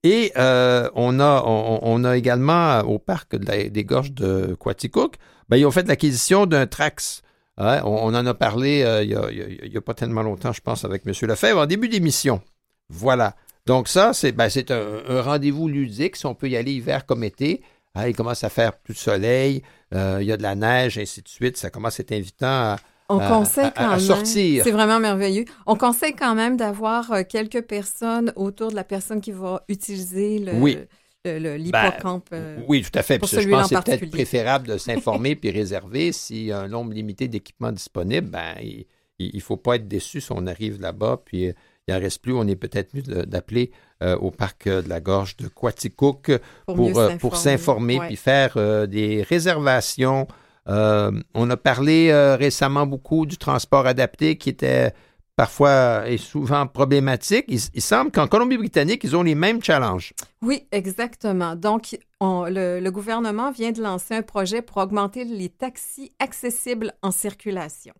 Et 0.05 0.33
on, 0.37 1.19
a, 1.19 1.43
on, 1.45 2.05
a 2.05 2.17
également 2.17 2.81
au 2.81 2.99
parc 2.99 3.35
des 3.37 3.85
gorges 3.85 4.13
de 4.13 4.55
Quaticook, 4.61 5.17
ben, 5.49 5.57
ils 5.57 5.67
ont 5.67 5.71
fait 5.71 5.87
l'acquisition 5.89 6.47
d'un 6.47 6.67
Trax. 6.67 7.23
on, 7.59 8.15
en 8.15 8.27
a 8.27 8.35
parlé 8.35 8.85
il 9.03 9.71
n'y 9.71 9.77
a, 9.77 9.81
pas 9.81 9.95
tellement 9.95 10.23
longtemps, 10.23 10.53
je 10.53 10.61
pense, 10.61 10.85
avec 10.85 11.03
M. 11.07 11.13
Lefebvre, 11.23 11.61
en 11.61 11.67
début 11.67 11.89
d'émission. 11.89 12.41
Voilà. 12.89 13.35
Donc 13.67 13.89
ça, 13.89 14.13
c'est 14.13 14.33
ben, 14.33 14.49
un, 14.71 15.23
rendez-vous 15.23 15.69
ludique, 15.69 16.17
si 16.17 16.27
on 16.27 16.35
peut 16.35 16.49
y 16.49 16.57
aller 16.57 16.73
hiver 16.73 17.07
comme 17.07 17.25
été. 17.25 17.63
Ah, 17.95 18.09
il 18.09 18.17
commence 18.17 18.43
à 18.43 18.49
faire 18.49 18.79
plus 18.79 18.95
de 18.95 18.99
soleil, 18.99 19.63
il 19.93 20.23
y 20.23 20.33
a 20.33 20.37
de 20.37 20.43
la 20.43 20.55
neige, 20.55 20.99
ainsi 20.99 21.21
de 21.21 21.29
suite. 21.29 21.59
Ça 21.59 21.69
commence 21.69 22.01
à 22.01 22.03
être 22.03 22.13
invitant 22.13 22.47
à, 22.47 22.77
on 23.13 23.19
conseille 23.19 23.71
quand 23.77 23.99
sortir. 23.99 24.65
C'est 24.65 24.71
vraiment 24.71 25.01
merveilleux. 25.01 25.45
On 25.67 25.77
conseille 25.77 26.15
quand 26.15 26.35
même 26.35 26.57
d'avoir 26.57 27.11
euh, 27.13 27.23
quelques 27.29 27.63
personnes 27.63 28.33
autour 28.37 28.71
de 28.71 28.77
la 28.77 28.85
personne 28.85 29.21
qui 29.21 29.33
va 29.33 29.65
utiliser 29.69 30.39
le. 30.39 30.53
Oui. 30.55 30.79
l'hippocampe. 31.25 32.31
Ben, 32.31 32.37
euh, 32.37 32.59
oui, 32.67 32.83
tout 32.83 32.99
à 32.99 33.03
fait. 33.03 33.15
je 33.15 33.49
pense 33.49 33.69
que 33.69 33.77
c'est 33.77 33.85
peut-être 33.85 34.11
préférable 34.11 34.69
de 34.69 34.79
s'informer 34.79 35.37
puis 35.37 35.51
réserver. 35.51 36.13
S'il 36.13 36.45
y 36.45 36.53
a 36.53 36.61
un 36.61 36.69
nombre 36.69 36.93
limité 36.93 37.29
d'équipements 37.29 37.73
disponibles, 37.73 38.29
ben, 38.29 38.55
il 38.61 38.87
ne 39.35 39.41
faut 39.41 39.57
pas 39.57 39.77
être 39.77 39.89
déçu 39.89 40.21
si 40.21 40.33
on 40.33 40.47
arrive 40.47 40.81
là-bas. 40.81 41.23
Puis 41.25 41.49
euh, 41.49 41.53
il 41.93 41.95
n'en 41.95 42.01
reste 42.01 42.23
plus. 42.23 42.33
On 42.33 42.47
est 42.47 42.57
peut-être 42.57 42.95
mieux 42.95 43.03
d'appeler 43.03 43.71
au 44.01 44.31
parc 44.33 44.69
de 44.69 44.89
la 44.89 45.01
gorge 45.01 45.37
de 45.37 45.47
Quaticook 45.47 46.33
pour, 46.67 46.91
pour, 47.21 47.37
s'informer 47.37 48.01
puis 48.01 48.17
faire 48.17 48.57
des 48.89 49.23
réservations 49.23 50.27
euh, 50.69 51.11
on 51.35 51.51
a 51.51 51.57
parlé 51.57 52.11
euh, 52.11 52.37
récemment 52.37 52.87
beaucoup 52.87 53.27
du 53.27 53.37
transport 53.37 53.87
adapté 53.87 54.37
qui 54.37 54.49
était 54.49 54.93
parfois 55.35 56.09
et 56.09 56.19
souvent 56.19 56.67
problématique. 56.67 57.47
Il, 57.49 57.83
semble 57.83 58.13
qu'en 58.13 58.29
Colombie-Britannique, 58.29 59.03
ils 59.03 59.17
ont 59.17 59.23
les 59.23 59.35
mêmes 59.35 59.63
challenges. 59.63 60.13
Oui, 60.41 60.67
exactement. 60.71 61.57
Donc, 61.57 61.99
le, 62.21 62.91
gouvernement 62.91 63.51
vient 63.51 63.73
de 63.73 63.83
lancer 63.83 64.15
un 64.15 64.23
projet 64.23 64.63
pour 64.63 64.77
augmenter 64.77 65.25
les 65.25 65.49
taxis 65.49 66.13
accessibles 66.21 66.93
en 67.03 67.11
circulation. 67.11 67.95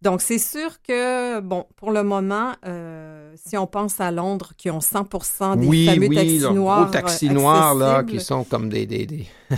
Donc, 0.00 0.20
c'est 0.20 0.38
sûr 0.38 0.80
que, 0.86 1.40
bon, 1.40 1.66
pour 1.74 1.90
le 1.90 2.04
moment, 2.04 2.52
euh, 2.64 3.32
si 3.34 3.56
on 3.56 3.66
pense 3.66 4.00
à 4.00 4.12
Londres, 4.12 4.52
qui 4.56 4.70
ont 4.70 4.78
100% 4.78 5.58
des 5.58 5.86
fameux 5.86 6.08
taxis 6.08 6.40
noirs. 6.54 6.82
Gros 6.82 6.92
taxis 6.92 7.30
noirs, 7.30 7.74
là, 7.74 8.04
qui 8.04 8.20
sont 8.20 8.44
comme 8.44 8.68
des. 8.68 8.86
des, 8.86 9.06
des... 9.06 9.26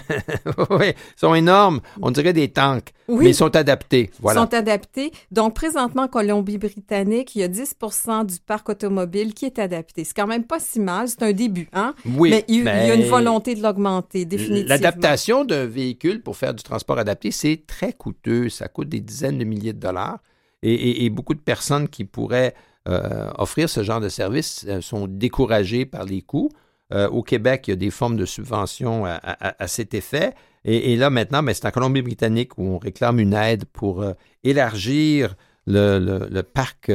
oui, 0.70 0.94
sont 1.16 1.34
énormes. 1.34 1.80
On 2.00 2.10
dirait 2.10 2.32
des 2.32 2.48
tanks. 2.48 2.94
Oui. 3.06 3.24
Mais 3.24 3.30
ils 3.30 3.34
sont 3.34 3.54
adaptés. 3.54 4.10
Voilà. 4.18 4.40
Ils 4.40 4.44
sont 4.44 4.54
adaptés. 4.54 5.12
Donc, 5.30 5.54
présentement, 5.54 6.04
en 6.04 6.08
Colombie-Britannique, 6.08 7.36
il 7.36 7.40
y 7.40 7.44
a 7.44 7.48
10% 7.48 8.24
du 8.24 8.40
parc 8.40 8.70
automobile 8.70 9.34
qui 9.34 9.44
est 9.44 9.58
adapté. 9.58 10.04
C'est 10.04 10.14
quand 10.14 10.26
même 10.26 10.44
pas 10.44 10.60
si 10.60 10.80
mal. 10.80 11.08
C'est 11.08 11.22
un 11.22 11.32
début, 11.32 11.68
hein? 11.74 11.94
Oui. 12.06 12.30
Mais 12.30 12.46
il, 12.48 12.64
y 12.64 12.68
a 12.68 12.94
une 12.94 13.08
volonté 13.08 13.54
de 13.54 13.62
l'augmenter, 13.62 14.24
définitivement. 14.24 14.68
L'adaptation 14.70 15.44
d'un 15.44 15.66
véhicule 15.66 16.22
pour 16.22 16.38
faire 16.38 16.54
du 16.54 16.62
transport 16.62 16.98
adapté, 16.98 17.30
c'est 17.30 17.64
très 17.66 17.92
coûteux. 17.92 18.48
Ça 18.48 18.68
coûte 18.68 18.88
des 18.88 19.00
dizaines 19.00 19.36
de 19.36 19.44
milliers 19.44 19.74
de 19.74 19.80
dollars 19.80 20.20
et, 20.62 21.10
beaucoup 21.10 21.34
de 21.34 21.40
personnes 21.40 21.88
qui 21.88 22.04
pourraient 22.04 22.54
euh, 22.88 23.30
offrir 23.36 23.68
ce 23.68 23.82
genre 23.82 24.00
de 24.00 24.08
service 24.08 24.64
euh, 24.66 24.80
sont 24.80 25.06
découragées 25.06 25.84
par 25.84 26.04
les 26.04 26.22
coûts. 26.22 26.50
Euh, 26.92 27.08
au 27.08 27.22
Québec, 27.22 27.64
il 27.66 27.70
y 27.70 27.72
a 27.74 27.76
des 27.76 27.90
formes 27.90 28.16
de 28.16 28.24
subventions 28.24 29.04
à, 29.04 29.66
cet 29.68 29.94
effet. 29.94 30.34
Et, 30.64 30.96
là, 30.96 31.08
maintenant, 31.08 31.42
ben, 31.42 31.54
c'est 31.54 31.66
en 31.66 31.70
Colombie-Britannique 31.70 32.58
où 32.58 32.64
on 32.64 32.78
réclame 32.78 33.20
une 33.20 33.32
aide 33.32 33.64
pour 33.66 34.04
élargir 34.42 35.36
le, 35.66 36.40
parc 36.42 36.90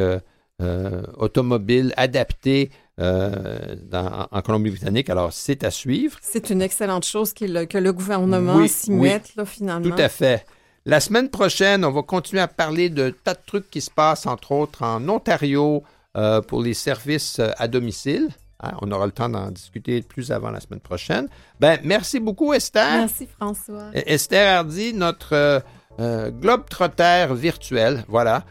automobile 1.17 1.93
adapté 1.95 2.71
en 2.99 4.41
Colombie-Britannique. 4.43 5.09
Alors, 5.09 5.31
c'est 5.31 5.63
à 5.63 5.71
suivre. 5.71 6.17
C'est 6.21 6.49
une 6.49 6.61
excellente 6.61 7.05
chose 7.05 7.33
que 7.33 7.45
le 7.45 7.93
gouvernement 7.93 8.67
s'y 8.67 8.91
mette, 8.91 9.33
là, 9.37 9.45
finalement. 9.45 9.95
Tout 9.95 10.01
à 10.01 10.09
fait. 10.09 10.45
La 10.87 10.99
semaine 10.99 11.29
prochaine, 11.29 11.83
on 11.83 11.89
va 11.89 12.03
continuer 12.03 12.43
à 12.43 12.47
parler 12.47 12.91
de 12.91 13.09
tas 13.09 13.33
de 13.33 13.39
trucs 13.43 13.71
qui 13.71 13.81
se 13.81 13.89
passent, 13.89 14.27
entre 14.27 14.51
autres 14.51 14.83
en 14.83 15.09
Ontario, 15.09 15.83
euh, 16.15 16.41
pour 16.41 16.61
les 16.61 16.75
services 16.75 17.39
euh, 17.39 17.49
à 17.57 17.67
domicile. 17.67 18.29
Hein, 18.59 18.73
on 18.83 18.91
aura 18.91 19.07
le 19.07 19.11
temps 19.11 19.27
d'en 19.27 19.49
discuter 19.49 20.03
plus 20.03 20.31
avant 20.31 20.51
la 20.51 20.59
semaine 20.59 20.79
prochaine. 20.79 21.27
Ben, 21.59 21.79
merci 21.83 22.19
beaucoup, 22.19 22.53
Esther. 22.53 22.99
Merci, 22.99 23.25
François. 23.25 23.89
Esther 23.95 24.59
Hardy, 24.59 24.93
notre 24.93 25.63
euh, 25.99 26.29
globe-trotter 26.29 27.29
virtuel, 27.31 28.05
voilà, 28.07 28.43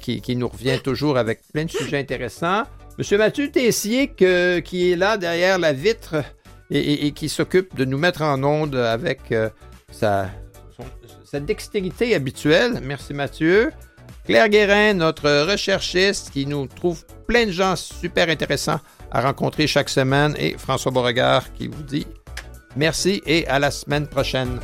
qui, 0.00 0.36
nous 0.36 0.46
revient 0.46 0.78
toujours 0.78 1.18
avec 1.18 1.40
plein 1.52 1.64
de 1.64 1.70
sujets 1.72 1.98
intéressants. 1.98 2.62
Monsieur 2.98 3.18
Mathieu 3.18 3.50
Tessier, 3.50 4.12
qui 4.14 4.92
est 4.92 4.96
là 4.96 5.16
derrière 5.16 5.58
la 5.58 5.72
vitre 5.72 6.22
et, 6.70 7.08
et 7.08 7.10
qui 7.10 7.28
s'occupe 7.28 7.74
de 7.74 7.84
nous 7.84 7.98
mettre 7.98 8.22
en 8.22 8.44
onde 8.44 8.76
avec 8.76 9.34
sa 9.90 10.28
sa 11.24 11.40
dextérité 11.40 12.14
habituelle. 12.14 12.80
Merci 12.82 13.14
Mathieu. 13.14 13.72
Claire 14.24 14.48
Guérin, 14.48 14.94
notre 14.94 15.50
recherchiste 15.50 16.30
qui 16.30 16.46
nous 16.46 16.66
trouve 16.66 17.04
plein 17.26 17.46
de 17.46 17.50
gens 17.50 17.76
super 17.76 18.28
intéressants 18.28 18.80
à 19.10 19.20
rencontrer 19.20 19.66
chaque 19.66 19.88
semaine. 19.88 20.34
Et 20.38 20.56
François 20.56 20.92
Beauregard 20.92 21.52
qui 21.52 21.68
vous 21.68 21.82
dit 21.82 22.06
merci 22.76 23.22
et 23.26 23.46
à 23.48 23.58
la 23.58 23.70
semaine 23.70 24.06
prochaine. 24.06 24.60